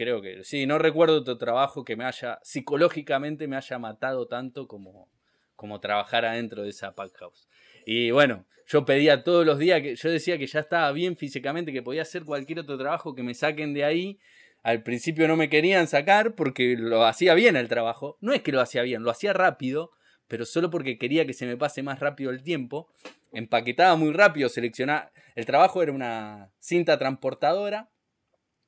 creo 0.00 0.22
que 0.22 0.44
sí, 0.44 0.66
no 0.66 0.78
recuerdo 0.78 1.18
otro 1.18 1.36
trabajo 1.36 1.84
que 1.84 1.94
me 1.94 2.06
haya, 2.06 2.38
psicológicamente 2.42 3.46
me 3.46 3.56
haya 3.56 3.78
matado 3.78 4.26
tanto 4.26 4.66
como, 4.66 5.10
como 5.56 5.78
trabajar 5.78 6.24
adentro 6.24 6.62
de 6.62 6.70
esa 6.70 6.94
pack 6.94 7.18
house. 7.18 7.46
Y 7.84 8.10
bueno, 8.10 8.46
yo 8.66 8.86
pedía 8.86 9.24
todos 9.24 9.44
los 9.44 9.58
días, 9.58 9.82
que 9.82 9.96
yo 9.96 10.08
decía 10.08 10.38
que 10.38 10.46
ya 10.46 10.60
estaba 10.60 10.90
bien 10.92 11.18
físicamente, 11.18 11.70
que 11.70 11.82
podía 11.82 12.00
hacer 12.00 12.24
cualquier 12.24 12.60
otro 12.60 12.78
trabajo, 12.78 13.14
que 13.14 13.22
me 13.22 13.34
saquen 13.34 13.74
de 13.74 13.84
ahí. 13.84 14.18
Al 14.62 14.82
principio 14.82 15.28
no 15.28 15.36
me 15.36 15.50
querían 15.50 15.86
sacar 15.86 16.34
porque 16.34 16.76
lo 16.78 17.04
hacía 17.04 17.34
bien 17.34 17.56
el 17.56 17.68
trabajo. 17.68 18.16
No 18.22 18.32
es 18.32 18.40
que 18.40 18.52
lo 18.52 18.62
hacía 18.62 18.80
bien, 18.80 19.02
lo 19.02 19.10
hacía 19.10 19.34
rápido, 19.34 19.90
pero 20.28 20.46
solo 20.46 20.70
porque 20.70 20.96
quería 20.96 21.26
que 21.26 21.34
se 21.34 21.44
me 21.44 21.58
pase 21.58 21.82
más 21.82 22.00
rápido 22.00 22.30
el 22.30 22.42
tiempo. 22.42 22.88
Empaquetaba 23.32 23.96
muy 23.96 24.14
rápido, 24.14 24.48
seleccionaba. 24.48 25.12
El 25.34 25.44
trabajo 25.44 25.82
era 25.82 25.92
una 25.92 26.52
cinta 26.58 26.98
transportadora 26.98 27.90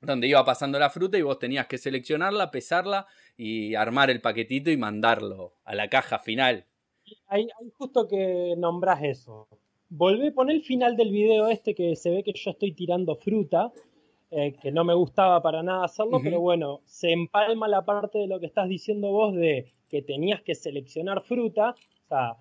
donde 0.02 0.26
iba 0.26 0.44
pasando 0.44 0.78
la 0.78 0.90
fruta 0.90 1.16
y 1.16 1.22
vos 1.22 1.38
tenías 1.38 1.66
que 1.66 1.78
seleccionarla, 1.78 2.50
pesarla 2.50 3.06
y 3.36 3.74
armar 3.74 4.10
el 4.10 4.20
paquetito 4.20 4.70
y 4.70 4.76
mandarlo 4.76 5.54
a 5.64 5.74
la 5.74 5.88
caja 5.88 6.18
final. 6.18 6.66
Hay, 7.28 7.48
justo 7.78 8.08
que 8.08 8.54
nombras 8.56 9.02
eso. 9.02 9.48
Volvé, 9.88 10.32
poner 10.32 10.56
el 10.56 10.62
final 10.62 10.96
del 10.96 11.10
video 11.10 11.48
este 11.48 11.74
que 11.74 11.96
se 11.96 12.10
ve 12.10 12.22
que 12.22 12.32
yo 12.34 12.50
estoy 12.50 12.72
tirando 12.72 13.14
fruta, 13.16 13.72
eh, 14.30 14.54
que 14.60 14.72
no 14.72 14.84
me 14.84 14.94
gustaba 14.94 15.42
para 15.42 15.62
nada 15.62 15.84
hacerlo, 15.84 16.18
pero 16.22 16.40
bueno, 16.40 16.80
se 16.84 17.12
empalma 17.12 17.68
la 17.68 17.84
parte 17.84 18.18
de 18.18 18.26
lo 18.26 18.40
que 18.40 18.46
estás 18.46 18.68
diciendo 18.68 19.10
vos 19.10 19.34
de 19.34 19.72
que 19.90 20.00
tenías 20.00 20.40
que 20.40 20.54
seleccionar 20.54 21.22
fruta, 21.22 21.74
o 22.04 22.08
sea, 22.08 22.36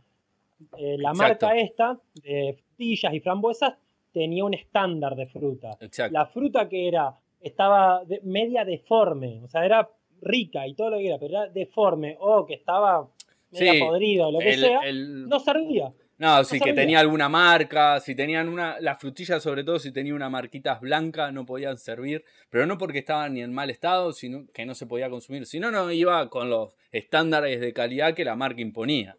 eh, 0.78 0.98
la 0.98 1.14
marca 1.14 1.58
esta 1.58 2.00
de 2.24 2.54
frutillas 2.54 3.14
y 3.14 3.20
frambuesas 3.20 3.74
tenía 4.14 4.46
un 4.46 4.54
estándar 4.54 5.16
de 5.16 5.28
fruta. 5.28 5.78
La 6.12 6.26
fruta 6.26 6.70
que 6.70 6.88
era, 6.88 7.18
estaba 7.42 8.04
media 8.24 8.64
deforme, 8.66 9.42
o 9.44 9.48
sea, 9.48 9.66
era 9.66 9.90
rica 10.22 10.68
y 10.68 10.76
todo 10.76 10.92
lo 10.92 10.98
que 10.98 11.08
era, 11.08 11.18
pero 11.20 11.32
era 11.32 11.50
deforme 11.50 12.18
o 12.20 12.46
que 12.46 12.54
estaba 12.54 13.10
media 13.52 13.86
podrida 13.86 14.28
o 14.28 14.32
lo 14.32 14.40
que 14.40 14.58
sea, 14.58 14.80
no 14.92 15.40
servía. 15.40 15.94
No, 16.18 16.44
sí, 16.44 16.60
que 16.60 16.74
tenía 16.74 17.00
alguna 17.00 17.30
marca, 17.30 18.00
si 18.00 18.14
tenían 18.14 18.48
una, 18.48 18.80
las 18.80 19.00
frutillas 19.00 19.42
sobre 19.42 19.64
todo, 19.64 19.80
si 19.80 19.92
tenían 19.92 20.18
una 20.18 20.30
marquita 20.30 20.76
blanca 20.76 21.32
no 21.32 21.48
podían 21.48 21.80
servir, 21.80 22.24
pero 22.52 22.68
no 22.68 22.78
porque 22.78 23.00
estaban 23.00 23.34
ni 23.34 23.42
en 23.42 23.52
mal 23.52 23.72
estado, 23.72 24.12
sino 24.12 24.46
que 24.54 24.64
no 24.68 24.76
se 24.76 24.86
podía 24.86 25.10
consumir, 25.10 25.48
sino 25.48 25.72
no 25.72 25.92
iba 25.92 26.30
con 26.30 26.52
los 26.52 26.76
estándares 26.92 27.60
de 27.60 27.74
calidad 27.74 28.14
que 28.14 28.24
la 28.24 28.36
marca 28.36 28.62
imponía. 28.62 29.18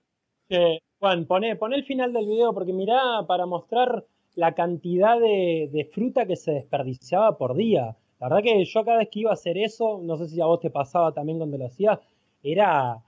Juan, 1.01 1.27
poné, 1.27 1.59
el 1.73 1.85
final 1.85 2.13
del 2.13 2.27
video 2.27 2.55
porque 2.55 2.73
mirá 2.73 3.01
para 3.27 3.47
mostrar 3.47 4.05
la 4.37 4.55
cantidad 4.55 5.19
de, 5.19 5.71
de, 5.73 5.85
fruta 5.87 6.27
que 6.27 6.37
se 6.37 6.53
desperdiciaba 6.53 7.37
por 7.37 7.57
día. 7.57 7.97
La 8.23 8.29
verdad 8.29 8.45
que 8.45 8.65
yo 8.65 8.85
cada 8.85 8.99
vez 8.99 9.09
que 9.11 9.19
iba 9.19 9.31
a 9.31 9.35
hacer 9.35 9.59
eso, 9.59 9.99
no 10.01 10.17
sé 10.17 10.29
si 10.29 10.41
a 10.41 10.45
vos 10.45 10.61
te 10.61 10.71
pasaba 10.71 11.13
también 11.13 11.39
cuando 11.39 11.59
lo 11.59 11.67
hacías, 11.67 11.99
era, 12.41 13.03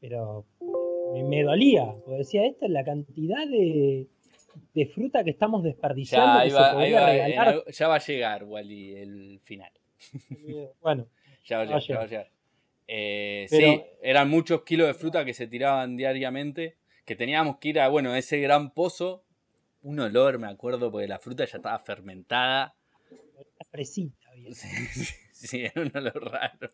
pero 0.00 0.46
me, 1.12 1.44
dolía, 1.44 1.94
porque 2.04 2.18
decía, 2.18 2.44
esta 2.44 2.66
es 2.66 2.72
la 2.72 2.82
cantidad 2.82 3.46
de, 3.46 4.08
fruta 4.92 5.22
que 5.22 5.30
estamos 5.30 5.62
desperdiciando. 5.62 6.44
Ya, 6.44 6.54
va, 7.86 7.94
a 7.94 7.98
llegar, 8.00 8.42
Wally, 8.42 8.96
el 8.96 9.40
final. 9.44 9.70
bueno, 10.82 11.06
ya 11.44 11.58
va 11.58 11.76
a 11.76 11.78
llegar. 11.78 12.28
Eh, 12.88 13.46
sí, 13.48 13.80
eran 14.02 14.28
muchos 14.28 14.64
kilos 14.64 14.88
de 14.88 14.94
fruta 14.94 15.24
que 15.24 15.34
se 15.34 15.46
tiraban 15.46 15.96
diariamente, 15.96 16.74
que 17.04 17.14
teníamos 17.14 17.58
que 17.58 17.68
ir 17.68 17.78
a, 17.78 17.86
bueno, 17.86 18.16
ese 18.16 18.40
gran 18.40 18.74
pozo, 18.74 19.22
un 19.84 20.00
olor, 20.00 20.40
me 20.40 20.48
acuerdo, 20.48 20.90
porque 20.90 21.06
la 21.06 21.20
fruta 21.20 21.44
ya 21.44 21.58
estaba 21.58 21.78
fermentada. 21.78 22.74
Fresita, 23.70 24.27
sí, 24.52 24.68
sí, 25.32 25.64
era 25.64 25.82
un 25.82 25.92
olor 25.94 26.32
raro. 26.32 26.72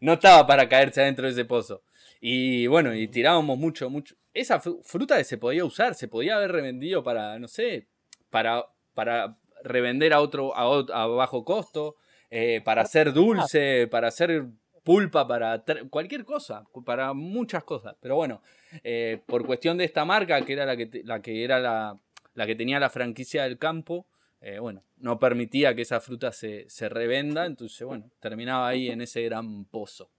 No 0.00 0.14
estaba 0.14 0.46
para 0.46 0.68
caerse 0.68 1.02
adentro 1.02 1.26
de 1.26 1.32
ese 1.32 1.44
pozo. 1.44 1.82
Y 2.20 2.66
bueno, 2.66 2.94
y 2.94 3.08
tirábamos 3.08 3.58
mucho, 3.58 3.88
mucho. 3.90 4.16
Esa 4.34 4.60
fruta 4.60 5.22
se 5.24 5.38
podía 5.38 5.64
usar, 5.64 5.94
se 5.94 6.08
podía 6.08 6.36
haber 6.36 6.52
revendido 6.52 7.02
para, 7.02 7.38
no 7.38 7.48
sé, 7.48 7.88
para, 8.30 8.66
para 8.94 9.38
revender 9.64 10.12
a 10.12 10.20
otro, 10.20 10.56
a, 10.56 11.06
bajo 11.06 11.44
costo, 11.44 11.96
eh, 12.30 12.60
para 12.64 12.82
hacer 12.82 13.12
dulce, 13.12 13.88
para 13.88 14.08
hacer 14.08 14.46
pulpa, 14.84 15.26
para 15.26 15.62
cualquier 15.90 16.24
cosa, 16.24 16.64
para 16.84 17.12
muchas 17.12 17.64
cosas. 17.64 17.96
Pero 18.00 18.16
bueno, 18.16 18.42
eh, 18.84 19.20
por 19.26 19.44
cuestión 19.46 19.78
de 19.78 19.84
esta 19.84 20.04
marca, 20.04 20.40
que 20.44 20.52
era 20.52 20.66
la 20.66 20.76
que, 20.76 21.02
la 21.04 21.20
que 21.20 21.44
era 21.44 21.58
la, 21.58 21.98
la 22.34 22.46
que 22.46 22.54
tenía 22.54 22.80
la 22.80 22.90
franquicia 22.90 23.42
del 23.44 23.58
campo, 23.58 24.06
eh, 24.40 24.58
bueno, 24.58 24.82
no 24.98 25.18
permitía 25.18 25.74
que 25.74 25.82
esa 25.82 26.00
fruta 26.00 26.32
se, 26.32 26.68
se 26.68 26.88
revenda, 26.88 27.46
entonces 27.46 27.86
bueno, 27.86 28.10
terminaba 28.20 28.68
ahí 28.68 28.88
en 28.88 29.00
ese 29.00 29.22
gran 29.22 29.64
pozo. 29.64 30.10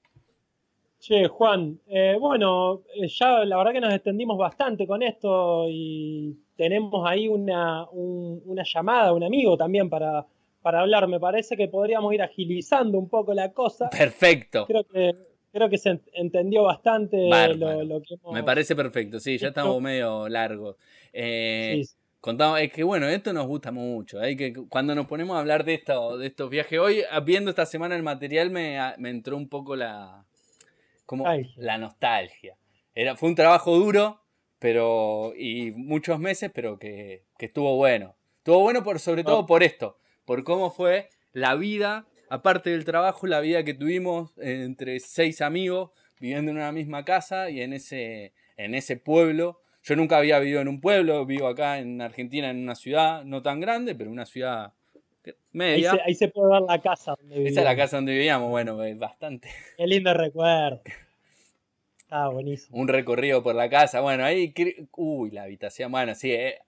Che, 1.00 1.28
Juan, 1.30 1.80
eh, 1.88 2.18
bueno, 2.20 2.84
eh, 2.94 3.08
ya 3.08 3.46
la 3.46 3.58
verdad 3.58 3.72
que 3.72 3.80
nos 3.80 3.94
extendimos 3.94 4.38
bastante 4.38 4.86
con 4.86 5.02
esto 5.02 5.66
y 5.70 6.38
tenemos 6.58 7.10
ahí 7.10 7.30
una, 7.30 7.88
una 7.90 8.64
llamada, 8.64 9.14
un 9.14 9.24
amigo 9.24 9.56
también 9.56 9.90
para, 9.90 10.26
para 10.62 10.82
hablar. 10.82 11.08
Me 11.08 11.20
parece 11.20 11.56
que 11.56 11.70
podríamos 11.70 12.14
ir 12.14 12.22
agilizando 12.22 13.00
un 13.00 13.08
poco 13.08 13.34
la 13.34 13.54
cosa. 13.54 13.90
Perfecto. 13.90 14.66
Creo 14.68 14.84
que, 14.84 15.16
creo 15.54 15.70
que 15.70 15.78
se 15.78 16.02
entendió 16.12 16.64
bastante 16.64 17.30
lo, 17.56 18.02
que 18.02 18.16
Me 18.34 18.44
parece 18.44 18.76
perfecto, 18.76 19.22
sí, 19.22 19.38
ya 19.38 19.48
estamos 19.50 19.82
medio 19.82 20.28
largos. 20.28 20.76
Eh, 21.14 21.82
Contamos, 22.22 22.60
es 22.60 22.72
que 22.72 22.84
bueno, 22.84 23.08
esto 23.08 23.32
nos 23.32 23.48
gusta 23.48 23.72
mucho. 23.72 24.20
Hay 24.20 24.36
que 24.36 24.54
cuando 24.54 24.94
nos 24.94 25.08
ponemos 25.08 25.38
a 25.38 25.40
hablar 25.40 25.64
de 25.64 25.76
esto, 25.76 26.18
de 26.18 26.28
estos 26.28 26.50
viajes, 26.50 26.78
hoy 26.78 27.04
viendo 27.24 27.50
esta 27.50 27.66
semana 27.66 27.96
el 27.96 28.04
material 28.04 28.50
me, 28.50 28.78
me 28.98 29.10
entró 29.10 29.38
un 29.38 29.48
poco 29.48 29.76
la, 29.76 30.26
como 31.10 31.26
la 31.56 31.80
nostalgia. 31.80 32.56
Era, 32.94 33.16
fue 33.16 33.30
un 33.30 33.36
trabajo 33.36 33.76
duro, 33.76 34.22
pero. 34.60 35.34
y 35.36 35.72
muchos 35.72 36.20
meses, 36.20 36.52
pero 36.54 36.78
que, 36.78 37.24
estuvo 37.40 37.76
bueno. 37.78 38.16
Estuvo 38.38 38.60
bueno 38.60 38.84
por, 38.84 39.00
sobre 39.00 39.24
todo 39.24 39.48
por 39.48 39.64
esto, 39.64 39.98
por 40.26 40.44
cómo 40.44 40.70
fue 40.70 41.10
la 41.34 41.56
vida, 41.56 42.08
aparte 42.30 42.70
del 42.70 42.86
trabajo, 42.86 43.26
la 43.26 43.40
vida 43.40 43.64
que 43.64 43.74
tuvimos 43.74 44.38
entre 44.38 45.00
seis 45.00 45.42
amigos, 45.42 45.90
viviendo 46.20 46.52
en 46.52 46.58
una 46.58 46.72
misma 46.72 47.04
casa 47.06 47.50
y 47.50 47.62
en 47.62 47.74
ese, 47.74 48.34
en 48.56 48.76
ese 48.76 48.96
pueblo. 48.96 49.62
Yo 49.90 49.96
nunca 49.96 50.20
había 50.20 50.38
vivido 50.38 50.62
en 50.62 50.68
un 50.68 50.82
pueblo, 50.82 51.26
vivo 51.26 51.48
acá 51.48 51.80
en 51.80 52.00
Argentina, 52.00 52.52
en 52.52 52.62
una 52.62 52.76
ciudad 52.76 53.24
no 53.24 53.42
tan 53.42 53.60
grande, 53.60 53.96
pero 53.96 54.12
una 54.12 54.28
ciudad 54.28 54.74
media. 55.52 55.98
Ahí 56.06 56.14
se, 56.14 56.28
puede 56.28 56.52
ver 56.52 56.62
la 56.62 56.80
casa 56.80 57.16
donde 57.20 57.48
Esa 57.48 57.62
es 57.62 57.66
la 57.66 57.76
casa 57.76 57.96
donde 57.98 58.12
vivíamos, 58.12 58.52
bueno, 58.52 58.78
bastante. 58.98 59.50
Qué 59.78 59.88
lindo 59.88 60.14
recuerdo. 60.14 60.84
Ah, 62.12 62.30
buenísimo. 62.30 62.78
Un 62.78 62.88
recorrido 62.88 63.42
por 63.42 63.56
la 63.56 63.68
casa, 63.68 64.02
bueno, 64.02 64.26
ahí, 64.26 64.54
uy, 64.96 65.32
la 65.32 65.44
habitación, 65.44 65.92
bueno, 65.92 66.14
sí, 66.14 66.34
eh, 66.34 66.60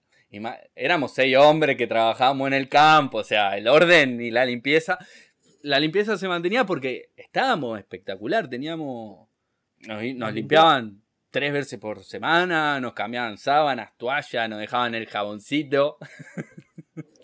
éramos 0.74 1.14
seis 1.14 1.36
hombres 1.36 1.76
que 1.76 1.86
trabajábamos 1.86 2.48
en 2.48 2.54
el 2.54 2.68
campo, 2.68 3.18
o 3.18 3.24
sea, 3.24 3.56
el 3.56 3.68
orden 3.68 4.20
y 4.20 4.32
la 4.32 4.44
limpieza. 4.44 4.98
La 5.62 5.78
limpieza 5.78 6.18
se 6.18 6.26
mantenía 6.26 6.66
porque 6.66 7.10
estábamos 7.16 7.78
espectacular, 7.78 8.50
teníamos, 8.50 9.28
nos 9.86 10.34
limpiaban 10.34 11.01
tres 11.32 11.52
veces 11.52 11.80
por 11.80 12.04
semana, 12.04 12.78
nos 12.78 12.92
cambiaban 12.92 13.38
sábanas, 13.38 13.90
toallas, 13.96 14.48
nos 14.48 14.60
dejaban 14.60 14.94
el 14.94 15.06
jaboncito. 15.06 15.98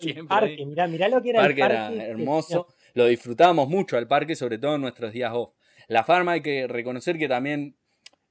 El 0.01 0.25
parque, 0.27 0.65
mirá, 0.65 0.87
mirá 0.87 1.09
lo 1.09 1.21
que 1.21 1.31
era 1.31 1.41
el 1.41 1.47
parque. 1.47 1.61
era 1.61 1.93
hermoso. 1.93 2.67
Lo 2.93 3.05
disfrutábamos 3.05 3.67
mucho 3.67 3.97
al 3.97 4.07
parque, 4.07 4.33
sobre 4.33 4.57
todo 4.57 4.75
en 4.75 4.81
nuestros 4.81 5.11
días 5.11 5.31
off. 5.33 5.53
La 5.89 6.05
farma 6.05 6.31
hay 6.31 6.41
que 6.41 6.67
reconocer 6.67 7.17
que 7.17 7.27
también 7.27 7.75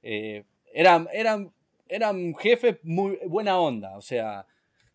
eh, 0.01 0.45
eran, 0.73 1.07
eran, 1.13 1.53
eran 1.87 2.33
jefes 2.35 2.77
muy 2.81 3.19
buena 3.27 3.59
onda, 3.59 3.95
o 3.97 4.01
sea, 4.01 4.47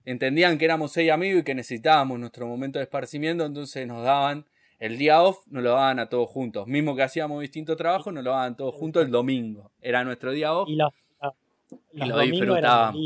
entendían 0.04 0.58
que 0.58 0.64
éramos 0.64 0.92
seis 0.92 1.12
amigos 1.12 1.42
y 1.42 1.44
que 1.44 1.54
necesitábamos 1.54 2.18
nuestro 2.18 2.48
momento 2.48 2.80
de 2.80 2.84
esparcimiento, 2.84 3.46
entonces 3.46 3.86
nos 3.86 4.04
daban 4.04 4.46
el 4.78 4.98
día 4.98 5.22
off, 5.22 5.46
nos 5.46 5.62
lo 5.62 5.70
daban 5.70 5.98
a 5.98 6.08
todos 6.08 6.28
juntos. 6.28 6.66
Mismo 6.66 6.96
que 6.96 7.02
hacíamos 7.02 7.40
distintos 7.40 7.76
trabajos, 7.76 8.12
nos 8.12 8.24
lo 8.24 8.30
daban 8.30 8.56
todos 8.56 8.74
juntos 8.74 9.04
el 9.04 9.10
domingo. 9.10 9.72
Era 9.80 10.04
nuestro 10.04 10.32
día 10.32 10.52
off. 10.52 10.68
Y, 10.68 12.04
lo 12.04 12.18
disfrutábamos. 12.18 13.00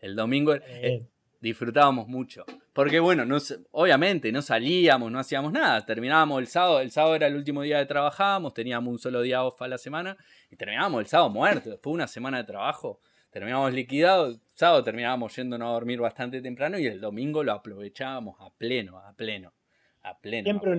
El 0.00 0.14
domingo, 0.14 0.54
eh, 0.54 1.06
disfrutábamos 1.40 2.08
mucho. 2.08 2.44
Porque 2.72 3.00
bueno, 3.00 3.24
no, 3.24 3.38
obviamente 3.70 4.30
no 4.32 4.42
salíamos, 4.42 5.10
no 5.10 5.18
hacíamos 5.18 5.52
nada. 5.52 5.84
Terminábamos 5.86 6.40
el 6.40 6.46
sábado, 6.46 6.80
el 6.80 6.90
sábado 6.90 7.14
era 7.14 7.26
el 7.26 7.36
último 7.36 7.62
día 7.62 7.78
de 7.78 7.86
trabajábamos, 7.86 8.52
teníamos 8.52 8.92
un 8.92 8.98
solo 8.98 9.22
día 9.22 9.42
off 9.44 9.62
a 9.62 9.68
la 9.68 9.78
semana 9.78 10.16
y 10.50 10.56
terminábamos 10.56 11.00
el 11.00 11.06
sábado 11.06 11.30
muerto. 11.30 11.70
Después 11.70 11.92
de 11.92 11.94
una 11.94 12.06
semana 12.06 12.38
de 12.38 12.44
trabajo, 12.44 13.00
terminábamos 13.30 13.72
liquidados. 13.72 14.34
El 14.34 14.40
sábado 14.54 14.84
terminábamos 14.84 15.34
yéndonos 15.34 15.68
a 15.68 15.72
dormir 15.72 16.00
bastante 16.00 16.42
temprano 16.42 16.78
y 16.78 16.86
el 16.86 17.00
domingo 17.00 17.42
lo 17.42 17.52
aprovechábamos 17.52 18.36
a 18.40 18.50
pleno, 18.50 18.98
a 18.98 19.14
pleno. 19.14 19.52
A 20.06 20.16
pleno. 20.16 20.44
Siempre 20.44 20.70
un, 20.70 20.76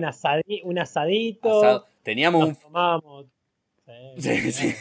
un 0.64 0.78
asadito. 0.78 1.86
Teníamos 2.02 2.48
un. 2.48 3.30
sí, 4.16 4.52
sí. 4.52 4.74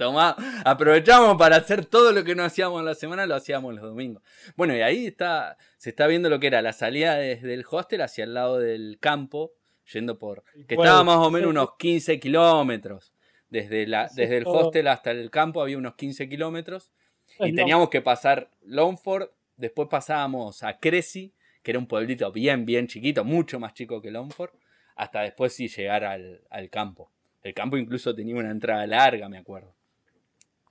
Tomá, 0.00 0.34
aprovechamos 0.64 1.36
para 1.36 1.56
hacer 1.56 1.84
todo 1.84 2.10
lo 2.12 2.24
que 2.24 2.34
no 2.34 2.42
hacíamos 2.42 2.80
en 2.80 2.86
la 2.86 2.94
semana, 2.94 3.26
lo 3.26 3.34
hacíamos 3.34 3.74
los 3.74 3.82
domingos. 3.82 4.22
Bueno, 4.56 4.74
y 4.74 4.80
ahí 4.80 5.04
está, 5.04 5.58
se 5.76 5.90
está 5.90 6.06
viendo 6.06 6.30
lo 6.30 6.40
que 6.40 6.46
era 6.46 6.62
la 6.62 6.72
salida 6.72 7.16
desde 7.16 7.52
el 7.52 7.66
hostel 7.70 8.00
hacia 8.00 8.24
el 8.24 8.32
lado 8.32 8.58
del 8.58 8.96
campo, 8.98 9.52
yendo 9.92 10.18
por... 10.18 10.42
que 10.66 10.76
estaba 10.76 11.04
más 11.04 11.18
o 11.18 11.30
menos 11.30 11.50
unos 11.50 11.76
15 11.76 12.18
kilómetros. 12.18 13.12
Desde, 13.50 13.86
la, 13.86 14.08
desde 14.14 14.38
el 14.38 14.46
hostel 14.46 14.88
hasta 14.88 15.10
el 15.10 15.30
campo 15.30 15.60
había 15.60 15.76
unos 15.76 15.96
15 15.96 16.30
kilómetros. 16.30 16.90
Y 17.38 17.54
teníamos 17.54 17.90
que 17.90 18.00
pasar 18.00 18.48
Longford, 18.62 19.28
después 19.58 19.86
pasábamos 19.90 20.62
a 20.62 20.78
Cressy, 20.78 21.34
que 21.62 21.72
era 21.72 21.78
un 21.78 21.86
pueblito 21.86 22.30
bien, 22.32 22.64
bien 22.64 22.86
chiquito, 22.86 23.24
mucho 23.24 23.60
más 23.60 23.74
chico 23.74 24.00
que 24.00 24.10
Longford, 24.10 24.50
hasta 24.96 25.22
después 25.22 25.54
sí 25.54 25.68
llegar 25.68 26.04
al, 26.04 26.70
campo. 26.70 27.10
El 27.42 27.54
campo 27.54 27.76
incluso 27.76 28.14
tenía 28.14 28.36
una 28.36 28.50
entrada 28.50 28.86
larga, 28.86 29.28
me 29.28 29.38
acuerdo, 29.38 29.74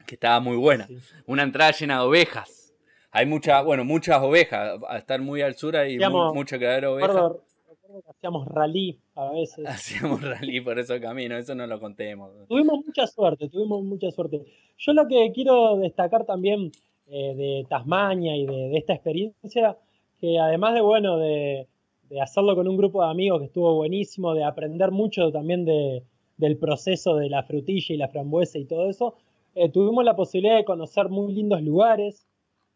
que 0.05 0.15
estaba 0.15 0.39
muy 0.39 0.57
buena. 0.57 0.87
Una 1.25 1.43
entrada 1.43 1.71
llena 1.71 1.99
de 1.99 2.07
ovejas. 2.07 2.73
Hay 3.11 3.25
muchas, 3.25 3.63
bueno, 3.65 3.83
muchas 3.83 4.21
ovejas. 4.21 4.79
A 4.87 4.97
estar 4.97 5.19
muy 5.21 5.41
al 5.41 5.55
sur 5.55 5.75
hay 5.75 5.97
mucho 5.97 6.59
que 6.59 6.65
de 6.65 6.85
ovejas. 6.85 7.31
hacíamos 8.07 8.47
rally 8.47 8.99
a 9.15 9.31
veces. 9.31 9.65
Hacíamos 9.67 10.21
rally 10.21 10.61
por 10.61 10.77
ese 10.77 11.01
camino, 11.01 11.37
eso 11.37 11.55
no 11.55 11.65
lo 11.65 11.79
contemos. 11.79 12.31
Tuvimos 12.47 12.85
mucha 12.85 13.07
suerte, 13.07 13.49
tuvimos 13.49 13.83
mucha 13.83 14.11
suerte. 14.11 14.45
Yo 14.77 14.93
lo 14.93 15.07
que 15.07 15.31
quiero 15.33 15.77
destacar 15.77 16.25
también 16.25 16.71
eh, 17.07 17.33
de 17.35 17.65
Tasmania 17.67 18.35
y 18.37 18.45
de, 18.45 18.77
esta 18.77 18.93
experiencia, 18.93 19.75
que 20.19 20.39
además 20.39 20.73
de, 20.73 20.81
bueno, 20.81 21.17
de, 21.17 21.67
hacerlo 22.21 22.55
con 22.55 22.67
un 22.67 22.77
grupo 22.77 23.03
de 23.03 23.09
amigos 23.09 23.39
que 23.39 23.45
estuvo 23.45 23.75
buenísimo, 23.75 24.33
de 24.33 24.43
aprender 24.43 24.91
mucho 24.91 25.31
también 25.31 25.65
de, 25.65 26.03
del 26.37 26.57
proceso 26.57 27.15
de 27.15 27.29
la 27.29 27.43
frutilla 27.43 27.93
y 27.93 27.97
la 27.97 28.07
frambuesa 28.07 28.57
y 28.57 28.65
todo 28.65 28.89
eso, 28.89 29.15
eh, 29.55 29.69
tuvimos 29.69 30.03
la 30.03 30.15
posibilidad 30.15 30.57
de 30.57 30.65
conocer 30.65 31.09
muy 31.09 31.33
lindos 31.33 31.61
lugares 31.61 32.27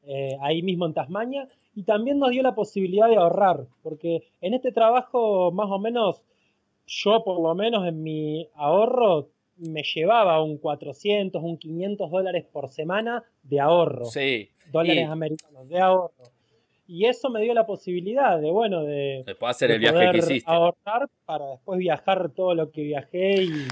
eh, 0.06 0.38
ahí 0.42 0.62
mismo 0.62 0.86
en 0.86 0.94
Tasmania 0.94 1.48
y 1.76 1.84
también 1.84 2.20
nos 2.20 2.32
dio 2.32 2.44
la 2.44 2.56
posibilidad 2.56 3.08
de 3.08 3.16
ahorrar, 3.16 3.66
porque 3.82 4.24
en 4.42 4.54
este 4.54 4.72
trabajo 4.72 5.52
más 5.52 5.70
o 5.70 5.80
menos, 5.80 6.22
yo 6.86 7.24
por 7.24 7.42
lo 7.42 7.56
menos 7.56 7.88
en 7.88 8.04
mi 8.04 8.48
ahorro 8.54 9.30
me 9.58 9.84
llevaba 9.84 10.42
un 10.44 10.58
400, 10.58 11.42
un 11.42 11.58
500 11.58 12.12
dólares 12.12 12.46
por 12.52 12.70
semana 12.70 13.24
de 13.44 13.60
ahorro. 13.60 14.06
Sí. 14.06 14.50
Dólares 14.72 15.08
americanos, 15.08 15.70
de 15.70 15.80
ahorro. 15.80 16.33
Y 16.86 17.06
eso 17.06 17.30
me 17.30 17.42
dio 17.42 17.54
la 17.54 17.66
posibilidad 17.66 18.40
de, 18.40 18.52
bueno, 18.52 18.84
de, 18.84 19.24
después 19.26 19.52
hacer 19.52 19.72
el 19.72 19.80
viaje 19.80 20.12
que 20.12 20.18
hiciste. 20.18 20.52
ahorrar 20.52 21.10
para 21.26 21.46
después 21.52 21.80
viajar 21.80 22.30
todo 22.36 22.56
lo 22.56 22.72
que 22.72 22.82
viajé 22.82 23.44
y, 23.44 23.68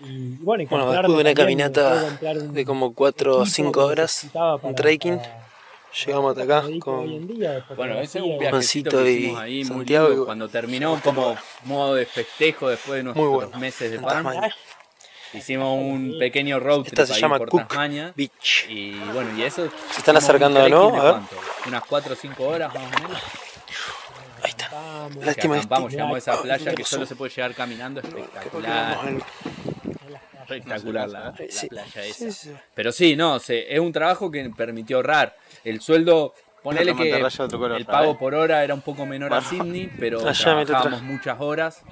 y 0.00 0.36
bueno, 0.40 0.62
y 0.62 0.66
bueno 0.66 0.90
después 0.92 1.16
de 1.16 1.20
una 1.22 1.34
caminata 1.34 2.18
de 2.20 2.64
como 2.64 2.94
4 2.94 3.38
o 3.38 3.46
5 3.46 3.84
horas, 3.84 4.30
un 4.62 4.74
trekking. 4.74 5.18
Llegamos 6.06 6.38
hasta 6.38 6.60
acá 6.60 6.68
con 6.78 7.26
bueno, 7.76 7.98
ese 7.98 8.18
es 8.18 8.24
un 8.24 8.38
viajecito 8.38 9.02
que 9.02 9.10
hicimos 9.10 9.40
ahí 9.40 9.64
muy 9.64 9.84
lindo, 9.84 10.24
cuando 10.24 10.48
terminó 10.48 11.00
como 11.02 11.36
modo 11.64 11.96
de 11.96 12.06
festejo 12.06 12.68
después 12.68 12.98
de 12.98 13.02
nuestros 13.02 13.58
meses 13.58 13.90
de 13.90 13.98
Palma. 13.98 14.34
Hicimos 15.32 15.78
un 15.78 16.16
pequeño 16.18 16.58
road 16.58 16.82
trip 16.82 16.98
Esta 16.98 17.14
se 17.14 17.20
llama 17.20 17.38
por 17.38 17.48
Cook 17.48 17.68
Tasmania. 17.68 18.12
Beach. 18.16 18.66
Y 18.68 18.98
bueno, 19.12 19.36
y 19.36 19.42
eso. 19.42 19.70
Se 19.92 19.98
están 19.98 20.16
acercando, 20.16 20.68
¿no? 20.68 21.00
A 21.00 21.12
ver. 21.12 21.22
Unas 21.66 21.84
4 21.84 22.12
o 22.12 22.16
5 22.16 22.44
horas 22.44 22.74
más 22.74 22.82
o 22.82 23.02
menos. 23.02 23.22
Ahí 24.42 24.50
está. 24.50 25.08
Lástima 25.24 25.56
este. 25.56 25.68
Vamos, 25.68 25.92
llegamos 25.92 26.14
a 26.14 26.18
esa 26.18 26.42
playa 26.42 26.74
que 26.74 26.84
solo 26.84 27.06
se 27.06 27.14
puede 27.14 27.32
llegar 27.32 27.54
caminando. 27.54 28.00
Espectacular. 28.00 28.98
Espectacular 30.42 31.08
la, 31.08 31.32
playa 31.32 32.04
esa. 32.04 32.50
Pero 32.74 32.90
sí, 32.90 33.14
no, 33.14 33.36
es 33.36 33.80
un 33.80 33.92
trabajo 33.92 34.30
que 34.30 34.50
permitió 34.50 34.96
ahorrar. 34.96 35.36
El 35.62 35.80
sueldo 35.80 36.34
Ponele 36.62 36.94
que 36.94 37.10
el 37.76 37.86
pago 37.86 38.18
por 38.18 38.34
hora 38.34 38.62
era 38.62 38.74
un 38.74 38.82
poco 38.82 39.06
menor 39.06 39.32
a 39.32 39.40
Sydney, 39.40 39.90
pero 39.98 40.20
trabajábamos 40.20 41.02
muchas 41.02 41.40
horas. 41.40 41.82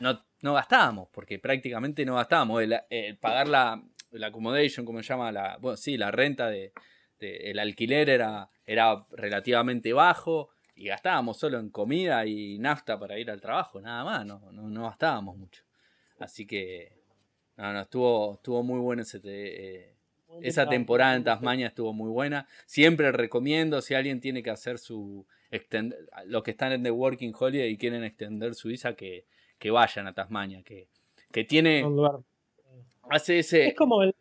no, 0.00 0.20
no 0.46 0.54
gastábamos, 0.54 1.08
porque 1.10 1.40
prácticamente 1.40 2.04
no 2.04 2.14
gastábamos. 2.14 2.62
El, 2.62 3.18
pagar 3.18 3.48
la, 3.48 3.82
accommodation, 4.24 4.86
como 4.86 5.02
se 5.02 5.08
llama, 5.08 5.32
la, 5.32 5.58
bueno, 5.60 5.76
sí, 5.76 5.96
la 5.96 6.12
renta 6.12 6.48
de, 6.48 6.72
el 7.18 7.58
alquiler 7.58 8.08
era, 8.08 8.48
era 8.64 9.04
relativamente 9.10 9.92
bajo 9.92 10.50
y 10.76 10.86
gastábamos 10.86 11.36
solo 11.36 11.58
en 11.58 11.70
comida 11.70 12.24
y 12.26 12.58
nafta 12.60 12.96
para 12.98 13.18
ir 13.18 13.28
al 13.28 13.40
trabajo, 13.40 13.80
nada 13.80 14.04
más, 14.04 14.24
no, 14.24 14.38
no, 14.52 14.84
gastábamos 14.84 15.36
mucho. 15.36 15.64
Así 16.20 16.46
que, 16.46 16.92
no, 17.56 17.72
no, 17.72 17.80
estuvo, 17.80 18.34
estuvo 18.34 18.62
muy 18.62 18.78
bueno 18.78 19.02
ese, 19.02 19.20
eh, 19.24 19.96
esa 20.42 20.68
temporada 20.68 21.16
en 21.16 21.24
Tasmania 21.24 21.66
estuvo 21.66 21.92
muy 21.92 22.10
buena. 22.10 22.46
Siempre 22.66 23.10
recomiendo, 23.10 23.82
si 23.82 23.94
alguien 23.94 24.20
tiene 24.20 24.44
que 24.44 24.50
hacer 24.50 24.78
su... 24.78 25.26
los 26.26 26.42
que 26.44 26.52
están 26.52 26.70
en 26.70 26.84
The 26.84 26.92
Working 26.92 27.32
Holiday 27.36 27.70
y 27.70 27.78
quieren 27.78 28.04
extender 28.04 28.54
su 28.54 28.68
visa, 28.68 28.94
que, 28.94 29.26
que 29.58 29.70
vayan 29.70 30.06
a 30.06 30.14
Tasmania, 30.14 30.62
que, 30.62 30.88
que 31.32 31.44
tiene... 31.44 31.84
Hace 33.08 33.38
ese... 33.38 33.68
Es 33.68 33.74
como 33.74 34.02
el... 34.02 34.14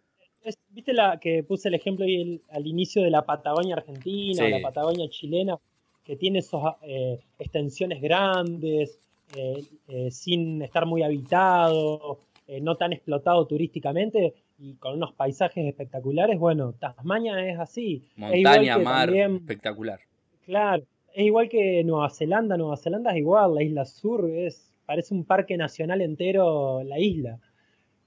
¿Viste 0.70 0.94
la 0.94 1.20
que 1.20 1.44
puse 1.44 1.70
el 1.70 1.74
ejemplo 1.74 2.06
ahí 2.06 2.40
al 2.52 2.68
inicio 2.68 3.02
de 3.02 3.10
la 3.10 3.26
Patagonia 3.26 3.76
argentina, 3.76 4.48
la 4.48 4.62
Patagonia 4.62 5.10
chilena, 5.10 5.58
que 6.04 6.16
tiene 6.16 6.40
esas 6.40 6.76
eh, 6.84 7.20
extensiones 7.40 8.00
grandes, 8.00 9.00
eh, 9.36 9.64
eh, 9.88 10.12
sin 10.12 10.62
estar 10.62 10.86
muy 10.86 11.02
habitado, 11.02 12.20
no 12.62 12.76
tan 12.76 12.94
explotado 12.94 13.48
turísticamente? 13.48 14.36
y 14.58 14.76
con 14.76 14.94
unos 14.96 15.14
paisajes 15.14 15.66
espectaculares, 15.66 16.40
bueno, 16.40 16.74
Tasmania 16.74 17.50
es 17.50 17.60
así. 17.60 18.04
Montaña, 18.16 18.78
mar, 18.78 19.14
espectacular. 19.14 20.00
Claro, 20.46 20.84
es 21.14 21.26
igual 21.26 21.50
que 21.50 21.84
Nueva 21.84 22.10
Zelanda, 22.10 22.58
Nueva 22.58 22.78
Zelanda 22.78 23.12
es 23.12 23.18
igual, 23.18 23.56
la 23.56 23.64
isla 23.64 23.86
sur 23.86 24.30
es, 24.30 24.72
parece 24.86 25.14
un 25.14 25.26
parque 25.26 25.58
nacional 25.58 26.02
entero 26.02 26.84
la 26.84 27.00
isla. 27.00 27.40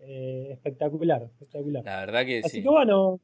Eh, 0.01 0.49
espectacular, 0.53 1.23
espectacular. 1.23 1.85
La 1.85 2.01
verdad 2.01 2.25
que 2.25 2.41
Así 2.45 2.63
que 2.63 2.69
bueno, 2.69 3.21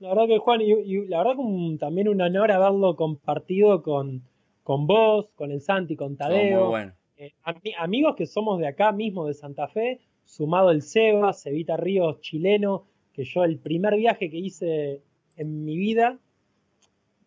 la 0.00 0.08
verdad 0.10 0.26
que 0.26 0.38
Juan, 0.38 0.60
y, 0.60 1.06
la 1.06 1.18
verdad 1.18 1.36
que 1.36 1.76
también 1.78 2.08
un 2.08 2.20
honor 2.20 2.50
haberlo 2.50 2.96
compartido 2.96 3.82
con, 3.82 4.22
con 4.62 4.86
vos, 4.86 5.28
con 5.34 5.52
el 5.52 5.60
Santi, 5.60 5.96
con 5.96 6.16
Tadeo. 6.16 6.70
Muy 6.70 6.90
eh, 7.18 7.32
amigos 7.78 8.14
que 8.14 8.26
somos 8.26 8.58
de 8.58 8.66
acá 8.66 8.92
mismo, 8.92 9.26
de 9.26 9.34
Santa 9.34 9.68
Fe, 9.68 10.00
sumado 10.24 10.70
el 10.70 10.82
Seba, 10.82 11.32
Cevita 11.32 11.76
Ríos 11.76 12.20
chileno, 12.20 12.84
que 13.12 13.24
yo 13.24 13.44
el 13.44 13.58
primer 13.58 13.96
viaje 13.96 14.30
que 14.30 14.36
hice 14.36 15.00
en 15.36 15.64
mi 15.64 15.76
vida, 15.76 16.18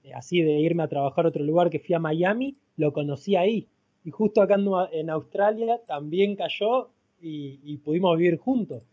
eh, 0.03 0.13
así 0.13 0.41
de 0.41 0.59
irme 0.59 0.84
a 0.84 0.88
trabajar 0.88 1.25
a 1.25 1.30
otro 1.30 1.43
lugar 1.43 1.69
que 1.69 1.80
fui 1.80 1.95
a 1.95 1.99
Miami, 1.99 2.55
lo 2.77 2.93
conocí 2.93 3.36
ahí. 3.36 3.67
Y 4.04 4.12
justo 4.12 4.41
acá 4.41 4.56
en 4.91 5.10
Australia 5.10 5.82
también 5.86 6.36
cayó 6.36 6.89
y, 7.22 7.78
pudimos 7.78 8.18
vivir 8.18 8.38
juntos. 8.38 8.84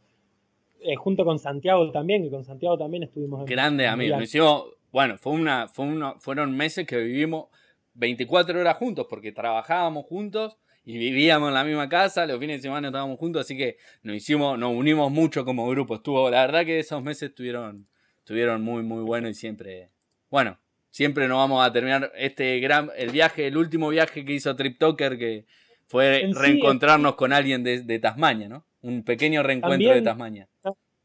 Eh, 0.81 0.95
junto 0.95 1.25
con 1.25 1.39
Santiago 1.39 1.91
también, 1.91 2.23
que 2.23 2.31
con 2.31 2.45
Santiago 2.45 2.77
también 2.77 3.05
estuvimos. 3.05 3.41
En 3.41 3.47
Grande 3.47 3.87
amigos. 3.87 4.23
Hicimos, 4.23 4.67
bueno, 4.93 5.17
fue 5.17 5.33
una, 5.33 5.69
fue 5.69 5.87
fueron 6.19 6.57
meses 6.57 6.87
que 6.87 6.99
vivimos 6.99 7.47
24 7.95 8.61
horas 8.61 8.77
juntos 8.77 9.07
porque 9.09 9.33
trabajábamos 9.33 10.05
juntos 10.05 10.59
y 10.85 10.99
vivíamos 10.99 11.49
en 11.49 11.55
la 11.55 11.65
misma 11.65 11.89
casa, 11.89 12.27
los 12.27 12.39
fines 12.39 12.59
de 12.59 12.63
semana 12.63 12.89
estábamos 12.89 13.19
juntos, 13.19 13.41
así 13.41 13.57
que 13.57 13.77
nos 14.03 14.17
hicimos, 14.17 14.57
nos 14.57 14.73
unimos 14.73 15.11
mucho 15.11 15.45
como 15.45 15.69
grupo. 15.69 15.97
Estuvo, 15.97 16.31
la 16.31 16.43
verdad 16.43 16.65
que 16.65 16.79
esos 16.79 17.03
meses 17.03 17.31
estuvieron, 17.31 17.89
estuvieron 18.19 18.63
muy, 18.63 18.85
muy 18.85 19.03
buenos 19.03 19.33
y 19.33 19.35
siempre, 19.35 19.91
bueno, 20.31 20.61
siempre 20.97 21.29
nos 21.29 21.37
vamos 21.37 21.63
a 21.63 21.71
terminar 21.71 22.11
este 22.17 22.59
gran, 22.59 22.89
el 22.97 23.11
viaje, 23.11 23.47
el 23.47 23.59
último 23.59 23.91
viaje 23.91 24.25
que 24.25 24.33
hizo 24.33 24.57
Trip 24.57 24.79
Talker, 24.79 25.19
que 25.19 25.45
fue 25.89 26.31
reencontrarnos 26.33 27.17
con 27.17 27.35
alguien 27.35 27.63
de, 27.63 27.99
Tasmania, 27.99 28.49
¿no? 28.49 28.65
Un 28.81 29.03
pequeño 29.03 29.43
reencuentro 29.43 29.93
de 29.93 30.01
Tasmania. 30.01 30.49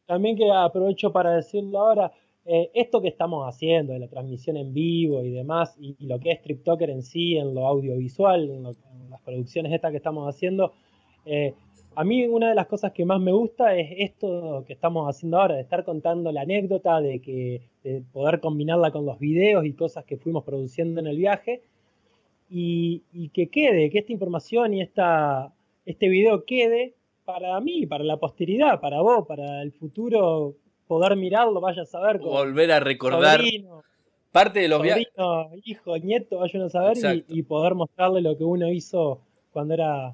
También 0.05 0.37
que 0.37 0.49
aprovecho 0.49 1.11
para 1.11 1.35
decirlo 1.35 1.79
ahora, 1.79 2.09
eh, 2.45 2.71
esto 2.73 3.01
que 3.01 3.09
estamos 3.09 3.45
haciendo, 3.45 3.91
de 3.91 3.99
la 3.99 4.07
transmisión 4.07 4.55
en 4.55 4.73
vivo 4.73 5.25
y 5.25 5.31
demás, 5.31 5.75
y, 5.77 5.97
lo 6.05 6.21
que 6.21 6.31
es 6.31 6.41
Trip 6.41 6.63
Talker 6.63 6.89
en 6.89 7.03
sí, 7.03 7.35
en 7.35 7.53
lo 7.53 7.67
audiovisual, 7.67 8.49
en 8.49 8.63
lo, 8.63 8.71
las 9.09 9.21
producciones 9.25 9.73
estas 9.73 9.91
que 9.91 9.97
estamos 9.97 10.33
haciendo. 10.33 10.71
Eh, 11.25 11.53
a 11.95 12.03
mí 12.03 12.25
una 12.25 12.49
de 12.49 12.55
las 12.55 12.67
cosas 12.67 12.93
que 12.93 13.05
más 13.05 13.19
me 13.19 13.31
gusta 13.31 13.75
es 13.75 13.89
esto 13.97 14.63
que 14.65 14.73
estamos 14.73 15.07
haciendo 15.09 15.39
ahora, 15.39 15.55
de 15.55 15.61
estar 15.61 15.83
contando 15.83 16.31
la 16.31 16.41
anécdota, 16.41 17.01
de, 17.01 17.21
que, 17.21 17.61
poder 18.13 18.39
combinarla 18.39 18.91
con 18.91 19.05
los 19.05 19.19
videos 19.19 19.65
y 19.65 19.73
cosas 19.73 20.05
que 20.05 20.17
fuimos 20.17 20.43
produciendo 20.43 21.01
en 21.01 21.07
el 21.07 21.17
viaje. 21.17 21.63
Y, 22.49 23.29
que 23.33 23.47
quede, 23.47 23.89
que 23.89 23.99
esta 23.99 24.11
información 24.11 24.73
y 24.73 24.81
esta, 24.81 25.53
este 25.85 26.09
video 26.09 26.43
quede 26.43 26.95
para 27.23 27.57
mí, 27.61 27.85
para 27.85 28.03
la 28.03 28.17
posteridad, 28.17 28.81
para 28.81 29.01
vos, 29.01 29.25
para 29.25 29.61
el 29.61 29.71
futuro, 29.71 30.55
poder 30.87 31.15
mirarlo, 31.15 31.61
vaya 31.61 31.83
a 31.83 31.85
saber. 31.85 32.19
Volver 32.19 32.73
a 32.73 32.81
recordar 32.81 33.41
parte 34.33 34.59
de 34.59 34.67
los 34.67 34.81
viajes. 34.81 35.07
Hijo, 35.63 35.97
nieto, 35.99 36.39
vayan 36.39 36.63
a 36.63 36.69
saber 36.69 37.23
y, 37.27 37.43
poder 37.43 37.75
mostrarle 37.75 38.21
lo 38.21 38.37
que 38.37 38.43
uno 38.43 38.69
hizo 38.69 39.21
cuando 39.51 39.73
era. 39.73 40.13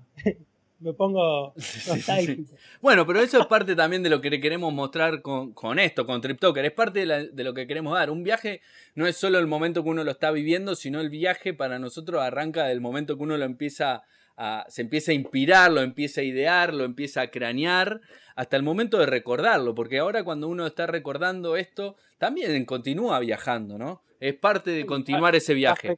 Me 0.79 0.93
pongo 0.93 1.53
nostálgico. 1.87 2.55
bueno, 2.81 3.05
pero 3.05 3.19
eso 3.21 3.39
es 3.39 3.45
parte 3.47 3.75
también 3.75 4.03
de 4.03 4.09
lo 4.09 4.21
que 4.21 4.39
queremos 4.39 4.71
mostrar 4.73 5.21
con, 5.21 5.79
esto, 5.79 6.05
con 6.05 6.21
TripToker. 6.21 6.65
Es 6.65 6.71
parte 6.71 7.05
de, 7.05 7.43
lo 7.43 7.53
que 7.53 7.67
queremos 7.67 7.93
dar. 7.93 8.09
Un 8.09 8.23
viaje 8.23 8.61
no 8.95 9.07
es 9.07 9.17
solo 9.17 9.39
el 9.39 9.47
momento 9.47 9.83
que 9.83 9.89
uno 9.89 10.03
lo 10.03 10.11
está 10.11 10.31
viviendo, 10.31 10.75
sino 10.75 11.01
el 11.01 11.09
viaje 11.09 11.53
para 11.53 11.79
nosotros 11.79 12.21
arranca 12.21 12.65
del 12.65 12.81
momento 12.81 13.17
que 13.17 13.23
uno 13.23 13.37
lo 13.37 13.45
empieza 13.45 14.03
se 14.67 14.83
empieza 14.83 15.11
a 15.11 15.15
inspirar, 15.15 15.71
lo 15.71 15.81
empieza 15.81 16.21
a 16.21 16.23
idear, 16.23 16.73
lo 16.73 16.83
empieza 16.83 17.21
a 17.21 17.31
cranear, 17.31 18.01
hasta 18.35 18.55
el 18.55 18.63
momento 18.63 18.99
de 18.99 19.07
recordarlo, 19.07 19.73
porque 19.73 19.97
ahora 19.97 20.23
cuando 20.23 20.47
uno 20.47 20.67
está 20.67 20.85
recordando 20.85 21.55
esto, 21.55 21.95
también 22.19 22.63
continúa 22.65 23.19
viajando, 23.19 23.77
¿no? 23.79 24.03
Es 24.19 24.35
parte 24.35 24.71
de 24.71 24.85
continuar 24.85 25.35
ese 25.35 25.53
viaje. 25.53 25.97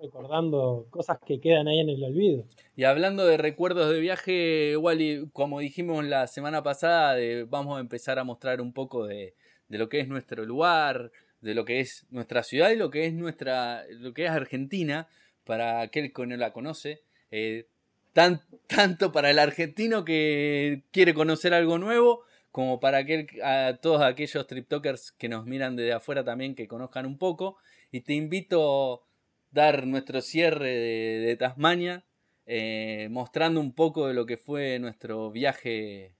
Recordando 0.00 0.86
cosas 0.90 1.18
que 1.24 1.40
quedan 1.40 1.68
ahí 1.68 1.80
en 1.80 1.88
el 1.88 2.04
olvido. 2.04 2.44
Y 2.76 2.84
hablando 2.84 3.24
de 3.24 3.38
recuerdos 3.38 3.90
de 3.90 3.98
viaje, 3.98 4.76
Wally, 4.76 5.30
como 5.32 5.60
dijimos 5.60 6.04
la 6.04 6.26
semana 6.26 6.62
pasada, 6.62 7.16
vamos 7.48 7.78
a 7.78 7.80
empezar 7.80 8.18
a 8.18 8.24
mostrar 8.24 8.60
un 8.60 8.74
poco 8.74 9.06
de, 9.06 9.34
lo 9.68 9.88
que 9.88 10.00
es 10.00 10.08
nuestro 10.08 10.44
lugar, 10.44 11.12
de 11.40 11.54
lo 11.54 11.64
que 11.64 11.80
es 11.80 12.06
nuestra 12.10 12.42
ciudad 12.42 12.70
y 12.70 12.76
lo 12.76 12.90
que 12.90 13.06
es 13.06 13.14
nuestra, 13.14 13.84
lo 13.88 14.12
que 14.12 14.26
es 14.26 14.30
Argentina, 14.30 15.08
para 15.44 15.80
aquel 15.80 16.12
que 16.12 16.26
no 16.26 16.36
la 16.36 16.52
conoce. 16.52 17.00
Eh, 17.30 17.66
tanto 18.12 19.12
para 19.12 19.30
el 19.30 19.38
argentino 19.38 20.04
que 20.04 20.82
quiere 20.90 21.14
conocer 21.14 21.54
algo 21.54 21.78
nuevo, 21.78 22.22
como 22.50 22.80
para 22.80 22.98
aquel, 22.98 23.28
a 23.42 23.78
todos 23.80 24.02
aquellos 24.02 24.46
triptokers 24.46 25.12
que 25.12 25.28
nos 25.28 25.44
miran 25.44 25.76
desde 25.76 25.92
afuera 25.92 26.24
también 26.24 26.54
que 26.54 26.68
conozcan 26.68 27.06
un 27.06 27.18
poco. 27.18 27.56
Y 27.92 28.00
te 28.00 28.14
invito 28.14 29.04
dar 29.50 29.86
nuestro 29.86 30.20
cierre 30.20 30.68
de, 30.68 31.36
Tasmania, 31.36 32.04
eh, 32.46 33.08
mostrando 33.10 33.60
un 33.60 33.74
poco 33.74 34.08
de 34.08 34.14
lo 34.14 34.26
que 34.26 34.36
fue 34.36 34.78
nuestro 34.78 35.30
viaje, 35.30 36.14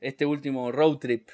este 0.00 0.26
último 0.26 0.72
road 0.72 0.98
trip, 0.98 1.28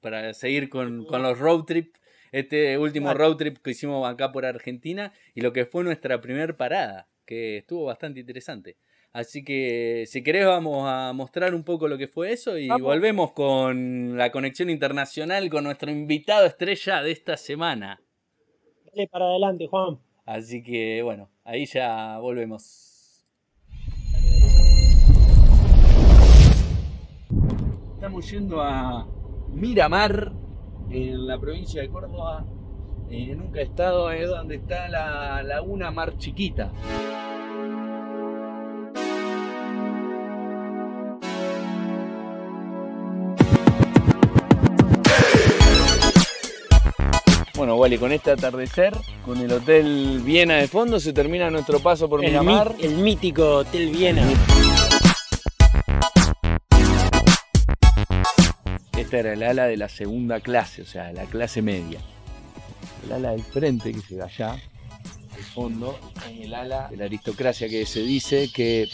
para 0.00 0.34
seguir 0.34 0.68
con, 0.68 1.06
los 1.06 1.38
road 1.38 1.64
trip, 1.64 1.94
este 2.32 2.76
último 2.78 3.14
road 3.14 3.36
trip 3.36 3.58
que 3.58 3.70
hicimos 3.70 4.08
acá 4.08 4.32
por 4.32 4.44
Argentina 4.44 5.12
y 5.34 5.42
lo 5.42 5.52
que 5.52 5.66
fue 5.66 5.84
nuestra 5.84 6.20
primera 6.20 6.56
parada, 6.56 7.08
que 7.24 7.58
estuvo 7.58 7.84
bastante 7.84 8.20
interesante. 8.20 8.76
Así 9.12 9.44
que 9.44 10.04
si 10.06 10.22
querés 10.24 10.46
vamos 10.46 10.88
a 10.88 11.12
mostrar 11.12 11.54
un 11.54 11.64
poco 11.64 11.86
lo 11.86 11.98
que 11.98 12.08
fue 12.08 12.32
eso 12.32 12.56
y 12.56 12.68
volvemos 12.68 13.32
con 13.32 14.16
la 14.16 14.32
conexión 14.32 14.70
internacional 14.70 15.50
con 15.50 15.64
nuestro 15.64 15.90
invitado 15.90 16.46
estrella 16.46 17.02
de 17.02 17.12
esta 17.12 17.36
semana. 17.36 18.00
Dale 18.86 19.08
para 19.08 19.26
adelante, 19.26 19.66
Juan. 19.66 19.98
Así 20.24 20.62
que 20.62 21.02
bueno, 21.02 21.30
ahí 21.44 21.66
ya 21.66 22.18
volvemos. 22.18 23.26
Estamos 27.94 28.30
yendo 28.30 28.60
a 28.60 29.06
Miramar, 29.48 30.32
en 30.90 31.26
la 31.26 31.38
provincia 31.38 31.82
de 31.82 31.88
Córdoba. 31.88 32.44
Eh, 33.10 33.34
nunca 33.34 33.60
he 33.60 33.64
estado, 33.64 34.10
es 34.10 34.28
donde 34.28 34.56
está 34.56 34.88
la 34.88 35.42
laguna 35.42 35.90
Mar 35.90 36.16
Chiquita. 36.18 36.72
Bueno, 47.62 47.76
Wally, 47.76 47.96
con 47.96 48.10
este 48.10 48.32
atardecer, 48.32 48.92
con 49.24 49.38
el 49.38 49.52
Hotel 49.52 50.20
Viena 50.24 50.56
de 50.56 50.66
fondo, 50.66 50.98
se 50.98 51.12
termina 51.12 51.48
nuestro 51.48 51.78
paso 51.78 52.08
por 52.08 52.18
Miramar. 52.18 52.74
el 52.80 52.96
mítico 52.96 53.58
Hotel 53.58 53.88
Viena. 53.90 54.28
Esta 58.98 59.16
era 59.16 59.34
el 59.34 59.44
ala 59.44 59.66
de 59.66 59.76
la 59.76 59.88
segunda 59.88 60.40
clase, 60.40 60.82
o 60.82 60.84
sea, 60.84 61.12
la 61.12 61.22
clase 61.26 61.62
media. 61.62 62.00
El 63.06 63.12
ala 63.12 63.30
del 63.30 63.44
frente, 63.44 63.92
que 63.92 64.00
se 64.00 64.16
ve 64.16 64.22
allá, 64.22 64.56
de 65.36 65.42
fondo, 65.54 65.96
es 66.32 66.46
el 66.46 66.54
ala 66.54 66.88
de 66.90 66.96
la 66.96 67.04
aristocracia 67.04 67.68
que 67.68 67.86
se 67.86 68.00
dice 68.00 68.50
que 68.52 68.88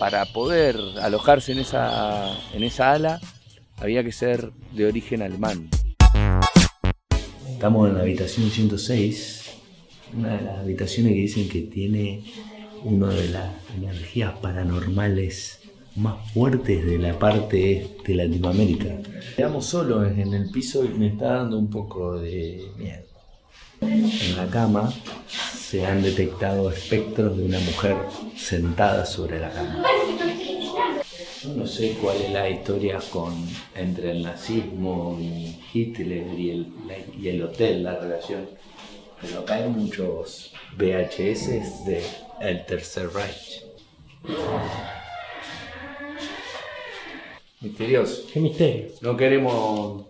para 0.00 0.24
poder 0.24 0.76
alojarse 1.00 1.52
en 1.52 1.60
esa, 1.60 2.36
en 2.52 2.64
esa 2.64 2.94
ala 2.94 3.20
había 3.76 4.02
que 4.02 4.10
ser 4.10 4.50
de 4.72 4.86
origen 4.86 5.22
alemán. 5.22 5.70
Estamos 7.52 7.88
en 7.88 7.94
la 7.94 8.00
habitación 8.00 8.50
106, 8.50 9.50
una 10.16 10.36
de 10.36 10.42
las 10.42 10.58
habitaciones 10.58 11.12
que 11.12 11.20
dicen 11.20 11.48
que 11.48 11.60
tiene 11.62 12.24
una 12.82 13.08
de 13.08 13.28
las 13.28 13.50
energías 13.76 14.32
paranormales 14.38 15.60
más 15.94 16.32
fuertes 16.32 16.84
de 16.84 16.98
la 16.98 17.18
parte 17.18 17.82
este 17.82 18.12
de 18.12 18.26
Latinoamérica. 18.26 18.98
Quedamos 19.36 19.66
solos 19.66 20.10
en 20.10 20.34
el 20.34 20.50
piso 20.50 20.84
y 20.84 20.88
me 20.88 21.08
está 21.08 21.34
dando 21.34 21.58
un 21.58 21.70
poco 21.70 22.18
de 22.18 22.64
miedo. 22.76 23.04
En 23.80 24.36
la 24.36 24.46
cama 24.48 24.92
se 25.28 25.86
han 25.86 26.02
detectado 26.02 26.70
espectros 26.70 27.36
de 27.36 27.44
una 27.44 27.60
mujer 27.60 27.96
sentada 28.36 29.06
sobre 29.06 29.40
la 29.40 29.50
cama. 29.50 29.84
No 31.44 31.66
sé 31.66 31.96
cuál 32.00 32.18
es 32.22 32.30
la 32.30 32.48
historia 32.48 33.00
con, 33.10 33.34
entre 33.74 34.12
el 34.12 34.22
nazismo 34.22 35.18
y 35.20 35.58
Hitler 35.72 36.38
y 36.38 36.50
el, 36.50 36.72
y 37.20 37.28
el 37.28 37.42
hotel, 37.42 37.82
la 37.82 37.98
relación. 37.98 38.48
Pero 39.20 39.40
acá 39.40 39.56
hay 39.56 39.68
muchos 39.68 40.52
VHS 40.76 41.84
de 41.84 42.02
El 42.40 42.64
Tercer 42.64 43.08
Reich. 43.12 43.64
Misterioso. 47.60 48.22
Qué 48.32 48.40
misterio. 48.40 48.86
No 49.00 49.16
queremos 49.16 50.06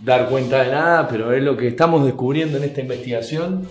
dar 0.00 0.28
cuenta 0.28 0.62
de 0.62 0.70
nada, 0.70 1.08
pero 1.08 1.32
es 1.32 1.42
lo 1.42 1.56
que 1.56 1.68
estamos 1.68 2.04
descubriendo 2.04 2.58
en 2.58 2.64
esta 2.64 2.80
investigación. 2.80 3.68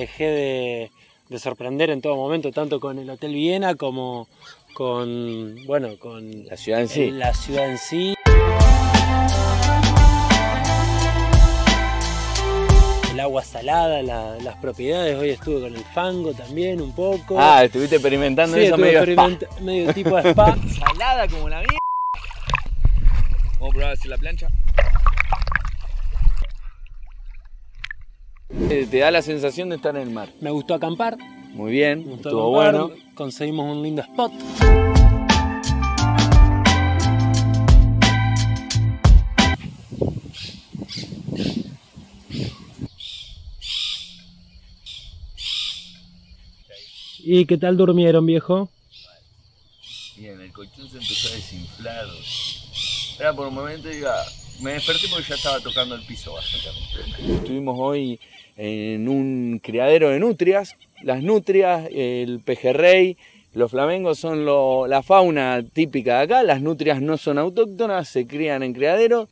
Dejé 0.00 0.90
de, 1.28 1.38
sorprender 1.38 1.90
en 1.90 2.00
todo 2.00 2.16
momento, 2.16 2.50
tanto 2.50 2.80
con 2.80 2.98
el 2.98 3.08
Hotel 3.08 3.34
Viena 3.34 3.74
como 3.74 4.28
con, 4.74 5.64
bueno, 5.66 5.98
con 5.98 6.46
la 6.46 6.56
ciudad 6.56 6.80
en 6.80 6.88
sí. 6.88 7.10
La 7.10 7.34
ciudad 7.34 7.70
en 7.70 7.78
sí. 7.78 8.14
El 13.12 13.20
agua 13.20 13.44
salada, 13.44 14.02
las 14.02 14.56
propiedades. 14.56 15.16
Hoy 15.16 15.30
estuve 15.30 15.60
con 15.60 15.76
el 15.76 15.84
fango 15.84 16.32
también 16.32 16.80
un 16.80 16.92
poco. 16.92 17.38
Ah, 17.38 17.64
estuviste 17.64 17.96
experimentando 17.96 18.56
eso 18.56 18.76
medio 18.76 19.04
medio 19.60 19.92
tipo 19.94 20.16
de 20.16 20.30
spa. 20.30 20.56
Salada 20.78 21.28
como 21.28 21.48
la 21.48 21.60
mía. 21.60 21.78
Vamos 23.60 23.74
a 23.74 23.78
probar 23.78 23.96
si 23.96 24.08
la 24.08 24.16
plancha. 24.16 24.48
Eh, 28.52 28.86
te 28.90 28.98
da 28.98 29.10
la 29.10 29.22
sensación 29.22 29.68
de 29.68 29.76
estar 29.76 29.96
en 29.96 30.02
el 30.02 30.10
mar. 30.10 30.32
Me 30.40 30.50
gustó 30.50 30.74
acampar. 30.74 31.16
Muy 31.52 31.72
bien, 31.72 32.10
estuvo 32.12 32.50
bueno. 32.50 32.90
Conseguimos 33.14 33.76
un 33.76 33.82
lindo 33.82 34.02
spot. 34.02 34.32
¿Y 47.22 47.46
qué 47.46 47.56
tal 47.58 47.76
durmieron, 47.76 48.26
viejo? 48.26 48.70
Bien, 50.16 50.40
el 50.40 50.52
colchón 50.52 50.88
se 50.88 50.96
empezó 50.96 51.28
a 51.28 51.32
desinflar. 51.32 52.06
Era 53.20 53.32
por 53.34 53.46
un 53.46 53.54
momento, 53.54 53.88
diga, 53.88 54.14
me 54.62 54.72
desperté 54.74 55.08
porque 55.10 55.28
ya 55.28 55.34
estaba 55.34 55.60
tocando 55.60 55.94
el 55.94 56.02
piso 56.02 56.32
bastante. 56.32 56.68
Estuvimos 57.34 57.76
hoy 57.78 58.20
en 58.56 59.08
un 59.08 59.60
criadero 59.62 60.10
de 60.10 60.18
nutrias. 60.18 60.76
Las 61.02 61.22
nutrias, 61.22 61.88
el 61.92 62.40
pejerrey, 62.40 63.16
los 63.54 63.70
flamengos 63.70 64.18
son 64.18 64.44
la 64.44 65.02
fauna 65.02 65.62
típica 65.72 66.18
de 66.18 66.24
acá. 66.24 66.42
Las 66.42 66.60
nutrias 66.60 67.00
no 67.00 67.16
son 67.16 67.38
autóctonas, 67.38 68.08
se 68.08 68.26
crían 68.26 68.62
en 68.62 68.74
criadero. 68.74 69.28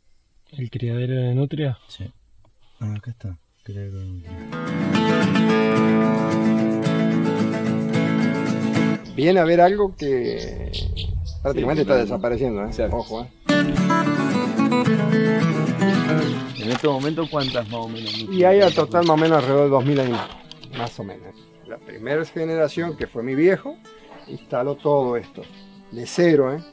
¿El 0.51 0.69
criadero 0.69 1.15
de 1.15 1.35
nutrias? 1.35 1.77
Sí. 1.87 2.05
Ah, 2.79 2.95
acá 2.95 3.11
está. 3.11 3.37
Criadero 3.63 3.99
de 3.99 4.05
nutrias. 4.05 4.33
Viene 9.15 9.39
a 9.41 9.43
ver 9.43 9.61
algo 9.61 9.95
que 9.95 10.71
prácticamente 11.43 11.81
está 11.81 11.97
desapareciendo, 11.97 12.65
¿eh? 12.65 12.89
Ojo, 12.91 13.23
¿eh? 13.23 13.27
En 16.57 16.71
este 16.71 16.87
momento, 16.87 17.25
¿cuántas 17.29 17.67
más 17.69 17.85
o 17.85 17.89
menos? 17.89 18.13
Y 18.31 18.43
hay 18.43 18.61
a 18.61 18.69
total 18.69 19.05
más 19.05 19.11
o 19.11 19.17
menos 19.17 19.37
alrededor 19.39 19.63
de 19.65 19.69
2000 19.69 19.99
años, 19.99 20.19
más 20.77 20.99
o 20.99 21.03
menos. 21.03 21.35
La 21.67 21.77
primera 21.77 22.23
generación, 22.25 22.95
que 22.95 23.07
fue 23.07 23.23
mi 23.23 23.35
viejo, 23.35 23.75
instaló 24.27 24.75
todo 24.75 25.17
esto, 25.17 25.41
de 25.91 26.05
cero, 26.05 26.53
¿eh? 26.53 26.63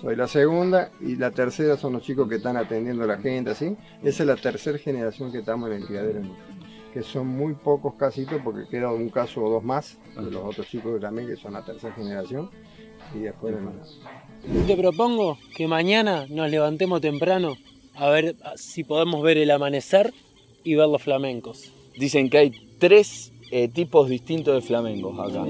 Soy 0.00 0.14
la 0.14 0.28
segunda 0.28 0.90
y 1.00 1.16
la 1.16 1.30
tercera 1.30 1.76
son 1.76 1.94
los 1.94 2.02
chicos 2.02 2.28
que 2.28 2.36
están 2.36 2.56
atendiendo 2.56 3.04
a 3.04 3.06
la 3.06 3.18
gente, 3.18 3.50
así. 3.50 3.76
Esa 4.02 4.22
es 4.22 4.26
la 4.26 4.36
tercera 4.36 4.78
generación 4.78 5.32
que 5.32 5.38
estamos 5.38 5.70
en 5.70 5.76
el 5.76 5.86
criadero, 5.86 6.20
que 6.92 7.02
son 7.02 7.26
muy 7.26 7.54
pocos 7.54 7.94
casitos 7.94 8.40
porque 8.44 8.68
queda 8.68 8.92
un 8.92 9.08
caso 9.08 9.42
o 9.42 9.50
dos 9.50 9.64
más 9.64 9.98
de 10.14 10.30
los 10.30 10.44
otros 10.44 10.66
chicos 10.66 11.00
también 11.00 11.28
que 11.28 11.36
son 11.36 11.54
la 11.54 11.64
tercera 11.64 11.94
generación 11.94 12.50
y 13.14 13.20
después 13.20 13.54
de 13.54 13.60
más. 13.60 13.98
Te 14.46 14.76
propongo 14.76 15.38
que 15.56 15.66
mañana 15.66 16.26
nos 16.28 16.48
levantemos 16.50 17.00
temprano 17.00 17.56
a 17.94 18.10
ver 18.10 18.36
si 18.56 18.84
podemos 18.84 19.22
ver 19.22 19.38
el 19.38 19.50
amanecer 19.50 20.14
y 20.62 20.74
ver 20.76 20.88
los 20.88 21.02
flamencos. 21.02 21.72
Dicen 21.96 22.30
que 22.30 22.38
hay 22.38 22.52
tres 22.78 23.32
eh, 23.50 23.68
tipos 23.68 24.08
distintos 24.08 24.54
de 24.54 24.60
flamencos 24.60 25.18
acá. 25.18 25.44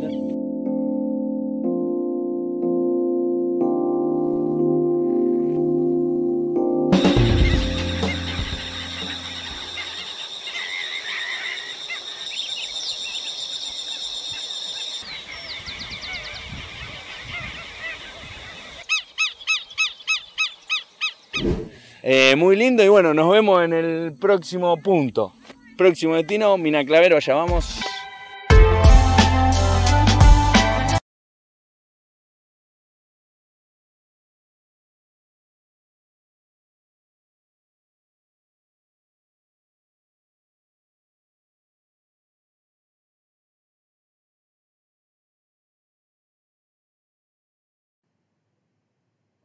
Eh, 22.36 22.38
muy 22.38 22.54
lindo 22.54 22.84
y 22.84 22.88
bueno, 22.88 23.14
nos 23.14 23.32
vemos 23.32 23.64
en 23.64 23.72
el 23.72 24.12
próximo 24.20 24.76
punto. 24.76 25.32
Próximo 25.78 26.16
destino, 26.16 26.58
Mina 26.58 26.84
Clavero, 26.84 27.16
allá 27.16 27.34
vamos. 27.34 27.80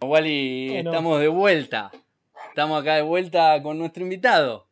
Wally, 0.01 0.75
estamos 0.75 1.21
de 1.21 1.29
vuelta. 1.29 1.89
Estamos 2.51 2.81
acá 2.81 2.95
de 2.95 3.01
vuelta 3.01 3.63
con 3.63 3.79
nuestro 3.79 4.03
invitado. 4.03 4.67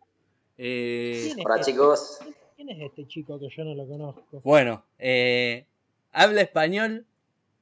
Eh... 0.57 1.34
Hola 1.45 1.55
este? 1.61 1.71
chicos. 1.71 2.19
¿Quién 2.57 2.71
es 2.71 2.82
este 2.82 3.07
chico 3.07 3.39
que 3.39 3.47
yo 3.47 3.63
no 3.63 3.73
lo 3.73 3.88
conozco? 3.88 4.41
Bueno, 4.43 4.84
eh, 4.97 5.65
habla 6.11 6.41
español, 6.41 7.05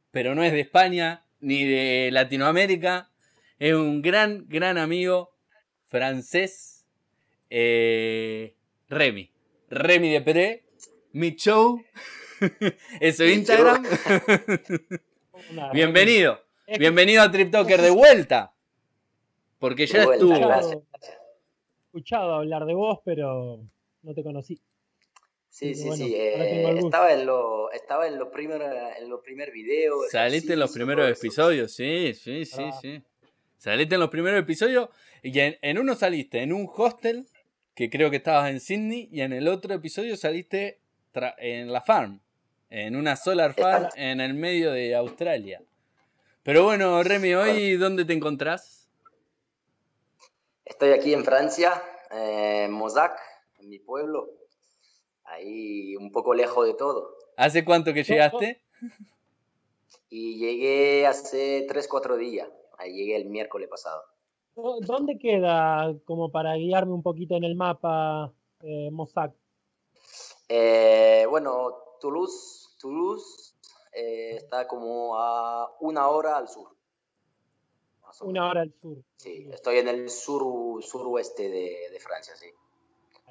pero 0.09 0.34
no 0.34 0.43
es 0.43 0.53
de 0.53 0.61
España 0.61 1.24
ni 1.39 1.65
de 1.65 2.09
Latinoamérica. 2.11 3.11
Es 3.59 3.76
un 3.76 4.01
gran, 4.01 4.47
gran 4.49 4.80
amigo 4.80 5.36
francés, 5.88 6.84
eh, 7.51 8.55
Remy. 8.89 9.30
Remy 9.70 10.09
de 10.09 10.22
Peré, 10.22 10.63
mi 11.11 11.36
show, 11.36 11.80
es 12.99 13.18
su 13.18 13.24
Instagram. 13.24 13.86
Bienvenido. 15.74 16.41
Bienvenido 16.80 17.22
a 17.22 17.32
Trip 17.32 17.51
Talker 17.51 17.84
de 17.84 17.91
vuelta. 17.91 18.57
Porque 19.60 19.88
ya 19.88 20.03
estuvo. 20.03 20.34
He 20.36 21.88
escuchado 21.88 22.36
hablar 22.36 22.66
de 22.66 22.74
vos, 22.74 22.99
pero 23.03 23.60
no 24.03 24.14
te 24.14 24.24
conocí. 24.24 24.60
Sí, 25.49 25.74
sí, 25.74 25.91
sí. 25.93 26.14
Eh, 26.16 26.78
estaba 26.78 27.12
en 27.14 27.26
lo, 27.26 27.72
estaba 27.72 28.08
en 28.08 28.20
los 28.20 28.28
primeros 28.28 28.70
en 28.99 29.10
los 29.10 29.22
primer 29.22 29.51
videos. 29.51 30.10
Saliste 30.12 30.53
en 30.53 30.60
los 30.60 30.72
primeros 30.72 31.10
episodios, 31.10 31.74
sí, 31.74 32.14
sí, 32.14 32.45
sí, 32.45 32.64
ah. 32.64 32.80
sí. 32.80 33.01
Saliste 33.58 33.95
en 33.95 34.01
los 34.01 34.12
primeros 34.12 34.39
episodios 34.39 34.89
y 35.24 35.39
en, 35.39 35.78
uno 35.80 35.95
saliste 35.95 36.43
en 36.43 36.53
un 36.53 36.70
hostel, 36.72 37.26
que 37.74 37.89
creo 37.89 38.12
que 38.12 38.18
estabas 38.18 38.51
en 38.51 38.60
Sydney, 38.60 39.10
y 39.12 39.22
en 39.22 39.34
el 39.34 39.47
otro 39.47 39.74
episodio 39.74 40.16
saliste 40.16 40.80
en 41.39 41.74
la 41.74 41.82
farm, 41.82 42.22
en 42.70 42.95
una 42.95 43.16
solar 43.16 43.55
farm 43.55 43.89
en 43.95 44.22
el 44.22 44.36
medio 44.36 44.72
de 44.72 44.93
Australia. 44.95 45.64
Pero 46.43 46.66
bueno, 46.66 47.01
Remy, 47.01 47.34
hoy, 47.34 47.78
¿dónde 47.78 48.05
te 48.05 48.14
encontrás? 48.14 48.77
Estoy 50.68 50.91
aquí 50.91 51.13
en 51.13 51.24
Francia, 51.24 51.82
en 52.11 52.72
Mozac, 52.74 53.18
en 53.57 53.70
mi 53.70 53.80
pueblo, 53.80 54.28
ahí 55.24 55.95
un 55.95 56.11
poco 56.11 56.34
lejos 56.34 56.68
de 56.68 56.74
todo. 56.74 57.15
¿Hace 57.38 57.63
cuánto 57.63 57.93
que 57.93 58.03
llegaste? 58.03 58.61
Y 60.09 60.38
llegué 60.38 61.07
hace 61.07 61.65
3, 61.70 61.88
4 61.88 62.18
días, 62.18 62.49
ahí 62.78 62.93
llegué 62.93 63.15
el 63.15 63.30
miércoles 63.30 63.70
pasado. 63.70 64.03
¿Dónde 64.55 65.18
queda, 65.18 65.95
como 66.05 66.32
para 66.32 66.55
guiarme 66.55 66.93
un 66.93 67.03
poquito 67.03 67.36
en 67.38 67.45
el 67.45 67.55
mapa, 67.55 68.34
eh, 68.61 68.89
Mozac? 68.91 69.34
Eh, 70.49 71.26
bueno, 71.30 71.78
Toulouse, 72.01 72.76
Toulouse 72.78 73.53
eh, 73.93 74.36
está 74.36 74.68
como 74.68 75.18
a 75.18 75.78
una 75.80 76.09
hora 76.09 76.38
al 76.38 76.49
sur. 76.49 76.77
Una 78.22 78.49
hora 78.49 78.61
al 78.61 78.74
sur. 78.74 78.97
Sí, 79.18 79.47
estoy 79.51 79.80
en 79.80 79.88
el 79.88 80.09
sur 80.09 80.84
suroeste 80.84 81.49
de, 81.49 81.89
de 81.91 81.99
Francia, 81.99 82.36
sí. 82.36 82.47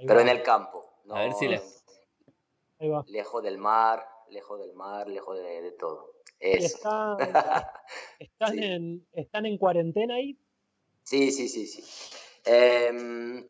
Pero 0.06 0.20
en 0.20 0.28
el 0.28 0.42
campo. 0.42 0.84
A 1.10 1.20
ver 1.20 1.32
si 1.34 1.48
le... 1.48 1.60
Ahí 2.78 2.88
va. 2.88 3.04
Lejos 3.08 3.42
del 3.42 3.58
mar, 3.58 4.06
lejos 4.28 4.58
del 4.60 4.74
mar, 4.74 5.08
lejos 5.08 5.36
de, 5.36 5.72
todo. 5.72 6.12
Están, 6.38 7.18
están, 8.18 8.58
en, 8.58 9.06
¿Están 9.12 9.46
en 9.46 9.56
cuarentena 9.56 10.16
ahí? 10.16 10.38
Sí, 11.02 11.32
sí, 11.32 11.48
sí, 11.48 11.66
sí. 11.66 11.82
Em, 12.44 13.48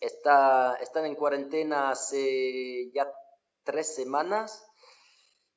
está, 0.00 0.74
están 0.80 1.06
en 1.06 1.14
cuarentena 1.14 1.90
hace 1.90 2.90
ya 2.92 3.08
tres 3.62 3.94
semanas 3.94 4.68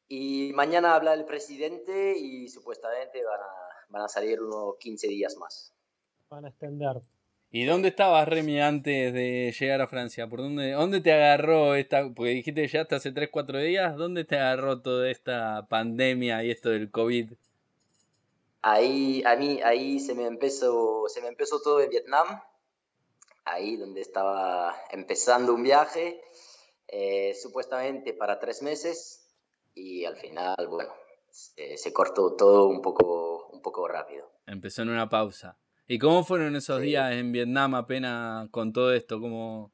y 0.08 0.52
mañana 0.54 0.94
habla 0.94 1.14
el 1.14 1.26
presidente 1.26 2.16
y 2.18 2.48
supuestamente 2.48 3.24
van 3.24 3.40
a 3.40 3.61
van 3.92 4.04
a 4.04 4.08
salir 4.08 4.42
unos 4.42 4.78
15 4.78 5.08
días 5.08 5.36
más. 5.38 5.74
Van 6.30 6.46
a 6.46 6.50
extender. 6.50 7.02
¿Y 7.54 7.66
dónde 7.66 7.90
estabas, 7.90 8.30
Remy, 8.30 8.62
antes 8.62 9.14
de 9.14 9.54
llegar 9.60 9.82
a 9.82 9.88
Francia? 9.88 10.28
¿Por 10.30 10.40
dónde, 10.40 10.72
dónde 10.72 11.02
te 11.02 11.12
agarró 11.12 11.76
esta? 11.76 12.10
Porque 12.16 12.32
dijiste 12.32 12.66
ya 12.66 12.82
hasta 12.84 12.96
hace 12.96 13.12
3, 13.12 13.30
4 13.30 13.60
días. 13.60 13.98
¿Dónde 13.98 14.24
te 14.24 14.38
agarró 14.38 14.82
toda 14.82 15.12
esta 15.12 15.68
pandemia 15.70 16.46
y 16.46 16.52
esto 16.52 16.70
del 16.70 16.90
COVID? 16.90 17.34
Ahí, 18.62 19.22
a 19.26 19.36
mí, 19.36 19.60
ahí 19.64 20.00
se 20.00 20.16
me 20.16 20.28
empezó, 20.28 21.10
se 21.10 21.20
me 21.20 21.28
empezó 21.28 21.62
todo 21.62 21.82
en 21.82 21.90
Vietnam. 21.90 22.42
Ahí 23.44 23.76
donde 23.76 24.00
estaba 24.00 24.74
empezando 24.92 25.54
un 25.54 25.64
viaje, 25.64 26.22
eh, 26.88 27.34
supuestamente 27.34 28.14
para 28.14 28.40
tres 28.40 28.62
meses. 28.62 29.28
Y 29.74 30.06
al 30.06 30.16
final, 30.16 30.56
bueno, 30.70 30.94
se 31.32 31.92
cortó 31.92 32.36
todo 32.38 32.68
un 32.68 32.82
poco 32.82 33.31
un 33.52 33.62
poco 33.62 33.88
rápido. 33.88 34.32
Empezó 34.46 34.82
en 34.82 34.90
una 34.90 35.10
pausa. 35.10 35.58
¿Y 35.88 36.00
cómo 36.00 36.24
fueron 36.24 36.56
esos 36.56 36.82
días 36.82 37.12
en 37.14 37.32
Vietnam 37.32 37.76
apenas 37.76 38.50
con 38.50 38.72
todo 38.72 38.94
esto? 38.94 39.20
¿Cómo, 39.20 39.74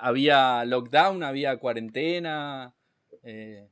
¿Había 0.00 0.64
lockdown? 0.64 1.22
¿Había 1.22 1.58
cuarentena? 1.58 2.76
Eh, 3.22 3.68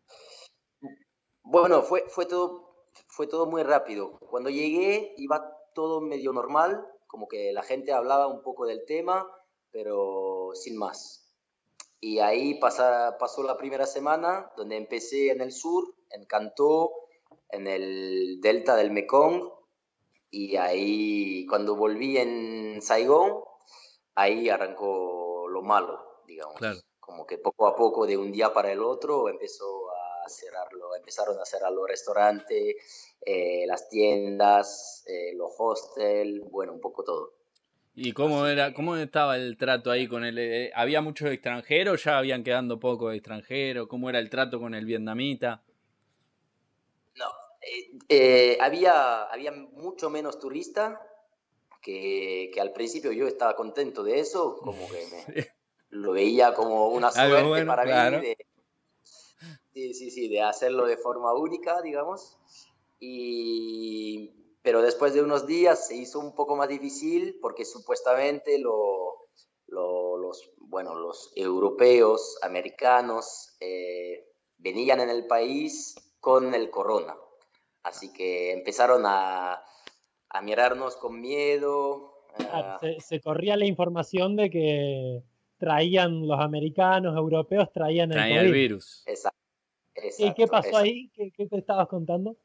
bueno, 1.43 1.82
fue, 1.82 2.05
fue, 2.09 2.26
todo, 2.26 2.89
fue 3.09 3.26
todo 3.26 3.47
muy 3.47 3.62
rápido. 3.62 4.18
Cuando 4.18 4.51
llegué 4.51 5.14
iba 5.16 5.53
todo 5.74 6.01
medio 6.01 6.32
normal, 6.32 6.87
como 7.07 7.28
que 7.28 7.53
la 7.53 7.62
gente 7.62 7.93
hablaba 7.93 8.26
un 8.26 8.43
poco 8.43 8.66
del 8.66 8.85
tema, 8.87 9.28
pero 9.70 10.51
sin 10.55 10.76
más. 10.76 11.24
Y 12.01 12.18
ahí 12.18 12.55
pasa, 12.59 13.16
pasó 13.18 13.43
la 13.43 13.57
primera 13.57 13.87
semana, 13.87 14.51
donde 14.57 14.76
empecé 14.76 15.30
en 15.30 15.41
el 15.41 15.53
sur, 15.53 15.95
en 16.11 16.26
Cantó, 16.26 16.91
en 17.51 17.66
el 17.66 18.40
delta 18.40 18.76
del 18.76 18.90
Mekong 18.90 19.51
y 20.30 20.57
ahí 20.57 21.47
cuando 21.47 21.76
volví 21.76 22.18
en 22.18 22.82
Saigón, 22.82 23.45
ahí 24.16 24.49
arrancó 24.49 25.47
lo 25.49 25.62
malo, 25.62 26.22
digamos. 26.26 26.61
Como 26.99 27.26
que 27.26 27.38
poco 27.38 27.68
a 27.68 27.76
poco, 27.76 28.07
de 28.07 28.16
un 28.16 28.32
día 28.32 28.53
para 28.53 28.72
el 28.72 28.80
otro, 28.82 29.28
empezó 29.28 29.90
a 29.90 30.28
cerrarlo, 30.28 30.97
empezaron 30.97 31.38
a 31.38 31.45
cerrar 31.45 31.70
los 31.70 31.86
restaurantes, 31.86 32.76
eh, 33.20 33.64
las 33.66 33.88
tiendas, 33.88 35.05
eh, 35.07 35.34
los 35.34 35.53
hostels, 35.57 36.51
bueno, 36.51 36.72
un 36.72 36.80
poco 36.80 37.05
todo. 37.05 37.34
¿Y 37.95 38.12
cómo 38.12 38.47
era, 38.47 38.74
cómo 38.74 38.97
estaba 38.97 39.36
el 39.36 39.57
trato 39.57 39.90
ahí 39.90 40.09
con 40.09 40.24
el, 40.24 40.38
eh, 40.38 40.72
había 40.74 41.01
muchos 41.01 41.30
extranjeros, 41.30 42.03
ya 42.03 42.18
habían 42.18 42.42
quedando 42.42 42.80
pocos 42.80 43.14
extranjeros, 43.14 43.86
cómo 43.86 44.11
era 44.11 44.18
el 44.18 44.30
trato 44.30 44.59
con 44.59 44.74
el 44.74 44.84
vietnamita? 44.84 45.62
Eh, 48.09 48.59
había, 48.61 49.25
había 49.25 49.53
mucho 49.53 50.11
menos 50.11 50.39
turistas 50.39 50.99
que, 51.81 52.51
que, 52.53 52.61
al 52.61 52.73
principio 52.73 53.12
yo 53.12 53.27
estaba 53.27 53.57
contento 53.57 54.03
de 54.03 54.21
eso, 54.21 54.57
como 54.57 54.89
que 54.89 55.07
me, 55.07 55.47
lo 55.91 56.12
veía 56.12 56.55
como 56.55 56.89
una 56.89 57.11
suerte 57.11 57.65
para 57.65 58.11
mí 58.11 58.21
de, 58.21 58.37
sí, 59.73 59.95
sí, 59.95 60.11
sí, 60.11 60.29
de 60.29 60.43
hacerlo 60.43 60.87
de 60.87 60.97
forma 60.97 61.33
única, 61.35 61.83
digamos. 61.83 62.39
Y, 63.01 64.31
pero 64.62 64.81
después 64.83 65.12
de 65.15 65.23
unos 65.23 65.47
días 65.47 65.89
se 65.89 65.97
hizo 65.97 66.19
un 66.19 66.35
poco 66.35 66.57
más 66.57 66.69
difícil 66.69 67.39
porque 67.41 67.65
supuestamente 67.65 68.59
lo, 68.59 69.29
los, 69.67 70.51
bueno, 70.59 70.95
los 70.95 71.33
europeos, 71.37 72.39
americanos, 72.43 73.57
eh, 73.61 74.27
venían 74.59 75.01
en 75.01 75.11
el 75.11 75.27
país 75.27 75.95
con 76.21 76.55
el 76.55 76.71
corona. 76.71 77.17
Así 77.85 78.12
que 78.12 78.53
empezaron 78.53 79.03
a, 79.07 79.62
a 80.30 80.43
mirarnos 80.43 80.97
con 80.97 81.20
miedo. 81.20 82.26
se, 82.99 83.20
corría 83.20 83.57
la 83.57 83.66
información 83.66 84.37
de 84.37 84.51
que 84.51 85.22
traían 85.59 86.26
los 86.26 86.41
americanos, 86.41 87.16
europeos, 87.16 87.70
traían 87.72 88.12
el, 88.12 88.53
virus. 88.53 89.05
Exacto, 89.07 89.39
¿Y 90.18 90.35
qué 90.35 90.47
pasó 90.47 90.76
ahí? 90.76 91.11
¿Qué, 91.14 91.30
¿Qué, 91.30 91.47
te 91.47 91.59
estabas 91.59 91.87
contando? 91.87 92.37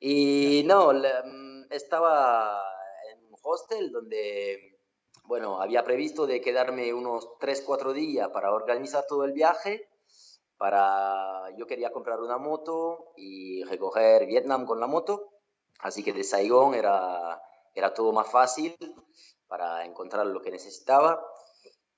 Y 0.00 0.64
no, 0.66 0.92
mm, 0.92 1.66
estaba 1.70 2.60
en 3.12 3.24
un 3.26 3.36
hostel 3.42 3.92
donde, 3.92 4.78
bueno, 5.24 5.60
había 5.60 5.84
previsto 5.84 6.26
de 6.26 6.40
quedarme 6.40 6.92
unos 6.92 7.38
3, 7.38 7.62
4 7.64 7.92
días 7.92 8.28
para 8.30 8.52
organizar 8.52 9.04
todo 9.08 9.24
el 9.24 9.32
viaje. 9.32 9.88
Para, 10.56 11.50
yo 11.56 11.66
quería 11.66 11.92
comprar 11.92 12.20
una 12.20 12.38
moto 12.38 13.12
y 13.16 13.64
recoger 13.64 14.26
Vietnam 14.26 14.66
con 14.66 14.80
la 14.80 14.86
moto. 14.86 15.30
Así 15.80 16.02
que 16.02 16.12
de 16.12 16.24
Saigón 16.24 16.74
era, 16.74 17.42
era 17.74 17.92
todo 17.92 18.12
más 18.12 18.30
fácil 18.30 18.76
para 19.46 19.84
encontrar 19.84 20.26
lo 20.26 20.40
que 20.40 20.50
necesitaba. 20.50 21.24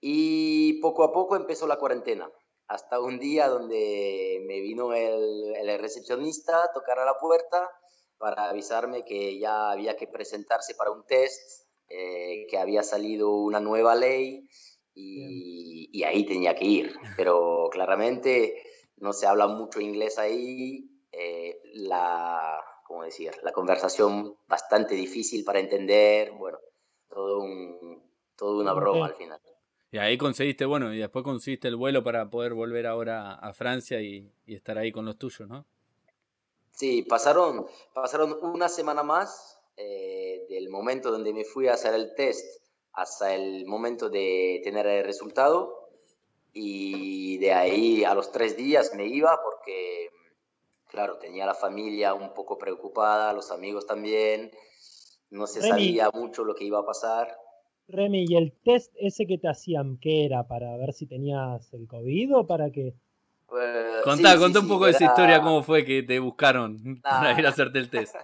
Y 0.00 0.80
poco 0.80 1.04
a 1.04 1.12
poco 1.12 1.36
empezó 1.36 1.66
la 1.66 1.78
cuarentena 1.78 2.30
hasta 2.68 3.00
un 3.00 3.18
día 3.18 3.48
donde 3.48 4.42
me 4.46 4.60
vino 4.60 4.92
el, 4.92 5.54
el, 5.56 5.78
recepcionista 5.78 6.64
a 6.64 6.72
tocar 6.72 6.98
a 6.98 7.04
la 7.04 7.16
puerta 7.18 7.70
para 8.18 8.48
avisarme 8.48 9.04
que 9.04 9.38
ya 9.38 9.70
había 9.70 9.96
que 9.96 10.06
presentarse 10.06 10.74
para 10.74 10.90
un 10.90 11.04
test, 11.04 11.66
eh, 11.88 12.46
que 12.48 12.58
había 12.58 12.82
salido 12.82 13.30
una 13.30 13.60
nueva 13.60 13.94
ley 13.94 14.48
y, 14.94 15.75
y, 15.92 16.02
ahí 16.04 16.24
tenía 16.24 16.54
que 16.54 16.64
ir. 16.64 16.96
Pero 17.16 17.68
claramente 17.70 18.62
no 18.96 19.12
se 19.12 19.26
habla 19.26 19.46
mucho 19.46 19.80
inglés 19.80 20.18
ahí, 20.18 20.90
eh, 21.12 21.60
la, 21.74 22.60
¿cómo 22.84 23.04
decir? 23.04 23.32
la 23.42 23.52
conversación 23.52 24.36
bastante 24.46 24.94
difícil 24.94 25.44
para 25.44 25.60
entender, 25.60 26.32
bueno, 26.32 26.58
todo, 27.08 27.40
un, 27.40 28.02
todo 28.36 28.60
una 28.60 28.72
broma 28.72 29.06
al 29.06 29.14
final. 29.14 29.40
Y 29.92 29.98
ahí 29.98 30.18
conseguiste, 30.18 30.64
bueno, 30.64 30.92
y 30.92 30.98
después 30.98 31.24
conseguiste 31.24 31.68
el 31.68 31.76
vuelo 31.76 32.02
para 32.02 32.28
poder 32.28 32.54
volver 32.54 32.86
ahora 32.86 33.34
a 33.34 33.52
Francia 33.54 34.00
y, 34.00 34.30
y 34.44 34.54
estar 34.54 34.76
ahí 34.76 34.92
con 34.92 35.04
los 35.04 35.16
tuyos, 35.16 35.48
¿no? 35.48 35.64
Sí, 36.76 37.02
pasaron, 37.02 37.66
pasaron 37.94 38.38
una 38.42 38.68
semana 38.68 39.02
más 39.02 39.58
eh, 39.78 40.46
del 40.48 40.68
momento 40.68 41.10
donde 41.10 41.32
me 41.32 41.44
fui 41.44 41.68
a 41.68 41.72
hacer 41.74 41.94
el 41.94 42.14
test 42.14 42.65
hasta 42.96 43.34
el 43.34 43.66
momento 43.66 44.08
de 44.08 44.60
tener 44.64 44.86
el 44.86 45.04
resultado 45.04 45.90
y 46.52 47.36
de 47.36 47.52
ahí 47.52 48.04
a 48.04 48.14
los 48.14 48.32
tres 48.32 48.56
días 48.56 48.92
me 48.96 49.06
iba 49.06 49.38
porque, 49.44 50.08
claro, 50.88 51.18
tenía 51.18 51.44
la 51.44 51.54
familia 51.54 52.14
un 52.14 52.32
poco 52.32 52.56
preocupada, 52.56 53.34
los 53.34 53.50
amigos 53.50 53.86
también, 53.86 54.50
no 55.28 55.46
se 55.46 55.60
sabía 55.60 56.10
mucho 56.10 56.42
lo 56.42 56.54
que 56.54 56.64
iba 56.64 56.78
a 56.78 56.86
pasar. 56.86 57.36
Remy, 57.88 58.24
¿y 58.28 58.36
el 58.36 58.52
test 58.64 58.92
ese 58.96 59.26
que 59.26 59.36
te 59.36 59.48
hacían, 59.48 59.98
qué 59.98 60.24
era? 60.24 60.44
¿Para 60.48 60.74
ver 60.78 60.94
si 60.94 61.06
tenías 61.06 61.70
el 61.74 61.86
COVID 61.86 62.34
o 62.34 62.46
para 62.46 62.70
qué? 62.70 62.94
Eh, 63.60 64.00
contá, 64.02 64.38
contá 64.38 64.60
un 64.60 64.68
poco 64.68 64.86
de 64.86 64.92
esa 64.92 65.04
historia, 65.04 65.42
cómo 65.42 65.62
fue 65.62 65.84
que 65.84 66.02
te 66.02 66.18
buscaron 66.18 67.00
para 67.02 67.38
ir 67.38 67.46
a 67.46 67.50
hacerte 67.50 67.78
el 67.78 67.90
test. 67.90 68.16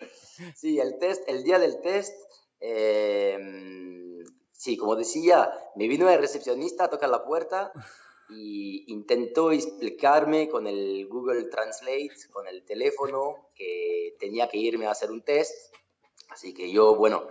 sí, 0.56 0.80
el 0.80 0.98
test, 0.98 1.28
el 1.28 1.44
día 1.44 1.60
del 1.60 1.80
test, 1.80 2.12
em, 2.64 4.24
sí, 4.52 4.76
como 4.76 4.96
decía, 4.96 5.52
me 5.76 5.86
vino 5.88 6.08
el 6.08 6.18
recepcionista 6.18 6.84
a 6.84 6.90
tocar 6.90 7.10
la 7.10 7.24
puerta 7.24 7.72
y 8.30 8.90
intentó 8.90 9.52
explicarme 9.52 10.48
con 10.48 10.66
el 10.66 11.06
Google 11.08 11.44
Translate, 11.44 12.14
con 12.32 12.48
el 12.48 12.64
teléfono, 12.64 13.50
que 13.54 14.16
tenía 14.18 14.48
que 14.48 14.56
irme 14.58 14.86
a 14.86 14.92
hacer 14.92 15.10
un 15.10 15.22
test. 15.22 15.74
Así 16.30 16.54
que 16.54 16.70
yo, 16.70 16.96
bueno, 16.96 17.26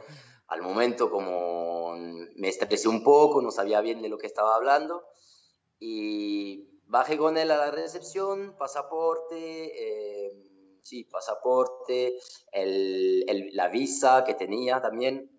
al 0.48 0.62
momento 0.62 1.10
como 1.10 1.96
me 2.36 2.50
estresé 2.50 2.88
un 2.88 3.04
poco, 3.04 3.42
no 3.42 3.50
sabía 3.50 3.82
bien 3.82 4.02
de 4.02 4.10
lo 4.10 4.20
que 4.20 4.28
estaba 4.28 4.56
hablando 4.56 5.04
y 5.80 6.80
bajé 6.86 7.18
con 7.18 7.38
él 7.38 7.50
a 7.50 7.58
la 7.58 7.72
recepción, 7.72 8.56
pasaporte, 8.58 10.28
eh, 10.28 10.53
sí, 10.84 11.06
pasaporte, 11.06 12.20
la 12.54 13.68
visa 13.70 14.24
que 14.24 14.36
tenía 14.36 14.82
también, 14.82 15.32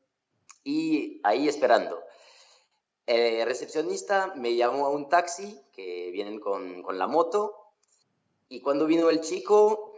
y 0.65 1.21
ahí 1.23 1.49
esperando. 1.49 2.03
El 3.07 3.47
recepcionista 3.47 4.33
me 4.35 4.57
llamó 4.57 4.87
a 4.87 4.91
un 4.91 5.09
taxi 5.09 5.61
que 5.73 6.11
vienen 6.11 6.41
con, 6.41 6.83
con 6.83 6.99
la 6.99 7.07
moto, 7.07 7.65
y 8.49 8.61
cuando 8.61 8.87
vino 8.87 9.11
el 9.11 9.21
chico, 9.21 9.93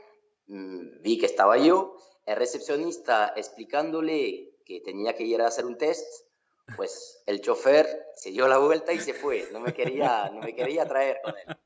mm, 0.49 1.03
vi 1.03 1.19
que 1.19 1.27
estaba 1.27 1.57
yo, 1.57 1.97
el 2.27 2.37
recepcionista 2.37 3.33
explicándole 3.37 4.57
que 4.65 4.81
tenía 4.81 5.15
que 5.15 5.23
ir 5.23 5.41
a 5.41 5.47
hacer 5.47 5.65
un 5.65 5.79
test, 5.79 6.27
pues 6.75 7.23
el 7.27 7.41
chofer 7.41 7.87
se 8.17 8.31
dio 8.31 8.49
la 8.49 8.59
vuelta 8.59 8.93
y 8.93 8.99
se 8.99 9.15
fue. 9.15 9.49
No 9.53 9.61
me 9.61 9.73
quería, 9.73 10.29
no 10.33 10.41
me 10.41 10.55
quería 10.55 10.87
traer 10.87 11.21
con 11.23 11.35
él. 11.39 11.57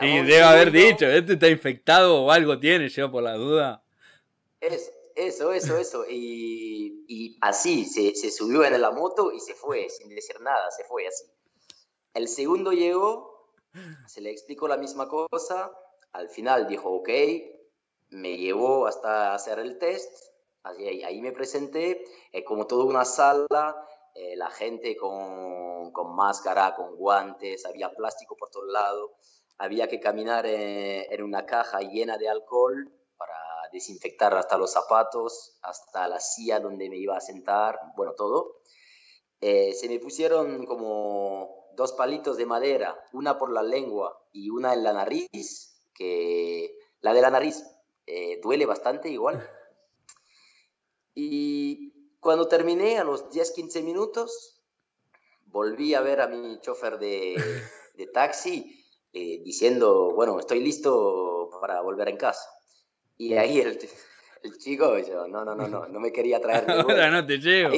Y, 0.00 0.18
debe 0.18 0.42
haber 0.42 0.70
dicho, 0.70 1.06
este 1.06 1.32
está 1.34 1.48
infectado 1.48 2.24
o 2.24 2.30
algo 2.30 2.58
tiene, 2.58 2.88
yo 2.88 3.10
por 3.10 3.22
la 3.22 3.34
duda. 3.34 3.82
Es, 4.60 4.92
eso, 5.16 5.52
eso, 5.52 5.76
eso. 5.78 6.04
Y, 6.08 7.04
y 7.08 7.38
así, 7.40 7.84
se, 7.84 8.14
se, 8.14 8.30
subió 8.30 8.64
en 8.64 8.80
la 8.80 8.90
moto 8.90 9.32
y 9.32 9.40
se 9.40 9.54
fue, 9.54 9.88
sin 9.88 10.08
decir 10.10 10.40
nada, 10.40 10.70
se 10.70 10.84
fue 10.84 11.06
así. 11.06 11.24
El 12.14 12.28
segundo 12.28 12.72
llegó, 12.72 13.52
se 14.06 14.20
le 14.20 14.30
explicó 14.30 14.68
la 14.68 14.76
misma 14.76 15.08
cosa, 15.08 15.72
al 16.12 16.28
final 16.28 16.68
dijo, 16.68 16.90
ok, 16.90 17.08
me 18.10 18.36
llevó 18.36 18.86
hasta 18.86 19.34
hacer 19.34 19.58
el 19.58 19.78
test 19.78 20.30
Ahí, 20.62 21.02
ahí 21.04 21.20
me 21.22 21.32
presenté, 21.32 22.04
eh, 22.32 22.44
como 22.44 22.66
toda 22.66 22.84
una 22.84 23.04
sala, 23.04 23.88
eh, 24.14 24.36
la 24.36 24.50
gente 24.50 24.96
con, 24.96 25.92
con, 25.92 26.14
máscara, 26.14 26.74
con 26.74 26.96
guantes, 26.96 27.64
había 27.66 27.90
plástico 27.92 28.36
por 28.36 28.50
todos 28.50 28.68
lados, 28.68 29.10
había 29.58 29.88
que 29.88 30.00
caminar 30.00 30.46
eh, 30.46 31.12
en 31.12 31.22
una 31.22 31.46
caja 31.46 31.80
llena 31.80 32.18
de 32.18 32.28
alcohol 32.28 32.92
para 33.16 33.34
desinfectar 33.72 34.34
hasta 34.34 34.58
los 34.58 34.72
zapatos, 34.72 35.58
hasta 35.62 36.08
la 36.08 36.20
silla 36.20 36.60
donde 36.60 36.88
me 36.88 36.96
iba 36.96 37.16
a 37.16 37.20
sentar, 37.20 37.78
bueno, 37.96 38.14
todo. 38.14 38.62
se 39.40 39.86
me 39.88 39.98
pusieron 39.98 40.66
como 40.66 41.68
dos 41.76 41.92
palitos 41.92 42.36
de 42.36 42.46
madera, 42.46 43.02
una 43.12 43.38
por 43.38 43.52
la 43.52 43.62
lengua 43.62 44.26
y 44.32 44.50
una 44.50 44.72
en 44.72 44.82
la 44.84 44.92
nariz, 44.92 45.80
que 45.94 46.76
la 47.00 47.12
de 47.12 47.22
la 47.22 47.30
nariz 47.30 47.64
duele 48.42 48.66
bastante 48.66 49.08
igual. 49.08 49.48
Y 51.12 51.89
cuando 52.20 52.48
terminé, 52.48 52.98
a 52.98 53.04
los 53.04 53.30
10-15 53.30 53.82
minutos, 53.82 54.62
volví 55.46 55.94
a 55.94 56.00
ver 56.00 56.20
a 56.20 56.28
mi 56.28 56.60
chofer 56.60 56.98
de, 56.98 57.34
de 57.96 58.06
taxi 58.06 58.84
eh, 59.12 59.40
diciendo, 59.42 60.12
bueno, 60.14 60.38
estoy 60.38 60.60
listo 60.60 61.50
para 61.60 61.80
volver 61.80 62.08
en 62.08 62.16
casa. 62.16 62.48
Y 63.16 63.34
ahí 63.34 63.60
el, 63.60 63.78
el 64.42 64.58
chico, 64.58 64.98
yo, 64.98 65.26
no, 65.26 65.44
no, 65.44 65.54
no, 65.54 65.68
no, 65.68 65.86
no 65.86 66.00
me 66.00 66.12
quería 66.12 66.40
traer. 66.40 66.70
Ahora 66.70 67.10
no 67.10 67.26
te 67.26 67.38
llevo. 67.38 67.74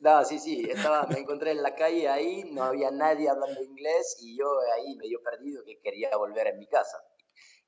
no, 0.00 0.24
sí, 0.24 0.38
sí, 0.38 0.68
estaba, 0.70 1.06
me 1.06 1.18
encontré 1.18 1.50
en 1.50 1.62
la 1.62 1.74
calle 1.74 2.08
ahí, 2.08 2.44
no 2.52 2.64
había 2.64 2.90
nadie 2.90 3.28
hablando 3.28 3.62
inglés 3.62 4.18
y 4.20 4.36
yo 4.38 4.46
ahí 4.76 4.96
medio 4.96 5.20
perdido 5.22 5.64
que 5.64 5.78
quería 5.80 6.16
volver 6.16 6.46
en 6.48 6.58
mi 6.58 6.66
casa 6.66 6.98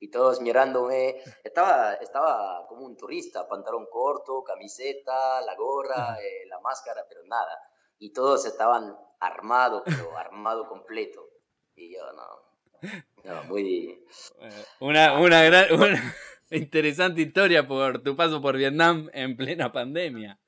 y 0.01 0.09
todos 0.09 0.41
mirándome. 0.41 1.17
Estaba, 1.45 1.95
estaba 1.95 2.67
como 2.67 2.87
un 2.87 2.97
turista, 2.97 3.47
pantalón 3.47 3.87
corto, 3.91 4.43
camiseta, 4.43 5.43
la 5.43 5.55
gorra, 5.55 6.17
eh, 6.21 6.47
la 6.49 6.59
máscara, 6.61 7.05
pero 7.09 7.23
nada. 7.27 7.57
Y 7.99 8.13
todos 8.13 8.47
estaban 8.47 8.97
armados, 9.21 9.83
pero 9.85 10.17
armado 10.17 10.67
completo. 10.69 11.29
Y 11.77 11.95
yo 11.95 12.01
no. 12.13 13.45
muy. 13.49 14.03
Eh, 14.41 14.65
una, 14.81 15.21
una, 15.21 15.43
gran, 15.45 15.73
una 15.75 16.15
interesante 16.51 17.21
historia 17.21 17.69
por 17.69 18.03
tu 18.03 18.17
paso 18.17 18.41
por 18.41 18.57
Vietnam 18.57 19.11
en 19.13 19.37
plena 19.37 19.71
pandemia. 19.71 20.39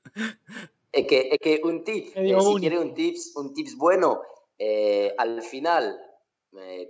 Es 0.91 1.07
que, 1.07 1.29
es 1.31 1.39
que 1.39 1.61
un 1.63 1.83
tip, 1.83 2.07
eh, 2.15 2.35
si 2.39 2.55
quieres 2.59 2.79
un 2.79 2.93
tips, 2.93 3.35
un 3.35 3.53
tips 3.53 3.77
bueno, 3.77 4.21
al 5.17 5.41
final 5.41 5.99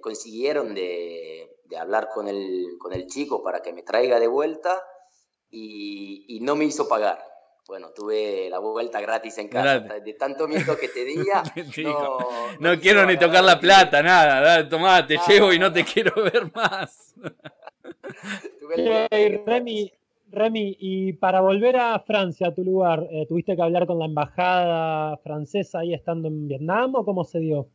consiguieron 0.01 0.75
de, 0.75 1.52
de 1.73 1.79
hablar 1.79 2.09
con 2.13 2.27
el, 2.27 2.77
con 2.77 2.93
el 2.93 3.07
chico 3.07 3.41
para 3.41 3.63
que 3.63 3.73
me 3.73 3.81
traiga 3.81 4.19
de 4.19 4.27
vuelta 4.27 4.79
y, 5.49 6.23
y 6.27 6.39
no 6.41 6.55
me 6.55 6.65
hizo 6.65 6.87
pagar. 6.87 7.17
Bueno, 7.67 7.89
tuve 7.95 8.47
la 8.47 8.59
vuelta 8.59 9.01
gratis 9.01 9.39
en 9.39 9.47
casa. 9.47 9.79
De 9.79 10.13
tanto 10.13 10.47
miedo 10.47 10.77
que 10.77 10.89
te 10.89 11.03
tenía. 11.03 11.41
no, 11.83 12.19
no, 12.59 12.79
quiero 12.79 13.07
ni 13.07 13.17
tocar 13.17 13.43
la 13.43 13.59
plata, 13.59 14.03
nada. 14.03 14.69
Tomá, 14.69 15.07
te 15.07 15.17
llevo 15.27 15.51
y 15.51 15.57
no 15.57 15.73
te 15.73 15.83
quiero 15.93 16.13
ver 16.23 16.51
más. 16.53 17.15
Remy, 19.45 19.91
Remy, 20.29 20.77
y 20.79 21.13
para 21.13 21.41
volver 21.41 21.77
a 21.77 21.99
Francia, 22.01 22.49
a 22.49 22.53
tu 22.53 22.63
lugar, 22.63 23.07
eh, 23.11 23.25
¿tuviste 23.27 23.55
que 23.55 23.63
hablar 23.63 23.87
con 23.87 23.97
la 23.97 24.05
embajada 24.05 25.17
francesa 25.17 25.79
ahí 25.79 25.95
estando 25.95 26.27
en 26.27 26.47
Vietnam 26.47 26.93
o 26.95 27.03
cómo 27.03 27.23
se 27.23 27.39
dio? 27.39 27.67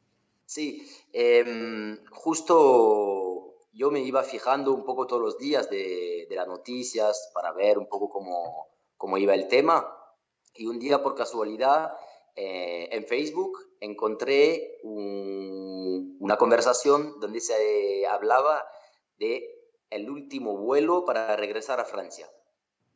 Sí, 0.45 0.87
em, 1.13 1.99
justo 2.11 3.28
yo 3.73 3.91
me 3.91 4.01
iba 4.01 4.23
fijando 4.23 4.73
un 4.73 4.85
poco 4.85 5.07
todos 5.07 5.23
los 5.23 5.39
días 5.39 5.71
de, 5.71 6.27
de 6.29 6.37
las 6.37 6.47
noticias 6.47 7.31
para 7.35 7.53
ver 7.53 7.79
un 7.79 7.89
poco 7.89 8.09
cómo, 8.09 8.69
cómo, 8.97 9.19
iba 9.19 9.35
el 9.35 9.49
tema. 9.49 9.95
Y 10.55 10.67
un 10.67 10.79
día, 10.79 11.03
por 11.03 11.15
casualidad, 11.15 11.93
eh, 12.35 12.89
en 12.93 13.05
Facebook 13.07 13.59
encontré 13.81 14.79
una 14.83 16.37
conversación 16.37 17.19
donde 17.21 17.41
se 17.41 18.07
hablaba 18.07 18.65
de 19.19 19.45
el 19.91 20.11
último 20.11 20.57
vuelo 20.57 21.05
para 21.05 21.37
regresar 21.37 21.81
a 21.81 21.85
Francia. 21.85 22.29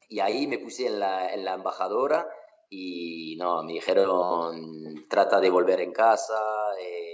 Y 0.09 0.21
ahí 0.21 0.47
me 0.47 0.59
puse 0.59 0.87
en 0.87 1.01
la, 1.01 1.33
en 1.33 1.45
la 1.45 1.55
embajadora 1.55 2.29
y 2.69 3.37
no, 3.37 3.63
me 3.63 3.75
dijeron, 3.75 5.07
trata 5.09 5.41
de 5.41 5.51
volver 5.51 5.81
en 5.81 5.93
casa, 5.93 6.41
eh, 6.81 7.12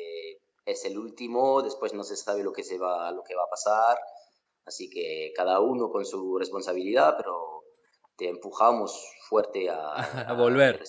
es 0.68 0.84
el 0.84 0.98
último, 0.98 1.62
después 1.62 1.94
no 1.94 2.04
se 2.04 2.16
sabe 2.16 2.42
lo 2.42 2.52
que, 2.52 2.62
se 2.62 2.78
va, 2.78 3.10
lo 3.10 3.22
que 3.22 3.34
va 3.34 3.44
a 3.44 3.50
pasar, 3.50 3.98
así 4.66 4.90
que 4.90 5.32
cada 5.34 5.60
uno 5.60 5.90
con 5.90 6.04
su 6.04 6.38
responsabilidad, 6.38 7.14
pero 7.16 7.64
te 8.16 8.28
empujamos 8.28 9.12
fuerte 9.28 9.70
a, 9.70 9.92
a 10.28 10.32
volver. 10.34 10.82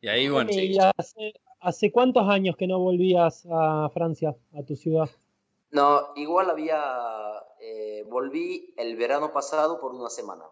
y 0.00 0.08
ahí, 0.08 0.28
bueno. 0.28 0.50
hace, 0.96 1.34
hace, 1.60 1.92
cuántos 1.92 2.28
años 2.28 2.56
que 2.56 2.66
no 2.66 2.78
volvías 2.78 3.46
a 3.50 3.88
Francia, 3.94 4.36
a 4.54 4.62
tu 4.62 4.74
ciudad? 4.74 5.08
No, 5.70 6.12
igual 6.16 6.50
había, 6.50 6.80
eh, 7.60 8.04
volví 8.08 8.74
el 8.76 8.96
verano 8.96 9.32
pasado 9.32 9.78
por 9.78 9.92
una 9.92 10.10
semana, 10.10 10.44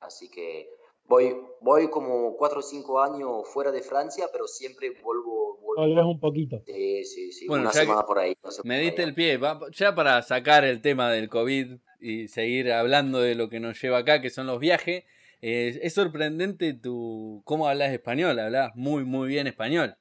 así 0.00 0.30
que 0.30 0.70
Voy, 1.08 1.40
voy 1.60 1.88
como 1.88 2.36
cuatro 2.36 2.60
o 2.60 2.62
cinco 2.62 3.00
años 3.00 3.48
fuera 3.48 3.70
de 3.70 3.82
Francia, 3.82 4.28
pero 4.32 4.46
siempre 4.46 4.90
vuelvo. 5.02 5.55
Vuelves 5.76 6.04
un 6.06 6.18
poquito. 6.18 6.62
Sí, 6.64 7.04
sí, 7.04 7.32
sí. 7.32 7.46
una 7.48 7.70
semana 7.70 8.02
por 8.02 8.18
ahí. 8.18 8.34
me 8.64 8.80
diste 8.80 9.02
el 9.02 9.14
pie. 9.14 9.38
Ya 9.72 9.94
para 9.94 10.22
sacar 10.22 10.64
el 10.64 10.80
tema 10.80 11.10
del 11.10 11.28
COVID 11.28 11.76
y 12.00 12.28
seguir 12.28 12.72
hablando 12.72 13.20
de 13.20 13.34
lo 13.34 13.50
que 13.50 13.60
nos 13.60 13.80
lleva 13.80 13.98
acá, 13.98 14.22
que 14.22 14.30
son 14.30 14.46
los 14.46 14.58
viajes. 14.58 15.04
Eh, 15.42 15.78
es 15.82 15.92
sorprendente 15.92 16.72
tu 16.72 17.42
cómo 17.44 17.68
hablas 17.68 17.92
español. 17.92 18.38
Hablas 18.38 18.74
muy, 18.74 19.04
muy 19.04 19.28
bien 19.28 19.46
español. 19.46 19.98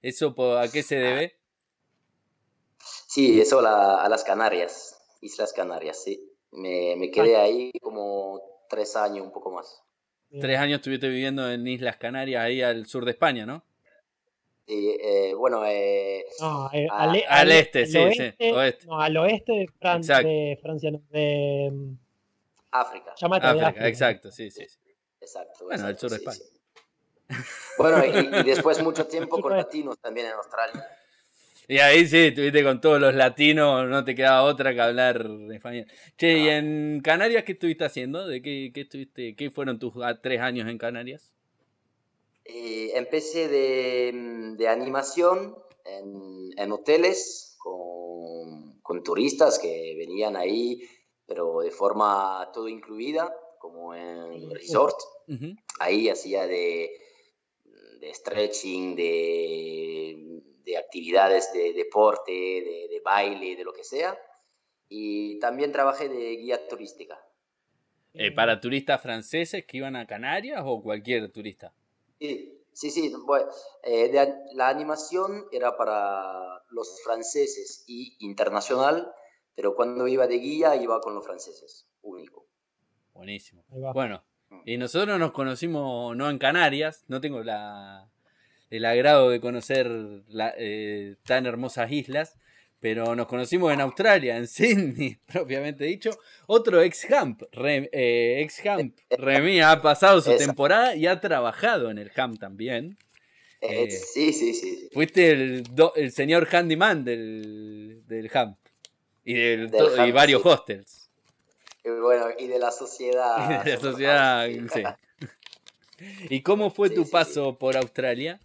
¿Eso 0.00 0.34
a 0.58 0.66
qué 0.68 0.82
se 0.82 0.96
debe? 0.96 1.38
Sí, 2.78 3.38
eso 3.38 3.58
a 3.60 4.08
las 4.08 4.24
Canarias. 4.24 4.98
Islas 5.20 5.52
Canarias, 5.52 6.02
sí. 6.02 6.24
Me, 6.52 6.96
me 6.96 7.10
quedé 7.10 7.36
ahí 7.36 7.70
como 7.82 8.40
tres 8.70 8.96
años, 8.96 9.26
un 9.26 9.32
poco 9.32 9.50
más. 9.50 9.82
Tres 10.40 10.58
años 10.58 10.76
estuviste 10.78 11.08
viviendo 11.08 11.50
en 11.50 11.66
Islas 11.66 11.98
Canarias, 11.98 12.42
ahí 12.42 12.62
al 12.62 12.86
sur 12.86 13.04
de 13.04 13.10
España, 13.10 13.44
¿no? 13.44 13.62
Sí, 14.68 14.98
eh, 15.00 15.32
bueno, 15.34 15.64
eh, 15.64 16.26
eh 16.74 16.88
al, 16.90 17.50
este, 17.50 17.86
sí, 17.86 17.98
sí, 18.12 18.50
oeste. 18.50 18.86
No, 18.86 19.00
al 19.00 19.16
oeste 19.16 19.52
de, 19.52 19.60
de 19.60 20.58
Francia, 20.60 20.90
no, 20.90 21.00
de 21.08 21.70
mm, 21.72 21.94
África. 22.72 23.14
África, 23.18 23.88
exacto, 23.88 24.30
sí, 24.30 24.50
sí. 24.50 24.66
Exacto. 25.22 25.64
Bueno, 25.64 25.86
al 25.86 25.98
sur 25.98 26.10
de 26.10 26.16
España. 26.16 26.40
Bueno, 27.78 28.04
y, 28.04 28.40
y, 28.40 28.42
después 28.42 28.82
mucho 28.82 29.06
tiempo 29.08 29.40
con 29.40 29.56
latinos 29.56 29.98
también 30.00 30.26
en 30.26 30.32
Australia. 30.34 30.86
Y 31.66 31.78
ahí 31.78 32.06
sí, 32.06 32.26
estuviste 32.26 32.62
con 32.62 32.78
todos 32.82 33.00
los 33.00 33.14
latinos, 33.14 33.88
no 33.88 34.04
te 34.04 34.14
quedaba 34.14 34.42
otra 34.42 34.74
que 34.74 34.82
hablar 34.82 35.26
español. 35.50 35.86
Che, 36.18 36.38
¿y 36.40 36.48
en 36.48 37.00
Canarias 37.02 37.44
qué 37.44 37.52
estuviste 37.52 37.86
haciendo? 37.86 38.26
¿De 38.28 38.42
qué, 38.42 38.70
qué 38.74 38.82
estuviste, 38.82 39.34
qué 39.34 39.50
fueron 39.50 39.78
tus 39.78 39.94
ah, 40.02 40.20
tres 40.20 40.42
años 40.42 40.68
en 40.68 40.76
Canarias? 40.76 41.32
Eh, 42.48 42.92
empecé 42.94 43.48
de, 43.48 44.54
de 44.56 44.68
animación 44.68 45.56
en, 45.84 46.50
en 46.56 46.72
hoteles 46.72 47.56
con, 47.58 48.80
con, 48.80 49.02
turistas 49.04 49.58
que 49.58 49.94
venían 49.96 50.34
ahí, 50.34 50.82
pero 51.26 51.60
de 51.60 51.70
forma 51.70 52.50
todo 52.52 52.68
incluida, 52.68 53.32
como 53.60 53.94
en 53.94 54.50
resort. 54.50 54.96
Ahí 55.78 56.08
hacía 56.08 56.46
de, 56.46 56.90
de 58.00 58.14
stretching, 58.14 58.96
de 58.96 60.38
de 60.68 60.76
actividades 60.76 61.50
de 61.54 61.72
deporte, 61.72 62.30
de, 62.30 63.00
baile, 63.02 63.56
de 63.56 63.64
lo 63.64 63.72
que 63.72 63.84
sea. 63.84 64.16
Y 64.88 65.38
también 65.38 65.72
trabajé 65.72 66.08
de 66.08 66.36
guía 66.36 66.68
turística. 66.68 67.18
Eh, 68.12 68.32
¿Para 68.32 68.60
turistas 68.60 69.00
franceses 69.00 69.64
que 69.64 69.78
iban 69.78 69.96
a 69.96 70.06
Canarias 70.06 70.62
o 70.64 70.82
cualquier 70.82 71.30
turista? 71.32 71.72
Sí, 72.18 72.62
sí, 72.72 72.90
sí. 72.90 73.12
Eh, 73.84 74.12
la 74.54 74.68
animación 74.68 75.46
era 75.52 75.76
para 75.76 76.62
los 76.70 77.00
franceses 77.02 77.84
y 77.86 78.16
internacional, 78.20 79.12
pero 79.54 79.74
cuando 79.74 80.06
iba 80.06 80.26
de 80.26 80.38
guía 80.38 80.76
iba 80.76 81.00
con 81.00 81.14
los 81.14 81.24
franceses, 81.24 81.86
único. 82.02 82.46
Buenísimo. 83.14 83.64
Bueno, 83.68 84.22
mm. 84.50 84.60
y 84.64 84.76
nosotros 84.76 85.18
nos 85.18 85.32
conocimos 85.32 86.16
no 86.16 86.30
en 86.30 86.38
Canarias, 86.38 87.04
no 87.08 87.20
tengo 87.20 87.42
la, 87.42 88.08
el 88.70 88.84
agrado 88.84 89.30
de 89.30 89.40
conocer 89.40 89.90
eh, 90.58 91.16
tan 91.24 91.46
hermosas 91.46 91.90
islas, 91.90 92.38
pero 92.80 93.14
nos 93.16 93.26
conocimos 93.26 93.72
en 93.72 93.80
Australia, 93.80 94.36
en 94.36 94.46
Sydney, 94.46 95.18
propiamente 95.32 95.84
dicho. 95.84 96.10
Otro 96.46 96.82
ex-Hamp, 96.82 97.42
eh, 97.52 98.40
ex-Hamp, 98.42 98.96
Remy 99.10 99.60
ha 99.60 99.82
pasado 99.82 100.20
su 100.20 100.36
temporada 100.36 100.94
y 100.94 101.06
ha 101.06 101.20
trabajado 101.20 101.90
en 101.90 101.98
el 101.98 102.10
Hamp 102.16 102.38
también. 102.38 102.98
Eh, 103.60 103.90
sí, 103.90 104.32
sí, 104.32 104.54
sí. 104.54 104.88
Fuiste 104.92 105.32
el, 105.32 105.64
el 105.96 106.12
señor 106.12 106.48
handyman 106.54 107.04
del, 107.04 108.02
del 108.06 108.30
Hamp 108.32 108.56
y, 109.24 109.34
del, 109.34 109.70
y 110.06 110.12
varios 110.12 110.44
hostels. 110.44 111.10
Y 111.84 111.90
bueno, 111.90 112.26
y 112.38 112.46
de 112.46 112.58
la 112.58 112.70
sociedad. 112.70 113.60
Y 113.60 113.64
de 113.68 113.74
la 113.74 113.80
sociedad, 113.80 114.48
sí. 114.72 114.82
¿Y 116.30 116.42
cómo 116.42 116.70
fue 116.70 116.90
tu 116.90 117.08
paso 117.10 117.58
por 117.58 117.76
Australia? 117.76 118.38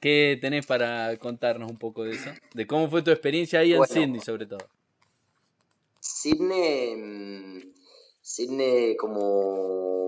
¿Qué 0.00 0.38
tenés 0.40 0.66
para 0.66 1.16
contarnos 1.18 1.70
un 1.70 1.78
poco 1.78 2.04
de 2.04 2.12
eso? 2.12 2.30
De 2.54 2.66
cómo 2.66 2.88
fue 2.88 3.02
tu 3.02 3.10
experiencia 3.10 3.60
ahí 3.60 3.74
en 3.74 3.84
Sydney, 3.84 4.20
sobre 4.20 4.46
todo. 4.46 4.66
Sydney, 6.00 6.96
mm, 6.96 7.74
Sydney 8.22 8.96
como 8.96 10.00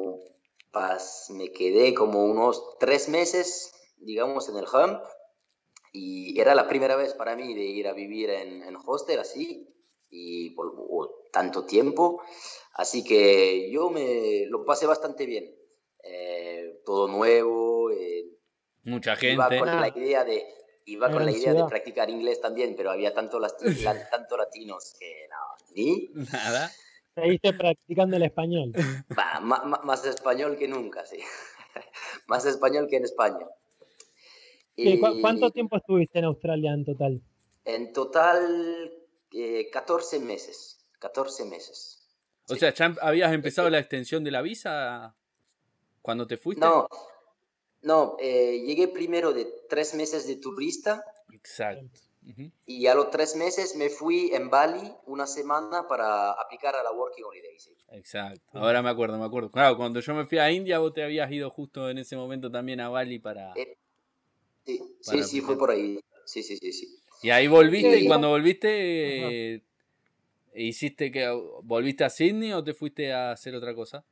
me 1.31 1.52
quedé 1.52 1.94
como 1.94 2.24
unos 2.24 2.78
tres 2.78 3.09
meses, 3.09 3.73
digamos, 3.98 4.48
en 4.48 4.56
el 4.56 4.64
Hump. 4.64 5.02
Y 5.93 6.40
era 6.40 6.55
la 6.55 6.69
primera 6.69 6.97
vez 6.97 7.12
para 7.12 7.36
mí 7.36 7.52
de 7.55 7.64
ir 7.64 7.86
a 7.86 7.93
vivir 7.93 8.31
en, 8.31 8.62
en 8.62 8.77
hostel 8.77 9.20
así, 9.20 9.69
y 10.09 10.51
por, 10.51 10.73
tanto 11.31 11.66
tiempo. 11.66 12.23
Así 12.74 13.05
que 13.05 13.70
yo 13.70 13.90
me 13.90 14.47
lo 14.48 14.64
pasé 14.64 14.86
bastante 14.86 15.27
bien. 15.27 15.55
Eh, 16.02 16.81
todo 16.85 17.09
nuevo, 17.09 17.72
Mucha 18.84 19.16
gente. 19.16 19.34
Iba 19.34 19.48
con 19.59 19.80
la 19.80 19.88
idea 19.88 20.24
de, 20.24 20.44
iba 20.86 21.10
con 21.10 21.24
la 21.24 21.32
idea 21.32 21.54
de 21.54 21.64
practicar 21.64 22.10
inglés 22.10 22.40
también, 22.40 22.74
pero 22.76 22.90
había 22.90 23.14
tanto, 23.14 23.40
tanto 24.10 24.36
latinos 24.36 24.94
que 24.98 25.28
no, 25.30 25.74
ni. 25.74 26.10
Nada. 26.32 26.70
Seguiste 27.14 27.52
practicando 27.52 28.16
el 28.16 28.22
español. 28.22 28.72
más, 29.42 30.04
español 30.06 30.56
que 30.56 30.66
nunca, 30.66 31.04
sí. 31.04 31.18
más 32.26 32.46
español 32.46 32.86
que 32.88 32.96
en 32.96 33.04
España. 33.04 33.46
¿Cuánto 35.20 35.50
tiempo 35.50 35.76
estuviste 35.76 36.18
en 36.18 36.24
Australia 36.24 36.72
en 36.72 36.84
total? 36.84 37.22
En 37.64 37.92
total, 37.92 38.90
14 39.70 40.16
eh, 40.16 40.20
meses. 40.20 40.78
14 40.98 41.44
meses. 41.44 41.98
O 42.48 42.54
sea, 42.56 42.72
¿ya 42.72 42.94
habías 43.02 43.32
empezado 43.32 43.68
la 43.70 43.78
extensión 43.78 44.24
de 44.24 44.30
la 44.30 44.40
visa 44.40 45.14
cuando 46.00 46.26
te 46.26 46.36
fuiste? 46.36 46.64
No, 46.64 46.88
no, 47.82 48.16
eh, 48.20 48.62
llegué 48.64 48.88
primero 48.88 49.32
de 49.32 49.46
tres 49.68 49.94
meses 49.94 50.26
de 50.26 50.36
turista. 50.36 51.04
Exacto. 51.32 52.00
Y 52.66 52.86
a 52.86 52.94
los 52.94 53.10
tres 53.10 53.34
meses 53.34 53.74
me 53.74 53.88
fui 53.88 54.30
en 54.32 54.48
Bali 54.48 54.92
una 55.06 55.26
semana 55.26 55.88
para 55.88 56.30
aplicar 56.30 56.76
a 56.76 56.82
la 56.82 56.92
Working 56.92 57.24
Holiday. 57.24 57.56
Exacto. 57.90 58.40
Ahora 58.52 58.80
me 58.80 58.90
acuerdo, 58.90 59.18
me 59.18 59.24
acuerdo. 59.24 59.50
Claro, 59.50 59.76
cuando 59.76 59.98
yo 59.98 60.14
me 60.14 60.24
fui 60.24 60.38
a 60.38 60.50
India, 60.50 60.78
vos 60.78 60.94
te 60.94 61.02
habías 61.02 61.30
ido 61.32 61.50
justo 61.50 61.90
en 61.90 61.98
ese 61.98 62.16
momento 62.16 62.50
también 62.50 62.80
a 62.80 62.88
Bali 62.88 63.18
para. 63.18 63.52
Eh, 63.56 63.76
sí, 64.64 64.80
sí, 65.00 65.22
sí, 65.24 65.40
fue 65.40 65.59
por 65.59 65.72
ahí. 65.72 65.98
Sí, 66.24 66.44
sí, 66.44 66.56
sí, 66.56 66.72
sí. 66.72 66.96
Y 67.22 67.30
ahí 67.30 67.48
volviste, 67.48 67.98
y 67.98 68.06
cuando 68.06 68.30
volviste, 68.30 69.54
eh, 69.54 69.62
¿hiciste 70.54 71.10
que 71.10 71.28
volviste 71.64 72.04
a 72.04 72.10
Sydney 72.10 72.52
o 72.52 72.62
te 72.62 72.74
fuiste 72.74 73.12
a 73.12 73.32
hacer 73.32 73.54
otra 73.56 73.74
cosa? 73.74 74.04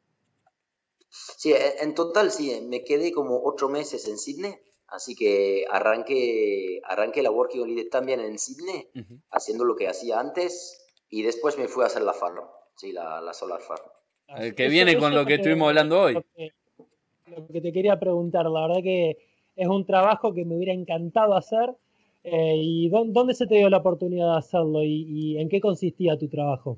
Sí, 1.11 1.53
e, 1.53 1.83
en 1.83 1.95
total 1.95 2.31
sí, 2.31 2.61
me 2.69 2.85
quedé 2.85 3.13
como 3.13 3.43
ocho 3.45 3.69
meses 3.69 4.07
en 4.09 4.19
Sydney, 4.19 4.55
así 4.89 5.15
que 5.15 5.65
arranqué, 5.71 6.81
arranqué 6.85 7.23
la 7.23 7.31
Working 7.31 7.63
Holiday 7.63 7.89
también 7.89 8.21
en 8.21 8.39
Sydney, 8.39 8.89
haciendo 9.31 9.65
lo 9.65 9.77
que 9.77 9.89
hacía 9.89 10.21
antes, 10.21 10.81
y 11.09 11.23
después 11.23 11.59
me 11.59 11.69
fui 11.69 11.83
a 11.83 11.87
hacer 11.87 12.03
la 12.03 12.13
farm, 12.13 12.41
sí, 12.77 12.93
la, 12.93 13.21
la 13.21 13.35
Solar 13.35 13.61
Farm. 13.61 13.83
El 14.29 14.55
que 14.55 14.69
viene 14.69 14.97
con 14.97 15.15
lo 15.15 15.27
que 15.27 15.35
estuvimos 15.35 15.69
hablando 15.69 16.01
hoy. 16.01 16.15
Lo 16.15 17.47
que, 17.49 17.61
te 17.61 17.73
quería 17.73 17.99
preguntar, 17.99 18.47
la 18.47 18.69
verdad 18.69 18.83
que 18.83 19.19
es 19.57 19.69
un 19.69 19.85
trabajo 19.85 20.33
que 20.33 20.45
me 20.45 20.57
hubiera 20.57 20.73
encantado 20.73 21.37
hacer, 21.37 21.77
Eh, 22.23 22.55
¿Y 22.55 22.91
dónde 22.91 23.33
se 23.33 23.47
te 23.47 23.55
dio 23.55 23.71
la 23.71 23.79
oportunidad 23.79 24.33
de 24.33 24.39
hacerlo 24.39 24.83
y, 24.85 25.39
en 25.39 25.49
qué 25.49 25.59
consistía 25.59 26.19
tu 26.19 26.29
trabajo? 26.29 26.77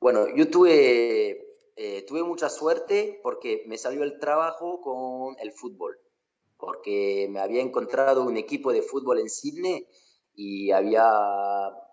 Bueno, 0.00 0.34
yo 0.34 0.48
tuve, 0.48 1.49
eh, 1.82 2.04
tuve 2.06 2.22
mucha 2.22 2.50
suerte 2.50 3.18
porque 3.22 3.62
me 3.66 3.78
salió 3.78 4.02
el 4.02 4.18
trabajo 4.18 4.82
con 4.82 5.34
el 5.40 5.50
fútbol, 5.50 5.98
porque 6.58 7.26
me 7.30 7.40
había 7.40 7.62
encontrado 7.62 8.22
un 8.22 8.36
equipo 8.36 8.70
de 8.70 8.82
fútbol 8.82 9.18
en 9.18 9.30
Sydney 9.30 9.86
y 10.34 10.72
había, 10.72 11.08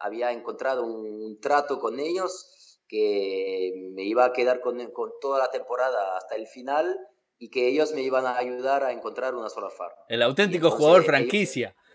había 0.02 0.34
encontrado 0.34 0.84
un, 0.86 1.40
trato 1.40 1.80
con 1.80 2.02
ellos 2.02 2.82
que 2.90 3.72
me 3.94 4.04
iba 4.04 4.26
a 4.26 4.34
quedar 4.34 4.60
con, 4.60 4.92
con 4.92 5.12
toda 5.22 5.40
la 5.40 5.52
temporada 5.52 6.18
hasta 6.18 6.36
el 6.36 6.48
final 6.48 7.00
y 7.38 7.50
que 7.50 7.70
ellos 7.70 7.94
me 7.94 8.02
iban 8.02 8.26
a 8.26 8.38
ayudar 8.38 8.84
a 8.84 8.92
encontrar 8.92 9.36
una 9.36 9.48
sola 9.48 9.70
farm. 9.70 9.96
El 10.10 10.22
auténtico 10.22 10.70
jugador 10.70 11.06
franquicia. 11.06 11.74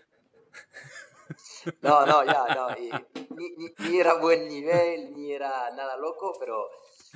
No, 1.81 2.05
no, 2.05 2.25
ya, 2.25 2.45
no. 2.53 2.67
ni, 2.75 3.97
era 3.97 4.15
buen 4.15 4.49
nivel, 4.49 5.13
ni 5.13 5.31
era 5.31 5.71
nada 5.71 5.95
loco, 5.95 6.33
pero 6.37 6.67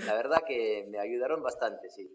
la 0.06 0.14
verdad 0.14 0.44
que 0.48 0.88
me 0.90 1.00
ayudaron 1.00 1.42
bastante, 1.42 1.90
sí. 1.90 2.10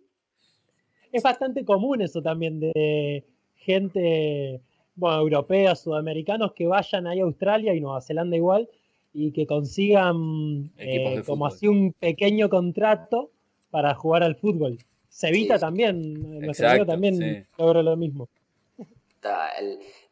Es 1.11 1.23
bastante 1.23 1.65
común 1.65 2.01
eso 2.01 2.23
también 2.23 2.59
de 2.59 3.25
gente, 3.57 4.61
bueno, 4.95 5.19
europea, 5.21 5.77
sudamericanos 5.77 6.53
que 6.53 6.67
vayan 6.67 7.07
ahí 7.07 7.21
a 7.21 7.25
Australia 7.25 7.75
y 7.75 7.81
Nueva 7.81 8.01
Zelanda 8.01 8.37
igual 8.37 8.69
y 9.13 9.33
que 9.33 9.47
consigan 9.47 10.73
eh, 10.79 11.23
como 11.27 11.47
así 11.47 11.69
un 11.69 11.93
pequeño 11.93 12.49
contrato 12.49 13.31
para 13.71 13.95
jugar 13.95 14.23
al 14.23 14.37
fútbol. 14.37 14.79
Sevita 15.09 15.59
también, 15.59 16.41
nuestro 16.41 16.69
amigo 16.69 16.87
también 16.87 17.47
logró 17.59 17.83
lo 17.83 17.97
mismo. 17.97 18.29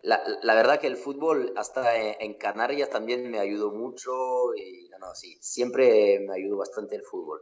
la, 0.03 0.55
verdad 0.55 0.79
que 0.79 0.87
el 0.87 0.97
fútbol 0.97 1.55
hasta 1.57 1.97
en, 1.97 2.35
Canarias 2.35 2.91
también 2.91 3.31
me 3.31 3.39
ayudó 3.39 3.73
mucho 3.73 4.55
y 4.55 4.91
no, 5.01 5.15
sí, 5.15 5.39
siempre 5.41 6.21
me 6.21 6.35
ayudó 6.35 6.59
bastante 6.59 6.97
el 6.97 7.03
fútbol. 7.03 7.41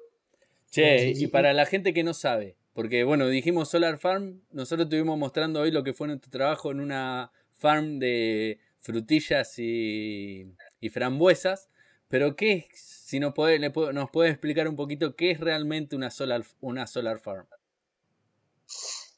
Che, 0.70 1.12
y 1.16 1.26
para 1.28 1.52
la 1.54 1.66
gente 1.66 1.94
que 1.94 2.04
no 2.04 2.12
sabe, 2.14 2.56
porque 2.74 3.04
bueno, 3.04 3.28
dijimos 3.28 3.70
Solar 3.70 3.98
Farm, 3.98 4.42
nosotros 4.50 4.86
estuvimos 4.86 5.18
mostrando 5.18 5.60
hoy 5.60 5.70
lo 5.70 5.82
que 5.82 5.94
fue 5.94 6.08
nuestro 6.08 6.30
trabajo 6.30 6.70
en 6.70 6.80
una 6.80 7.32
farm 7.54 7.98
de 7.98 8.60
frutillas 8.80 9.58
y, 9.58 10.52
y 10.80 10.88
frambuesas, 10.90 11.70
pero 12.08 12.36
¿qué 12.36 12.68
es 12.70 12.98
si 13.08 13.20
nos 13.20 13.32
puede, 13.32 13.58
nos 13.58 14.10
puede 14.10 14.28
explicar 14.28 14.68
un 14.68 14.76
poquito 14.76 15.16
qué 15.16 15.30
es 15.30 15.40
realmente 15.40 15.96
una 15.96 16.10
solar, 16.10 16.44
una 16.60 16.86
solar 16.86 17.20
farm. 17.20 17.46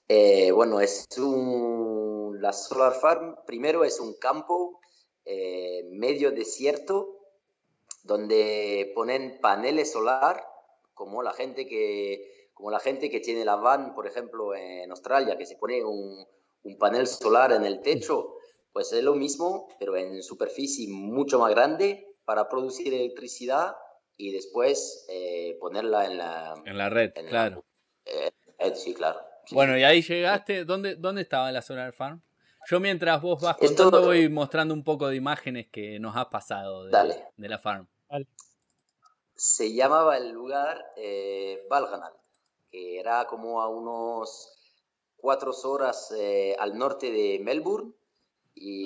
Eh, 0.07 0.53
bueno, 0.53 0.81
es 0.81 1.09
un, 1.19 2.39
la 2.41 2.53
solar 2.53 2.93
farm, 2.95 3.35
primero 3.47 3.83
es 3.83 3.99
un 3.99 4.15
campo 4.15 4.81
eh, 5.25 5.89
medio 5.91 6.31
desierto 6.31 7.19
donde 8.05 8.93
ponen 8.95 9.41
paneles 9.41 9.91
solar, 9.91 10.41
como 11.01 11.23
la 11.23 11.33
gente 11.33 11.67
que, 11.67 12.51
como 12.53 12.71
la 12.71 12.79
gente 12.79 13.09
que 13.09 13.21
tiene 13.21 13.43
la 13.43 13.57
van, 13.57 13.95
por 13.95 14.07
ejemplo, 14.07 14.55
en 14.55 14.91
Australia, 14.91 15.39
que 15.39 15.47
se 15.47 15.57
pone 15.57 15.83
un, 15.83 16.27
un 16.63 16.77
panel 16.77 17.07
solar 17.07 17.53
en 17.53 17.65
el 17.65 17.81
techo, 17.81 18.35
pues 18.71 18.93
es 18.93 19.03
lo 19.03 19.15
mismo, 19.15 19.67
pero 19.79 19.97
en 19.97 20.23
superficie 20.23 20.89
mucho 20.91 21.39
más 21.39 21.53
grande 21.53 22.07
para 22.27 22.51
producir 22.51 22.93
electricidad 22.93 23.77
y 24.19 24.31
después 24.31 25.07
eh, 25.09 25.57
ponerla 25.59 26.05
en 26.05 26.19
la, 26.19 26.55
en 26.67 26.77
la 26.77 26.91
red, 26.91 27.13
claro. 27.31 27.65
Eh, 28.05 28.31
eh, 28.59 28.75
sí, 28.75 28.93
claro. 28.93 29.21
Bueno, 29.53 29.79
y 29.79 29.85
ahí 29.85 30.03
llegaste, 30.03 30.67
¿dónde, 30.67 30.97
¿dónde 30.97 31.23
estaba 31.23 31.51
la 31.51 31.63
Solar 31.63 31.95
Farm? 31.95 32.21
Yo 32.69 32.79
mientras 32.79 33.23
vos 33.23 33.41
vas 33.41 33.57
contando 33.57 34.03
voy 34.03 34.29
mostrando 34.29 34.75
un 34.75 34.85
poco 34.85 35.09
de 35.09 35.17
imágenes 35.17 35.69
que 35.73 35.99
nos 35.99 36.15
has 36.15 36.27
pasado 36.27 36.85
de, 36.85 37.25
de 37.39 37.49
la 37.49 37.59
farm. 37.59 37.89
Se 39.43 39.73
llamaba 39.73 40.19
el 40.19 40.33
lugar 40.33 40.93
eh, 40.97 41.67
que 42.71 42.99
era 42.99 43.27
como 43.27 43.63
a 43.63 43.69
unos 43.69 44.53
cuatro 45.17 45.53
horas 45.65 46.13
al 46.59 46.77
norte 46.77 47.11
de 47.11 47.41
Melbourne 47.43 47.93
y 48.55 48.85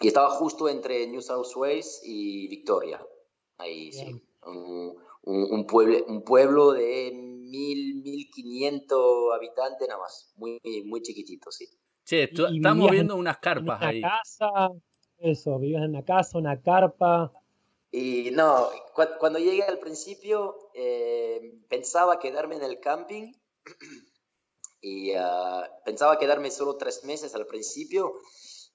y 0.00 0.08
estaba 0.08 0.30
justo 0.30 0.68
entre 0.68 1.06
New 1.06 1.22
South 1.22 1.56
Wales 1.56 2.02
y 2.04 2.48
Victoria. 2.48 3.00
Ahí 3.58 3.92
sí. 3.92 4.22
Un, 4.44 4.96
un, 5.22 5.66
pueblo, 5.66 6.04
un 6.06 6.22
pueblo 6.22 6.72
de 6.72 7.12
mil, 7.14 8.02
mil 8.02 8.28
quinientos 8.30 9.32
habitantes 9.34 9.88
nada 9.88 10.00
más. 10.00 10.32
Muy, 10.36 10.60
muy 10.84 11.00
chiquitito, 11.02 11.50
sí. 11.50 11.66
Che, 12.04 12.24
estamos 12.24 12.90
viendo 12.90 13.16
unas 13.16 13.38
carpas 13.38 13.78
una 13.78 13.88
ahí. 13.88 14.02
casa, 14.02 14.70
eso, 15.18 15.58
vivías 15.58 15.84
en 15.84 15.90
una 15.90 16.04
casa, 16.04 16.36
una 16.36 16.60
carpa. 16.60 17.32
Y 17.96 18.32
no, 18.32 18.70
cuando 19.20 19.38
llegué 19.38 19.62
al 19.62 19.78
principio 19.78 20.56
eh, 20.74 21.60
pensaba 21.68 22.18
quedarme 22.18 22.56
en 22.56 22.64
el 22.64 22.80
camping 22.80 23.32
y 24.80 25.12
ah, 25.12 25.70
pensaba 25.84 26.18
quedarme 26.18 26.50
solo 26.50 26.76
tres 26.76 27.04
meses 27.04 27.36
al 27.36 27.46
principio 27.46 28.14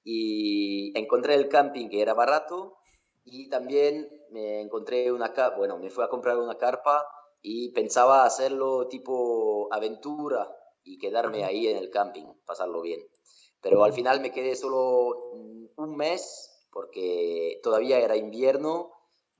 y 0.05 0.97
encontré 0.97 1.35
el 1.35 1.49
camping 1.49 1.89
que 1.89 2.01
era 2.01 2.13
barato 2.13 2.77
y 3.25 3.49
también 3.49 4.09
me 4.29 4.61
encontré 4.61 5.11
una 5.11 5.33
carpa, 5.33 5.57
bueno, 5.57 5.77
me 5.77 5.89
fui 5.89 6.05
a 6.05 6.07
comprar 6.07 6.37
una 6.37 6.57
carpa 6.57 7.05
y 7.41 7.73
pensaba 7.73 8.23
hacerlo 8.23 8.87
tipo 8.87 9.67
aventura 9.73 10.49
y 10.81 10.97
quedarme 10.97 11.43
ahí 11.43 11.67
en 11.67 11.75
el 11.75 11.89
camping, 11.89 12.23
pasarlo 12.45 12.79
bien. 12.79 13.01
Pero 13.59 13.83
al 13.83 13.91
final 13.91 14.21
me 14.21 14.31
quedé 14.31 14.55
solo 14.55 15.33
un 15.75 15.97
mes 15.97 16.49
porque 16.71 17.59
todavía 17.61 17.99
era 17.99 18.15
invierno, 18.15 18.93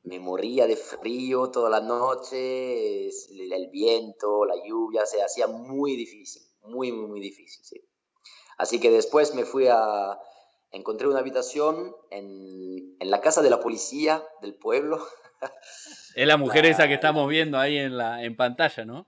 me 0.03 0.19
moría 0.19 0.65
de 0.67 0.75
frío 0.75 1.51
toda 1.51 1.69
la 1.69 1.81
noche, 1.81 3.07
el 3.07 3.69
viento, 3.71 4.45
la 4.45 4.55
lluvia, 4.65 5.05
se 5.05 5.21
hacía 5.21 5.47
muy 5.47 5.95
difícil, 5.95 6.43
muy, 6.63 6.91
muy, 6.91 7.07
muy 7.07 7.19
difícil, 7.19 7.63
sí. 7.63 7.83
Así 8.57 8.79
que 8.79 8.91
después 8.91 9.35
me 9.35 9.45
fui 9.45 9.67
a, 9.67 10.19
encontré 10.71 11.07
una 11.07 11.19
habitación 11.19 11.95
en, 12.09 12.95
en, 12.99 13.11
la 13.11 13.21
casa 13.21 13.41
de 13.41 13.49
la 13.49 13.59
policía 13.59 14.23
del 14.41 14.55
pueblo. 14.55 14.99
Es 16.15 16.27
la 16.27 16.35
mujer 16.35 16.65
esa 16.65 16.87
que 16.87 16.95
estamos 16.95 17.29
viendo 17.29 17.57
ahí 17.57 17.77
en, 17.77 17.97
la, 17.97 18.23
en 18.23 18.35
pantalla, 18.35 18.83
¿no? 18.83 19.07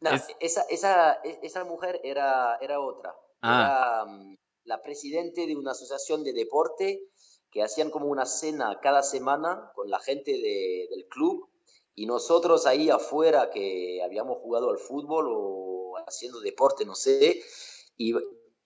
No, 0.00 0.10
esa, 0.40 0.62
esa, 0.70 1.12
esa, 1.42 1.64
mujer 1.64 2.00
era, 2.02 2.56
era 2.62 2.80
otra. 2.80 3.14
Ah. 3.42 4.04
Era 4.06 4.12
mm, 4.12 4.36
la 4.64 4.82
presidente 4.82 5.46
de 5.46 5.54
una 5.54 5.72
asociación 5.72 6.24
de 6.24 6.32
deporte 6.32 7.02
que 7.54 7.62
hacían 7.62 7.90
como 7.90 8.06
una 8.06 8.26
cena 8.26 8.80
cada 8.82 9.04
semana 9.04 9.70
con 9.76 9.88
la 9.88 10.00
gente 10.00 10.32
de, 10.32 10.88
del 10.90 11.06
club 11.06 11.48
y 11.94 12.04
nosotros 12.04 12.66
ahí 12.66 12.90
afuera 12.90 13.50
que 13.50 14.02
habíamos 14.02 14.38
jugado 14.38 14.70
al 14.70 14.78
fútbol 14.78 15.26
o 15.28 15.94
haciendo 16.04 16.40
deporte, 16.40 16.84
no 16.84 16.96
sé, 16.96 17.40
y 17.96 18.12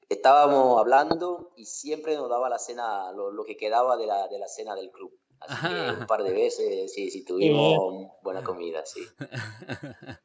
estábamos 0.09 0.81
hablando 0.81 1.53
y 1.55 1.67
siempre 1.67 2.17
nos 2.17 2.31
daba 2.31 2.49
la 2.49 2.59
cena, 2.59 3.13
lo, 3.13 3.45
que 3.45 3.59
quedaba 3.59 3.99
de 3.99 4.07
la, 4.07 4.27
de 4.27 4.39
la, 4.39 4.49
cena 4.49 4.75
del 4.75 4.91
club. 4.91 5.13
Así 5.41 5.69
que 5.69 6.01
un 6.01 6.07
par 6.07 6.23
de 6.23 6.33
veces 6.33 6.91
sí, 6.91 7.11
sí 7.11 7.27
tuvimos 7.27 8.11
buena 8.23 8.43
comida, 8.43 8.87
sí. 8.87 9.03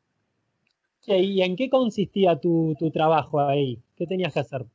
¿Y 1.05 1.41
en 1.41 1.57
qué 1.57 1.69
consistía 1.69 2.39
tu, 2.39 2.75
tu, 2.79 2.89
trabajo 2.91 3.41
ahí? 3.41 3.83
¿Qué 3.97 4.07
tenías 4.07 4.33
que 4.33 4.39
hacer? 4.39 4.65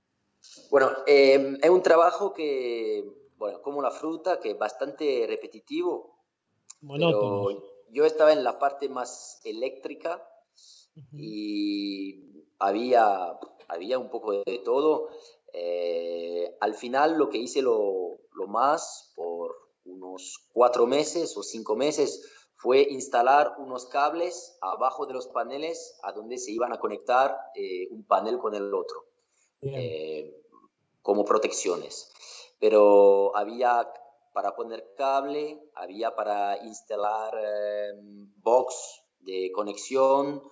Bueno, 0.71 0.91
em, 1.07 1.57
es 1.63 1.71
un 1.71 1.83
trabajo 1.83 2.35
que, 2.35 3.03
bueno, 3.39 3.63
como 3.63 3.81
la 3.81 3.91
fruta, 3.91 4.41
que 4.41 4.51
es 4.51 4.59
bastante 4.59 5.25
repetitivo. 5.27 6.19
Monótono. 6.83 7.61
yo 7.91 8.05
estaba 8.05 8.33
en 8.33 8.45
la 8.45 8.59
parte 8.59 8.89
más 8.89 9.41
eléctrica 9.45 10.23
y 11.13 12.45
había 12.59 13.39
había 13.69 13.99
un 13.99 14.11
poco 14.11 14.33
de 14.33 14.61
todo. 14.65 15.11
Eh, 15.53 16.57
al 16.61 16.75
final 16.75 17.17
lo 17.17 17.29
que 17.29 17.39
hice 17.39 17.63
lo, 17.63 18.19
más 18.47 19.13
por 19.15 19.55
unos 19.85 20.49
cuatro 20.53 20.87
meses 20.87 21.37
o 21.37 21.43
cinco 21.43 21.77
meses 21.77 22.27
fue 22.57 22.83
instalar 22.83 23.55
unos 23.59 23.87
cables 23.87 24.57
abajo 24.61 25.07
de 25.07 25.15
los 25.15 25.29
paneles 25.29 25.99
a 26.03 26.13
donde 26.13 26.39
se 26.39 26.53
iban 26.53 26.73
a 26.73 26.79
conectar 26.79 27.37
eh, 27.55 27.89
un 27.91 28.05
panel 28.05 28.39
con 28.39 28.55
el 28.55 28.73
otro, 28.73 29.05
eh, 29.63 30.35
como 31.03 31.25
protecciones. 31.25 32.13
Pero 32.61 33.37
había 33.37 33.89
para 34.33 34.55
poner 34.55 34.95
cable, 34.97 35.61
había 35.75 36.15
para 36.15 36.59
instalar 36.65 37.35
box 38.37 39.03
de 39.21 39.51
conexión, 39.53 40.43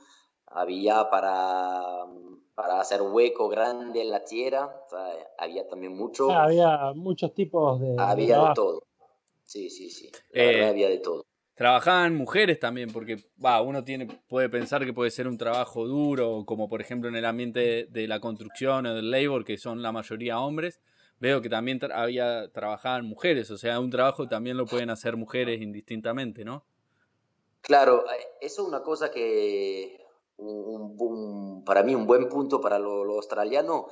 había 0.47 1.09
para 1.11 2.05
para 2.57 2.81
hacer 2.81 3.03
hueco 3.03 3.49
grande 3.49 4.01
en 4.01 4.11
la 4.11 4.25
tierra. 4.25 4.75
había 5.39 5.69
también 5.69 5.95
mucho. 5.95 6.31
Ah, 6.33 6.45
había 6.45 6.93
muchos 6.95 7.35
tipos 7.35 7.79
de. 7.81 7.95
Había 7.99 8.41
de, 8.41 8.55
todo. 8.55 8.83
Sí, 9.45 9.69
sí, 9.69 9.91
sí. 9.91 10.11
Eh, 10.33 10.65
había 10.65 10.89
de 10.89 10.99
todo. 10.99 11.27
Trabajaban 11.55 12.15
mujeres 12.15 12.59
también, 12.59 12.91
porque 12.93 13.31
va, 13.43 13.61
uno 13.61 13.85
tiene, 13.85 14.07
puede 14.29 14.49
pensar 14.49 14.85
que 14.85 14.93
puede 14.93 15.11
ser 15.11 15.29
un 15.29 15.39
trabajo 15.39 15.87
duro, 15.87 16.45
como 16.47 16.69
por 16.69 16.81
ejemplo 16.81 17.09
en 17.09 17.17
el 17.17 17.25
ambiente 17.25 17.87
de 17.91 18.09
la 18.09 18.21
construcción 18.21 18.87
o 18.87 18.95
del 18.95 19.11
labor, 19.11 19.45
que 19.45 19.59
son 19.59 19.83
la 19.83 19.93
mayoría 19.93 20.41
hombres, 20.41 20.81
veo 21.19 21.41
que 21.41 21.49
también 21.49 21.81
había 21.93 22.51
trabajaban 22.53 23.07
mujeres, 23.07 23.51
o 23.51 23.59
sea, 23.59 23.81
un 23.81 23.91
trabajo 23.91 24.29
también 24.29 24.57
lo 24.57 24.67
pueden 24.67 24.91
hacer 24.91 25.17
mujeres 25.17 25.61
indistintamente, 25.61 26.45
¿no? 26.45 26.65
Claro, 27.63 28.05
eh, 28.11 28.27
eso 28.41 28.63
es 28.63 28.69
una 28.69 28.83
cosa 28.83 29.11
que 29.11 30.07
un, 30.37 31.65
para 31.65 31.83
mí 31.83 31.95
un 31.95 32.07
buen 32.07 32.29
punto 32.29 32.61
para 32.61 32.79
lo, 32.79 33.03
australiano, 33.15 33.89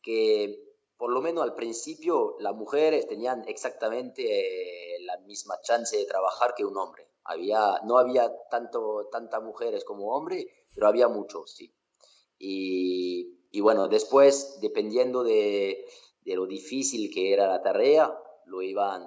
que 0.00 0.64
por 0.96 1.12
lo 1.12 1.20
menos 1.20 1.44
al 1.44 1.54
principio 1.54 2.36
las 2.40 2.54
mujeres 2.54 3.06
tenían 3.06 3.44
exactamente 3.46 4.94
eh, 4.94 5.00
la 5.00 5.18
misma 5.18 5.60
chance 5.62 5.96
de 5.96 6.06
trabajar 6.06 6.54
que 6.56 6.64
un 6.64 6.76
hombre. 6.76 7.08
Había, 7.24 7.80
no 7.84 7.98
había 7.98 8.32
tanto, 8.50 9.08
tantas 9.12 9.42
mujeres 9.42 9.84
como 9.84 10.14
hombres, 10.14 10.46
pero 10.74 10.86
había 10.86 11.08
muchos, 11.08 11.52
sí. 11.52 11.74
Y, 12.38 13.38
y 13.50 13.60
bueno, 13.60 13.88
después, 13.88 14.58
dependiendo 14.60 15.24
de, 15.24 15.84
de, 16.28 16.36
lo 16.36 16.46
difícil 16.46 17.10
que 17.12 17.32
era 17.32 17.48
la 17.48 17.62
tarea, 17.62 18.12
lo 18.46 18.62
iban, 18.62 19.02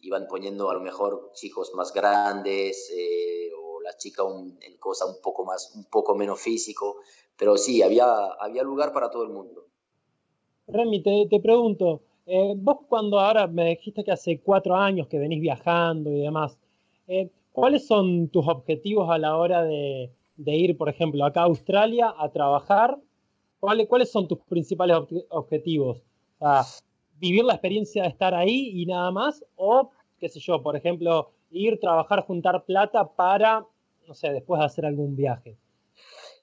iban 0.00 0.26
poniendo 0.28 0.70
a 0.70 0.74
lo 0.74 0.80
mejor 0.80 1.30
chicos 1.34 1.72
más 1.74 1.92
grandes 1.92 2.90
eh, 2.96 3.50
o 3.60 3.80
la 3.80 3.96
chica 3.96 4.22
en 4.60 4.76
cosa 4.78 5.06
un 5.06 5.20
poco, 5.22 5.44
más, 5.44 5.72
un 5.76 5.84
poco 5.84 6.14
menos 6.14 6.40
físico, 6.40 6.96
pero 7.36 7.56
sí, 7.56 7.82
había, 7.82 8.06
había 8.38 8.62
lugar 8.62 8.92
para 8.92 9.10
todo 9.10 9.24
el 9.24 9.30
mundo. 9.30 9.66
Remy, 10.66 11.02
te, 11.02 11.26
te 11.28 11.40
pregunto, 11.40 12.02
eh, 12.26 12.54
vos 12.56 12.78
cuando 12.88 13.18
ahora 13.18 13.46
me 13.46 13.70
dijiste 13.70 14.04
que 14.04 14.12
hace 14.12 14.40
cuatro 14.40 14.76
años 14.76 15.08
que 15.08 15.18
venís 15.18 15.40
viajando 15.40 16.10
y 16.10 16.20
demás, 16.20 16.56
eh, 17.08 17.30
¿cuáles 17.52 17.86
son 17.86 18.28
tus 18.28 18.46
objetivos 18.46 19.10
a 19.10 19.18
la 19.18 19.36
hora 19.36 19.64
de, 19.64 20.12
de 20.36 20.54
ir, 20.54 20.76
por 20.76 20.88
ejemplo, 20.88 21.24
acá 21.24 21.40
a 21.40 21.44
Australia 21.44 22.14
a 22.16 22.30
trabajar 22.30 22.98
¿Cuáles, 23.60 24.10
son 24.10 24.26
tus 24.26 24.38
principales 24.48 24.96
objetivos? 25.28 26.02
¿Vivir 27.18 27.44
la 27.44 27.54
experiencia 27.54 28.02
de 28.02 28.08
estar 28.08 28.34
ahí 28.34 28.70
y 28.74 28.86
nada 28.86 29.10
más? 29.10 29.44
¿O, 29.56 29.90
qué 30.18 30.28
sé 30.28 30.40
yo, 30.40 30.62
por 30.62 30.76
ejemplo, 30.76 31.32
ir, 31.50 31.78
trabajar, 31.78 32.24
juntar 32.24 32.64
plata 32.64 33.06
para, 33.06 33.66
no 34.06 34.14
sé, 34.14 34.30
después 34.30 34.60
hacer 34.62 34.86
algún 34.86 35.16
viaje? 35.16 35.56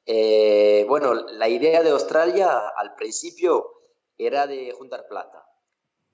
Eh, 0.06 0.86
bueno, 0.88 1.14
la 1.14 1.50
idea 1.50 1.84
de 1.84 1.90
Australia 1.90 2.70
al 2.78 2.96
principio 2.96 3.66
era 4.18 4.48
de 4.48 4.72
juntar 4.72 5.08
plata. 5.08 5.50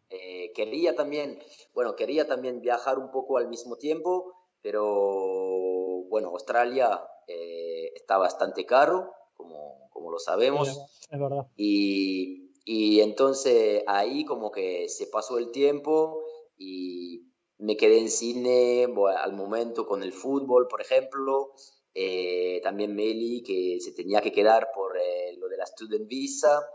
Eh, 0.09 0.51
quería 0.53 0.95
también, 0.95 1.39
bueno, 1.73 1.95
quería 1.95 2.27
también 2.27 2.61
viajar 2.61 2.97
un 2.99 3.11
poco 3.11 3.37
al 3.37 3.47
mismo 3.47 3.77
tiempo, 3.77 4.33
pero 4.61 6.03
bueno, 6.09 6.29
Australia 6.29 7.01
eh, 7.27 7.91
está 7.95 8.17
bastante 8.17 8.65
caro, 8.65 9.11
como 9.35 9.83
como 9.93 10.11
lo 10.11 10.19
sabemos. 10.19 10.67
es 11.09 11.19
verdad. 11.19 11.47
Y, 11.55 12.51
y, 12.63 13.01
entonces 13.01 13.83
ahí 13.87 14.25
como 14.25 14.51
que 14.51 14.87
se 14.89 15.07
pasó 15.07 15.37
el 15.37 15.51
tiempo 15.51 16.23
y 16.57 17.27
me 17.57 17.77
quedé 17.77 17.99
en 17.99 18.09
cine 18.09 18.87
al 19.17 19.33
momento 19.33 19.85
con 19.85 20.03
el 20.03 20.13
fútbol, 20.13 20.67
por 20.67 20.81
ejemplo. 20.81 21.53
Eh, 21.93 22.59
también 22.63 22.95
Meli, 22.95 23.43
que 23.43 23.79
se 23.79 23.91
tenía 23.91 24.21
que 24.21 24.31
quedar 24.31 24.69
por 24.73 24.97
eh, 24.97 25.35
lo 25.37 25.47
de 25.47 25.57
la 25.57 25.65
Student 25.65 26.07
Visa. 26.07 26.67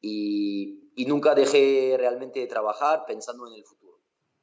Y, 0.00 0.92
y, 0.94 1.06
nunca 1.06 1.34
dejé 1.34 1.96
realmente 1.98 2.40
de 2.40 2.46
trabajar 2.46 3.04
pensando 3.06 3.46
en 3.46 3.54
el 3.54 3.64
futuro. 3.64 4.00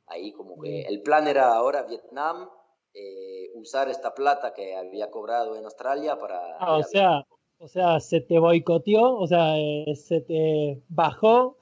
Ahí 0.07 0.33
como 0.33 0.59
que 0.59 0.81
el 0.81 1.01
plan 1.03 1.27
era 1.27 1.53
ahora 1.53 1.83
Vietnam, 1.83 2.49
eh, 2.93 3.51
usar 3.53 3.89
esta 3.89 4.13
plata 4.13 4.53
que 4.53 4.75
había 4.75 5.09
cobrado 5.09 5.55
en 5.55 5.63
Australia 5.63 6.17
para... 6.17 6.57
Ah, 6.57 6.75
o 6.75 6.83
sea, 6.83 7.25
o 7.61 7.67
sea, 7.67 7.99
se 7.99 8.21
te 8.21 8.39
boicoteó, 8.39 9.15
o 9.17 9.27
sea, 9.27 9.57
eh, 9.57 9.93
se 9.95 10.21
te 10.21 10.81
bajó 10.89 11.57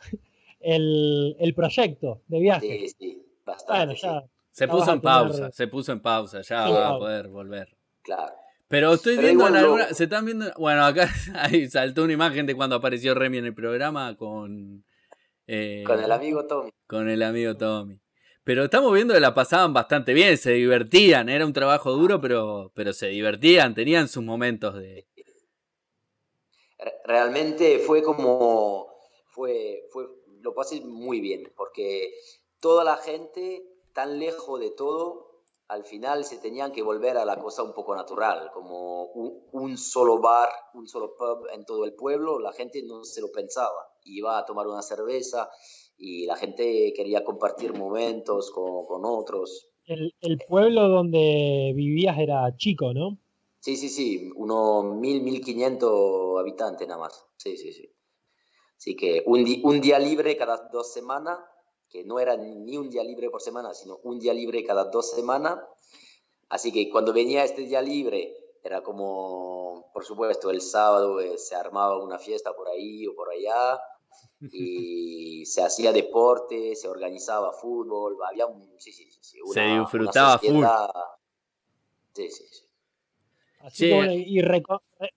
el, 0.61 1.35
el, 1.39 1.53
proyecto 1.53 2.21
de 2.27 2.39
viaje. 2.39 2.67
Sí, 2.67 2.95
sí, 2.97 3.25
bastante. 3.45 3.97
se 4.51 4.67
puso 4.67 4.93
en 4.93 5.01
pausa, 5.01 5.51
se 5.51 5.67
puso 5.67 5.91
en 5.91 6.01
pausa, 6.01 6.41
ya 6.41 6.69
va 6.69 6.89
a 6.89 6.97
poder 6.97 7.27
volver. 7.27 7.75
Claro. 8.01 8.33
Pero 8.69 8.93
estoy 8.93 9.17
viendo 9.17 9.47
en 9.47 9.55
alguna. 9.55 9.87
Se 9.93 10.05
están 10.05 10.25
viendo. 10.25 10.45
Bueno, 10.57 10.85
acá 10.85 11.09
ahí 11.35 11.67
saltó 11.67 12.03
una 12.03 12.13
imagen 12.13 12.45
de 12.45 12.55
cuando 12.55 12.77
apareció 12.77 13.13
Remy 13.13 13.39
en 13.39 13.45
el 13.45 13.53
programa 13.53 14.15
con. 14.15 14.85
Eh, 15.47 15.83
con 15.85 16.01
el 16.01 16.11
amigo 16.11 16.45
Tommy. 16.45 16.71
Con 16.87 17.09
el 17.09 17.23
amigo 17.23 17.57
Tommy. 17.57 17.99
Pero 18.43 18.63
estamos 18.63 18.93
viendo 18.93 19.13
que 19.13 19.19
la 19.19 19.33
pasaban 19.33 19.73
bastante 19.73 20.13
bien, 20.13 20.37
se 20.37 20.53
divertían. 20.53 21.29
Era 21.29 21.45
un 21.45 21.53
trabajo 21.53 21.91
duro, 21.91 22.21
pero, 22.21 22.71
pero 22.73 22.93
se 22.93 23.07
divertían, 23.07 23.73
tenían 23.73 24.07
sus 24.07 24.23
momentos 24.23 24.75
de, 24.75 25.07
realmente 27.03 27.79
fue 27.79 28.03
como, 28.03 28.87
fue, 29.27 29.87
fue, 29.91 30.05
lo 30.41 30.53
pasé 30.53 30.81
muy 30.81 31.19
bien, 31.19 31.51
porque 31.55 32.13
toda 32.59 32.83
la 32.83 32.97
gente, 32.97 33.63
tan 33.93 34.19
lejos 34.19 34.59
de 34.59 34.71
todo, 34.71 35.29
al 35.67 35.83
final 35.83 36.25
se 36.25 36.37
tenían 36.39 36.71
que 36.71 36.81
volver 36.81 37.17
a 37.17 37.25
la 37.25 37.39
cosa 37.39 37.61
un 37.61 37.73
poco 37.73 37.95
natural, 37.95 38.49
como 38.53 39.03
un, 39.03 39.77
solo 39.77 40.19
bar, 40.19 40.49
un 40.73 40.87
solo 40.87 41.15
pub 41.15 41.45
en 41.53 41.63
todo 41.63 41.85
el 41.85 41.93
pueblo, 41.93 42.39
la 42.39 42.51
gente 42.53 42.81
no 42.83 43.03
se 43.03 43.21
lo 43.21 43.31
pensaba, 43.31 43.87
iba 44.03 44.39
a 44.39 44.45
tomar 44.45 44.67
una 44.67 44.81
cerveza 44.81 45.49
y 45.95 46.25
la 46.25 46.37
gente 46.37 46.91
quería 46.95 47.23
compartir 47.23 47.73
momentos 47.73 48.51
con, 48.51 48.85
con 48.85 49.05
otros. 49.05 49.69
El, 49.85 50.13
el, 50.21 50.39
pueblo 50.47 50.87
donde 50.87 51.71
vivías 51.75 52.17
era 52.17 52.55
chico, 52.57 52.93
¿no? 52.93 53.19
Sí, 53.59 53.75
sí, 53.75 53.89
sí, 53.89 54.31
unos 54.35 54.85
mil, 54.95 55.21
mil 55.21 55.41
quinientos 55.41 56.39
habitantes 56.39 56.87
nada 56.87 57.01
más. 57.01 57.25
Sí, 57.35 57.57
sí, 57.57 57.73
sí. 57.73 57.93
Así 58.77 58.95
que 58.95 59.23
un, 59.25 59.45
un 59.63 59.81
día 59.81 59.99
libre 59.99 60.37
cada 60.37 60.69
dos 60.71 60.93
semanas, 60.93 61.37
que 61.89 62.03
no 62.05 62.19
era 62.19 62.37
ni 62.37 62.77
un 62.77 62.89
día 62.89 63.03
libre 63.03 63.29
por 63.29 63.41
semana, 63.41 63.73
sino 63.73 63.97
un 64.03 64.19
día 64.19 64.33
libre 64.33 64.63
cada 64.63 64.85
dos 64.85 65.11
semanas. 65.11 65.59
Así 66.47 66.71
que 66.71 66.89
cuando 66.89 67.11
venía 67.11 67.43
este 67.43 67.63
día 67.63 67.81
libre, 67.81 68.33
era 68.63 68.81
como, 68.81 69.89
por 69.93 70.05
supuesto, 70.05 70.49
el 70.49 70.61
sábado 70.61 71.19
eh, 71.19 71.37
se 71.37 71.55
armaba 71.55 72.01
una 72.01 72.17
fiesta 72.17 72.53
por 72.55 72.69
ahí 72.69 73.05
o 73.07 73.15
por 73.15 73.29
allá 73.29 73.79
y 74.51 75.45
se 75.45 75.61
hacía 75.61 75.91
deporte, 75.91 76.75
se 76.75 76.87
organizaba 76.87 77.51
fútbol, 77.51 78.17
había 78.25 78.45
un, 78.45 78.79
sí, 78.79 78.91
sí, 78.93 79.09
sí, 79.11 79.39
se 79.53 79.61
disfrutaba 79.61 80.37
fútbol. 80.39 80.67
Sí, 82.13 82.29
sí, 82.29 82.45
sí. 82.49 82.68
Así 83.59 83.87
y 83.87 84.41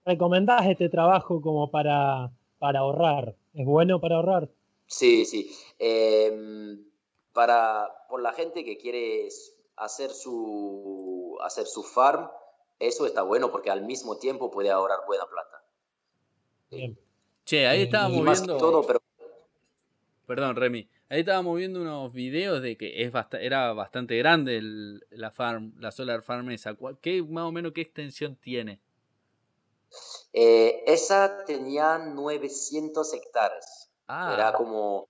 recomendás 0.05 0.67
este 0.67 0.89
trabajo 0.89 1.41
como 1.41 1.71
para, 1.71 2.31
para 2.59 2.81
ahorrar. 2.81 3.37
¿Es 3.55 3.67
bueno 3.67 4.01
para 4.01 4.17
ahorrar? 4.17 4.49
Sí, 4.87 5.25
sí. 5.25 5.51
Em, 5.79 6.85
para, 7.33 7.89
por 8.09 8.21
la 8.21 8.33
gente 8.33 8.65
que 8.65 8.77
quiere 8.77 9.29
hacer 9.77 10.11
su, 10.11 11.39
hacer 11.43 11.67
su 11.67 11.83
farm, 11.83 12.29
eso 12.79 13.07
está 13.07 13.23
bueno 13.23 13.51
porque 13.51 13.71
al 13.71 13.83
mismo 13.83 14.19
tiempo 14.19 14.51
puede 14.51 14.71
ahorrar 14.71 15.01
buena 15.07 15.27
plata. 15.27 15.63
Bien. 16.71 16.99
Che, 17.45 17.67
ahí 17.67 17.83
estábamos 17.83 18.25
viendo. 18.25 18.57
Todo, 18.57 18.83
pero... 18.83 19.02
Perdón, 20.35 20.57
Remy. 20.57 20.89
Ahí 21.11 21.21
estábamos 21.21 21.59
viendo 21.59 21.83
unos 21.83 22.11
videos 22.11 22.63
de 22.63 22.79
que 22.79 23.03
es 23.03 23.13
era 23.39 23.75
bastante 23.75 24.17
grande 24.17 24.63
la 25.11 25.31
farm, 25.31 25.75
la 25.79 25.93
solar 25.93 26.23
farm 26.23 26.49
esa. 26.53 26.75
¿Qué, 27.03 27.23
más 27.23 27.45
o 27.45 27.53
menos 27.53 27.73
qué 27.73 27.83
extensión 27.83 28.37
tiene? 28.37 28.81
Eh, 30.33 30.85
esa 30.87 31.45
tenía 31.45 31.99
900 31.99 33.13
hectáreas. 33.13 33.91
Ah. 34.09 34.33
Era 34.33 34.55
como 34.55 35.07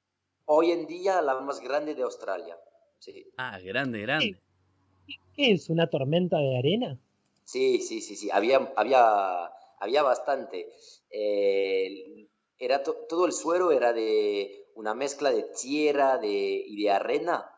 hoy 0.47 0.73
en 0.73 0.89
día 0.89 1.23
la 1.23 1.39
más 1.39 1.61
grande 1.61 1.95
de 1.95 2.03
Australia. 2.03 2.59
Ah, 3.37 3.61
grande, 3.61 4.01
grande. 4.01 4.41
¿Qué, 5.37 5.53
es? 5.53 5.71
¿Una 5.71 5.87
tormenta 5.87 6.39
de 6.39 6.59
arena? 6.59 6.99
Sí, 7.45 7.79
sí, 7.79 8.01
sí, 8.01 8.17
sí. 8.17 8.29
Había, 8.33 8.73
había, 8.75 9.53
había 9.79 10.03
bastante. 10.03 10.69
Eh, 11.11 12.27
era 12.59 12.83
todo 12.83 13.27
el 13.27 13.33
suelo 13.33 13.71
era 13.71 13.93
de 13.93 14.62
una 14.75 14.95
mezcla 14.95 15.31
de 15.31 15.45
tierra 15.61 16.19
de, 16.19 16.29
y 16.67 16.83
de 16.83 16.91
arena 16.91 17.49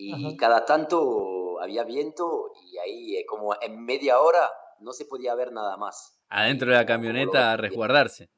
y 0.00 0.36
cada 0.36 0.64
tanto 0.64 1.60
había 1.60 1.82
viento 1.84 2.52
y 2.62 2.78
ahí 2.78 3.16
eh, 3.16 3.26
como 3.26 3.54
en 3.60 3.84
media 3.84 4.20
hora 4.20 4.48
no 4.80 4.92
se 4.92 5.04
podía 5.04 5.34
ver 5.34 5.52
nada 5.52 5.76
más. 5.76 6.20
Adentro 6.28 6.70
de 6.70 6.76
la 6.76 6.86
camioneta 6.86 7.52
a 7.52 7.56
resguardarse. 7.56 8.28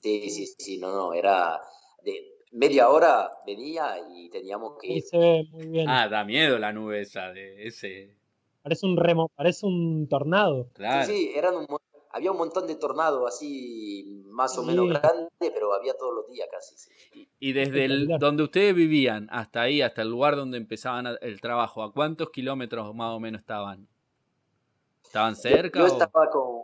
Sí, 0.00 0.28
sí, 0.30 0.46
sí, 0.58 0.78
no, 0.78 0.94
no, 0.94 1.14
era 1.14 1.60
de 2.02 2.30
media 2.52 2.88
hora 2.90 3.30
venía 3.46 3.96
y 4.10 4.28
teníamos 4.30 4.76
que... 4.80 4.88
Sí, 4.88 5.00
se 5.00 5.18
ve 5.18 5.48
muy 5.50 5.66
bien. 5.66 5.88
Ah, 5.88 6.08
da 6.08 6.24
miedo 6.24 6.58
la 6.58 6.72
nube 6.72 7.00
esa 7.00 7.32
de 7.32 7.66
ese... 7.66 8.16
Parece 8.62 8.86
un 8.86 8.96
remo, 8.96 9.30
parece 9.34 9.64
un 9.64 10.08
tornado. 10.08 10.68
Claro. 10.74 11.06
Sí, 11.06 11.16
sí, 11.16 11.32
eran 11.34 11.56
un 11.56 11.66
había 12.12 12.32
un 12.32 12.38
montón 12.38 12.66
de 12.66 12.74
tornados 12.74 13.22
así 13.26 14.24
más 14.26 14.56
o 14.58 14.62
menos 14.62 14.88
grandes, 14.88 15.30
pero 15.38 15.72
había 15.74 15.94
todos 15.94 16.14
los 16.14 16.28
días 16.28 16.48
casi. 16.50 16.74
Y 17.38 17.52
desde 17.52 17.84
el, 17.84 18.08
donde 18.18 18.42
ustedes 18.42 18.74
vivían 18.74 19.28
hasta 19.30 19.62
ahí, 19.62 19.80
hasta 19.80 20.02
el 20.02 20.08
lugar 20.08 20.36
donde 20.36 20.58
empezaban 20.58 21.06
el 21.20 21.40
trabajo, 21.40 21.82
¿a 21.82 21.92
cuántos 21.92 22.30
kilómetros 22.30 22.94
más 22.94 23.14
o 23.14 23.20
menos 23.20 23.40
estaban? 23.40 23.88
¿Estaban 25.04 25.36
cerca? 25.36 25.78
Yo, 25.78 25.86
estaba 25.86 26.30
con... 26.30 26.62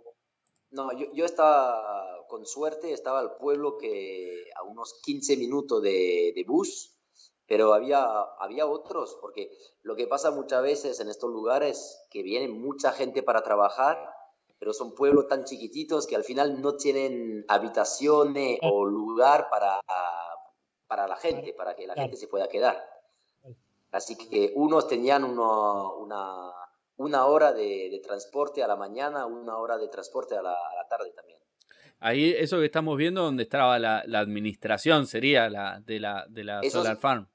No, 0.70 0.90
yo, 0.92 1.24
estaba, 1.24 2.24
con 2.28 2.44
suerte, 2.44 2.92
estaba 2.92 3.20
al 3.20 3.36
pueblo 3.36 3.78
que 3.78 4.44
a 4.56 4.64
unos 4.64 5.00
15 5.04 5.36
minutos 5.36 5.80
de, 5.80 6.44
bus, 6.46 6.92
pero 7.46 7.72
había, 7.72 8.04
había 8.40 8.66
otros, 8.66 9.16
porque 9.20 9.50
lo 9.82 9.94
que 9.94 10.08
pasa 10.08 10.32
muchas 10.32 10.62
veces 10.62 10.98
en 11.00 11.08
estos 11.08 11.30
lugares, 11.30 12.04
que 12.10 12.22
viene 12.22 12.48
mucha 12.48 12.92
gente 12.92 13.22
para 13.22 13.42
trabajar, 13.42 13.96
pero 14.58 14.72
son 14.72 14.94
pueblos 14.94 15.28
tan 15.28 15.44
chiquititos 15.44 16.06
que 16.06 16.16
al 16.16 16.24
final 16.24 16.60
no 16.60 16.76
tienen 16.76 17.44
habitaciones 17.48 18.58
o 18.62 18.84
lugar 18.86 19.48
para, 19.50 19.80
para 20.86 21.06
la 21.06 21.16
gente, 21.16 21.52
para 21.52 21.74
que 21.74 21.86
la 21.86 21.94
gente 21.94 22.16
se 22.16 22.28
pueda 22.28 22.48
quedar. 22.48 22.82
Así 23.92 24.16
que 24.16 24.52
unos 24.54 24.88
tenían 24.88 25.24
una 25.24 26.52
una 26.96 27.26
hora 27.26 27.52
de, 27.52 28.00
transporte 28.04 28.62
a 28.62 28.66
la 28.66 28.76
mañana, 28.76 29.26
una 29.26 29.56
hora 29.58 29.76
de 29.78 29.88
transporte 29.88 30.36
a 30.36 30.42
la, 30.42 30.56
tarde 30.88 31.12
también. 31.14 31.38
Ahí, 31.98 32.30
eso 32.30 32.58
que 32.58 32.66
estamos 32.66 32.96
viendo, 32.96 33.22
donde 33.22 33.42
estaba 33.42 33.78
la, 33.78 34.00
administración, 34.18 35.06
sería 35.06 35.48
la 35.48 35.80
de 35.80 36.00
la, 36.00 36.26
de 36.28 36.44
la 36.44 36.62
Solar 36.70 36.96
Farm. 36.96 37.28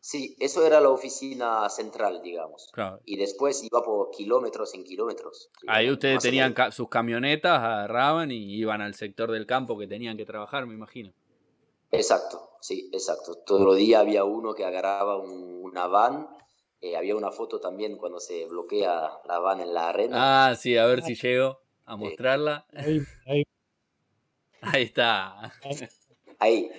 Sí, 0.00 0.34
eso 0.40 0.66
era 0.66 0.80
la 0.80 0.88
oficina 0.88 1.68
central, 1.68 2.22
digamos. 2.22 2.72
Y 3.04 3.16
después 3.16 3.62
iba 3.62 3.82
por 3.82 4.10
kilómetros 4.10 4.74
en 4.74 4.84
kilómetros. 4.84 5.50
Ahí 5.66 5.90
ustedes 5.90 6.22
tenían 6.22 6.54
sus 6.72 6.88
camionetas, 6.88 7.58
agarraban 7.58 8.30
y 8.30 8.54
iban 8.56 8.80
al 8.80 8.94
sector 8.94 9.30
del 9.30 9.46
campo 9.46 9.78
que 9.78 9.86
tenían 9.86 10.16
que 10.16 10.24
trabajar, 10.24 10.66
me 10.66 10.74
imagino. 10.74 11.12
Exacto, 11.90 12.50
sí, 12.60 12.88
exacto. 12.92 13.34
Todos 13.44 13.62
los 13.62 13.76
días 13.76 14.00
había 14.00 14.24
uno 14.24 14.54
que 14.54 14.64
agarraba 14.64 15.18
una 15.18 15.86
van 15.86 16.28
eh, 16.82 16.96
había 16.96 17.14
una 17.14 17.30
foto 17.30 17.60
también 17.60 17.98
cuando 17.98 18.20
se 18.20 18.46
bloquea 18.46 19.10
la 19.28 19.38
van 19.38 19.60
en 19.60 19.74
la 19.74 19.90
arena. 19.90 20.48
Ah, 20.48 20.56
sí, 20.56 20.78
a 20.78 20.86
ver 20.86 21.02
si 21.02 21.14
llego 21.14 21.60
a 21.84 21.96
mostrarla. 21.96 22.66
Ahí, 22.74 23.02
ahí. 23.26 23.42
ahí 24.62 24.82
está. 24.84 25.52
Ahí. 26.38 26.70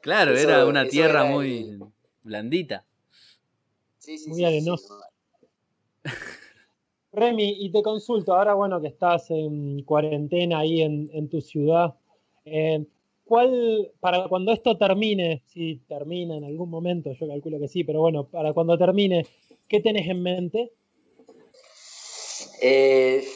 Claro, 0.00 0.36
era 0.36 0.64
una 0.64 0.86
tierra 0.86 1.24
muy 1.24 1.76
blandita. 2.28 2.84
Sí, 3.98 4.18
sí, 4.18 4.30
muy 4.30 4.44
arenosa. 4.44 4.94
Remy, 7.12 7.56
y 7.58 7.72
te 7.72 7.82
consulto, 7.82 8.34
ahora 8.34 8.54
bueno 8.54 8.80
que 8.80 8.88
estás 8.88 9.30
en 9.30 9.82
cuarentena 9.82 10.60
ahí 10.60 10.82
en, 10.82 11.28
tu 11.28 11.40
ciudad, 11.40 11.94
eh, 12.44 12.84
¿cuál, 13.24 13.90
para 13.98 14.28
cuando 14.28 14.52
esto 14.52 14.76
termine, 14.76 15.42
si 15.46 15.76
termina 15.88 16.36
en 16.36 16.44
algún 16.44 16.70
momento, 16.70 17.12
yo 17.12 17.26
calculo 17.26 17.58
que 17.58 17.66
sí, 17.66 17.82
pero 17.82 18.00
bueno, 18.00 18.24
para 18.28 18.52
cuando 18.52 18.78
termine, 18.78 19.26
¿Qué 19.68 19.80
tenés 19.80 20.08
en 20.08 20.22
mente? 20.22 20.72
Eh, 22.62 23.28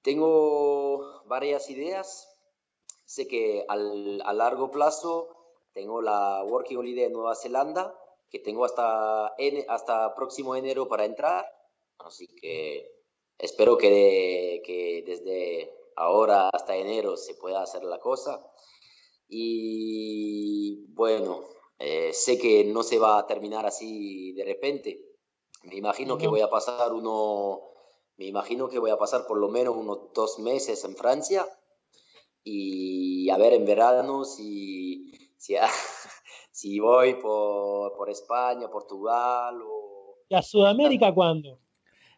tengo 0.00 1.22
varias 1.26 1.68
ideas. 1.68 2.34
Sé 3.04 3.28
que 3.28 3.64
al, 3.68 4.22
a 4.24 4.32
largo 4.32 4.70
plazo 4.70 5.28
tengo 5.78 6.02
la 6.02 6.42
Working 6.42 6.78
Holiday 6.78 7.04
de 7.04 7.10
Nueva 7.10 7.36
Zelanda, 7.36 7.94
que 8.28 8.40
tengo 8.40 8.64
hasta, 8.64 9.32
hasta 9.68 10.12
próximo 10.16 10.56
enero 10.56 10.88
para 10.88 11.04
entrar. 11.04 11.46
Así 11.98 12.26
que 12.26 13.04
espero 13.38 13.78
que, 13.78 14.60
que 14.66 15.04
desde 15.06 15.72
ahora 15.94 16.48
hasta 16.48 16.74
enero 16.74 17.16
se 17.16 17.34
pueda 17.34 17.62
hacer 17.62 17.84
la 17.84 18.00
cosa. 18.00 18.44
Y 19.28 20.84
bueno, 20.94 21.44
eh, 21.78 22.12
sé 22.12 22.38
que 22.38 22.64
no 22.64 22.82
se 22.82 22.98
va 22.98 23.20
a 23.20 23.26
terminar 23.28 23.64
así 23.64 24.32
de 24.32 24.44
repente. 24.44 24.98
Me 25.62 25.76
imagino 25.76 26.18
que 26.18 26.26
voy 26.26 26.40
a 26.40 26.50
pasar 26.50 26.92
uno, 26.92 27.70
me 28.16 28.26
imagino 28.26 28.68
que 28.68 28.80
voy 28.80 28.90
a 28.90 28.98
pasar 28.98 29.28
por 29.28 29.38
lo 29.38 29.48
menos 29.48 29.76
unos 29.76 30.12
dos 30.12 30.40
meses 30.40 30.82
en 30.82 30.96
Francia 30.96 31.46
y 32.42 33.30
a 33.30 33.36
ver 33.36 33.52
en 33.52 33.64
verano 33.64 34.24
si, 34.24 35.12
si, 35.38 35.54
si 36.52 36.78
voy 36.78 37.14
por, 37.14 37.96
por, 37.96 38.10
España, 38.10 38.68
Portugal 38.68 39.58
o... 39.62 40.18
¿Y 40.28 40.34
a 40.34 40.42
Sudamérica 40.42 41.12
cuándo? 41.14 41.60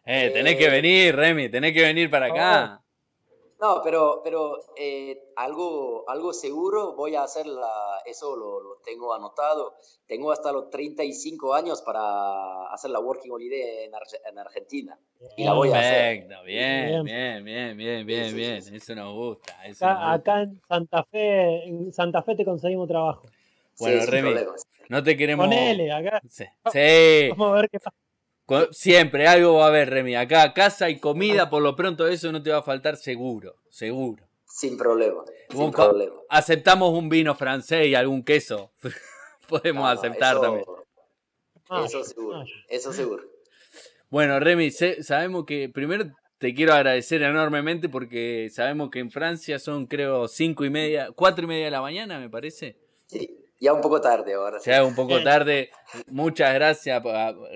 Eh, 0.04 0.30
tenés 0.30 0.56
que 0.56 0.68
venir, 0.68 1.14
Remy, 1.14 1.48
tenés 1.50 1.72
que 1.72 1.82
venir 1.82 2.10
para 2.10 2.26
acá. 2.26 2.82
No, 3.60 3.82
pero, 3.84 4.22
pero 4.24 4.58
eh, 4.74 5.32
algo, 5.36 6.08
algo 6.08 6.32
seguro 6.32 6.94
voy 6.94 7.14
a 7.14 7.24
hacer, 7.24 7.44
eso 8.06 8.34
lo, 8.34 8.78
tengo 8.82 9.12
anotado. 9.12 9.74
Tengo 10.06 10.32
hasta 10.32 10.50
los 10.50 10.70
35 10.70 11.54
años 11.54 11.82
para 11.82 12.72
hacer 12.72 12.90
la 12.90 13.00
Working 13.00 13.30
Holiday 13.30 13.84
en, 13.84 14.38
Argentina. 14.38 14.98
Y 15.36 15.44
la 15.44 15.52
voy 15.52 15.70
a 15.70 15.78
hacer. 15.78 16.26
Perfecto, 16.26 16.44
bien, 16.44 17.04
bien, 17.04 17.44
bien, 17.44 17.76
bien, 17.76 18.06
bien, 18.06 18.34
bien. 18.34 18.74
Eso 18.74 18.94
nos 18.94 19.14
gusta. 19.14 19.54
acá, 20.10 20.42
en 20.42 20.58
Santa 20.66 21.04
Fe, 21.04 21.64
en 21.68 21.92
Santa 21.92 22.22
Fe 22.22 22.36
te 22.36 22.44
conseguimos 22.46 22.88
trabajo. 22.88 23.26
Bueno, 23.78 24.06
Remy, 24.06 24.34
no 24.88 25.02
te 25.02 25.16
queremos. 25.16 25.46
Con 25.46 25.52
L, 25.52 25.92
acá. 25.92 26.22
Sí. 26.28 27.28
Vamos 27.30 27.50
a 27.50 27.60
ver 27.60 27.70
qué 27.70 27.78
pasa. 27.78 27.96
Siempre 28.72 29.26
algo 29.26 29.54
va 29.54 29.66
a 29.66 29.68
haber, 29.68 29.90
Remy. 29.90 30.16
Acá 30.16 30.52
casa 30.52 30.90
y 30.90 30.98
comida, 30.98 31.50
por 31.50 31.62
lo 31.62 31.76
pronto 31.76 32.08
eso 32.08 32.32
no 32.32 32.42
te 32.42 32.50
va 32.50 32.58
a 32.58 32.62
faltar 32.62 32.96
seguro, 32.96 33.56
seguro. 33.68 34.24
Sin 34.44 34.76
problema. 34.76 35.24
Sin 35.48 35.70
problema. 35.70 36.16
Aceptamos 36.28 36.92
un 36.92 37.08
vino 37.08 37.34
francés 37.34 37.86
y 37.86 37.94
algún 37.94 38.24
queso. 38.24 38.72
Podemos 39.48 39.88
aceptar 39.88 40.40
también. 40.40 40.64
Eso 41.84 42.02
seguro, 42.02 42.44
eso 42.68 42.92
seguro. 42.92 43.24
Bueno, 44.08 44.40
Remy, 44.40 44.70
sabemos 44.70 45.44
que 45.44 45.68
primero 45.68 46.06
te 46.38 46.52
quiero 46.54 46.74
agradecer 46.74 47.22
enormemente 47.22 47.88
porque 47.88 48.48
sabemos 48.50 48.90
que 48.90 48.98
en 48.98 49.10
Francia 49.10 49.58
son 49.58 49.86
creo 49.86 50.26
cinco 50.26 50.64
y 50.64 50.70
media, 50.70 51.10
cuatro 51.14 51.44
y 51.44 51.48
media 51.48 51.66
de 51.66 51.70
la 51.70 51.80
mañana, 51.80 52.18
me 52.18 52.28
parece. 52.28 52.76
Sí. 53.06 53.39
Ya 53.60 53.74
un 53.74 53.82
poco 53.82 54.00
tarde 54.00 54.34
ahora. 54.34 54.58
Ya 54.64 54.82
un 54.84 54.94
poco 54.94 55.22
tarde. 55.22 55.70
Muchas 56.08 56.54
gracias, 56.54 57.02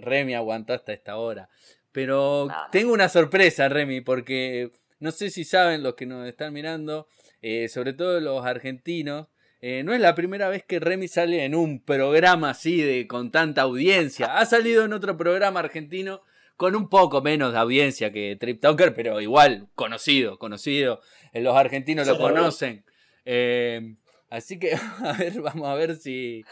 Remy, 0.02 0.34
aguantó 0.34 0.74
hasta 0.74 0.92
esta 0.92 1.16
hora. 1.16 1.48
Pero 1.92 2.48
tengo 2.70 2.92
una 2.92 3.08
sorpresa, 3.08 3.68
Remy, 3.68 4.02
porque 4.02 4.70
no 5.00 5.12
sé 5.12 5.30
si 5.30 5.44
saben 5.44 5.82
los 5.82 5.94
que 5.94 6.06
nos 6.06 6.26
están 6.28 6.52
mirando, 6.52 7.08
eh, 7.40 7.68
sobre 7.68 7.94
todo 7.94 8.20
los 8.20 8.44
argentinos, 8.44 9.28
eh, 9.60 9.82
no 9.82 9.94
es 9.94 10.00
la 10.00 10.14
primera 10.14 10.50
vez 10.50 10.62
que 10.62 10.78
Remy 10.78 11.08
sale 11.08 11.44
en 11.44 11.54
un 11.54 11.82
programa 11.82 12.50
así 12.50 12.82
de 12.82 13.06
con 13.06 13.30
tanta 13.30 13.62
audiencia. 13.62 14.36
Ha 14.36 14.44
salido 14.44 14.84
en 14.84 14.92
otro 14.92 15.16
programa 15.16 15.60
argentino 15.60 16.20
con 16.56 16.76
un 16.76 16.90
poco 16.90 17.22
menos 17.22 17.52
de 17.52 17.58
audiencia 17.58 18.12
que 18.12 18.36
Trip 18.38 18.60
Talker, 18.60 18.94
pero 18.94 19.22
igual 19.22 19.68
conocido, 19.74 20.38
conocido. 20.38 21.00
Los 21.32 21.56
argentinos 21.56 22.06
lo 22.06 22.18
conocen. 22.18 22.84
Eh, 23.24 23.96
Así 24.34 24.58
que, 24.58 24.72
a 25.04 25.12
ver, 25.12 25.40
vamos 25.40 25.68
a 25.68 25.74
ver 25.74 25.96
si. 25.96 26.44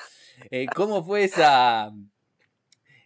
Eh, 0.50 0.66
¿Cómo 0.74 1.02
fue 1.04 1.24
esa. 1.24 1.92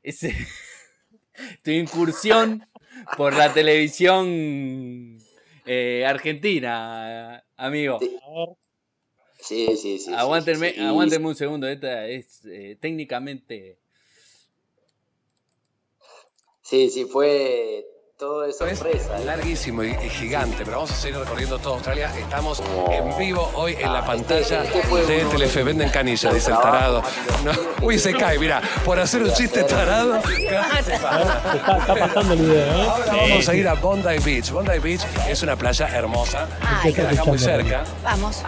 Ese, 0.03 0.35
tu 1.65 1.71
incursión 1.71 2.69
por 3.17 3.35
la 3.35 3.53
televisión 3.55 5.19
eh, 5.65 6.05
argentina, 6.07 7.43
amigo? 7.57 7.99
Sí, 9.41 9.67
sí, 9.77 9.99
sí. 9.99 10.13
Aguántenme, 10.15 10.75
aguántenme 10.79 11.29
un 11.29 11.35
segundo, 11.35 11.67
esta 11.67 12.07
es 12.07 12.45
eh, 12.45 12.77
técnicamente. 12.79 13.79
Sí, 16.63 16.91
sí, 16.91 17.07
fue 17.07 17.87
todo 18.19 18.47
es 18.47 18.57
sorpresa. 18.57 19.19
larguísimo 19.27 19.85
y, 19.85 19.93
gigante, 20.09 20.65
pero 20.65 20.79
vamos 20.79 20.91
a 20.91 20.95
seguir 20.95 21.19
recorriendo 21.19 21.59
toda 21.59 21.75
Australia. 21.75 22.11
Estamos 22.19 22.63
en 22.91 23.19
vivo 23.19 23.51
hoy 23.55 23.77
en 23.79 23.93
la 23.93 24.07
pantalla 24.07 24.63
de 24.63 25.25
Telefe. 25.31 25.63
Venden 25.63 25.91
canilla, 25.91 26.33
dice 26.33 26.51
el 26.51 26.57
tarado. 26.57 27.03
Uy, 27.83 27.99
se 27.99 28.15
cae, 28.15 28.39
mira, 28.39 28.63
por 28.87 28.99
hacer 28.99 29.23
un 29.23 29.33
chiste 29.35 29.65
tarado. 29.65 30.17
Está, 30.29 31.95
pasando 31.95 32.33
el 32.33 32.41
video, 32.41 32.67
¿eh? 32.67 32.89
vamos 33.07 33.49
a 33.51 33.55
ir 33.55 33.69
a 33.69 33.75
Bondi 33.75 34.19
Beach. 34.25 34.51
Bondi 34.51 34.79
Beach 34.79 35.03
es 35.29 35.43
una 35.43 35.57
playa 35.57 35.87
hermosa, 35.89 36.49
que 36.83 36.95
queda 36.95 37.11
acá 37.11 37.25
muy 37.25 37.39
cerca. 37.39 37.85
Vamos. 38.03 38.43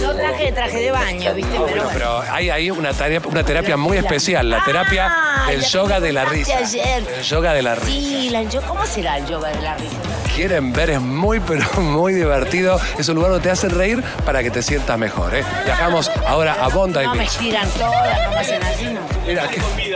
No 0.00 0.14
traje 0.14 0.52
traje 0.52 0.80
de 0.80 0.90
baño, 0.92 1.34
¿viste? 1.34 1.58
pero, 1.66 1.88
pero 1.92 2.20
hay 2.20 2.50
ahí 2.50 2.70
una, 2.70 2.92
terapia, 2.92 3.28
una 3.28 3.44
terapia 3.44 3.76
muy 3.76 3.96
especial, 3.96 4.48
la 4.48 4.64
terapia 4.64 5.08
ah, 5.10 5.46
del 5.50 5.62
yoga 5.64 5.98
de 5.98 6.12
la 6.12 6.24
risa. 6.24 6.60
El 6.60 7.22
yoga 7.22 7.52
de 7.52 7.62
la 7.62 7.74
risa. 7.74 7.86
Sí, 7.86 8.30
la, 8.30 8.44
¿cómo 8.68 8.86
será 8.92 9.16
el 9.16 9.26
yoga 9.26 9.48
de 9.48 9.62
la 9.62 9.74
risa? 9.76 9.96
Quieren 10.34 10.72
ver, 10.72 10.90
es 10.90 11.00
muy, 11.00 11.40
pero 11.40 11.64
muy 11.80 12.12
divertido. 12.12 12.78
Es 12.98 13.08
un 13.08 13.16
lugar 13.16 13.30
donde 13.30 13.44
te 13.44 13.50
hacen 13.50 13.70
reír 13.70 14.02
para 14.24 14.42
que 14.42 14.50
te 14.50 14.60
sientas 14.62 14.98
mejor. 14.98 15.34
¿eh? 15.34 15.42
Viajamos 15.64 16.10
ahora 16.26 16.56
a 16.62 16.68
Bondi 16.68 17.00
no 17.02 17.14
me 17.14 17.24
estiran 17.24 17.68
todas, 17.70 18.22
no 18.24 18.30
me 18.30 18.36
hacen 18.38 18.62
así, 18.62 18.84
¿no? 18.84 19.00
Mira, 19.26 19.48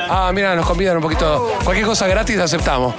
ah, 0.09 0.31
mira, 0.35 0.55
nos 0.55 0.67
convidan 0.67 0.97
un 0.97 1.03
poquito. 1.03 1.59
Cualquier 1.65 1.87
cosa 1.87 2.07
gratis 2.07 2.39
aceptamos. 2.39 2.95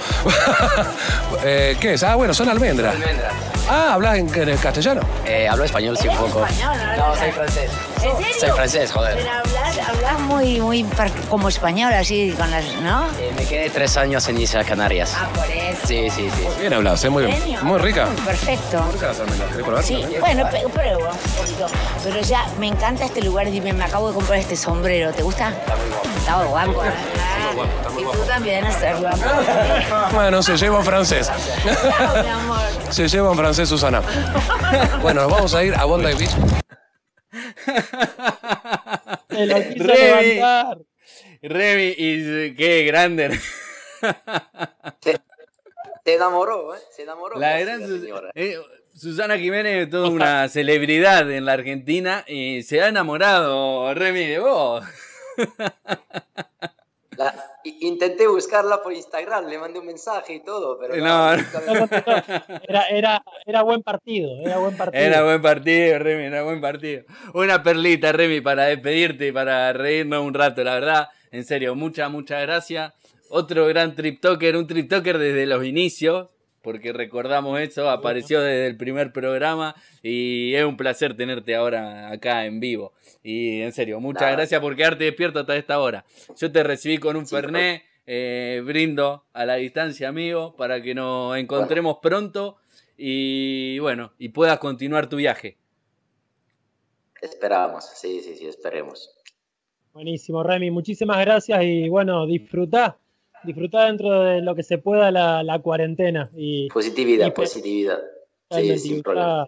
eh, 1.44 1.76
¿Qué 1.80 1.94
es? 1.94 2.02
Ah, 2.02 2.14
bueno, 2.14 2.34
son 2.34 2.48
almendras. 2.48 2.94
Almendras. 2.94 3.32
Ah, 3.70 3.92
¿hablas 3.92 4.16
en, 4.16 4.34
en 4.48 4.56
castellano? 4.56 5.02
Eh, 5.26 5.46
hablo 5.46 5.64
español, 5.64 5.96
sí, 6.00 6.08
un 6.08 6.16
poco. 6.16 6.46
español, 6.46 6.78
No, 6.96 7.14
soy 7.14 7.30
francés. 7.32 7.70
¿En 8.02 8.16
serio? 8.16 8.34
Soy 8.40 8.50
francés, 8.50 8.92
joder. 8.92 9.16
Pero 9.18 9.30
hablas, 9.30 9.88
hablas 9.88 10.20
muy, 10.20 10.60
muy 10.60 10.86
como 11.28 11.48
español, 11.50 11.92
así, 11.92 12.34
con 12.38 12.50
las, 12.50 12.64
¿no? 12.76 13.04
Eh, 13.20 13.30
me 13.36 13.44
quedé 13.44 13.68
tres 13.68 13.98
años 13.98 14.26
en 14.28 14.38
Islas 14.40 14.66
Canarias. 14.66 15.12
Ah, 15.14 15.28
por 15.34 15.44
eso. 15.44 15.86
Sí, 15.86 16.08
sí, 16.08 16.30
sí. 16.34 16.46
Bien 16.60 16.72
hablas, 16.72 17.04
¿eh? 17.04 17.10
muy, 17.10 17.30
Genio. 17.30 17.62
muy 17.62 17.78
rica. 17.78 18.06
Perfecto. 18.24 18.80
¿Por 18.80 18.98
qué 19.00 19.06
las 19.06 19.20
almendras? 19.20 19.50
¿Querés 19.50 19.66
probar? 19.66 19.84
Sí, 19.84 20.06
bueno, 20.18 20.48
prueba 20.72 21.10
un 21.10 21.18
poquito. 21.36 21.66
Pero 22.04 22.20
ya, 22.22 22.46
me 22.58 22.68
encanta 22.68 23.04
este 23.04 23.20
lugar. 23.20 23.50
Dime, 23.50 23.74
me 23.74 23.84
acabo 23.84 24.08
de 24.08 24.14
comprar 24.14 24.38
este 24.38 24.56
sombrero. 24.56 25.12
¿Te 25.12 25.22
gusta? 25.22 25.50
Está 25.50 25.76
muy 25.76 25.88
guapo. 25.90 26.08
Está 26.16 26.36
muy 26.36 26.46
guapo. 26.46 26.82
Y 27.98 28.02
tú 28.04 28.24
también 28.26 28.64
estás 28.66 29.00
guapo. 29.00 29.18
Bueno, 30.12 30.42
se 30.42 30.56
lleva 30.56 30.78
un 30.78 30.84
francés. 30.84 31.28
Chao, 31.98 32.22
mi 32.22 32.28
amor. 32.28 32.58
Se 32.90 33.08
lleva 33.08 33.30
un 33.30 33.36
francés, 33.36 33.68
Susana. 33.68 34.02
Bueno, 35.02 35.22
nos 35.22 35.30
vamos 35.32 35.54
a 35.54 35.64
ir 35.64 35.74
a 35.74 35.84
Bondi 35.84 36.14
Beach. 36.14 36.30
Se 39.30 39.46
lo 39.46 39.56
quiso 39.56 39.84
Remy. 39.84 40.34
levantar. 40.34 40.78
Remy, 41.42 41.94
y 41.96 42.54
qué 42.54 42.84
grande. 42.84 43.38
Se, 45.00 45.20
se 46.04 46.14
enamoró, 46.14 46.74
¿eh? 46.74 46.78
Se 46.94 47.02
enamoró. 47.02 47.38
La 47.38 47.58
gran 47.60 47.80
señora. 47.86 48.30
eh, 48.34 48.56
Susana 48.94 49.36
Jiménez 49.38 49.84
es 49.84 49.90
toda 49.90 50.08
una 50.08 50.48
celebridad 50.48 51.30
en 51.30 51.44
la 51.44 51.52
Argentina 51.52 52.24
y 52.26 52.62
se 52.62 52.82
ha 52.82 52.88
enamorado 52.88 53.92
Remy 53.94 54.26
de 54.26 54.38
vos. 54.40 54.84
La- 57.18 57.34
intenté 57.64 58.26
buscarla 58.28 58.80
por 58.82 58.92
Instagram, 58.92 59.46
le 59.48 59.58
mandé 59.58 59.78
un 59.80 59.86
mensaje 59.86 60.34
y 60.34 60.40
todo, 60.44 60.78
pero 60.78 60.96
No, 60.96 61.36
No 61.36 61.42
contestó. 61.80 62.12
Era, 62.66 62.84
era, 62.88 63.22
era 63.44 63.62
buen 63.62 63.82
partido, 63.82 64.30
era 64.40 64.58
buen 64.58 64.76
partido. 64.76 65.02
Era 65.04 65.24
buen 65.24 65.42
partido, 65.42 65.98
Remy, 65.98 66.24
era 66.24 66.42
buen 66.44 66.60
partido. 66.60 67.02
Una 67.34 67.62
perlita, 67.62 68.12
Remy, 68.12 68.40
para 68.40 68.66
despedirte 68.66 69.26
y 69.26 69.32
para 69.32 69.72
reírnos 69.72 70.24
un 70.24 70.32
rato, 70.32 70.62
la 70.62 70.74
verdad. 70.74 71.08
En 71.32 71.44
serio, 71.44 71.74
muchas, 71.74 72.08
muchas 72.10 72.40
gracias. 72.42 72.94
Otro 73.30 73.66
gran 73.66 73.94
triptoker, 73.94 74.56
un 74.56 74.66
triptoker 74.66 75.18
desde 75.18 75.44
los 75.44 75.64
inicios, 75.64 76.30
porque 76.68 76.92
recordamos 76.92 77.58
eso, 77.60 77.88
apareció 77.88 78.42
desde 78.42 78.66
el 78.66 78.76
primer 78.76 79.10
programa 79.10 79.74
y 80.02 80.52
es 80.52 80.66
un 80.66 80.76
placer 80.76 81.16
tenerte 81.16 81.54
ahora 81.54 82.10
acá 82.10 82.44
en 82.44 82.60
vivo. 82.60 82.92
Y 83.22 83.62
en 83.62 83.72
serio, 83.72 84.00
muchas 84.00 84.24
Nada. 84.24 84.32
gracias 84.32 84.60
por 84.60 84.76
quedarte 84.76 85.04
despierto 85.04 85.40
hasta 85.40 85.56
esta 85.56 85.80
hora. 85.80 86.04
Yo 86.38 86.52
te 86.52 86.62
recibí 86.62 86.98
con 86.98 87.16
un 87.16 87.26
Sí, 87.26 87.34
Fernet, 87.34 87.84
eh, 88.06 88.62
brindo 88.66 89.24
a 89.32 89.46
la 89.46 89.54
distancia, 89.54 90.10
amigo, 90.10 90.56
para 90.56 90.82
que 90.82 90.94
nos 90.94 91.38
encontremos 91.38 92.00
pronto 92.02 92.58
y 92.98 93.78
bueno, 93.78 94.12
y 94.18 94.28
puedas 94.28 94.58
continuar 94.58 95.08
tu 95.08 95.16
viaje. 95.16 95.56
Esperamos, 97.22 97.86
sí, 97.94 98.20
sí, 98.20 98.36
sí, 98.36 98.46
esperemos. 98.46 99.16
Buenísimo, 99.94 100.42
Remy. 100.42 100.70
Muchísimas 100.70 101.18
gracias 101.20 101.62
y 101.62 101.88
bueno, 101.88 102.26
disfrutá. 102.26 102.98
Disfrutá 103.44 103.86
dentro 103.86 104.22
de 104.22 104.40
lo 104.42 104.54
que 104.54 104.62
se 104.62 104.78
pueda 104.78 105.10
la, 105.10 105.42
la 105.42 105.58
cuarentena. 105.60 106.30
Y 106.34 106.68
Positividad, 106.68 107.26
Y 107.28 107.30
pues- 107.30 107.50
positividad. 107.50 107.98
Sí, 108.50 108.78
sin 108.78 109.02
problema. 109.02 109.46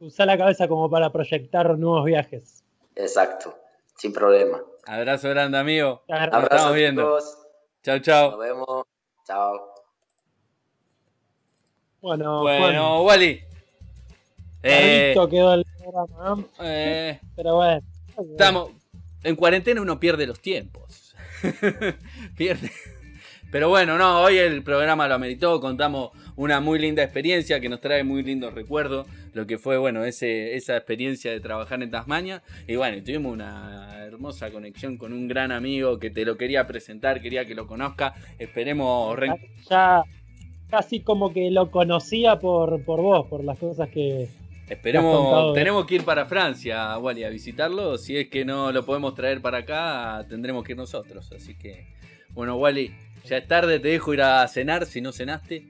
usá 0.00 0.24
la 0.26 0.38
cabeza 0.38 0.66
como 0.66 0.88
para 0.90 1.12
proyectar 1.12 1.78
nuevos 1.78 2.04
viajes. 2.06 2.64
Exacto, 2.96 3.54
sin 3.96 4.12
problema. 4.12 4.60
Abrazo 4.86 5.28
grande, 5.28 5.58
amigo. 5.58 6.02
Te 6.06 6.12
agradezco. 6.14 6.36
Nos 6.36 6.44
Abrazo, 6.44 6.56
estamos 6.56 6.76
viendo. 6.76 7.02
chicos. 7.18 8.02
Chau, 8.02 8.30
Nos 8.30 8.40
vemos. 8.40 8.84
Chao. 9.26 9.74
Bueno, 12.00 12.40
Bueno, 12.40 13.02
Wally. 13.02 13.40
Juan, 13.40 13.52
Eh, 14.64 15.12
cargadito 15.14 15.28
quedó 15.28 15.54
el 15.54 15.64
programa, 15.78 16.44
¿eh? 16.60 17.10
eh, 17.10 17.20
pero 17.36 17.54
bueno. 17.56 17.82
estamos. 18.18 18.70
En 19.24 19.36
cuarentena 19.36 19.80
uno 19.82 20.00
pierde 20.00 20.26
los 20.26 20.40
tiempos. 20.40 21.14
pierde. 22.36 22.70
Pero 23.52 23.68
bueno, 23.68 23.98
no, 23.98 24.22
hoy 24.22 24.38
el 24.38 24.62
programa 24.62 25.06
lo 25.06 25.14
ameritó, 25.14 25.60
contamos 25.60 26.10
una 26.36 26.58
muy 26.60 26.78
linda 26.78 27.02
experiencia 27.02 27.60
que 27.60 27.68
nos 27.68 27.82
trae 27.82 28.02
muy 28.02 28.22
lindos 28.22 28.54
recuerdos, 28.54 29.06
lo 29.34 29.46
que 29.46 29.58
fue, 29.58 29.76
bueno, 29.76 30.04
ese, 30.04 30.56
esa 30.56 30.74
experiencia 30.74 31.30
de 31.30 31.38
trabajar 31.38 31.82
en 31.82 31.90
Tasmania. 31.90 32.42
Y 32.66 32.76
bueno, 32.76 33.02
tuvimos 33.04 33.30
una 33.30 34.06
hermosa 34.06 34.50
conexión 34.50 34.96
con 34.96 35.12
un 35.12 35.28
gran 35.28 35.52
amigo 35.52 35.98
que 35.98 36.08
te 36.08 36.24
lo 36.24 36.38
quería 36.38 36.66
presentar, 36.66 37.20
quería 37.20 37.44
que 37.44 37.54
lo 37.54 37.66
conozca. 37.66 38.14
Esperemos... 38.38 39.14
re- 39.18 39.28
Ya 39.68 40.02
casi 40.70 41.00
como 41.00 41.34
que 41.34 41.50
lo 41.50 41.70
conocía 41.70 42.38
por, 42.38 42.82
por 42.86 43.02
vos, 43.02 43.26
por 43.26 43.44
las 43.44 43.58
cosas 43.58 43.90
que. 43.90 44.28
Esperemos, 44.66 45.52
tenemos 45.52 45.84
que 45.84 45.96
ir 45.96 46.04
para 46.06 46.24
Francia, 46.24 46.96
Wally, 46.96 47.24
a 47.24 47.28
visitarlo. 47.28 47.98
Si 47.98 48.16
es 48.16 48.28
que 48.30 48.46
no 48.46 48.72
lo 48.72 48.86
podemos 48.86 49.14
traer 49.14 49.42
para 49.42 49.58
acá, 49.58 50.24
tendremos 50.26 50.64
que 50.64 50.72
ir 50.72 50.78
nosotros. 50.78 51.30
Así 51.32 51.54
que, 51.54 51.88
bueno, 52.30 52.56
Wally, 52.56 52.90
ya 53.24 53.36
es 53.38 53.46
tarde, 53.48 53.78
te 53.80 53.88
dejo 53.88 54.12
ir 54.14 54.22
a 54.22 54.46
cenar 54.48 54.86
si 54.86 55.00
no 55.00 55.12
cenaste. 55.12 55.66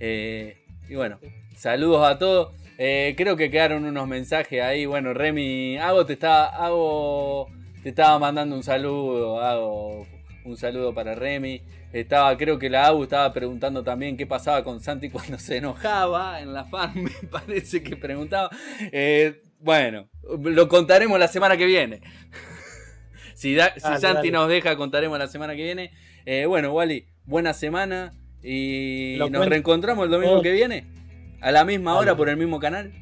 Eh, 0.00 0.64
y 0.88 0.94
bueno, 0.94 1.18
saludos 1.56 2.06
a 2.06 2.18
todos. 2.18 2.54
Eh, 2.78 3.14
creo 3.16 3.36
que 3.36 3.50
quedaron 3.50 3.84
unos 3.84 4.06
mensajes 4.06 4.62
ahí. 4.62 4.84
Bueno, 4.86 5.14
Remy, 5.14 5.78
Hago 5.78 6.04
te 6.04 6.12
estaba, 6.14 6.46
Hago 6.46 7.48
te 7.82 7.88
estaba 7.90 8.18
mandando 8.18 8.54
un 8.56 8.62
saludo. 8.62 9.40
Hago 9.40 10.06
un 10.44 10.56
saludo 10.56 10.92
para 10.94 11.14
Remy. 11.14 11.62
Estaba, 11.92 12.36
creo 12.36 12.58
que 12.58 12.68
la 12.68 12.88
AU 12.88 13.04
estaba 13.04 13.32
preguntando 13.32 13.82
también 13.82 14.16
qué 14.18 14.26
pasaba 14.26 14.62
con 14.62 14.80
Santi 14.80 15.08
cuando 15.08 15.38
se 15.38 15.56
enojaba 15.56 16.40
en 16.40 16.52
la 16.52 16.64
fan, 16.64 16.92
me 17.04 17.10
parece 17.30 17.82
que 17.82 17.96
preguntaba. 17.96 18.50
Eh, 18.92 19.40
bueno, 19.60 20.08
lo 20.42 20.68
contaremos 20.68 21.18
la 21.18 21.28
semana 21.28 21.56
que 21.56 21.64
viene. 21.64 22.02
si, 23.34 23.54
da- 23.54 23.72
si 23.76 23.80
Dale, 23.80 24.00
Santi 24.00 24.16
dale. 24.16 24.30
nos 24.32 24.48
deja, 24.48 24.76
contaremos 24.76 25.18
la 25.18 25.28
semana 25.28 25.54
que 25.56 25.62
viene. 25.62 25.92
Eh, 26.26 26.44
bueno, 26.46 26.72
Wally, 26.72 27.06
buena 27.24 27.52
semana 27.54 28.12
y 28.42 29.16
Lo 29.16 29.26
nos 29.26 29.38
cuento. 29.38 29.50
reencontramos 29.50 30.04
el 30.04 30.10
domingo 30.10 30.32
Todo. 30.34 30.42
que 30.42 30.52
viene. 30.52 30.84
A 31.40 31.52
la 31.52 31.64
misma 31.64 31.92
Dale. 31.92 32.02
hora 32.02 32.16
por 32.16 32.28
el 32.28 32.36
mismo 32.36 32.58
canal. 32.58 32.92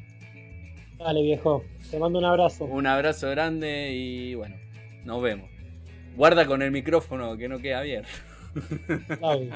Dale, 0.99 1.21
viejo. 1.23 1.63
Te 1.89 1.99
mando 1.99 2.19
un 2.19 2.25
abrazo. 2.25 2.65
Un 2.65 2.85
abrazo 2.87 3.29
grande 3.31 3.91
y 3.93 4.35
bueno, 4.35 4.55
nos 5.03 5.21
vemos. 5.21 5.49
Guarda 6.15 6.45
con 6.45 6.61
el 6.61 6.71
micrófono 6.71 7.35
que 7.37 7.49
no 7.49 7.59
queda 7.59 7.79
abierto. 7.79 8.09
Dale. 9.19 9.49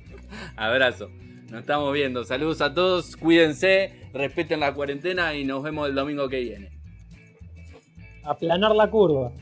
Abrazo. 0.56 1.08
Nos 1.50 1.60
estamos 1.60 1.92
viendo. 1.92 2.24
Saludos 2.24 2.60
a 2.60 2.72
todos. 2.74 3.16
Cuídense. 3.16 3.92
Respeten 4.12 4.60
la 4.60 4.74
cuarentena 4.74 5.34
y 5.34 5.44
nos 5.44 5.62
vemos 5.62 5.88
el 5.88 5.94
domingo 5.94 6.28
que 6.28 6.40
viene. 6.40 6.70
Aplanar 8.24 8.74
la 8.74 8.90
curva. 8.90 9.32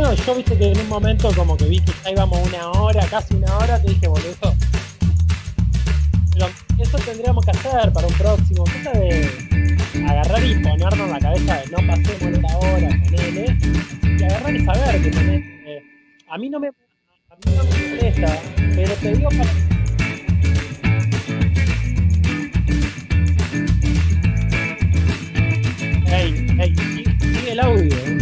bueno, 0.00 0.14
yo 0.14 0.34
viste 0.34 0.56
que 0.56 0.72
en 0.72 0.80
un 0.80 0.88
momento 0.88 1.30
como 1.36 1.56
que 1.56 1.66
vi 1.66 1.78
que 1.80 1.92
ya 2.04 2.12
íbamos 2.12 2.48
una 2.48 2.70
hora, 2.70 3.06
casi 3.08 3.34
una 3.34 3.58
hora, 3.58 3.80
te 3.82 3.88
dije, 3.88 4.08
boludo, 4.08 4.54
eso 6.78 6.98
tendríamos 7.04 7.44
que 7.44 7.50
hacer 7.50 7.92
para 7.92 8.06
un 8.06 8.14
próximo, 8.14 8.64
cosa 8.64 8.98
de 8.98 9.76
agarrar 10.08 10.42
y 10.42 10.54
ponernos 10.54 11.10
la 11.10 11.18
cabeza 11.18 11.56
de 11.56 11.66
no 11.66 11.86
pasemos 11.86 12.38
la 12.40 12.56
hora, 12.56 12.88
ponele, 13.04 13.44
¿eh? 13.44 13.58
y 14.02 14.24
agarrar 14.24 14.56
y 14.56 14.64
saber 14.64 15.02
que 15.02 15.10
tenés, 15.10 15.44
eh, 15.66 15.82
a 16.30 16.38
mí 16.38 16.48
no 16.48 16.60
me 16.60 16.68
a 16.68 16.70
mí 16.70 17.56
no 17.56 17.64
me 17.64 17.90
molesta, 17.90 18.38
pero 18.74 18.94
te 18.94 19.14
digo 19.14 19.28
para 19.28 19.50
Hey, 26.06 26.46
hey, 26.58 26.74
sigue 27.20 27.52
el 27.52 27.60
audio. 27.60 27.96
¿eh? 27.96 28.19